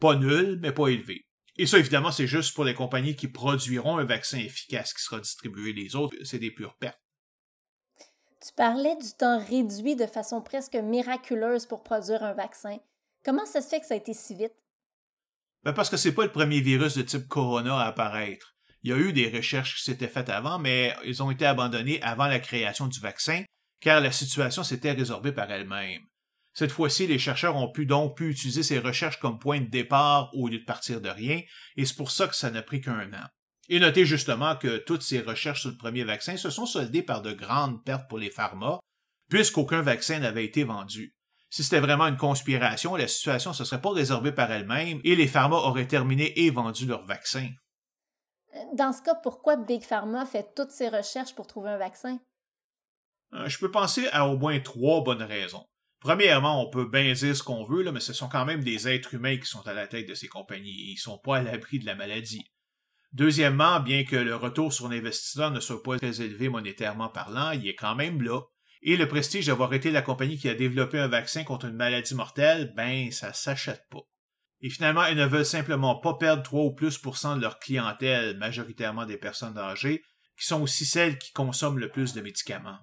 Pas 0.00 0.16
nul, 0.16 0.58
mais 0.60 0.72
pas 0.72 0.88
élevé. 0.88 1.28
Et 1.56 1.66
ça, 1.66 1.78
évidemment, 1.78 2.10
c'est 2.10 2.26
juste 2.26 2.52
pour 2.56 2.64
les 2.64 2.74
compagnies 2.74 3.14
qui 3.14 3.28
produiront 3.28 3.98
un 3.98 4.04
vaccin 4.04 4.38
efficace 4.38 4.92
qui 4.92 5.04
sera 5.04 5.20
distribué. 5.20 5.72
Les 5.72 5.94
autres, 5.94 6.16
c'est 6.24 6.40
des 6.40 6.50
pures 6.50 6.76
pertes. 6.80 6.98
Tu 8.44 8.52
parlais 8.52 8.94
du 8.96 9.10
temps 9.18 9.42
réduit 9.42 9.96
de 9.96 10.04
façon 10.04 10.42
presque 10.42 10.74
miraculeuse 10.74 11.64
pour 11.64 11.82
produire 11.82 12.22
un 12.22 12.34
vaccin. 12.34 12.76
Comment 13.24 13.46
ça 13.46 13.62
se 13.62 13.68
fait 13.68 13.80
que 13.80 13.86
ça 13.86 13.94
a 13.94 13.96
été 13.96 14.12
si 14.12 14.34
vite? 14.34 14.52
Ben 15.62 15.72
parce 15.72 15.88
que 15.88 15.96
c'est 15.96 16.12
pas 16.12 16.24
le 16.24 16.32
premier 16.32 16.60
virus 16.60 16.94
de 16.94 17.00
type 17.00 17.26
corona 17.26 17.78
à 17.78 17.86
apparaître. 17.86 18.54
Il 18.82 18.90
y 18.90 18.92
a 18.92 18.98
eu 18.98 19.14
des 19.14 19.30
recherches 19.34 19.76
qui 19.76 19.84
s'étaient 19.84 20.08
faites 20.08 20.28
avant, 20.28 20.58
mais 20.58 20.94
ils 21.06 21.22
ont 21.22 21.30
été 21.30 21.46
abandonnées 21.46 22.02
avant 22.02 22.26
la 22.26 22.38
création 22.38 22.86
du 22.86 23.00
vaccin, 23.00 23.44
car 23.80 24.02
la 24.02 24.12
situation 24.12 24.62
s'était 24.62 24.92
résorbée 24.92 25.32
par 25.32 25.50
elle-même. 25.50 26.02
Cette 26.52 26.72
fois-ci, 26.72 27.06
les 27.06 27.18
chercheurs 27.18 27.56
ont 27.56 27.72
pu 27.72 27.86
donc 27.86 28.18
pu 28.18 28.28
utiliser 28.28 28.62
ces 28.62 28.78
recherches 28.78 29.20
comme 29.20 29.38
point 29.38 29.62
de 29.62 29.70
départ 29.70 30.28
au 30.34 30.48
lieu 30.48 30.58
de 30.58 30.64
partir 30.64 31.00
de 31.00 31.08
rien, 31.08 31.40
et 31.76 31.86
c'est 31.86 31.96
pour 31.96 32.10
ça 32.10 32.28
que 32.28 32.36
ça 32.36 32.50
n'a 32.50 32.60
pris 32.60 32.82
qu'un 32.82 33.10
an. 33.14 33.26
Et 33.68 33.80
notez 33.80 34.04
justement 34.04 34.56
que 34.56 34.78
toutes 34.78 35.02
ces 35.02 35.20
recherches 35.20 35.62
sur 35.62 35.70
le 35.70 35.76
premier 35.76 36.04
vaccin 36.04 36.36
se 36.36 36.50
sont 36.50 36.66
soldées 36.66 37.02
par 37.02 37.22
de 37.22 37.32
grandes 37.32 37.82
pertes 37.84 38.08
pour 38.08 38.18
les 38.18 38.30
pharma, 38.30 38.78
puisqu'aucun 39.30 39.80
vaccin 39.80 40.18
n'avait 40.18 40.44
été 40.44 40.64
vendu. 40.64 41.14
Si 41.50 41.62
c'était 41.62 41.80
vraiment 41.80 42.06
une 42.06 42.16
conspiration, 42.16 42.96
la 42.96 43.08
situation 43.08 43.50
ne 43.50 43.54
se 43.54 43.64
serait 43.64 43.80
pas 43.80 43.92
résorbée 43.92 44.32
par 44.32 44.50
elle-même 44.50 45.00
et 45.04 45.14
les 45.14 45.28
pharma 45.28 45.56
auraient 45.56 45.86
terminé 45.86 46.38
et 46.40 46.50
vendu 46.50 46.84
leur 46.84 47.06
vaccin. 47.06 47.48
Dans 48.74 48.92
ce 48.92 49.02
cas, 49.02 49.14
pourquoi 49.14 49.56
Big 49.56 49.82
Pharma 49.82 50.26
fait 50.26 50.52
toutes 50.54 50.70
ces 50.70 50.88
recherches 50.88 51.34
pour 51.34 51.46
trouver 51.46 51.70
un 51.70 51.78
vaccin? 51.78 52.18
Euh, 53.34 53.48
je 53.48 53.58
peux 53.58 53.70
penser 53.70 54.08
à 54.12 54.28
au 54.28 54.36
moins 54.36 54.60
trois 54.60 55.02
bonnes 55.02 55.22
raisons. 55.22 55.64
Premièrement, 56.00 56.62
on 56.62 56.70
peut 56.70 56.86
bien 56.86 57.12
dire 57.12 57.36
ce 57.36 57.42
qu'on 57.42 57.64
veut, 57.64 57.82
là, 57.82 57.90
mais 57.90 58.00
ce 58.00 58.12
sont 58.12 58.28
quand 58.28 58.44
même 58.44 58.62
des 58.62 58.88
êtres 58.88 59.14
humains 59.14 59.38
qui 59.38 59.46
sont 59.46 59.66
à 59.66 59.72
la 59.72 59.86
tête 59.86 60.08
de 60.08 60.14
ces 60.14 60.28
compagnies 60.28 60.88
et 60.88 60.92
ils 60.92 60.98
sont 60.98 61.18
pas 61.18 61.38
à 61.38 61.42
l'abri 61.42 61.78
de 61.78 61.86
la 61.86 61.94
maladie. 61.94 62.44
Deuxièmement, 63.14 63.78
bien 63.78 64.04
que 64.04 64.16
le 64.16 64.34
retour 64.34 64.72
sur 64.72 64.88
l'investisseur 64.88 65.52
ne 65.52 65.60
soit 65.60 65.84
pas 65.84 65.98
très 65.98 66.20
élevé 66.20 66.48
monétairement 66.48 67.08
parlant, 67.08 67.52
il 67.52 67.68
est 67.68 67.76
quand 67.76 67.94
même 67.94 68.20
là. 68.20 68.40
Et 68.82 68.96
le 68.96 69.06
prestige 69.06 69.46
d'avoir 69.46 69.72
été 69.72 69.92
la 69.92 70.02
compagnie 70.02 70.36
qui 70.36 70.48
a 70.48 70.54
développé 70.54 70.98
un 70.98 71.06
vaccin 71.06 71.44
contre 71.44 71.66
une 71.66 71.76
maladie 71.76 72.16
mortelle, 72.16 72.72
ben, 72.76 73.12
ça 73.12 73.32
s'achète 73.32 73.84
pas. 73.88 74.02
Et 74.62 74.68
finalement, 74.68 75.06
ils 75.06 75.16
ne 75.16 75.26
veulent 75.26 75.46
simplement 75.46 75.94
pas 76.00 76.14
perdre 76.14 76.42
3 76.42 76.64
ou 76.64 76.74
plus 76.74 77.00
de 77.00 77.40
leur 77.40 77.60
clientèle, 77.60 78.36
majoritairement 78.36 79.06
des 79.06 79.16
personnes 79.16 79.58
âgées, 79.58 80.02
qui 80.36 80.46
sont 80.46 80.60
aussi 80.60 80.84
celles 80.84 81.16
qui 81.16 81.32
consomment 81.32 81.78
le 81.78 81.92
plus 81.92 82.14
de 82.14 82.20
médicaments. 82.20 82.78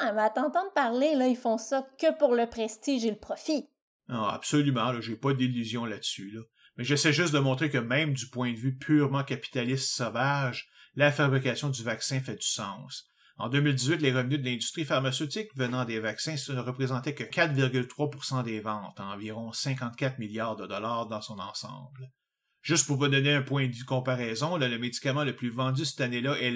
Ouais, 0.00 0.14
mais 0.14 0.22
à 0.22 0.30
t'entendre 0.30 0.72
parler, 0.72 1.14
là, 1.14 1.26
ils 1.26 1.36
font 1.36 1.58
ça 1.58 1.86
que 1.98 2.16
pour 2.18 2.34
le 2.34 2.48
prestige 2.48 3.04
et 3.04 3.10
le 3.10 3.18
profit. 3.18 3.68
Non, 4.08 4.24
absolument, 4.24 4.98
j'ai 5.02 5.16
pas 5.16 5.34
d'illusion 5.34 5.84
là-dessus. 5.84 6.30
Là 6.30 6.40
mais 6.80 6.86
j'essaie 6.86 7.12
juste 7.12 7.34
de 7.34 7.38
montrer 7.38 7.68
que 7.68 7.76
même 7.76 8.14
du 8.14 8.26
point 8.28 8.54
de 8.54 8.58
vue 8.58 8.74
purement 8.74 9.22
capitaliste 9.22 9.90
sauvage, 9.90 10.70
la 10.94 11.12
fabrication 11.12 11.68
du 11.68 11.82
vaccin 11.82 12.20
fait 12.20 12.36
du 12.36 12.46
sens. 12.46 13.06
En 13.36 13.50
2018, 13.50 14.00
les 14.00 14.14
revenus 14.14 14.40
de 14.40 14.46
l'industrie 14.46 14.86
pharmaceutique 14.86 15.50
venant 15.54 15.84
des 15.84 16.00
vaccins 16.00 16.36
ne 16.48 16.60
représentaient 16.60 17.12
que 17.14 17.24
4,3% 17.24 18.44
des 18.44 18.60
ventes, 18.60 18.98
environ 18.98 19.52
54 19.52 20.18
milliards 20.18 20.56
de 20.56 20.66
dollars 20.66 21.06
dans 21.06 21.20
son 21.20 21.38
ensemble. 21.38 22.10
Juste 22.62 22.86
pour 22.86 22.96
vous 22.96 23.08
donner 23.08 23.34
un 23.34 23.42
point 23.42 23.68
de 23.68 23.84
comparaison, 23.86 24.56
le 24.56 24.78
médicament 24.78 25.24
le 25.24 25.36
plus 25.36 25.50
vendu 25.50 25.84
cette 25.84 26.00
année-là 26.00 26.34
est 26.40 26.50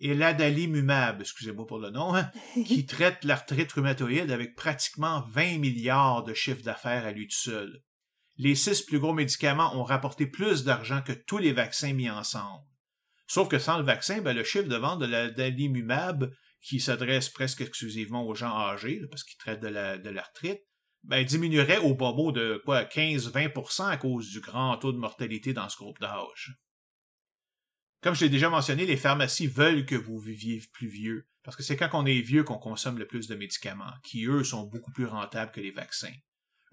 l'adalimumab, 0.00 1.20
excusez-moi 1.20 1.66
pour 1.66 1.78
le 1.78 1.90
nom, 1.90 2.14
hein, 2.14 2.30
qui 2.66 2.86
traite 2.86 3.22
l'arthrite 3.24 3.72
rhumatoïde 3.72 4.30
avec 4.30 4.54
pratiquement 4.54 5.26
20 5.28 5.58
milliards 5.58 6.24
de 6.24 6.32
chiffres 6.32 6.62
d'affaires 6.62 7.04
à 7.04 7.12
lui 7.12 7.28
tout 7.28 7.36
seul 7.36 7.82
les 8.38 8.54
six 8.54 8.82
plus 8.82 8.98
gros 8.98 9.14
médicaments 9.14 9.74
ont 9.76 9.84
rapporté 9.84 10.26
plus 10.26 10.64
d'argent 10.64 11.02
que 11.02 11.12
tous 11.12 11.38
les 11.38 11.52
vaccins 11.52 11.92
mis 11.92 12.10
ensemble. 12.10 12.64
Sauf 13.26 13.48
que 13.48 13.58
sans 13.58 13.78
le 13.78 13.84
vaccin, 13.84 14.20
ben, 14.20 14.36
le 14.36 14.44
chiffre 14.44 14.68
de 14.68 14.76
vente 14.76 15.00
de 15.00 15.06
la 15.06 16.30
qui 16.60 16.80
s'adresse 16.80 17.28
presque 17.28 17.60
exclusivement 17.60 18.26
aux 18.26 18.34
gens 18.34 18.56
âgés, 18.56 19.00
parce 19.10 19.24
qu'ils 19.24 19.38
traitent 19.38 19.60
de 19.60 20.10
l'arthrite, 20.10 20.62
ben, 21.04 21.24
diminuerait 21.24 21.78
au 21.78 21.94
bobo 21.94 22.32
de 22.32 22.60
quoi 22.64 22.84
15-20% 22.84 23.88
à 23.88 23.96
cause 23.96 24.30
du 24.30 24.40
grand 24.40 24.76
taux 24.76 24.92
de 24.92 24.98
mortalité 24.98 25.52
dans 25.52 25.68
ce 25.68 25.76
groupe 25.76 26.00
d'âge. 26.00 26.56
Comme 28.02 28.14
je 28.14 28.24
l'ai 28.24 28.30
déjà 28.30 28.50
mentionné, 28.50 28.86
les 28.86 28.96
pharmacies 28.96 29.46
veulent 29.46 29.86
que 29.86 29.94
vous 29.94 30.18
viviez 30.18 30.60
plus 30.72 30.88
vieux, 30.88 31.28
parce 31.42 31.56
que 31.56 31.62
c'est 31.62 31.76
quand 31.76 31.90
on 31.92 32.06
est 32.06 32.20
vieux 32.20 32.44
qu'on 32.44 32.58
consomme 32.58 32.98
le 32.98 33.06
plus 33.06 33.28
de 33.28 33.34
médicaments, 33.34 33.92
qui 34.02 34.26
eux 34.26 34.44
sont 34.44 34.64
beaucoup 34.64 34.92
plus 34.92 35.06
rentables 35.06 35.52
que 35.52 35.60
les 35.60 35.70
vaccins. 35.70 36.14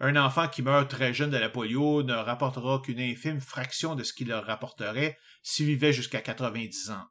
Un 0.05 0.17
enfant 0.17 0.49
qui 0.49 0.61
meurt 0.61 0.89
très 0.89 1.13
jeune 1.13 1.29
de 1.29 1.37
la 1.37 1.47
polio 1.47 2.03
ne 2.03 2.11
rapportera 2.11 2.81
qu'une 2.83 2.99
infime 2.99 3.39
fraction 3.39 3.95
de 3.95 4.03
ce 4.03 4.11
qu'il 4.11 4.27
leur 4.27 4.45
rapporterait 4.45 5.17
s'il 5.43 5.67
vivait 5.67 5.93
jusqu'à 5.93 6.19
90 6.19 6.91
ans. 6.91 7.05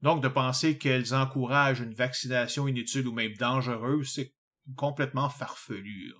Donc 0.00 0.22
de 0.22 0.28
penser 0.28 0.78
qu'elles 0.78 1.12
encouragent 1.12 1.80
une 1.80 1.94
vaccination 1.94 2.68
inutile 2.68 3.08
ou 3.08 3.12
même 3.12 3.34
dangereuse, 3.34 4.12
c'est 4.14 4.32
complètement 4.76 5.28
farfelu. 5.28 6.14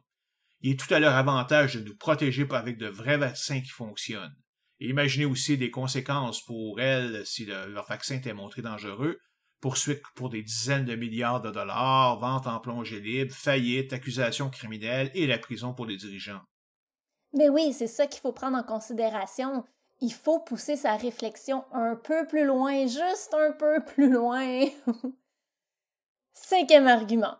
Il 0.62 0.72
est 0.72 0.80
tout 0.80 0.92
à 0.92 0.98
leur 0.98 1.14
avantage 1.14 1.76
de 1.76 1.88
nous 1.88 1.96
protéger 1.96 2.44
avec 2.50 2.76
de 2.76 2.88
vrais 2.88 3.18
vaccins 3.18 3.60
qui 3.60 3.70
fonctionnent. 3.70 4.36
Imaginez 4.80 5.26
aussi 5.26 5.56
des 5.56 5.70
conséquences 5.70 6.44
pour 6.44 6.80
elles 6.80 7.24
si 7.24 7.46
leur 7.46 7.86
vaccin 7.86 8.16
était 8.16 8.34
montré 8.34 8.62
dangereux, 8.62 9.20
poursuites 9.66 10.04
pour 10.14 10.28
des 10.28 10.44
dizaines 10.44 10.84
de 10.84 10.94
milliards 10.94 11.40
de 11.40 11.50
dollars, 11.50 12.20
vente 12.20 12.46
en 12.46 12.60
plongée 12.60 13.00
libre, 13.00 13.34
faillite, 13.34 13.92
accusations 13.92 14.48
criminelles 14.48 15.10
et 15.12 15.26
la 15.26 15.38
prison 15.38 15.74
pour 15.74 15.86
les 15.86 15.96
dirigeants. 15.96 16.40
Mais 17.32 17.48
oui, 17.48 17.72
c'est 17.72 17.88
ça 17.88 18.06
qu'il 18.06 18.20
faut 18.20 18.30
prendre 18.30 18.56
en 18.56 18.62
considération. 18.62 19.64
Il 20.00 20.12
faut 20.12 20.38
pousser 20.38 20.76
sa 20.76 20.94
réflexion 20.94 21.64
un 21.72 21.96
peu 21.96 22.28
plus 22.28 22.44
loin, 22.44 22.86
juste 22.86 23.34
un 23.34 23.50
peu 23.50 23.82
plus 23.94 24.08
loin. 24.08 24.66
Cinquième 26.32 26.86
argument. 26.86 27.36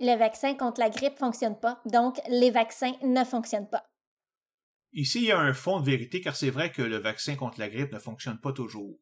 Le 0.00 0.16
vaccin 0.16 0.54
contre 0.54 0.80
la 0.80 0.88
grippe 0.88 1.20
ne 1.20 1.26
fonctionne 1.26 1.60
pas, 1.60 1.82
donc 1.84 2.18
les 2.30 2.50
vaccins 2.50 2.94
ne 3.02 3.22
fonctionnent 3.22 3.68
pas. 3.68 3.84
Ici, 4.94 5.18
il 5.18 5.26
y 5.26 5.32
a 5.32 5.38
un 5.38 5.52
fond 5.52 5.78
de 5.78 5.84
vérité 5.84 6.22
car 6.22 6.34
c'est 6.34 6.48
vrai 6.48 6.72
que 6.72 6.80
le 6.80 6.96
vaccin 6.96 7.36
contre 7.36 7.60
la 7.60 7.68
grippe 7.68 7.92
ne 7.92 7.98
fonctionne 7.98 8.40
pas 8.40 8.54
toujours 8.54 8.98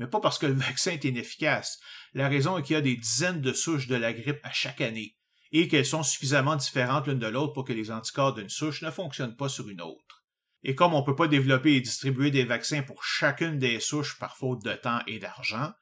mais 0.00 0.08
pas 0.08 0.18
parce 0.18 0.38
que 0.38 0.46
le 0.46 0.54
vaccin 0.54 0.90
est 0.90 1.04
inefficace. 1.04 1.78
La 2.14 2.28
raison 2.28 2.58
est 2.58 2.62
qu'il 2.62 2.74
y 2.74 2.76
a 2.76 2.80
des 2.80 2.96
dizaines 2.96 3.40
de 3.40 3.52
souches 3.52 3.86
de 3.86 3.94
la 3.94 4.12
grippe 4.12 4.40
à 4.42 4.50
chaque 4.50 4.80
année, 4.80 5.14
et 5.52 5.68
qu'elles 5.68 5.86
sont 5.86 6.02
suffisamment 6.02 6.56
différentes 6.56 7.06
l'une 7.06 7.20
de 7.20 7.28
l'autre 7.28 7.52
pour 7.52 7.64
que 7.64 7.72
les 7.72 7.92
anticorps 7.92 8.34
d'une 8.34 8.48
souche 8.48 8.82
ne 8.82 8.90
fonctionnent 8.90 9.36
pas 9.36 9.48
sur 9.48 9.68
une 9.68 9.80
autre. 9.80 10.24
Et 10.64 10.74
comme 10.74 10.94
on 10.94 11.02
ne 11.02 11.06
peut 11.06 11.14
pas 11.14 11.28
développer 11.28 11.76
et 11.76 11.80
distribuer 11.80 12.32
des 12.32 12.44
vaccins 12.44 12.82
pour 12.82 13.04
chacune 13.04 13.58
des 13.58 13.78
souches 13.78 14.18
par 14.18 14.36
faute 14.36 14.64
de 14.64 14.72
temps 14.72 15.02
et 15.06 15.20
d'argent, 15.20 15.72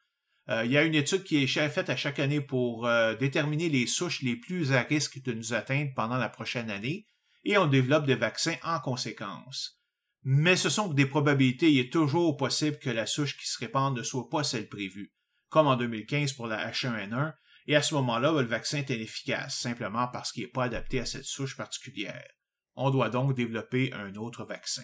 Euh, 0.49 0.65
il 0.65 0.71
y 0.71 0.77
a 0.77 0.83
une 0.83 0.95
étude 0.95 1.23
qui 1.23 1.43
est 1.43 1.69
faite 1.69 1.89
à 1.89 1.95
chaque 1.95 2.17
année 2.17 2.41
pour 2.41 2.87
euh, 2.87 3.15
déterminer 3.15 3.69
les 3.69 3.85
souches 3.85 4.23
les 4.23 4.35
plus 4.35 4.73
à 4.73 4.81
risque 4.81 5.21
de 5.21 5.33
nous 5.33 5.53
atteindre 5.53 5.91
pendant 5.95 6.17
la 6.17 6.29
prochaine 6.29 6.71
année, 6.71 7.05
et 7.43 7.57
on 7.57 7.67
développe 7.67 8.07
des 8.07 8.15
vaccins 8.15 8.57
en 8.63 8.79
conséquence. 8.79 9.78
Mais 10.23 10.55
ce 10.55 10.69
sont 10.69 10.87
des 10.87 11.05
probabilités, 11.05 11.71
il 11.71 11.79
est 11.79 11.93
toujours 11.93 12.35
possible 12.35 12.77
que 12.77 12.89
la 12.89 13.05
souche 13.05 13.37
qui 13.37 13.47
se 13.47 13.59
répande 13.59 13.97
ne 13.97 14.03
soit 14.03 14.29
pas 14.29 14.43
celle 14.43 14.67
prévue, 14.67 15.13
comme 15.49 15.67
en 15.67 15.75
2015 15.75 16.33
pour 16.33 16.47
la 16.47 16.69
H1N1, 16.69 17.33
et 17.67 17.75
à 17.75 17.81
ce 17.81 17.93
moment-là, 17.95 18.31
le 18.31 18.47
vaccin 18.47 18.79
est 18.79 18.89
inefficace, 18.89 19.59
simplement 19.59 20.07
parce 20.11 20.31
qu'il 20.31 20.43
n'est 20.43 20.49
pas 20.49 20.65
adapté 20.65 20.99
à 20.99 21.05
cette 21.05 21.25
souche 21.25 21.55
particulière. 21.55 22.27
On 22.75 22.89
doit 22.89 23.09
donc 23.09 23.35
développer 23.35 23.93
un 23.93 24.15
autre 24.15 24.43
vaccin. 24.43 24.83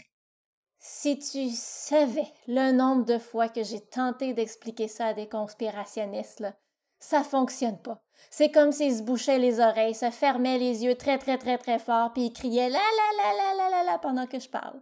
Si 0.80 1.18
tu 1.18 1.49
savais 1.49 2.32
le 2.48 2.72
nombre 2.72 3.06
de 3.06 3.18
fois 3.18 3.49
que 3.49 3.64
j'ai 3.64 3.82
tenté 3.82 4.34
d'expliquer 4.34 4.88
ça 4.88 5.07
à 5.07 5.14
des 5.14 5.28
conspirationnistes, 5.28 6.41
là, 6.41 6.56
ça 6.99 7.24
fonctionne 7.24 7.82
pas. 7.82 8.03
C'est 8.30 8.52
comme 8.52 8.72
s'ils 8.72 8.98
se 8.98 9.03
bouchaient 9.03 9.40
les 9.40 9.60
oreilles, 9.60 9.95
se 9.95 10.12
fermaient 10.12 10.57
les 10.57 10.84
yeux 10.84 10.95
très 10.95 11.18
très 11.18 11.38
très 11.38 11.57
très 11.57 11.80
fort, 11.80 12.14
puis 12.14 12.26
ils 12.26 12.34
criaient 12.34 12.70
la 12.70 12.78
la 12.78 13.24
la 13.24 13.34
la 13.34 13.56
la 13.57 13.70
la 13.70 13.91
la 13.91 13.98
pendant 13.98 14.28
que 14.28 14.40
je 14.40 14.49
parle. 14.49 14.80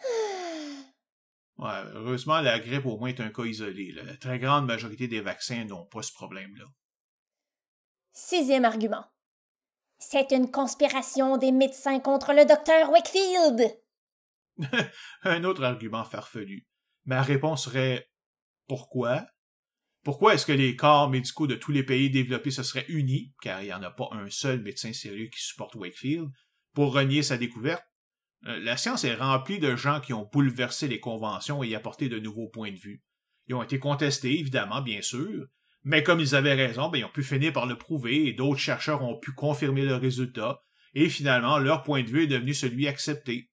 Ouais, 1.58 1.82
heureusement, 1.92 2.40
la 2.40 2.58
grippe 2.58 2.86
au 2.86 2.96
moins 2.96 3.10
est 3.10 3.20
un 3.20 3.28
cas 3.28 3.44
isolé. 3.44 3.92
La 3.92 4.16
très 4.16 4.38
grande 4.38 4.64
majorité 4.64 5.08
des 5.08 5.20
vaccins 5.20 5.66
n'ont 5.66 5.84
pas 5.84 6.00
ce 6.00 6.10
problème-là. 6.10 6.64
Sixième 8.12 8.64
argument. 8.64 9.04
C'est 9.98 10.32
une 10.32 10.50
conspiration 10.50 11.36
des 11.36 11.52
médecins 11.52 12.00
contre 12.00 12.32
le 12.32 12.46
docteur 12.46 12.90
Wakefield. 12.90 13.78
un 15.22 15.44
autre 15.44 15.62
argument 15.62 16.04
farfelu. 16.04 16.66
Ma 17.04 17.22
réponse 17.22 17.64
serait 17.64 18.10
pourquoi? 18.66 19.26
Pourquoi 20.02 20.34
est-ce 20.34 20.46
que 20.46 20.52
les 20.52 20.76
corps 20.76 21.10
médicaux 21.10 21.46
de 21.46 21.56
tous 21.56 21.72
les 21.72 21.82
pays 21.82 22.08
développés 22.08 22.50
se 22.50 22.62
seraient 22.62 22.86
unis, 22.88 23.34
car 23.42 23.60
il 23.62 23.66
n'y 23.66 23.74
en 23.74 23.82
a 23.82 23.90
pas 23.90 24.08
un 24.12 24.30
seul 24.30 24.62
médecin 24.62 24.94
sérieux 24.94 25.28
qui 25.28 25.42
supporte 25.42 25.74
Wakefield, 25.74 26.30
pour 26.72 26.94
renier 26.94 27.22
sa 27.22 27.36
découverte? 27.36 27.84
Euh, 28.46 28.58
la 28.60 28.76
science 28.76 29.04
est 29.04 29.14
remplie 29.14 29.58
de 29.58 29.76
gens 29.76 30.00
qui 30.00 30.12
ont 30.12 30.28
bouleversé 30.32 30.88
les 30.88 31.00
conventions 31.00 31.62
et 31.62 31.74
apporté 31.74 32.08
de 32.08 32.18
nouveaux 32.18 32.48
points 32.48 32.72
de 32.72 32.78
vue. 32.78 33.02
Ils 33.46 33.54
ont 33.54 33.62
été 33.62 33.78
contestés, 33.78 34.38
évidemment, 34.38 34.80
bien 34.80 35.02
sûr, 35.02 35.46
mais 35.82 36.02
comme 36.02 36.20
ils 36.20 36.34
avaient 36.34 36.54
raison, 36.54 36.88
ben, 36.88 36.98
ils 36.98 37.04
ont 37.04 37.10
pu 37.10 37.22
finir 37.22 37.52
par 37.52 37.66
le 37.66 37.76
prouver 37.76 38.26
et 38.26 38.32
d'autres 38.32 38.60
chercheurs 38.60 39.02
ont 39.02 39.18
pu 39.18 39.32
confirmer 39.32 39.82
le 39.82 39.96
résultat, 39.96 40.62
et 40.94 41.08
finalement, 41.08 41.58
leur 41.58 41.82
point 41.82 42.02
de 42.02 42.08
vue 42.08 42.24
est 42.24 42.28
devenu 42.28 42.54
celui 42.54 42.88
accepté. 42.88 43.50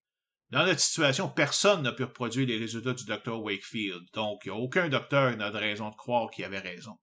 Dans 0.50 0.64
notre 0.64 0.80
situation, 0.80 1.28
personne 1.28 1.82
n'a 1.82 1.92
pu 1.92 2.04
reproduire 2.04 2.46
les 2.46 2.58
résultats 2.58 2.94
du 2.94 3.04
docteur 3.04 3.42
Wakefield, 3.42 4.02
donc 4.14 4.48
aucun 4.50 4.88
docteur 4.88 5.36
n'a 5.36 5.50
de 5.50 5.58
raison 5.58 5.90
de 5.90 5.96
croire 5.96 6.30
qu'il 6.30 6.44
avait 6.44 6.58
raison. 6.58 6.96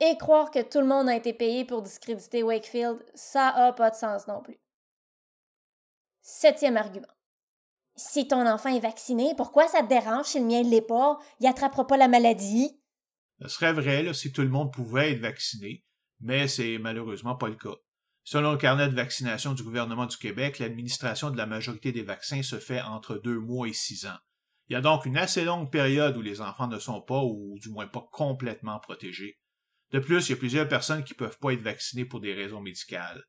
Et 0.00 0.16
croire 0.18 0.50
que 0.50 0.62
tout 0.62 0.80
le 0.80 0.86
monde 0.86 1.08
a 1.08 1.16
été 1.16 1.32
payé 1.32 1.64
pour 1.64 1.82
discréditer 1.82 2.42
Wakefield, 2.42 2.98
ça 3.14 3.48
a 3.48 3.72
pas 3.72 3.90
de 3.90 3.96
sens 3.96 4.26
non 4.28 4.42
plus. 4.42 4.58
Septième 6.28 6.76
argument. 6.76 7.06
Si 7.94 8.26
ton 8.26 8.48
enfant 8.48 8.74
est 8.74 8.80
vacciné, 8.80 9.32
pourquoi 9.36 9.68
ça 9.68 9.84
te 9.84 9.88
dérange 9.88 10.26
si 10.26 10.40
le 10.40 10.44
mien 10.44 10.64
ne 10.64 10.68
l'est 10.68 10.82
pas? 10.82 11.20
Il 11.38 11.46
attrapera 11.46 11.86
pas 11.86 11.96
la 11.96 12.08
maladie? 12.08 12.82
Ce 13.40 13.46
serait 13.46 13.72
vrai 13.72 14.12
si 14.12 14.32
tout 14.32 14.42
le 14.42 14.48
monde 14.48 14.72
pouvait 14.72 15.12
être 15.12 15.20
vacciné, 15.20 15.84
mais 16.18 16.48
c'est 16.48 16.78
malheureusement 16.78 17.36
pas 17.36 17.48
le 17.48 17.54
cas. 17.54 17.76
Selon 18.24 18.50
le 18.50 18.58
carnet 18.58 18.88
de 18.88 18.96
vaccination 18.96 19.54
du 19.54 19.62
gouvernement 19.62 20.06
du 20.06 20.16
Québec, 20.16 20.58
l'administration 20.58 21.30
de 21.30 21.36
la 21.36 21.46
majorité 21.46 21.92
des 21.92 22.02
vaccins 22.02 22.42
se 22.42 22.58
fait 22.58 22.82
entre 22.82 23.14
deux 23.18 23.38
mois 23.38 23.68
et 23.68 23.72
six 23.72 24.04
ans. 24.06 24.18
Il 24.68 24.72
y 24.72 24.76
a 24.76 24.80
donc 24.80 25.06
une 25.06 25.16
assez 25.16 25.44
longue 25.44 25.70
période 25.70 26.16
où 26.16 26.22
les 26.22 26.40
enfants 26.40 26.66
ne 26.66 26.80
sont 26.80 27.02
pas, 27.02 27.22
ou 27.22 27.56
du 27.60 27.68
moins 27.68 27.86
pas 27.86 28.04
complètement 28.10 28.80
protégés. 28.80 29.38
De 29.92 30.00
plus, 30.00 30.28
il 30.28 30.32
y 30.32 30.34
a 30.34 30.38
plusieurs 30.38 30.68
personnes 30.68 31.04
qui 31.04 31.12
ne 31.12 31.18
peuvent 31.18 31.38
pas 31.38 31.52
être 31.52 31.62
vaccinées 31.62 32.04
pour 32.04 32.18
des 32.18 32.34
raisons 32.34 32.60
médicales. 32.60 33.22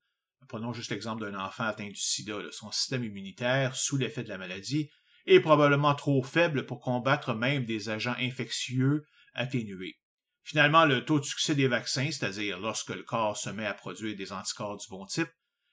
Prenons 0.47 0.73
juste 0.73 0.91
l'exemple 0.91 1.29
d'un 1.29 1.39
enfant 1.39 1.65
atteint 1.65 1.87
du 1.87 1.95
sida. 1.95 2.37
Son 2.51 2.71
système 2.71 3.03
immunitaire, 3.03 3.75
sous 3.75 3.97
l'effet 3.97 4.23
de 4.23 4.29
la 4.29 4.37
maladie, 4.37 4.89
est 5.25 5.41
probablement 5.41 5.93
trop 5.93 6.23
faible 6.23 6.65
pour 6.65 6.79
combattre 6.79 7.33
même 7.33 7.65
des 7.65 7.89
agents 7.89 8.15
infectieux 8.19 9.03
atténués. 9.33 9.99
Finalement, 10.43 10.85
le 10.85 11.03
taux 11.03 11.19
de 11.19 11.25
succès 11.25 11.55
des 11.55 11.67
vaccins, 11.67 12.09
c'est-à-dire 12.09 12.59
lorsque 12.59 12.95
le 12.95 13.03
corps 13.03 13.35
se 13.35 13.49
met 13.49 13.65
à 13.65 13.73
produire 13.73 14.15
des 14.15 14.31
anticorps 14.31 14.77
du 14.77 14.87
bon 14.89 15.05
type, 15.05 15.29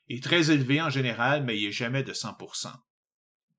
est 0.08 0.22
très 0.22 0.50
élevé 0.50 0.82
en 0.82 0.90
général, 0.90 1.44
mais 1.44 1.58
il 1.58 1.66
n'est 1.66 1.72
jamais 1.72 2.02
de 2.02 2.12
100%. 2.12 2.72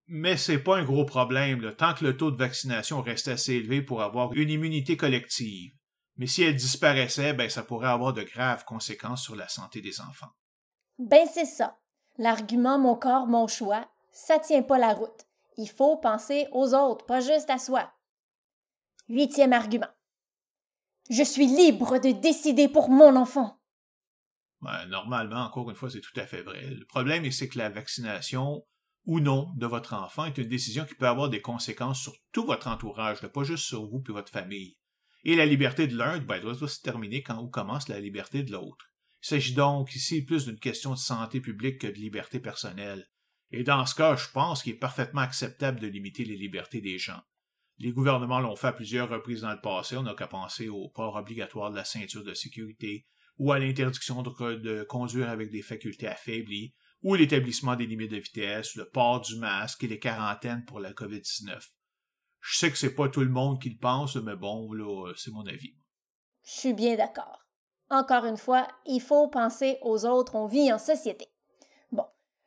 Mais 0.08 0.38
c'est 0.38 0.60
pas 0.60 0.78
un 0.78 0.84
gros 0.84 1.06
problème, 1.06 1.74
tant 1.76 1.94
que 1.94 2.04
le 2.04 2.18
taux 2.18 2.32
de 2.32 2.38
vaccination 2.38 3.02
reste 3.02 3.30
assez 3.30 3.54
élevé 3.54 3.82
pour 3.82 4.04
avoir 4.04 4.34
une 4.34 4.50
immunité 4.50 4.98
collective. 4.98 5.72
Mais 6.18 6.28
si 6.28 6.44
elle 6.44 6.56
disparaissait, 6.56 7.34
ben, 7.34 7.50
ça 7.50 7.64
pourrait 7.64 7.88
avoir 7.88 8.14
de 8.14 8.24
graves 8.24 8.66
conséquences 8.66 9.24
sur 9.24 9.36
la 9.36 9.48
santé 9.48 9.82
des 9.82 10.02
enfants. 10.02 10.32
Ben 10.98 11.28
c'est 11.32 11.46
ça. 11.46 11.78
L'argument 12.18 12.80
mon 12.80 12.96
corps, 12.96 13.28
mon 13.28 13.48
choix, 13.48 13.90
ça 14.12 14.40
tient 14.40 14.64
pas 14.64 14.78
la 14.78 14.94
route. 14.94 15.26
Il 15.58 15.70
faut 15.70 15.98
penser 15.98 16.48
aux 16.52 16.74
autres, 16.74 17.06
pas 17.06 17.20
juste 17.20 17.50
à 17.50 17.58
soi. 17.58 17.92
Huitième 19.10 19.54
argument. 19.54 19.90
Je 21.10 21.24
suis 21.24 21.48
libre 21.48 22.00
de 22.00 22.12
décider 22.12 22.68
pour 22.68 22.90
mon 22.90 23.16
enfant. 23.16 23.60
Ben, 24.62 24.86
normalement, 24.88 25.44
encore 25.44 25.70
une 25.70 25.76
fois, 25.76 25.90
c'est 25.90 26.02
tout 26.02 26.20
à 26.20 26.26
fait 26.26 26.42
vrai. 26.42 26.72
Le 26.72 26.86
problème, 26.86 27.30
c'est 27.32 27.48
que 27.48 27.60
la 27.60 27.70
vaccination 27.70 28.66
ou 29.06 29.20
non 29.20 29.52
de 29.56 29.68
votre 29.68 29.94
enfant 29.94 30.26
est 30.26 30.38
une 30.38 30.50
décision 30.50 30.86
qui 30.86 30.96
peut 30.96 31.08
avoir 31.08 31.30
des 31.30 31.42
conséquences 31.42 32.02
sur 32.02 32.14
tout 32.32 32.46
votre 32.46 32.68
entourage, 32.68 33.22
pas 33.28 33.44
juste 33.44 33.66
sur 33.66 33.86
vous 33.86 34.04
et 34.10 34.12
votre 34.12 34.32
famille. 34.32 34.78
Et 35.24 35.36
la 35.36 35.46
liberté 35.46 35.88
de 35.88 35.96
l'un 35.96 36.20
ben, 36.20 36.42
doit 36.42 36.56
se 36.56 36.82
terminer 36.82 37.22
quand 37.22 37.48
commence 37.48 37.90
la 37.90 38.00
liberté 38.00 38.44
de 38.44 38.52
l'autre. 38.52 38.88
Il 39.26 39.30
s'agit 39.30 39.56
donc 39.56 39.96
ici 39.96 40.22
plus 40.22 40.46
d'une 40.46 40.60
question 40.60 40.92
de 40.92 41.00
santé 41.00 41.42
publique 41.42 41.82
que 41.82 41.88
de 41.88 41.94
liberté 41.94 42.40
personnelle. 42.40 43.10
Et 43.50 43.64
dans 43.64 43.84
ce 43.88 43.96
cas, 43.96 44.16
je 44.16 44.30
pense 44.30 44.62
qu'il 44.62 44.74
est 44.74 44.78
parfaitement 44.78 45.22
acceptable 45.22 45.80
de 45.80 45.88
limiter 45.88 46.26
les 46.26 46.38
libertés 46.38 46.80
des 46.80 47.00
gens. 47.00 47.20
Les 47.80 47.92
gouvernements 47.92 48.40
l'ont 48.40 48.56
fait 48.56 48.68
à 48.68 48.74
plusieurs 48.74 49.10
reprises 49.10 49.42
dans 49.42 49.52
le 49.52 49.60
passé. 49.60 49.98
On 49.98 50.04
n'a 50.04 50.14
qu'à 50.14 50.28
penser 50.28 50.70
au 50.70 50.90
port 50.90 51.16
obligatoire 51.16 51.72
de 51.72 51.76
la 51.76 51.86
ceinture 51.86 52.24
de 52.24 52.36
sécurité, 52.36 53.08
ou 53.40 53.52
à 53.52 53.58
l'interdiction 53.58 54.22
de, 54.22 54.84
conduire 54.84 55.30
avec 55.30 55.50
des 55.50 55.64
facultés 55.64 56.08
affaiblies, 56.08 56.76
ou 57.02 57.16
l'établissement 57.16 57.76
des 57.76 57.88
limites 57.88 58.12
de 58.12 58.18
vitesse, 58.18 58.76
le 58.76 58.88
port 58.88 59.22
du 59.22 59.40
masque 59.40 59.84
et 59.84 59.88
les 59.88 59.98
quarantaines 59.98 60.66
pour 60.66 60.80
la 60.80 60.94
COVID-19. 60.94 61.68
Je 62.42 62.58
sais 62.58 62.70
que 62.70 62.78
c'est 62.78 62.94
pas 62.94 63.10
tout 63.10 63.22
le 63.22 63.30
monde 63.30 63.60
qui 63.60 63.72
le 63.72 63.80
pense, 63.80 64.18
mais 64.18 64.36
bon, 64.36 64.72
là, 64.72 65.14
c'est 65.16 65.32
mon 65.32 65.48
avis. 65.48 65.76
Je 66.46 66.60
suis 66.60 66.74
bien 66.76 66.96
d'accord. 66.96 67.45
Encore 67.90 68.26
une 68.26 68.38
fois, 68.38 68.68
il 68.86 69.02
faut 69.02 69.28
penser 69.28 69.78
aux 69.82 70.06
autres, 70.06 70.36
on 70.36 70.48
vit 70.48 70.74
en 70.74 70.80
société. 70.80 71.28
Bon, 71.92 72.06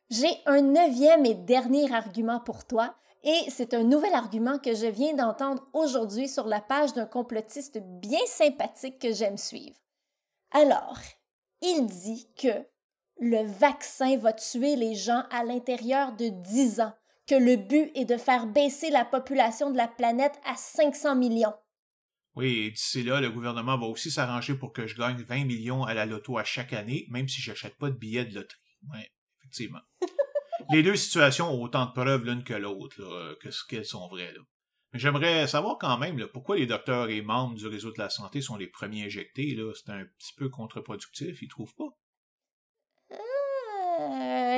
j'ai 0.09 0.35
un 0.45 0.61
neuvième 0.61 1.25
et 1.25 1.33
dernier 1.33 1.93
argument 1.93 2.39
pour 2.39 2.65
toi, 2.65 2.95
et 3.23 3.49
c'est 3.49 3.73
un 3.73 3.83
nouvel 3.83 4.13
argument 4.13 4.59
que 4.59 4.73
je 4.73 4.87
viens 4.87 5.13
d'entendre 5.13 5.67
aujourd'hui 5.73 6.27
sur 6.27 6.47
la 6.47 6.61
page 6.61 6.93
d'un 6.93 7.05
complotiste 7.05 7.79
bien 7.79 8.25
sympathique 8.25 8.99
que 8.99 9.13
j'aime 9.13 9.37
suivre. 9.37 9.77
Alors, 10.51 10.99
il 11.61 11.85
dit 11.85 12.29
que 12.37 12.65
le 13.19 13.43
vaccin 13.43 14.17
va 14.17 14.31
tuer 14.33 14.75
les 14.75 14.95
gens 14.95 15.23
à 15.31 15.43
l'intérieur 15.43 16.13
de 16.13 16.29
10 16.29 16.79
ans, 16.81 16.93
que 17.27 17.35
le 17.35 17.57
but 17.57 17.91
est 17.95 18.05
de 18.05 18.17
faire 18.17 18.47
baisser 18.47 18.89
la 18.89 19.05
population 19.05 19.69
de 19.69 19.77
la 19.77 19.87
planète 19.87 20.39
à 20.45 20.55
500 20.55 21.15
millions. 21.15 21.53
Oui, 22.39 22.59
et 22.59 22.71
d'ici 22.71 23.03
là, 23.03 23.19
le 23.19 23.29
gouvernement 23.29 23.77
va 23.77 23.85
aussi 23.87 24.09
s'arranger 24.09 24.55
pour 24.55 24.71
que 24.71 24.87
je 24.87 24.95
gagne 24.95 25.21
20 25.21 25.43
millions 25.43 25.83
à 25.83 25.93
la 25.93 26.05
loto 26.05 26.37
à 26.37 26.45
chaque 26.45 26.71
année, 26.71 27.05
même 27.09 27.27
si 27.27 27.41
je 27.41 27.51
n'achète 27.51 27.77
pas 27.77 27.89
de 27.89 27.97
billets 27.97 28.23
de 28.23 28.33
loterie. 28.33 28.77
Oui, 28.93 28.99
effectivement. 29.39 29.81
Les 30.71 30.81
deux 30.81 30.95
situations 30.95 31.51
ont 31.51 31.61
autant 31.61 31.87
de 31.87 31.91
preuves 31.91 32.23
l'une 32.23 32.45
que 32.45 32.53
l'autre, 32.53 33.37
que 33.41 33.51
ce 33.51 33.65
qu'elles 33.65 33.83
sont 33.83 34.07
vraies. 34.07 34.33
Mais 34.93 34.99
j'aimerais 34.99 35.47
savoir 35.47 35.77
quand 35.79 35.97
même 35.97 36.25
pourquoi 36.27 36.55
les 36.55 36.65
docteurs 36.65 37.09
et 37.09 37.21
membres 37.21 37.55
du 37.55 37.67
réseau 37.67 37.91
de 37.91 37.99
la 37.99 38.09
santé 38.09 38.39
sont 38.39 38.55
les 38.55 38.67
premiers 38.67 39.03
injectés. 39.03 39.57
C'est 39.75 39.91
un 39.91 40.05
petit 40.05 40.33
peu 40.37 40.47
contre-productif, 40.47 41.41
ils 41.41 41.49
trouvent 41.49 41.75
pas? 41.75 41.89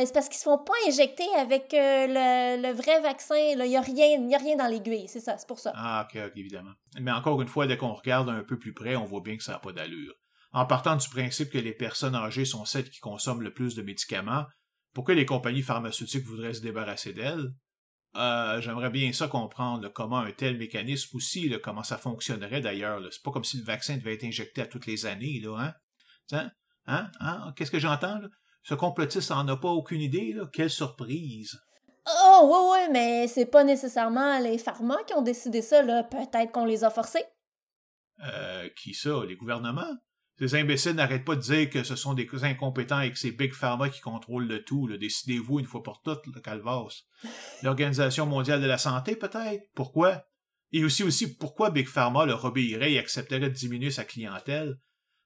C'est 0.05 0.13
parce 0.13 0.29
qu'ils 0.29 0.37
se 0.37 0.43
font 0.43 0.57
pas 0.57 0.73
injecter 0.87 1.27
avec 1.37 1.73
euh, 1.73 2.07
le, 2.57 2.73
vrai 2.73 3.01
vaccin. 3.01 3.35
Il 3.35 3.59
n'y 3.59 3.77
a, 3.77 3.81
rien, 3.81 4.31
a 4.31 4.37
rien 4.37 4.55
dans 4.55 4.67
l'aiguille, 4.67 5.07
c'est 5.07 5.19
ça, 5.19 5.37
c'est 5.37 5.47
pour 5.47 5.59
ça. 5.59 5.71
Ah, 5.75 6.07
ok, 6.07 6.19
évidemment. 6.35 6.71
Mais 6.99 7.11
encore 7.11 7.41
une 7.41 7.47
fois, 7.47 7.67
dès 7.67 7.77
qu'on 7.77 7.93
regarde 7.93 8.29
un 8.29 8.43
peu 8.43 8.57
plus 8.57 8.73
près, 8.73 8.95
on 8.95 9.05
voit 9.05 9.21
bien 9.21 9.37
que 9.37 9.43
ça 9.43 9.53
n'a 9.53 9.59
pas 9.59 9.71
d'allure. 9.71 10.13
En 10.53 10.65
partant 10.65 10.95
du 10.95 11.07
principe 11.09 11.49
que 11.49 11.57
les 11.57 11.73
personnes 11.73 12.15
âgées 12.15 12.45
sont 12.45 12.65
celles 12.65 12.89
qui 12.89 12.99
consomment 12.99 13.41
le 13.41 13.53
plus 13.53 13.75
de 13.75 13.81
médicaments, 13.81 14.45
pourquoi 14.93 15.13
les 15.13 15.25
compagnies 15.25 15.61
pharmaceutiques 15.61 16.25
voudraient 16.25 16.53
se 16.53 16.61
débarrasser 16.61 17.13
d'elles? 17.13 17.53
Euh, 18.17 18.59
j'aimerais 18.59 18.89
bien 18.89 19.13
ça 19.13 19.29
comprendre 19.29 19.87
comment 19.87 20.19
un 20.19 20.33
tel 20.33 20.57
mécanisme 20.57 21.15
aussi, 21.15 21.53
comment 21.63 21.83
ça 21.83 21.97
fonctionnerait 21.97 22.59
d'ailleurs. 22.59 23.01
C'est 23.09 23.23
pas 23.23 23.31
comme 23.31 23.45
si 23.45 23.57
le 23.57 23.63
vaccin 23.63 23.95
devait 23.95 24.15
être 24.15 24.25
injecté 24.25 24.61
à 24.61 24.65
toutes 24.65 24.85
les 24.85 25.05
années, 25.05 25.39
là, 25.41 25.57
hein? 25.57 25.73
Tiens, 26.27 26.51
hein? 26.87 27.09
hein? 27.21 27.53
Qu'est-ce 27.55 27.71
que 27.71 27.79
j'entends, 27.79 28.19
là? 28.19 28.27
Ce 28.63 28.73
complotiste 28.73 29.31
n'en 29.31 29.47
a 29.47 29.57
pas 29.57 29.69
aucune 29.69 30.01
idée, 30.01 30.33
là. 30.33 30.45
Quelle 30.51 30.69
surprise! 30.69 31.59
Oh, 32.07 32.41
oui, 32.43 32.57
oui, 32.71 32.91
mais 32.91 33.27
c'est 33.27 33.45
pas 33.45 33.63
nécessairement 33.63 34.39
les 34.39 34.57
pharma 34.57 34.97
qui 35.05 35.13
ont 35.13 35.21
décidé 35.21 35.61
ça, 35.61 35.81
là. 35.81 36.03
Peut-être 36.03 36.51
qu'on 36.51 36.65
les 36.65 36.83
a 36.83 36.89
forcés. 36.89 37.25
Euh, 38.23 38.69
qui 38.75 38.93
ça? 38.93 39.23
Les 39.27 39.35
gouvernements? 39.35 39.97
Ces 40.39 40.55
imbéciles 40.55 40.93
n'arrêtent 40.93 41.25
pas 41.25 41.35
de 41.35 41.41
dire 41.41 41.69
que 41.69 41.83
ce 41.83 41.95
sont 41.95 42.15
des 42.15 42.27
incompétents 42.43 43.01
et 43.01 43.11
que 43.11 43.19
c'est 43.19 43.31
Big 43.31 43.53
Pharma 43.53 43.89
qui 43.89 44.01
contrôle 44.01 44.47
le 44.47 44.63
tout. 44.63 44.87
Décidez-vous 44.97 45.59
une 45.59 45.67
fois 45.67 45.83
pour 45.83 46.01
toutes, 46.01 46.25
le 46.33 46.41
Calvas. 46.41 47.03
L'Organisation 47.63 48.25
mondiale 48.25 48.61
de 48.61 48.65
la 48.65 48.79
santé, 48.79 49.15
peut-être? 49.15 49.63
Pourquoi? 49.75 50.23
Et 50.71 50.83
aussi, 50.83 51.03
aussi, 51.03 51.35
pourquoi 51.35 51.69
Big 51.69 51.87
Pharma 51.87 52.25
leur 52.25 52.43
obéirait 52.45 52.93
et 52.93 52.99
accepterait 52.99 53.39
de 53.39 53.49
diminuer 53.49 53.91
sa 53.91 54.03
clientèle? 54.03 54.77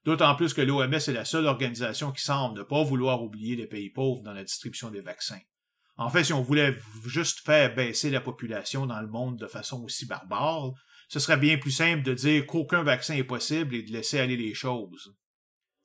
D'autant 0.06 0.36
plus 0.36 0.54
que 0.54 0.62
l'OMS 0.62 0.94
est 0.94 1.08
la 1.08 1.24
seule 1.24 1.46
organisation 1.46 2.12
qui 2.12 2.22
semble 2.22 2.56
ne 2.56 2.62
pas 2.62 2.84
vouloir 2.84 3.24
oublier 3.24 3.56
les 3.56 3.66
pays 3.66 3.90
pauvres 3.90 4.22
dans 4.22 4.32
la 4.32 4.44
distribution 4.44 4.88
des 4.88 5.00
vaccins. 5.00 5.40
En 5.96 6.10
fait, 6.10 6.22
si 6.22 6.32
on 6.32 6.42
voulait 6.42 6.78
juste 7.04 7.40
faire 7.40 7.74
baisser 7.74 8.10
la 8.10 8.20
population 8.20 8.86
dans 8.86 9.00
le 9.00 9.08
monde 9.08 9.36
de 9.36 9.48
façon 9.48 9.82
aussi 9.82 10.06
barbare, 10.06 10.70
ce 11.08 11.18
serait 11.18 11.36
bien 11.36 11.58
plus 11.58 11.72
simple 11.72 12.04
de 12.04 12.14
dire 12.14 12.46
qu'aucun 12.46 12.84
vaccin 12.84 13.16
est 13.16 13.24
possible 13.24 13.74
et 13.74 13.82
de 13.82 13.90
laisser 13.90 14.20
aller 14.20 14.36
les 14.36 14.54
choses. 14.54 15.12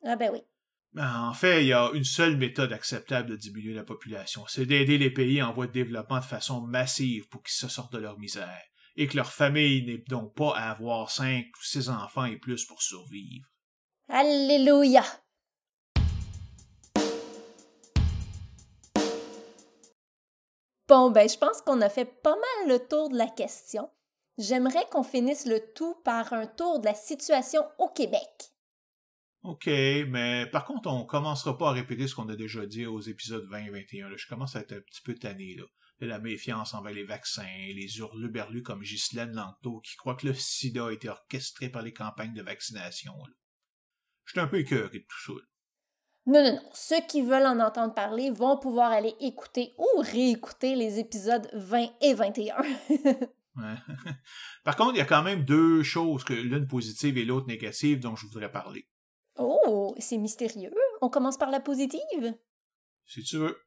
Ah 0.05 0.15
ben 0.15 0.29
oui. 0.31 0.41
En 0.99 1.33
fait, 1.33 1.63
il 1.63 1.69
y 1.69 1.73
a 1.73 1.89
une 1.93 2.03
seule 2.03 2.37
méthode 2.37 2.73
acceptable 2.73 3.29
de 3.29 3.35
diminuer 3.35 3.73
la 3.73 3.83
population, 3.83 4.43
c'est 4.47 4.67
d'aider 4.67 4.99
les 4.99 5.09
pays 5.09 5.41
en 5.41 5.51
voie 5.51 5.65
de 5.65 5.71
développement 5.71 6.19
de 6.19 6.25
façon 6.25 6.61
massive 6.61 7.27
pour 7.29 7.41
qu'ils 7.41 7.55
se 7.55 7.69
sortent 7.69 7.93
de 7.93 7.97
leur 7.97 8.19
misère, 8.19 8.61
et 8.97 9.07
que 9.07 9.15
leur 9.15 9.31
famille 9.31 9.83
n'ait 9.83 10.03
donc 10.09 10.35
pas 10.35 10.53
à 10.55 10.69
avoir 10.69 11.09
cinq 11.09 11.45
ou 11.57 11.63
six 11.63 11.89
enfants 11.89 12.25
et 12.25 12.37
plus 12.37 12.65
pour 12.65 12.83
survivre. 12.83 13.50
Alléluia. 14.13 15.03
Bon, 20.89 21.11
ben, 21.11 21.29
je 21.29 21.37
pense 21.37 21.61
qu'on 21.61 21.79
a 21.79 21.87
fait 21.87 22.03
pas 22.21 22.35
mal 22.35 22.67
le 22.67 22.85
tour 22.85 23.09
de 23.09 23.17
la 23.17 23.27
question. 23.27 23.89
J'aimerais 24.37 24.85
qu'on 24.91 25.03
finisse 25.03 25.45
le 25.45 25.61
tout 25.73 25.95
par 26.03 26.33
un 26.33 26.45
tour 26.45 26.81
de 26.81 26.85
la 26.87 26.93
situation 26.93 27.63
au 27.79 27.87
Québec. 27.87 28.51
OK, 29.43 29.67
mais 29.67 30.45
par 30.51 30.65
contre, 30.65 30.89
on 30.89 31.05
commencera 31.05 31.57
pas 31.57 31.69
à 31.69 31.71
répéter 31.71 32.05
ce 32.05 32.15
qu'on 32.15 32.27
a 32.27 32.35
déjà 32.35 32.65
dit 32.65 32.85
aux 32.85 32.99
épisodes 32.99 33.47
20 33.49 33.59
et 33.59 33.69
21. 33.69 34.17
Je 34.17 34.27
commence 34.27 34.57
à 34.57 34.59
être 34.59 34.73
un 34.73 34.81
petit 34.81 35.01
peu 35.05 35.15
tanné, 35.15 35.55
là. 35.55 35.63
La 36.01 36.19
méfiance 36.19 36.73
envers 36.73 36.93
les 36.93 37.05
vaccins, 37.05 37.43
les 37.43 37.99
hurluberlus 37.99 38.63
comme 38.63 38.81
Ghislaine 38.81 39.31
Lanto 39.31 39.79
qui 39.79 39.95
croient 39.95 40.15
que 40.15 40.27
le 40.27 40.33
sida 40.33 40.87
a 40.87 40.91
été 40.91 41.07
orchestré 41.07 41.69
par 41.69 41.83
les 41.83 41.93
campagnes 41.93 42.33
de 42.33 42.41
vaccination. 42.41 43.13
Suis 44.31 44.39
un 44.39 44.47
peu 44.47 44.59
écœuré 44.59 44.99
de 44.99 45.05
tout 45.07 45.21
ça. 45.25 45.33
Non, 46.27 46.43
non, 46.43 46.53
non. 46.53 46.69
Ceux 46.73 47.01
qui 47.07 47.21
veulent 47.21 47.47
en 47.47 47.59
entendre 47.59 47.93
parler 47.93 48.29
vont 48.29 48.57
pouvoir 48.57 48.91
aller 48.91 49.15
écouter 49.19 49.73
ou 49.77 50.01
réécouter 50.01 50.75
les 50.75 50.99
épisodes 50.99 51.49
20 51.53 51.89
et 52.01 52.13
21. 52.13 52.57
Par 54.63 54.75
contre, 54.75 54.95
il 54.95 54.97
y 54.97 55.01
a 55.01 55.05
quand 55.05 55.23
même 55.23 55.43
deux 55.43 55.83
choses, 55.83 56.23
que 56.23 56.33
l'une 56.33 56.67
positive 56.67 57.17
et 57.17 57.25
l'autre 57.25 57.47
négative, 57.47 57.99
dont 57.99 58.15
je 58.15 58.25
voudrais 58.27 58.51
parler. 58.51 58.87
Oh, 59.37 59.95
c'est 59.99 60.17
mystérieux. 60.17 60.73
On 61.01 61.09
commence 61.09 61.37
par 61.37 61.49
la 61.49 61.59
positive? 61.59 62.35
Si 63.05 63.23
tu 63.23 63.37
veux. 63.37 63.57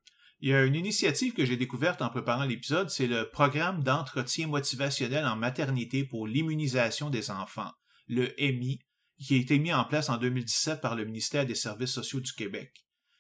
Il 0.40 0.50
y 0.50 0.54
a 0.54 0.64
une 0.64 0.74
initiative 0.74 1.32
que 1.32 1.44
j'ai 1.44 1.56
découverte 1.56 2.02
en 2.02 2.10
préparant 2.10 2.44
l'épisode, 2.44 2.90
c'est 2.90 3.06
le 3.06 3.30
programme 3.30 3.82
d'entretien 3.82 4.46
motivationnel 4.46 5.24
en 5.24 5.36
maternité 5.36 6.04
pour 6.04 6.26
l'immunisation 6.26 7.08
des 7.08 7.30
enfants, 7.30 7.70
le 8.08 8.28
MI, 8.38 8.80
qui 9.18 9.34
a 9.34 9.38
été 9.38 9.58
mis 9.58 9.72
en 9.72 9.84
place 9.84 10.08
en 10.08 10.16
2017 10.16 10.80
par 10.80 10.94
le 10.94 11.04
ministère 11.04 11.46
des 11.46 11.54
Services 11.54 11.92
sociaux 11.92 12.20
du 12.20 12.32
Québec. 12.32 12.72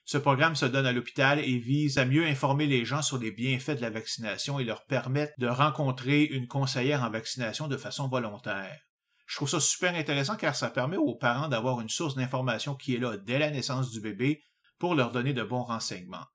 Ce 0.04 0.18
programme 0.18 0.54
se 0.54 0.66
donne 0.66 0.84
à 0.84 0.92
l'hôpital 0.92 1.38
et 1.38 1.58
vise 1.58 1.96
à 1.96 2.04
mieux 2.04 2.26
informer 2.26 2.66
les 2.66 2.84
gens 2.84 3.00
sur 3.00 3.16
les 3.16 3.30
bienfaits 3.30 3.76
de 3.76 3.80
la 3.80 3.90
vaccination 3.90 4.58
et 4.58 4.64
leur 4.64 4.84
permettre 4.84 5.32
de 5.38 5.46
rencontrer 5.46 6.24
une 6.24 6.46
conseillère 6.46 7.02
en 7.02 7.10
vaccination 7.10 7.68
de 7.68 7.78
façon 7.78 8.08
volontaire. 8.08 8.78
Je 9.26 9.36
trouve 9.36 9.48
ça 9.48 9.60
super 9.60 9.94
intéressant 9.94 10.36
car 10.36 10.54
ça 10.54 10.68
permet 10.68 10.98
aux 10.98 11.14
parents 11.14 11.48
d'avoir 11.48 11.80
une 11.80 11.88
source 11.88 12.14
d'information 12.14 12.74
qui 12.74 12.94
est 12.94 12.98
là 12.98 13.16
dès 13.16 13.38
la 13.38 13.50
naissance 13.50 13.90
du 13.90 14.00
bébé 14.00 14.42
pour 14.78 14.94
leur 14.94 15.10
donner 15.10 15.32
de 15.32 15.42
bons 15.42 15.62
renseignements. 15.62 16.26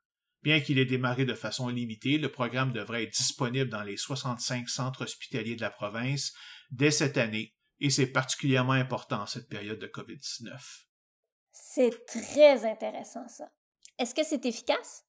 Bien 0.41 0.61
qu'il 0.61 0.79
ait 0.79 0.85
démarré 0.85 1.25
de 1.25 1.35
façon 1.35 1.67
limitée, 1.67 2.17
le 2.17 2.31
programme 2.31 2.71
devrait 2.71 3.03
être 3.03 3.13
disponible 3.13 3.69
dans 3.69 3.83
les 3.83 3.97
65 3.97 4.67
centres 4.67 5.03
hospitaliers 5.03 5.55
de 5.55 5.61
la 5.61 5.69
province 5.69 6.33
dès 6.71 6.91
cette 6.91 7.17
année 7.17 7.53
et 7.79 7.89
c'est 7.89 8.07
particulièrement 8.07 8.73
important 8.73 9.21
en 9.21 9.25
cette 9.25 9.49
période 9.49 9.79
de 9.79 9.87
COVID-19. 9.87 10.49
C'est 11.51 12.05
très 12.05 12.65
intéressant 12.65 13.27
ça. 13.27 13.51
Est-ce 13.97 14.15
que 14.15 14.23
c'est 14.23 14.45
efficace? 14.45 15.05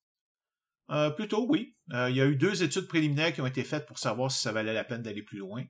Euh, 0.90 1.10
plutôt 1.10 1.47
oui. 1.48 1.76
Euh, 1.92 2.10
il 2.10 2.16
y 2.16 2.20
a 2.20 2.26
eu 2.26 2.36
deux 2.36 2.62
études 2.62 2.88
préliminaires 2.88 3.32
qui 3.32 3.40
ont 3.40 3.47
été 3.47 3.62
faites 3.62 3.86
pour 3.86 3.98
savoir 3.98 4.30
si 4.30 4.40
ça 4.40 4.52
valait 4.52 4.74
la 4.74 4.84
peine 4.84 5.02
d'aller 5.02 5.22
plus 5.22 5.38
loin. 5.38 5.64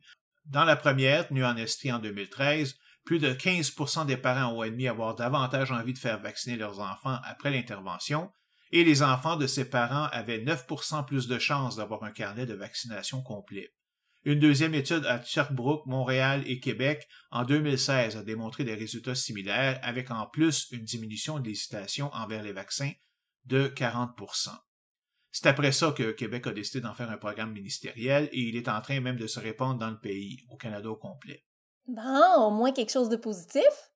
Dans 0.46 0.64
la 0.64 0.76
première, 0.76 1.28
tenue 1.28 1.44
en 1.44 1.56
Estrie 1.56 1.92
en 1.92 1.98
2013, 1.98 2.76
plus 3.04 3.18
de 3.18 3.32
15% 3.32 4.06
des 4.06 4.16
parents 4.16 4.54
ont 4.54 4.62
admis 4.62 4.88
avoir 4.88 5.14
davantage 5.14 5.72
envie 5.72 5.92
de 5.92 5.98
faire 5.98 6.20
vacciner 6.20 6.56
leurs 6.56 6.80
enfants 6.80 7.18
après 7.24 7.50
l'intervention, 7.50 8.30
et 8.72 8.84
les 8.84 9.02
enfants 9.02 9.36
de 9.36 9.46
ces 9.46 9.68
parents 9.68 10.06
avaient 10.12 10.38
9% 10.38 11.04
plus 11.04 11.28
de 11.28 11.38
chances 11.38 11.76
d'avoir 11.76 12.04
un 12.04 12.12
carnet 12.12 12.46
de 12.46 12.54
vaccination 12.54 13.22
complet. 13.22 13.72
Une 14.24 14.38
deuxième 14.38 14.74
étude 14.74 15.06
à 15.06 15.22
Sherbrooke, 15.22 15.86
Montréal 15.86 16.42
et 16.46 16.60
Québec 16.60 17.08
en 17.30 17.44
2016 17.44 18.18
a 18.18 18.22
démontré 18.22 18.64
des 18.64 18.74
résultats 18.74 19.14
similaires 19.14 19.80
avec 19.82 20.10
en 20.10 20.26
plus 20.26 20.68
une 20.72 20.84
diminution 20.84 21.38
de 21.38 21.48
l'hésitation 21.48 22.10
envers 22.12 22.42
les 22.42 22.52
vaccins 22.52 22.92
de 23.46 23.68
40% 23.68 24.50
C'est 25.32 25.46
après 25.46 25.72
ça 25.72 25.92
que 25.92 26.10
Québec 26.10 26.46
a 26.46 26.52
décidé 26.52 26.82
d'en 26.82 26.92
faire 26.92 27.10
un 27.10 27.16
programme 27.16 27.52
ministériel 27.52 28.28
et 28.32 28.40
il 28.40 28.56
est 28.56 28.68
en 28.68 28.82
train 28.82 29.00
même 29.00 29.16
de 29.16 29.26
se 29.26 29.40
répandre 29.40 29.78
dans 29.78 29.90
le 29.90 29.98
pays, 29.98 30.44
au 30.50 30.56
Canada 30.56 30.90
au 30.90 30.96
complet. 30.96 31.46
Bon, 31.86 32.46
au 32.46 32.50
moins 32.50 32.72
quelque 32.72 32.92
chose 32.92 33.08
de 33.08 33.16
positif. 33.16 33.89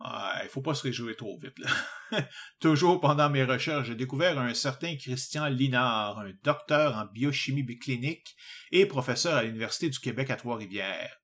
Ah, 0.00 0.40
il 0.44 0.48
faut 0.48 0.62
pas 0.62 0.74
se 0.74 0.84
réjouir 0.84 1.16
trop 1.16 1.38
vite. 1.40 1.58
Là. 1.58 2.28
Toujours 2.60 3.00
pendant 3.00 3.28
mes 3.30 3.42
recherches, 3.42 3.88
j'ai 3.88 3.96
découvert 3.96 4.38
un 4.38 4.54
certain 4.54 4.94
Christian 4.96 5.46
Linard, 5.48 6.20
un 6.20 6.32
docteur 6.44 6.96
en 6.96 7.06
biochimie 7.06 7.66
clinique 7.78 8.36
et 8.70 8.86
professeur 8.86 9.34
à 9.34 9.42
l'Université 9.42 9.88
du 9.90 9.98
Québec 9.98 10.30
à 10.30 10.36
Trois-Rivières. 10.36 11.16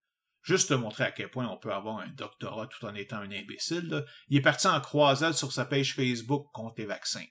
Juste 0.42 0.70
te 0.70 0.74
montrer 0.74 1.04
à 1.04 1.12
quel 1.12 1.30
point 1.30 1.48
on 1.48 1.56
peut 1.56 1.72
avoir 1.72 2.00
un 2.00 2.08
doctorat 2.08 2.66
tout 2.66 2.84
en 2.84 2.94
étant 2.94 3.18
un 3.18 3.30
imbécile, 3.30 4.04
il 4.28 4.38
est 4.38 4.42
parti 4.42 4.66
en 4.66 4.80
croisade 4.80 5.34
sur 5.34 5.52
sa 5.52 5.64
page 5.64 5.94
Facebook 5.94 6.48
contre 6.52 6.74
les 6.78 6.86
vaccins. 6.86 7.24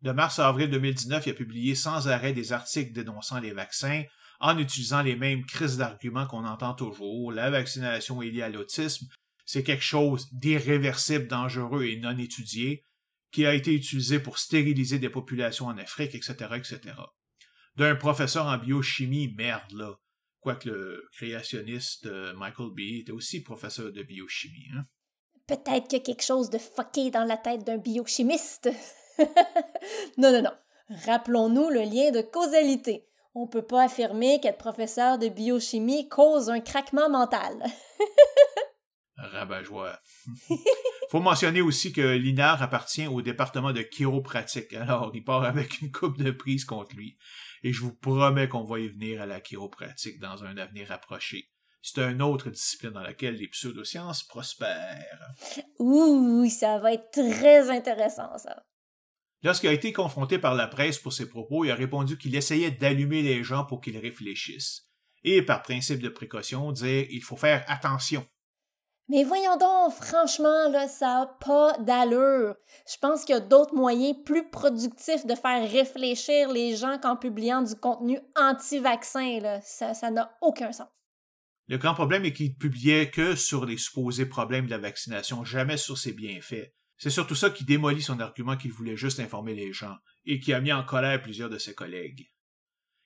De 0.00 0.12
mars 0.12 0.38
à 0.38 0.48
avril 0.48 0.70
2019, 0.70 1.26
il 1.26 1.30
a 1.30 1.34
publié 1.34 1.74
sans 1.74 2.08
arrêt 2.08 2.32
des 2.32 2.52
articles 2.52 2.92
dénonçant 2.92 3.40
les 3.40 3.52
vaccins, 3.52 4.04
en 4.40 4.58
utilisant 4.58 5.02
les 5.02 5.16
mêmes 5.16 5.44
crises 5.44 5.76
d'arguments 5.76 6.26
qu'on 6.26 6.46
entend 6.46 6.74
toujours, 6.74 7.32
la 7.32 7.50
vaccination 7.50 8.22
est 8.22 8.30
liée 8.30 8.42
à 8.42 8.48
l'autisme, 8.48 9.06
c'est 9.44 9.62
quelque 9.62 9.84
chose 9.84 10.28
d'irréversible, 10.32 11.28
dangereux 11.28 11.84
et 11.84 11.96
non 11.98 12.16
étudié, 12.18 12.84
qui 13.30 13.46
a 13.46 13.54
été 13.54 13.74
utilisé 13.74 14.20
pour 14.20 14.38
stériliser 14.38 14.98
des 14.98 15.10
populations 15.10 15.66
en 15.66 15.76
Afrique, 15.78 16.14
etc., 16.14 16.34
etc. 16.54 16.80
D'un 17.76 17.96
professeur 17.96 18.46
en 18.46 18.58
biochimie, 18.58 19.34
merde, 19.36 19.72
là. 19.72 19.98
Quoique 20.40 20.68
le 20.68 21.08
créationniste 21.12 22.06
euh, 22.06 22.34
Michael 22.34 22.70
B. 22.76 22.80
était 23.00 23.12
aussi 23.12 23.42
professeur 23.42 23.90
de 23.90 24.02
biochimie, 24.02 24.68
hein. 24.76 24.84
Peut-être 25.46 25.88
qu'il 25.88 25.98
y 25.98 26.00
a 26.00 26.04
quelque 26.04 26.22
chose 26.22 26.48
de 26.48 26.58
fucké 26.58 27.10
dans 27.10 27.24
la 27.24 27.36
tête 27.36 27.64
d'un 27.64 27.76
biochimiste. 27.76 28.70
non, 30.16 30.32
non, 30.32 30.42
non. 30.42 30.54
Rappelons-nous 31.04 31.68
le 31.68 31.80
lien 31.80 32.10
de 32.12 32.22
causalité. 32.22 33.06
On 33.34 33.46
peut 33.46 33.66
pas 33.66 33.84
affirmer 33.84 34.40
qu'être 34.40 34.58
professeur 34.58 35.18
de 35.18 35.28
biochimie 35.28 36.08
cause 36.08 36.48
un 36.48 36.60
craquement 36.60 37.10
mental. 37.10 37.62
rabat-joie. 39.26 39.98
Faut 41.10 41.20
mentionner 41.20 41.60
aussi 41.60 41.92
que 41.92 42.16
Linard 42.16 42.62
appartient 42.62 43.06
au 43.06 43.22
département 43.22 43.72
de 43.72 43.82
chiropratique, 43.82 44.72
alors 44.74 45.10
il 45.14 45.22
part 45.22 45.44
avec 45.44 45.80
une 45.80 45.92
coupe 45.92 46.18
de 46.18 46.30
prise 46.30 46.64
contre 46.64 46.96
lui. 46.96 47.16
Et 47.62 47.72
je 47.72 47.80
vous 47.80 47.94
promets 47.94 48.48
qu'on 48.48 48.64
va 48.64 48.80
y 48.80 48.88
venir 48.88 49.22
à 49.22 49.26
la 49.26 49.40
chiropratique 49.40 50.18
dans 50.18 50.44
un 50.44 50.56
avenir 50.56 50.92
approché. 50.92 51.50
C'est 51.82 52.00
une 52.00 52.22
autre 52.22 52.50
discipline 52.50 52.92
dans 52.92 53.02
laquelle 53.02 53.36
les 53.36 53.48
pseudosciences 53.48 54.22
prospèrent. 54.22 55.34
Ouh, 55.78 56.48
ça 56.48 56.78
va 56.78 56.94
être 56.94 57.10
très 57.10 57.68
intéressant, 57.70 58.38
ça. 58.38 58.64
Lorsqu'il 59.42 59.68
a 59.68 59.72
été 59.74 59.92
confronté 59.92 60.38
par 60.38 60.54
la 60.54 60.66
presse 60.66 60.98
pour 60.98 61.12
ses 61.12 61.28
propos, 61.28 61.66
il 61.66 61.70
a 61.70 61.74
répondu 61.74 62.16
qu'il 62.16 62.34
essayait 62.34 62.70
d'allumer 62.70 63.20
les 63.20 63.44
gens 63.44 63.66
pour 63.66 63.82
qu'ils 63.82 63.98
réfléchissent. 63.98 64.88
Et 65.22 65.42
par 65.42 65.60
principe 65.60 66.00
de 66.00 66.08
précaution, 66.08 66.72
dire 66.72 67.06
il 67.10 67.22
faut 67.22 67.36
faire 67.36 67.62
attention. 67.68 68.26
Mais 69.08 69.22
voyons 69.22 69.58
donc, 69.58 69.92
franchement, 69.92 70.68
là, 70.70 70.88
ça 70.88 71.06
n'a 71.06 71.26
pas 71.26 71.76
d'allure. 71.78 72.54
Je 72.90 72.96
pense 73.00 73.24
qu'il 73.24 73.34
y 73.34 73.38
a 73.38 73.40
d'autres 73.40 73.74
moyens 73.74 74.16
plus 74.24 74.48
productifs 74.48 75.26
de 75.26 75.34
faire 75.34 75.70
réfléchir 75.70 76.50
les 76.50 76.74
gens 76.74 76.98
qu'en 76.98 77.16
publiant 77.16 77.60
du 77.60 77.74
contenu 77.74 78.18
anti-vaccin. 78.34 79.60
Ça 79.62 80.10
n'a 80.10 80.34
aucun 80.40 80.72
sens. 80.72 80.88
Le 81.66 81.76
grand 81.78 81.94
problème 81.94 82.24
est 82.24 82.32
qu'il 82.32 82.56
publiait 82.56 83.10
que 83.10 83.36
sur 83.36 83.66
les 83.66 83.76
supposés 83.76 84.26
problèmes 84.26 84.66
de 84.66 84.70
la 84.70 84.78
vaccination, 84.78 85.44
jamais 85.44 85.76
sur 85.76 85.98
ses 85.98 86.12
bienfaits. 86.12 86.72
C'est 86.96 87.10
surtout 87.10 87.34
ça 87.34 87.50
qui 87.50 87.64
démolit 87.64 88.02
son 88.02 88.20
argument 88.20 88.56
qu'il 88.56 88.72
voulait 88.72 88.96
juste 88.96 89.20
informer 89.20 89.54
les 89.54 89.72
gens, 89.72 89.96
et 90.24 90.40
qui 90.40 90.52
a 90.52 90.60
mis 90.60 90.72
en 90.72 90.84
colère 90.84 91.20
plusieurs 91.20 91.50
de 91.50 91.58
ses 91.58 91.74
collègues. 91.74 92.30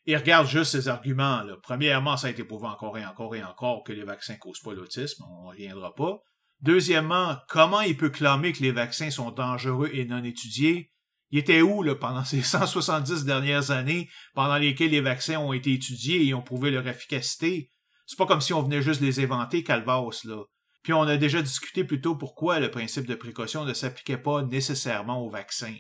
Il 0.09 0.17
regarde 0.17 0.49
juste 0.49 0.73
ses 0.73 0.89
arguments. 0.89 1.43
Là. 1.43 1.57
Premièrement, 1.63 2.17
ça 2.17 2.29
a 2.29 2.31
été 2.31 2.43
prouvé 2.43 2.67
encore 2.67 2.97
et 2.97 3.05
encore 3.05 3.37
et 3.37 3.45
encore 3.45 3.83
que 3.85 3.93
les 3.93 4.05
vaccins 4.05 4.37
causent 4.37 4.63
pas 4.63 4.73
l'autisme, 4.73 5.23
on 5.29 5.43
ne 5.43 5.49
reviendra 5.51 5.95
pas. 5.95 6.23
Deuxièmement, 6.63 7.37
comment 7.47 7.83
il 7.83 7.95
peut 7.95 8.09
clamer 8.09 8.55
que 8.55 8.63
les 8.63 8.73
vaccins 8.73 9.11
sont 9.11 9.31
dangereux 9.31 9.91
et 9.93 10.07
non 10.07 10.25
étudiés? 10.25 10.95
Il 11.31 11.39
était 11.39 11.61
où 11.61 11.83
là, 11.83 11.95
pendant 11.95 12.25
ces 12.25 12.41
170 12.41 13.27
dernières 13.27 13.71
années 13.71 14.09
pendant 14.33 14.57
lesquelles 14.57 14.93
les 14.93 15.03
vaccins 15.03 15.41
ont 15.41 15.53
été 15.53 15.75
étudiés 15.75 16.25
et 16.25 16.33
ont 16.33 16.41
prouvé 16.41 16.71
leur 16.71 16.89
efficacité? 16.89 17.71
C'est 18.07 18.17
pas 18.17 18.25
comme 18.25 18.41
si 18.41 18.55
on 18.55 18.63
venait 18.63 18.81
juste 18.81 19.03
les 19.03 19.23
inventer, 19.23 19.63
Calvas, 19.63 20.23
là. 20.25 20.43
Puis 20.83 20.95
on 20.95 21.03
a 21.03 21.19
déjà 21.19 21.43
discuté 21.43 21.85
plus 21.85 22.01
tôt 22.01 22.17
pourquoi 22.17 22.61
le 22.61 22.71
principe 22.71 23.07
de 23.07 23.15
précaution 23.15 23.67
ne 23.67 23.75
s'appliquait 23.75 24.17
pas 24.17 24.43
nécessairement 24.43 25.23
aux 25.23 25.29
vaccins. 25.29 25.77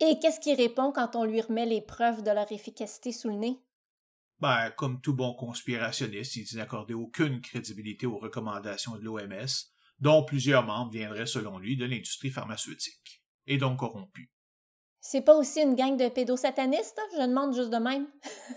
Et 0.00 0.18
qu'est-ce 0.20 0.40
qu'il 0.40 0.56
répond 0.56 0.92
quand 0.92 1.16
on 1.16 1.24
lui 1.24 1.40
remet 1.40 1.66
les 1.66 1.80
preuves 1.80 2.22
de 2.22 2.30
leur 2.30 2.50
efficacité 2.50 3.12
sous 3.12 3.28
le 3.28 3.36
nez? 3.36 3.60
Ben, 4.40 4.70
comme 4.76 5.00
tout 5.00 5.14
bon 5.14 5.34
conspirationniste, 5.34 6.36
il 6.36 6.56
n'accordait 6.56 6.94
aucune 6.94 7.40
crédibilité 7.40 8.06
aux 8.06 8.18
recommandations 8.18 8.96
de 8.96 9.02
l'OMS, 9.02 9.46
dont 10.00 10.24
plusieurs 10.24 10.66
membres 10.66 10.90
viendraient, 10.90 11.26
selon 11.26 11.58
lui, 11.58 11.76
de 11.76 11.84
l'industrie 11.84 12.30
pharmaceutique, 12.30 13.22
et 13.46 13.58
donc 13.58 13.78
corrompus. 13.78 14.28
C'est 15.00 15.22
pas 15.22 15.36
aussi 15.36 15.60
une 15.60 15.76
gang 15.76 15.96
de 15.96 16.08
pédosatanistes, 16.08 16.98
hein? 16.98 17.16
je 17.16 17.26
demande 17.26 17.54
juste 17.54 17.70
de 17.70 17.76
même. 17.76 18.08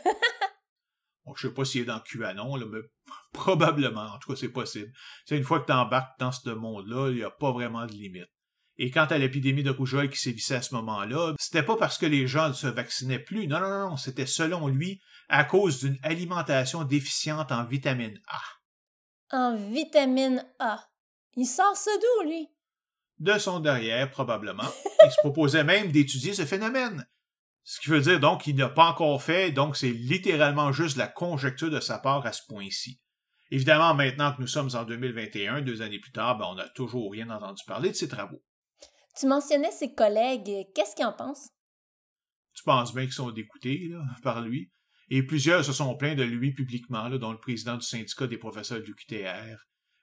bon, 1.26 1.36
je 1.36 1.48
sais 1.48 1.54
pas 1.54 1.66
s'il 1.66 1.82
est 1.82 1.86
dans 1.86 2.00
QAnon, 2.00 2.56
là, 2.56 2.66
mais 2.66 2.80
probablement, 3.34 4.14
en 4.14 4.18
tout 4.18 4.32
cas, 4.32 4.40
c'est 4.40 4.52
possible. 4.52 4.92
C'est 5.26 5.38
une 5.38 5.44
fois 5.44 5.60
que 5.60 5.68
tu 5.68 5.74
embarques 5.74 6.20
dans 6.20 6.32
ce 6.32 6.50
monde-là, 6.50 7.10
il 7.12 7.18
n'y 7.18 7.24
a 7.24 7.30
pas 7.30 7.52
vraiment 7.52 7.86
de 7.86 7.92
limite. 7.92 8.30
Et 8.80 8.92
quant 8.92 9.06
à 9.06 9.18
l'épidémie 9.18 9.64
de 9.64 9.72
rougeole 9.72 10.10
qui 10.10 10.20
sévissait 10.20 10.56
à 10.56 10.62
ce 10.62 10.76
moment-là, 10.76 11.34
c'était 11.40 11.64
pas 11.64 11.78
parce 11.78 11.98
que 11.98 12.06
les 12.06 12.28
gens 12.28 12.50
ne 12.50 12.54
se 12.54 12.68
vaccinaient 12.68 13.20
plus. 13.20 13.48
Non, 13.48 13.60
non, 13.60 13.90
non, 13.90 13.98
c'était 13.98 14.28
selon 14.28 14.68
lui 14.68 15.02
à 15.30 15.44
cause 15.44 15.80
d'une 15.80 15.98
alimentation 16.04 16.84
déficiente 16.84 17.52
en 17.52 17.66
vitamine 17.66 18.20
A. 18.28 19.36
En 19.36 19.56
vitamine 19.56 20.46
A. 20.60 20.88
Il 21.36 21.46
sort 21.46 21.76
ça 21.76 21.92
d'où, 22.00 22.30
lui? 22.30 22.50
De 23.20 23.38
son 23.40 23.60
derrière, 23.60 24.10
probablement. 24.12 24.72
Il 25.06 25.12
se 25.12 25.18
proposait 25.22 25.64
même 25.64 25.92
d'étudier 25.92 26.34
ce 26.34 26.46
phénomène. 26.46 27.08
Ce 27.64 27.80
qui 27.80 27.90
veut 27.90 28.00
dire 28.00 28.20
donc 28.20 28.44
qu'il 28.44 28.56
n'a 28.56 28.70
pas 28.70 28.86
encore 28.86 29.22
fait, 29.22 29.52
donc 29.52 29.76
c'est 29.76 29.92
littéralement 29.92 30.72
juste 30.72 30.98
la 30.98 31.08
conjecture 31.08 31.70
de 31.70 31.80
sa 31.80 31.98
part 31.98 32.26
à 32.26 32.32
ce 32.32 32.42
point-ci. 32.48 33.02
Évidemment, 33.50 33.94
maintenant 33.94 34.34
que 34.34 34.42
nous 34.42 34.48
sommes 34.48 34.70
en 34.74 34.84
2021, 34.84 35.62
deux 35.62 35.82
années 35.82 36.00
plus 36.00 36.12
tard, 36.12 36.38
ben, 36.38 36.46
on 36.50 36.56
n'a 36.56 36.70
toujours 36.70 37.12
rien 37.12 37.30
entendu 37.30 37.64
parler 37.66 37.90
de 37.90 37.96
ses 37.96 38.08
travaux. 38.08 38.44
Tu 39.20 39.26
mentionnais 39.26 39.72
ses 39.72 39.94
collègues. 39.94 40.68
Qu'est-ce 40.76 40.96
qu'ils 40.96 41.06
en 41.06 41.14
pensent? 41.14 41.50
Tu 42.54 42.64
penses 42.64 42.94
bien 42.94 43.06
qu'ils 43.06 43.14
sont 43.14 43.32
dégoûtés 43.32 43.92
par 44.22 44.42
lui. 44.42 44.72
Et 45.10 45.24
plusieurs 45.24 45.64
se 45.64 45.74
sont 45.74 45.96
plaints 45.96 46.16
de 46.16 46.24
lui 46.24 46.54
publiquement, 46.54 47.10
dont 47.10 47.32
le 47.32 47.40
président 47.40 47.78
du 47.78 47.86
syndicat 47.86 48.28
des 48.28 48.38
professeurs 48.38 48.82
du 48.82 48.94
QTR. 48.94 49.58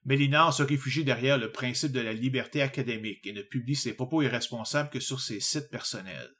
Mais 0.04 0.16
Linard 0.16 0.52
se 0.52 0.62
réfugie 0.62 1.04
derrière 1.04 1.38
le 1.38 1.52
principe 1.52 1.92
de 1.92 2.00
la 2.00 2.12
liberté 2.12 2.60
académique 2.60 3.26
et 3.26 3.32
ne 3.32 3.42
publie 3.42 3.76
ses 3.76 3.94
propos 3.94 4.22
irresponsables 4.22 4.90
que 4.90 5.00
sur 5.00 5.20
ses 5.20 5.40
sites 5.40 5.70
personnels, 5.70 6.30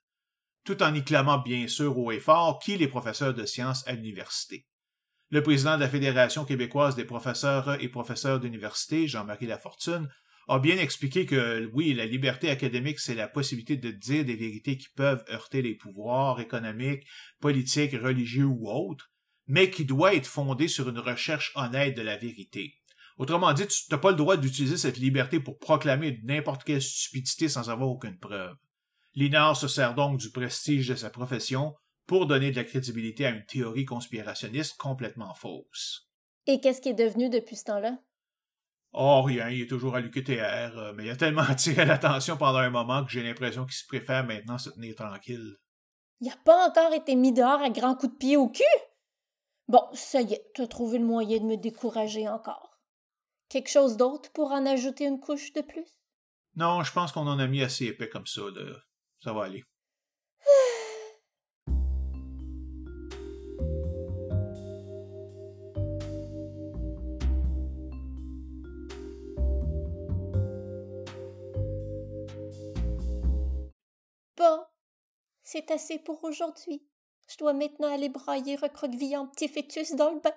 tout 0.65 0.83
en 0.83 0.95
y 0.95 1.03
clamant 1.03 1.39
bien 1.39 1.67
sûr 1.69 1.97
haut 1.97 2.13
et 2.13 2.21
fort 2.21 2.59
qui 2.59 2.77
les 2.77 2.89
professeurs 2.89 3.35
de 3.35 3.47
sciences 3.47 3.87
à 3.87 3.93
l'université. 3.93 4.67
Le 5.31 5.43
président 5.43 5.77
de 5.77 5.81
la 5.81 5.89
Fédération 5.89 6.45
québécoise 6.45 6.95
des 6.95 7.07
professeurs 7.07 7.81
et 7.83 7.89
professeurs 7.89 8.41
d'université, 8.41 9.09
Jean-Marie 9.09 9.47
Lafortune, 9.47 10.09
a 10.49 10.59
bien 10.59 10.77
expliqué 10.77 11.27
que 11.27 11.71
oui, 11.73 11.95
la 11.95 12.07
liberté 12.07 12.51
académique, 12.51 13.01
c'est 13.01 13.15
la 13.15 13.29
possibilité 13.29 13.77
de 13.77 13.91
dire 13.91 14.25
des 14.25 14.37
vérités 14.37 14.77
qui 14.77 14.89
peuvent 14.95 15.25
heurter 15.31 15.63
les 15.63 15.75
pouvoirs 15.75 16.41
économiques, 16.41 17.07
politiques, 17.41 17.93
religieux 17.93 18.45
ou 18.45 18.69
autres, 18.69 19.11
mais 19.47 19.71
qui 19.71 19.85
doit 19.85 20.15
être 20.15 20.27
fondée 20.27 20.69
sur 20.69 20.89
une 20.89 20.99
recherche 20.99 21.53
honnête 21.55 21.97
de 21.97 22.03
la 22.03 22.17
vérité. 22.17 22.75
Autrement 23.17 23.53
dit, 23.53 23.67
tu 23.67 23.85
n'as 23.91 23.99
pas 23.99 24.11
le 24.11 24.17
droit 24.17 24.37
d'utiliser 24.37 24.77
cette 24.77 24.99
liberté 24.99 25.39
pour 25.39 25.59
proclamer 25.59 26.21
n'importe 26.25 26.65
quelle 26.65 26.83
stupidité 26.83 27.49
sans 27.49 27.71
avoir 27.71 27.89
aucune 27.89 28.19
preuve. 28.19 28.57
Linard 29.15 29.57
se 29.57 29.69
sert 29.69 29.95
donc 29.95 30.19
du 30.19 30.31
prestige 30.31 30.89
de 30.89 30.97
sa 30.97 31.11
profession 31.11 31.75
pour 32.07 32.27
donner 32.27 32.51
de 32.51 32.57
la 32.57 32.65
crédibilité 32.65 33.25
à 33.25 33.31
une 33.31 33.47
théorie 33.47 33.85
conspirationniste 33.85 34.77
complètement 34.77 35.35
fausse. 35.35 36.11
Et 36.47 36.61
qu'est-ce 36.61 36.81
qui 36.81 36.91
est 36.91 36.95
devenu 36.95 37.31
depuis 37.31 37.57
ce 37.57 37.65
temps-là? 37.65 37.97
Oh, 38.97 39.23
rien, 39.23 39.49
il 39.51 39.63
est 39.63 39.67
toujours 39.67 39.97
à 39.97 40.01
l'UQTR, 40.01 40.79
euh, 40.79 40.93
mais 40.95 41.05
il 41.07 41.11
a 41.11 41.17
tellement 41.17 41.43
attiré 41.49 41.85
l'attention 41.85 42.37
pendant 42.37 42.59
un 42.59 42.71
moment 42.71 43.05
que 43.05 43.11
j'ai 43.11 43.25
l'impression 43.25 43.65
qu'il 43.65 43.75
se 43.75 43.87
préfère 43.87 44.25
maintenant 44.25 44.57
se 44.57 44.71
tenir 44.71 44.95
tranquille. 44.95 45.57
Il 46.21 46.29
n'a 46.29 46.37
pas 46.45 46.69
encore 46.69 46.93
été 46.93 47.17
mis 47.17 47.33
dehors 47.33 47.61
à 47.61 47.71
grands 47.71 47.97
coups 47.97 48.13
de 48.13 48.19
pied 48.19 48.37
au 48.37 48.49
cul? 48.49 48.63
Bon, 49.67 49.83
ça 49.95 50.21
y 50.21 50.35
est, 50.35 50.45
t'as 50.55 50.69
trouvé 50.69 50.99
le 50.99 51.05
moyen 51.05 51.41
de 51.41 51.47
me 51.47 51.57
décourager 51.57 52.29
encore. 52.29 52.79
Quelque 53.49 53.71
chose 53.71 53.97
d'autre 53.97 54.31
pour 54.33 54.53
en 54.53 54.65
ajouter 54.65 55.07
une 55.07 55.21
couche 55.21 55.53
de 55.53 55.63
plus? 55.63 55.87
Non, 56.55 56.85
je 56.85 56.93
pense 56.93 57.11
qu'on 57.11 57.27
en 57.27 57.41
a 57.41 57.47
mis 57.49 57.63
assez 57.63 57.87
épais 57.87 58.09
comme 58.09 58.27
ça, 58.27 58.43
là. 58.55 58.77
Ça 59.19 59.33
va 59.33 59.45
aller. 59.45 59.65
C'est 75.55 75.71
assez 75.71 76.01
pour 76.01 76.25
aujourd'hui. 76.25 76.83
Je 77.31 77.37
dois 77.39 77.53
maintenant 77.53 77.93
aller 77.93 78.09
brailler 78.09 78.57
recroquevillant 78.57 79.29
petit 79.29 79.49
fœtus 79.49 79.93
dans 79.93 80.11
le 80.11 80.21
bain. 80.21 80.33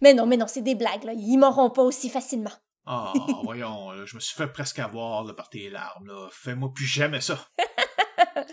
Mais 0.00 0.14
non, 0.14 0.26
mais 0.26 0.36
non, 0.36 0.46
c'est 0.46 0.62
des 0.62 0.76
blagues, 0.76 1.02
là. 1.02 1.12
Ils 1.12 1.36
m'auront 1.36 1.70
pas 1.70 1.82
aussi 1.82 2.08
facilement. 2.08 2.52
Ah, 2.86 3.12
voyons, 3.42 4.06
je 4.06 4.14
me 4.14 4.20
suis 4.20 4.36
fait 4.36 4.46
presque 4.46 4.78
avoir 4.78 5.24
là, 5.24 5.34
par 5.34 5.50
tes 5.50 5.70
larmes, 5.70 6.06
là. 6.06 6.28
Fais-moi 6.30 6.70
plus 6.72 6.86
jamais 6.86 7.20
ça. 7.20 7.48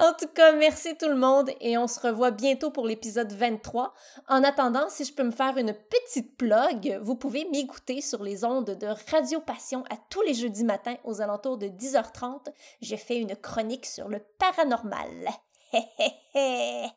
En 0.00 0.14
tout 0.14 0.28
cas, 0.28 0.52
merci 0.52 0.96
tout 0.96 1.08
le 1.08 1.16
monde 1.16 1.50
et 1.60 1.76
on 1.76 1.86
se 1.86 2.00
revoit 2.00 2.30
bientôt 2.30 2.70
pour 2.70 2.86
l'épisode 2.86 3.32
23. 3.32 3.94
En 4.28 4.42
attendant, 4.42 4.88
si 4.88 5.04
je 5.04 5.12
peux 5.12 5.22
me 5.22 5.30
faire 5.30 5.58
une 5.58 5.74
petite 5.74 6.36
plug, 6.36 6.98
vous 7.02 7.14
pouvez 7.14 7.44
m'écouter 7.50 8.00
sur 8.00 8.22
les 8.22 8.44
ondes 8.44 8.76
de 8.76 8.86
Radio 9.10 9.40
Passion 9.40 9.84
à 9.90 9.96
tous 10.08 10.22
les 10.22 10.34
jeudis 10.34 10.64
matins 10.64 10.96
aux 11.04 11.20
alentours 11.20 11.58
de 11.58 11.66
10h30. 11.66 12.48
J'ai 12.80 12.96
fait 12.96 13.18
une 13.18 13.36
chronique 13.36 13.86
sur 13.86 14.08
le 14.08 14.20
paranormal. 14.38 15.28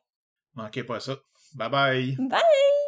Manquez 0.55 0.83
pas 0.83 0.99
ça. 0.99 1.15
Bye 1.53 1.69
bye. 1.69 2.15
Bye. 2.17 2.84